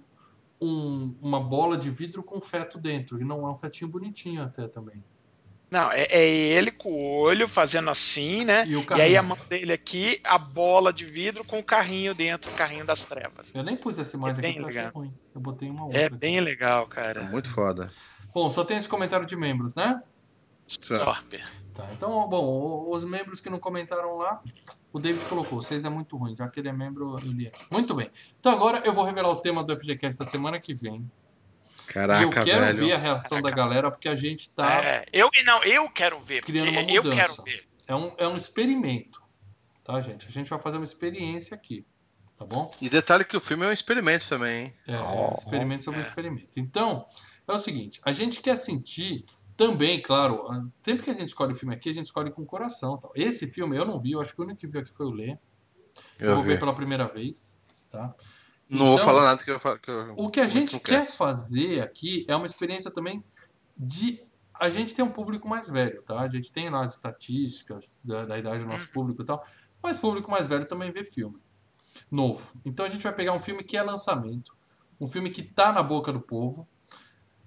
um- 0.61 1.15
uma 1.21 1.39
bola 1.39 1.75
de 1.77 1.89
vidro 1.89 2.21
com 2.23 2.39
feto 2.39 2.77
dentro. 2.77 3.19
E 3.19 3.23
não 3.25 3.47
é 3.47 3.51
um 3.51 3.57
fetinho 3.57 3.89
bonitinho 3.89 4.43
até 4.43 4.67
também. 4.67 5.03
Não, 5.71 5.89
é, 5.91 6.01
é 6.09 6.27
ele 6.29 6.69
com 6.69 6.91
o 6.91 7.21
olho 7.21 7.47
fazendo 7.47 7.89
assim, 7.89 8.43
né? 8.43 8.65
E 8.67 8.75
o 8.75 8.81
E 8.81 8.85
carrinho. 8.85 9.07
aí 9.07 9.15
a 9.17 9.23
mão 9.23 9.37
dele 9.49 9.71
aqui, 9.71 10.19
a 10.21 10.37
bola 10.37 10.91
de 10.91 11.05
vidro 11.05 11.45
com 11.45 11.59
o 11.59 11.63
carrinho 11.63 12.13
dentro, 12.13 12.51
o 12.51 12.53
carrinho 12.55 12.85
das 12.85 13.05
trevas. 13.05 13.53
Eu 13.55 13.63
nem 13.63 13.77
pus 13.77 13.97
essa 13.97 14.17
imagem 14.17 14.43
É 14.45 14.49
aqui 14.49 14.59
porque 14.59 14.77
legal. 14.77 14.91
ruim. 14.93 15.13
Eu 15.33 15.39
botei 15.39 15.69
uma 15.69 15.85
outra. 15.85 15.99
É 16.01 16.05
aqui. 16.07 16.15
bem 16.17 16.41
legal, 16.41 16.83
É 16.91 16.93
cara. 16.93 17.23
muito 17.23 17.49
foda. 17.53 17.87
Bom, 18.33 18.51
só 18.51 18.65
tem 18.65 18.75
esse 18.77 18.89
comentário 18.89 19.25
de 19.25 19.35
membros, 19.37 19.73
né? 19.75 20.03
Torpe. 20.87 21.41
Tá, 21.73 21.87
então, 21.93 22.27
bom, 22.27 22.89
os 22.91 23.05
membros 23.05 23.39
que 23.39 23.49
não 23.49 23.57
comentaram 23.59 24.17
lá, 24.17 24.41
o 24.91 24.99
David 24.99 25.25
colocou, 25.25 25.61
vocês 25.61 25.85
é 25.85 25.89
muito 25.89 26.17
ruim, 26.17 26.35
já 26.35 26.47
que 26.49 26.59
ele 26.59 26.67
é 26.69 26.73
membro, 26.73 27.17
eu 27.17 27.31
li 27.31 27.47
aqui. 27.47 27.65
Muito 27.71 27.95
bem. 27.95 28.09
Então 28.39 28.51
agora 28.51 28.79
eu 28.85 28.93
vou 28.93 29.05
revelar 29.05 29.29
o 29.29 29.37
tema 29.37 29.63
do 29.63 29.77
FGCast 29.79 30.19
da 30.19 30.25
semana 30.25 30.59
que 30.59 30.73
vem. 30.73 31.09
Caraca, 31.87 32.23
eu 32.23 32.29
quero 32.29 32.65
velho. 32.65 32.77
ver 32.77 32.93
a 32.93 32.97
reação 32.97 33.41
da 33.41 33.49
galera, 33.51 33.89
porque 33.89 34.07
a 34.09 34.15
gente 34.15 34.49
tá. 34.51 34.83
É, 34.83 35.05
eu, 35.13 35.29
não, 35.45 35.63
eu 35.63 35.89
quero 35.89 36.19
ver, 36.19 36.41
porque 36.41 36.51
Criando 36.51 36.71
uma 36.71 36.81
eu 36.91 37.03
mudança. 37.03 37.21
quero 37.21 37.43
ver. 37.43 37.63
É 37.87 37.95
um, 37.95 38.13
é 38.17 38.27
um 38.27 38.35
experimento. 38.35 39.21
Tá, 39.83 39.99
gente? 40.01 40.27
A 40.27 40.31
gente 40.31 40.49
vai 40.49 40.59
fazer 40.59 40.77
uma 40.77 40.83
experiência 40.83 41.55
aqui. 41.55 41.85
Tá 42.37 42.45
bom? 42.45 42.73
E 42.81 42.89
detalhe 42.89 43.23
que 43.25 43.35
o 43.37 43.41
filme 43.41 43.65
é 43.65 43.69
um 43.69 43.71
experimento 43.71 44.27
também, 44.27 44.65
hein? 44.65 44.73
É, 44.87 44.93
é 44.93 44.99
um 44.99 45.35
experimento 45.37 45.83
sobre 45.85 45.99
um 45.99 46.01
É. 46.03 46.05
experimento. 46.05 46.59
Então, 46.59 47.05
é 47.47 47.51
o 47.51 47.57
seguinte: 47.57 47.99
a 48.05 48.11
gente 48.11 48.41
quer 48.41 48.55
sentir 48.57 49.25
também, 49.57 50.01
claro, 50.01 50.45
sempre 50.81 51.03
que 51.03 51.09
a 51.09 51.13
gente 51.13 51.27
escolhe 51.27 51.53
o 51.53 51.55
filme 51.55 51.73
aqui, 51.75 51.89
a 51.89 51.93
gente 51.93 52.05
escolhe 52.05 52.31
com 52.31 52.41
o 52.41 52.45
coração. 52.45 52.97
Tal. 52.97 53.11
Esse 53.15 53.47
filme 53.47 53.77
eu 53.77 53.85
não 53.85 53.99
vi, 53.99 54.11
eu 54.11 54.21
acho 54.21 54.33
que 54.33 54.41
o 54.41 54.43
único 54.43 54.59
que 54.59 54.67
viu 54.67 54.81
aqui 54.81 54.91
foi 54.93 55.05
o 55.05 55.11
Lê. 55.11 55.37
Eu, 56.19 56.29
Eu 56.29 56.35
vou 56.35 56.43
ver 56.43 56.53
vi. 56.53 56.59
pela 56.59 56.73
primeira 56.73 57.07
vez. 57.07 57.59
Tá? 57.89 58.13
Não 58.69 58.85
vou 58.85 58.93
Então, 58.95 59.05
falar 59.05 59.23
nada 59.23 59.43
que 59.43 59.51
eu. 59.51 59.59
Que 59.59 59.91
eu, 59.91 60.13
O 60.17 60.29
que 60.29 60.39
a 60.39 60.47
gente 60.47 60.79
quer 60.79 61.05
fazer 61.05 61.81
aqui 61.81 62.25
é 62.27 62.35
uma 62.35 62.45
experiência 62.45 62.89
também 62.89 63.23
de. 63.77 64.23
A 64.59 64.69
gente 64.69 64.93
tem 64.95 65.03
um 65.03 65.09
público 65.11 65.47
mais 65.47 65.69
velho, 65.69 66.01
tá? 66.03 66.19
A 66.21 66.27
gente 66.27 66.51
tem 66.51 66.69
lá 66.69 66.83
as 66.83 66.93
estatísticas 66.93 67.99
da, 68.05 68.25
da 68.25 68.37
idade 68.37 68.59
do 68.63 68.69
nosso 68.69 68.85
Uhum. 68.87 68.93
público 68.93 69.21
e 69.23 69.25
tal, 69.25 69.43
mas 69.81 69.97
público 69.97 70.29
mais 70.29 70.47
velho 70.47 70.65
também 70.67 70.91
vê 70.91 71.03
filme 71.03 71.37
novo. 72.09 72.53
Então 72.63 72.85
a 72.85 72.89
gente 72.89 73.01
vai 73.03 73.13
pegar 73.13 73.33
um 73.33 73.39
filme 73.39 73.63
que 73.63 73.75
é 73.75 73.83
lançamento, 73.83 74.55
um 74.99 75.07
filme 75.07 75.29
que 75.29 75.41
tá 75.43 75.73
na 75.73 75.81
boca 75.83 76.13
do 76.13 76.21
povo. 76.21 76.67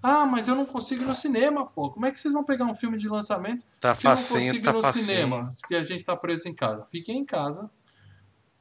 Ah, 0.07 0.27
mas 0.27 0.49
eu 0.49 0.55
não 0.55 0.67
consigo 0.67 1.03
ir 1.03 1.07
no 1.07 1.15
cinema, 1.15 1.65
pô. 1.67 1.91
Como 1.91 2.05
é 2.05 2.11
que 2.11 2.21
vocês 2.21 2.35
vão 2.35 2.45
pegar 2.45 2.67
um 2.67 2.75
filme 2.75 2.99
de 2.99 3.09
lançamento 3.09 3.65
Tá 3.81 3.97
que 3.97 4.07
eu 4.07 4.11
não 4.11 4.17
consigo 4.23 4.65
tá 4.65 4.71
ir 4.71 4.75
no 4.75 4.83
facinho. 4.83 5.05
cinema, 5.07 5.51
que 5.67 5.75
a 5.75 5.83
gente 5.83 6.05
tá 6.05 6.15
preso 6.15 6.47
em 6.47 6.55
casa? 6.55 6.85
Fiquem 6.91 7.19
em 7.21 7.25
casa. 7.25 7.71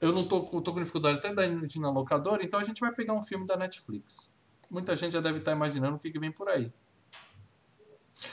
Eu 0.02 0.14
não 0.14 0.24
tô, 0.26 0.41
com- 0.41 0.61
tô 0.61 0.72
com 0.72 0.80
dificuldade 0.80 1.18
até 1.18 1.34
da 1.34 1.45
ir 1.45 1.80
na 1.80 1.91
locadora, 1.91 2.44
então 2.45 2.60
a 2.60 2.64
gente 2.64 2.80
vai 2.80 2.94
pegar 2.94 3.14
um 3.14 3.22
filme 3.22 3.45
da 3.45 3.57
Netflix. 3.57 4.34
Muita 4.70 4.95
gente 4.95 5.11
já 5.14 5.20
deve 5.20 5.40
estar 5.40 5.52
imaginando 5.52 5.98
o 5.98 5.99
que, 5.99 6.10
que 6.11 6.18
vem 6.20 6.32
por 6.32 6.48
aí. 6.48 6.72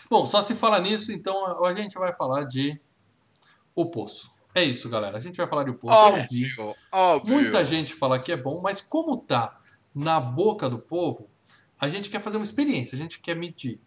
Bom, 0.09 0.24
só 0.24 0.41
se 0.41 0.55
fala 0.55 0.78
nisso, 0.78 1.11
então 1.11 1.65
a 1.65 1.74
gente 1.74 1.95
vai 1.99 2.15
falar 2.15 2.45
de 2.45 2.78
O 3.74 3.87
Poço. 3.91 4.31
É 4.55 4.62
isso, 4.65 4.89
galera. 4.89 5.16
A 5.16 5.20
gente 5.20 5.37
vai 5.37 5.47
falar 5.49 5.65
de 5.65 5.70
O 5.70 5.74
Poço. 5.74 5.97
Óbvio, 5.97 6.74
óbvio. 6.93 7.35
Muita 7.35 7.65
gente 7.65 7.93
fala 7.95 8.19
que 8.19 8.31
é 8.31 8.37
bom, 8.37 8.61
mas 8.61 8.81
como 8.81 9.16
tá 9.16 9.59
na 9.95 10.20
boca 10.20 10.69
do 10.69 10.78
povo, 10.78 11.28
a 11.81 11.89
gente 11.89 12.11
quer 12.11 12.20
fazer 12.20 12.36
uma 12.36 12.44
experiência, 12.44 12.94
a 12.94 12.98
gente 12.98 13.20
quer 13.20 13.35
medir. 13.35 13.81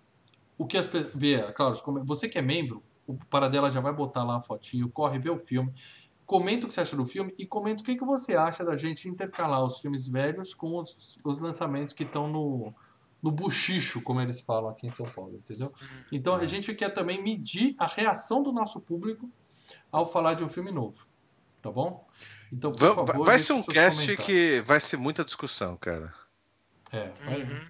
O 0.57 0.65
que 0.65 0.78
as 0.78 0.88
pessoas. 0.88 1.14
Claro, 1.56 1.82
como- 1.84 2.03
você 2.06 2.28
que 2.28 2.38
é 2.38 2.41
membro, 2.41 2.84
o 3.07 3.15
Paradela 3.30 3.70
já 3.70 3.80
vai 3.82 3.94
botar 3.94 4.24
lá 4.24 4.38
a 4.38 4.41
fotinho, 4.41 4.90
corre, 4.90 5.20
vê 5.20 5.30
o 5.30 5.38
filme, 5.38 5.72
comenta 6.26 6.65
o 6.65 6.70
que 6.70 6.74
você 6.74 6.82
acha 6.82 6.95
do 6.95 7.06
filme 7.06 7.34
e 7.38 7.45
comenta 7.45 7.82
o 7.82 7.86
que, 7.86 7.95
que 7.95 8.06
você 8.06 8.36
acha 8.36 8.64
da 8.64 8.76
gente 8.76 9.10
intercalar 9.10 9.64
os 9.64 9.80
filmes 9.80 10.07
velhos 10.07 10.53
com 10.53 10.78
os, 10.78 11.18
os 11.24 11.40
lançamentos 11.40 11.94
que 11.94 12.03
estão 12.03 12.28
no, 12.28 12.74
no 13.22 13.32
buchicho, 13.32 14.02
como 14.02 14.22
eles 14.22 14.40
falam 14.41 14.70
aqui 14.70 14.88
em 14.88 14.90
São 14.90 15.06
Paulo, 15.06 15.36
entendeu? 15.36 15.72
Então 16.11 16.36
a 16.36 16.45
gente 16.45 16.74
quer 16.74 16.90
também 16.94 17.22
medir 17.22 17.76
a 17.78 17.86
reação 17.88 18.41
do 18.41 18.52
nosso 18.53 18.80
público 18.80 19.30
ao 19.91 20.06
falar 20.06 20.34
de 20.36 20.44
um 20.44 20.49
filme 20.49 20.72
novo. 20.72 21.07
Tá 21.61 21.72
bom? 21.72 22.07
Então, 22.52 22.72
por 22.72 22.80
favor, 22.95 23.26
vai 23.26 23.40
ser 23.40 23.53
um 23.53 23.64
cast 23.64 24.18
que 24.18 24.61
vai 24.61 24.80
ser 24.80 24.98
muita 24.98 25.24
discussão, 25.24 25.78
cara. 25.78 26.14
É, 26.91 27.11
vai, 27.26 27.41
Uhum. 27.41 27.61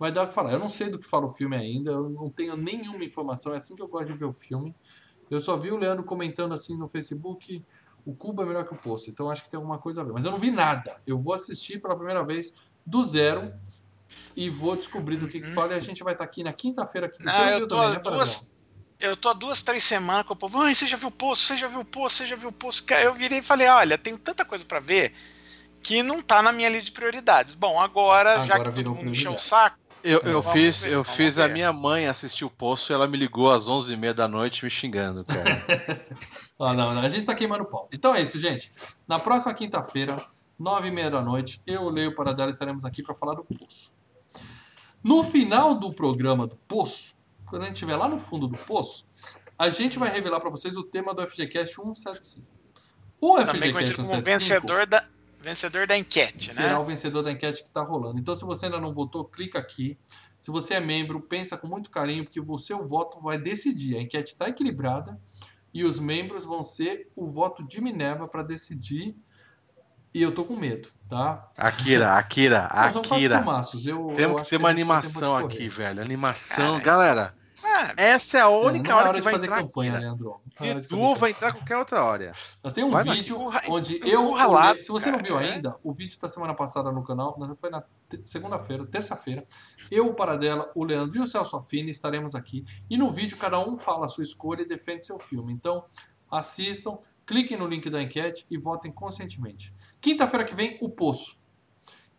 Vai 0.00 0.10
dar 0.10 0.22
o 0.22 0.26
que 0.26 0.32
falar. 0.32 0.50
Eu 0.50 0.58
não 0.58 0.70
sei 0.70 0.88
do 0.88 0.98
que 0.98 1.06
fala 1.06 1.26
o 1.26 1.28
filme 1.28 1.54
ainda, 1.54 1.90
eu 1.90 2.08
não 2.08 2.30
tenho 2.30 2.56
nenhuma 2.56 3.04
informação, 3.04 3.52
é 3.52 3.58
assim 3.58 3.76
que 3.76 3.82
eu 3.82 3.86
gosto 3.86 4.06
de 4.06 4.14
ver 4.14 4.24
o 4.24 4.32
filme. 4.32 4.74
Eu 5.30 5.38
só 5.38 5.58
vi 5.58 5.70
o 5.70 5.76
Leandro 5.76 6.02
comentando 6.02 6.54
assim 6.54 6.76
no 6.76 6.88
Facebook, 6.88 7.62
o 8.06 8.16
Cuba 8.16 8.42
é 8.42 8.46
melhor 8.46 8.64
que 8.64 8.72
o 8.72 8.76
Poço, 8.76 9.10
então 9.10 9.30
acho 9.30 9.44
que 9.44 9.50
tem 9.50 9.58
alguma 9.58 9.78
coisa 9.78 10.00
a 10.00 10.04
ver. 10.04 10.12
Mas 10.12 10.24
eu 10.24 10.30
não 10.30 10.38
vi 10.38 10.50
nada. 10.50 10.96
Eu 11.06 11.18
vou 11.18 11.34
assistir 11.34 11.80
pela 11.82 11.94
primeira 11.94 12.24
vez 12.24 12.72
do 12.84 13.04
zero 13.04 13.52
e 14.34 14.48
vou 14.48 14.74
descobrir 14.74 15.18
do 15.18 15.28
que, 15.28 15.38
que 15.38 15.50
fala 15.50 15.74
e 15.74 15.76
a 15.76 15.80
gente 15.80 16.02
vai 16.02 16.14
estar 16.14 16.24
aqui 16.24 16.42
na 16.42 16.52
quinta-feira. 16.52 17.06
Aqui. 17.06 17.22
Não, 17.22 17.30
Você 17.30 17.54
eu 17.54 17.68
tô 17.68 17.76
também, 17.76 17.90
né, 17.90 17.98
duas-? 17.98 18.50
Eu 18.98 19.16
tô 19.16 19.28
há 19.28 19.32
duas, 19.34 19.62
três 19.62 19.84
semanas 19.84 20.26
com 20.26 20.32
o 20.32 20.36
povo. 20.36 20.58
Mãe, 20.58 20.74
você 20.74 20.86
já 20.86 20.96
viu 20.96 21.08
o 21.08 21.12
poço? 21.12 21.44
Você 21.44 21.58
já 21.58 21.68
viu 21.68 21.80
o 21.80 21.84
poço? 21.84 22.16
Você 22.16 22.26
já 22.26 22.36
viu 22.36 22.48
o 22.48 22.52
poço? 22.52 22.84
Eu 23.02 23.14
virei 23.14 23.38
e 23.38 23.42
falei: 23.42 23.68
olha, 23.68 23.96
tem 23.96 24.16
tanta 24.16 24.44
coisa 24.44 24.64
pra 24.64 24.80
ver 24.80 25.14
que 25.82 26.02
não 26.02 26.20
tá 26.20 26.42
na 26.42 26.52
minha 26.52 26.68
lista 26.68 26.86
de 26.86 26.92
prioridades. 26.92 27.54
Bom, 27.54 27.80
agora, 27.80 28.44
já 28.44 28.54
Agora 28.54 28.70
que 28.70 28.76
virou 28.76 28.94
todo 28.94 29.04
mundo 29.04 29.14
encheu 29.14 29.32
o 29.32 29.38
saco, 29.38 29.78
Eu, 30.02 30.20
É, 30.24 30.32
eu 30.32 30.42
fiz, 30.42 30.80
ver, 30.80 30.92
eu 30.92 31.04
fiz 31.04 31.38
a 31.38 31.48
minha 31.48 31.72
mãe 31.72 32.06
assistir 32.06 32.44
o 32.44 32.50
Poço 32.50 32.90
e 32.90 32.94
ela 32.94 33.06
me 33.06 33.16
ligou 33.16 33.50
às 33.50 33.68
11h30 33.68 34.12
da 34.12 34.28
noite 34.28 34.64
me 34.64 34.70
xingando, 34.70 35.24
cara. 35.24 35.64
Ah, 36.62 36.74
não, 36.74 36.94
não, 36.94 37.00
a 37.00 37.08
gente 37.08 37.24
tá 37.24 37.34
queimando 37.34 37.64
pau. 37.64 37.88
Então 37.90 38.14
é 38.14 38.20
isso, 38.20 38.38
gente. 38.38 38.70
Na 39.08 39.18
próxima 39.18 39.54
quinta-feira, 39.54 40.14
nove 40.58 40.88
e 40.88 40.90
meia 40.90 41.10
da 41.10 41.22
noite, 41.22 41.62
eu, 41.66 41.84
o 41.84 41.90
Leio 41.90 42.14
Paradela 42.14 42.50
estaremos 42.50 42.84
aqui 42.84 43.02
para 43.02 43.14
falar 43.14 43.32
do 43.32 43.42
Poço. 43.42 43.94
No 45.02 45.24
final 45.24 45.72
do 45.74 45.90
programa 45.90 46.46
do 46.46 46.56
Poço, 46.56 47.14
quando 47.46 47.62
a 47.62 47.64
gente 47.64 47.76
estiver 47.76 47.96
lá 47.96 48.10
no 48.10 48.18
fundo 48.18 48.46
do 48.46 48.58
Poço, 48.58 49.08
a 49.58 49.70
gente 49.70 49.98
vai 49.98 50.10
revelar 50.10 50.38
para 50.38 50.50
vocês 50.50 50.76
o 50.76 50.82
tema 50.82 51.14
do 51.14 51.26
FGCast 51.26 51.74
175. 51.74 52.46
O 53.22 53.36
também 53.36 53.46
FGCast 53.46 53.72
conhecido 53.72 53.96
como 53.96 54.08
175 54.08 54.22
vencedor 54.22 54.86
da, 54.86 55.06
Vencedor 55.42 55.86
da 55.86 55.96
enquete, 55.96 56.52
será 56.52 56.68
né? 56.68 56.78
o 56.78 56.84
vencedor 56.84 57.22
da 57.22 57.32
enquete 57.32 57.62
que 57.62 57.68
está 57.68 57.82
rolando. 57.82 58.18
Então, 58.18 58.36
se 58.36 58.44
você 58.44 58.66
ainda 58.66 58.78
não 58.78 58.92
votou, 58.92 59.24
clica 59.24 59.58
aqui. 59.58 59.98
Se 60.38 60.50
você 60.50 60.74
é 60.74 60.80
membro, 60.80 61.20
pensa 61.20 61.56
com 61.56 61.66
muito 61.66 61.90
carinho, 61.90 62.24
porque 62.24 62.40
o 62.40 62.58
seu 62.58 62.86
voto 62.86 63.20
vai 63.20 63.38
decidir. 63.38 63.96
A 63.96 64.02
enquete 64.02 64.32
está 64.32 64.48
equilibrada 64.48 65.18
e 65.72 65.84
os 65.84 65.98
membros 65.98 66.44
vão 66.44 66.62
ser 66.62 67.10
o 67.16 67.26
voto 67.26 67.66
de 67.66 67.80
Minerva 67.80 68.28
para 68.28 68.42
decidir. 68.42 69.16
E 70.12 70.20
eu 70.20 70.32
tô 70.32 70.44
com 70.44 70.56
medo, 70.56 70.88
tá? 71.08 71.48
Akira, 71.56 72.14
Akira, 72.18 72.66
Akira. 72.66 73.38
Eu, 73.86 74.10
eu 74.10 74.16
Temos 74.16 74.34
que 74.34 74.40
acho 74.40 74.50
ter 74.50 74.56
uma 74.56 74.68
animação 74.68 75.36
aqui, 75.36 75.68
velho. 75.68 76.02
Animação. 76.02 76.72
Cara, 76.72 76.84
Galera, 76.84 77.34
Ah, 77.62 77.92
essa 77.96 78.38
é 78.38 78.40
a 78.40 78.44
É, 78.44 78.48
única 78.48 78.90
não 78.90 78.98
é 78.98 79.00
hora 79.00 79.08
hora 79.10 79.18
que 79.18 79.20
de 79.20 79.24
vai 79.24 79.32
fazer 79.34 79.46
entrar 79.46 79.58
campanha, 79.62 79.90
Akira. 79.92 80.06
Leandro. 80.06 80.40
Não 80.58 80.66
é 80.66 80.70
hora 80.70 80.80
de 80.80 80.88
fazer 80.88 81.00
Edu 81.02 81.08
campanha. 81.08 81.14
vai 81.16 81.30
entrar 81.30 81.52
qualquer 81.52 81.76
outra 81.76 82.04
hora. 82.04 82.32
Tem 82.74 82.84
um 82.84 82.90
Vai, 82.90 83.04
vídeo 83.04 83.38
onde 83.68 84.00
eu. 84.08 84.30
lá, 84.34 84.74
Se 84.76 84.88
você 84.88 85.10
não 85.10 85.18
cara, 85.18 85.28
viu 85.28 85.40
é. 85.40 85.52
ainda, 85.52 85.76
o 85.82 85.92
vídeo 85.92 86.18
da 86.18 86.28
semana 86.28 86.54
passada 86.54 86.90
no 86.90 87.02
canal, 87.02 87.36
não, 87.38 87.56
foi 87.56 87.70
na 87.70 87.84
segunda-feira, 88.24 88.86
terça-feira. 88.86 89.46
Eu, 89.90 90.06
o 90.08 90.14
Paradela, 90.14 90.70
o 90.74 90.84
Leandro 90.84 91.16
e 91.18 91.20
o 91.20 91.26
Celso 91.26 91.56
Affini 91.56 91.90
estaremos 91.90 92.34
aqui. 92.34 92.64
E 92.88 92.96
no 92.96 93.10
vídeo, 93.10 93.36
cada 93.36 93.58
um 93.58 93.78
fala 93.78 94.06
a 94.06 94.08
sua 94.08 94.24
escolha 94.24 94.62
e 94.62 94.66
defende 94.66 95.04
seu 95.04 95.18
filme. 95.18 95.52
Então, 95.52 95.84
assistam, 96.30 96.98
cliquem 97.26 97.56
no 97.58 97.66
link 97.66 97.88
da 97.90 98.02
enquete 98.02 98.46
e 98.50 98.58
votem 98.58 98.90
conscientemente. 98.90 99.72
Quinta-feira 100.00 100.44
que 100.44 100.54
vem, 100.54 100.78
o 100.80 100.88
Poço. 100.88 101.38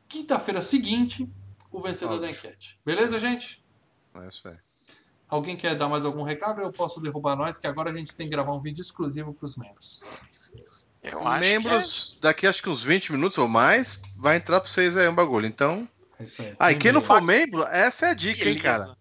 Quinta-feira 0.08 0.62
seguinte, 0.62 1.30
o 1.72 1.82
vencedor 1.82 2.16
Óbvio. 2.16 2.30
da 2.30 2.38
enquete. 2.38 2.80
Beleza, 2.86 3.18
gente? 3.18 3.66
É 4.16 4.28
isso 4.28 4.48
aí. 4.48 4.58
Alguém 5.32 5.56
quer 5.56 5.76
dar 5.76 5.88
mais 5.88 6.04
algum 6.04 6.24
recado? 6.24 6.62
Eu 6.62 6.74
posso 6.74 7.00
derrubar 7.00 7.38
nós, 7.38 7.58
que 7.58 7.66
agora 7.66 7.90
a 7.90 7.94
gente 7.94 8.14
tem 8.14 8.28
que 8.28 8.32
gravar 8.32 8.52
um 8.52 8.60
vídeo 8.60 8.82
exclusivo 8.82 9.34
para 9.34 9.46
os 9.46 9.56
membros. 9.56 10.02
eu 11.02 11.26
acho 11.26 11.40
Membros, 11.40 12.18
daqui 12.20 12.46
acho 12.46 12.62
que 12.62 12.70
uns 12.70 12.84
20 12.84 13.14
minutos 13.14 13.38
ou 13.38 13.48
mais, 13.48 13.98
vai 14.18 14.36
entrar 14.36 14.60
pra 14.60 14.70
vocês 14.70 14.98
aí 14.98 15.08
um 15.08 15.16
bagulho. 15.16 15.46
Então. 15.46 15.88
É 16.20 16.24
isso 16.24 16.42
aí. 16.42 16.54
Ah, 16.60 16.72
e 16.74 16.76
quem 16.76 16.92
não 16.92 17.02
for 17.02 17.22
membro, 17.22 17.64
essa 17.64 18.08
é 18.08 18.10
a 18.10 18.14
dica, 18.14 18.44
é 18.44 18.52
hein, 18.52 18.60
cara? 18.60 18.98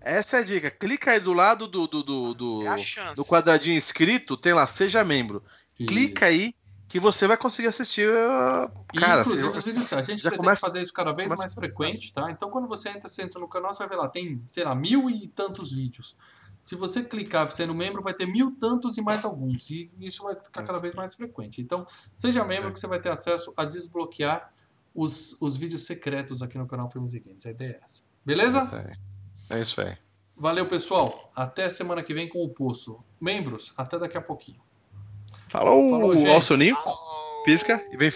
Essa 0.00 0.36
é 0.36 0.40
a 0.40 0.44
dica. 0.44 0.70
Clica 0.70 1.10
aí 1.10 1.18
do 1.18 1.32
lado 1.32 1.66
do, 1.66 1.88
do, 1.88 2.02
do, 2.04 2.34
do, 2.34 2.62
É 2.68 3.12
do 3.16 3.24
quadradinho 3.24 3.76
escrito, 3.76 4.36
tem 4.36 4.52
lá, 4.52 4.68
seja 4.68 5.02
membro. 5.02 5.42
Clica 5.74 6.26
aí 6.26 6.54
que 6.94 7.00
você 7.00 7.26
vai 7.26 7.36
conseguir 7.36 7.66
assistir. 7.66 8.08
uh, 8.08 8.70
E, 8.94 9.00
Cara, 9.00 9.22
inclusive, 9.22 9.48
você- 9.48 9.58
os 9.58 9.64
vídeos, 9.64 9.92
a 9.92 10.00
gente 10.00 10.22
já 10.22 10.30
pretende 10.30 10.46
começa- 10.46 10.60
fazer 10.64 10.80
isso 10.80 10.92
cada 10.92 11.10
vez 11.12 11.26
começa 11.28 11.36
mais 11.42 11.52
frequente, 11.52 12.12
tá? 12.12 12.30
Então, 12.30 12.48
quando 12.48 12.68
você 12.68 12.88
entra, 12.88 13.08
você 13.08 13.22
entra 13.22 13.40
no 13.40 13.48
canal, 13.48 13.74
você 13.74 13.80
vai 13.80 13.88
ver 13.88 13.96
lá, 13.96 14.08
tem, 14.08 14.40
sei 14.46 14.62
lá, 14.62 14.76
mil 14.76 15.10
e 15.10 15.26
tantos 15.26 15.72
vídeos. 15.72 16.16
Se 16.60 16.76
você 16.76 17.02
clicar 17.02 17.50
sendo 17.50 17.74
membro, 17.74 18.00
vai 18.00 18.14
ter 18.14 18.26
mil 18.26 18.52
tantos 18.60 18.96
e 18.96 19.02
mais 19.02 19.24
alguns. 19.24 19.68
E 19.70 19.90
isso 19.98 20.22
vai 20.22 20.36
ficar 20.36 20.62
cada 20.62 20.78
vez 20.80 20.94
mais 20.94 21.16
frequente. 21.16 21.60
Então, 21.60 21.84
seja 22.14 22.44
membro 22.44 22.72
que 22.72 22.78
você 22.78 22.86
vai 22.86 23.00
ter 23.00 23.08
acesso 23.08 23.52
a 23.56 23.64
desbloquear 23.64 24.48
os, 24.94 25.36
os 25.42 25.56
vídeos 25.56 25.84
secretos 25.86 26.42
aqui 26.42 26.56
no 26.56 26.66
canal 26.68 26.88
Filmes 26.88 27.12
e 27.12 27.18
Games. 27.18 27.44
A 27.44 27.50
ideia 27.50 27.72
é 27.72 27.84
essa. 27.84 28.02
Beleza? 28.24 28.60
É 29.50 29.60
isso 29.60 29.80
aí. 29.80 29.96
Valeu, 30.36 30.68
pessoal. 30.68 31.32
Até 31.34 31.68
semana 31.68 32.04
que 32.04 32.14
vem 32.14 32.28
com 32.28 32.38
o 32.44 32.48
Poço. 32.48 33.02
Membros, 33.20 33.74
até 33.76 33.98
daqui 33.98 34.16
a 34.16 34.22
pouquinho. 34.22 34.62
Falou, 35.54 35.88
Falou, 35.88 36.16
gente. 36.16 36.28
Ó 36.28 36.38
o 36.38 36.42
soninho, 36.42 36.76
pisca 37.44 37.80
e 37.92 37.96
vem 37.96 38.10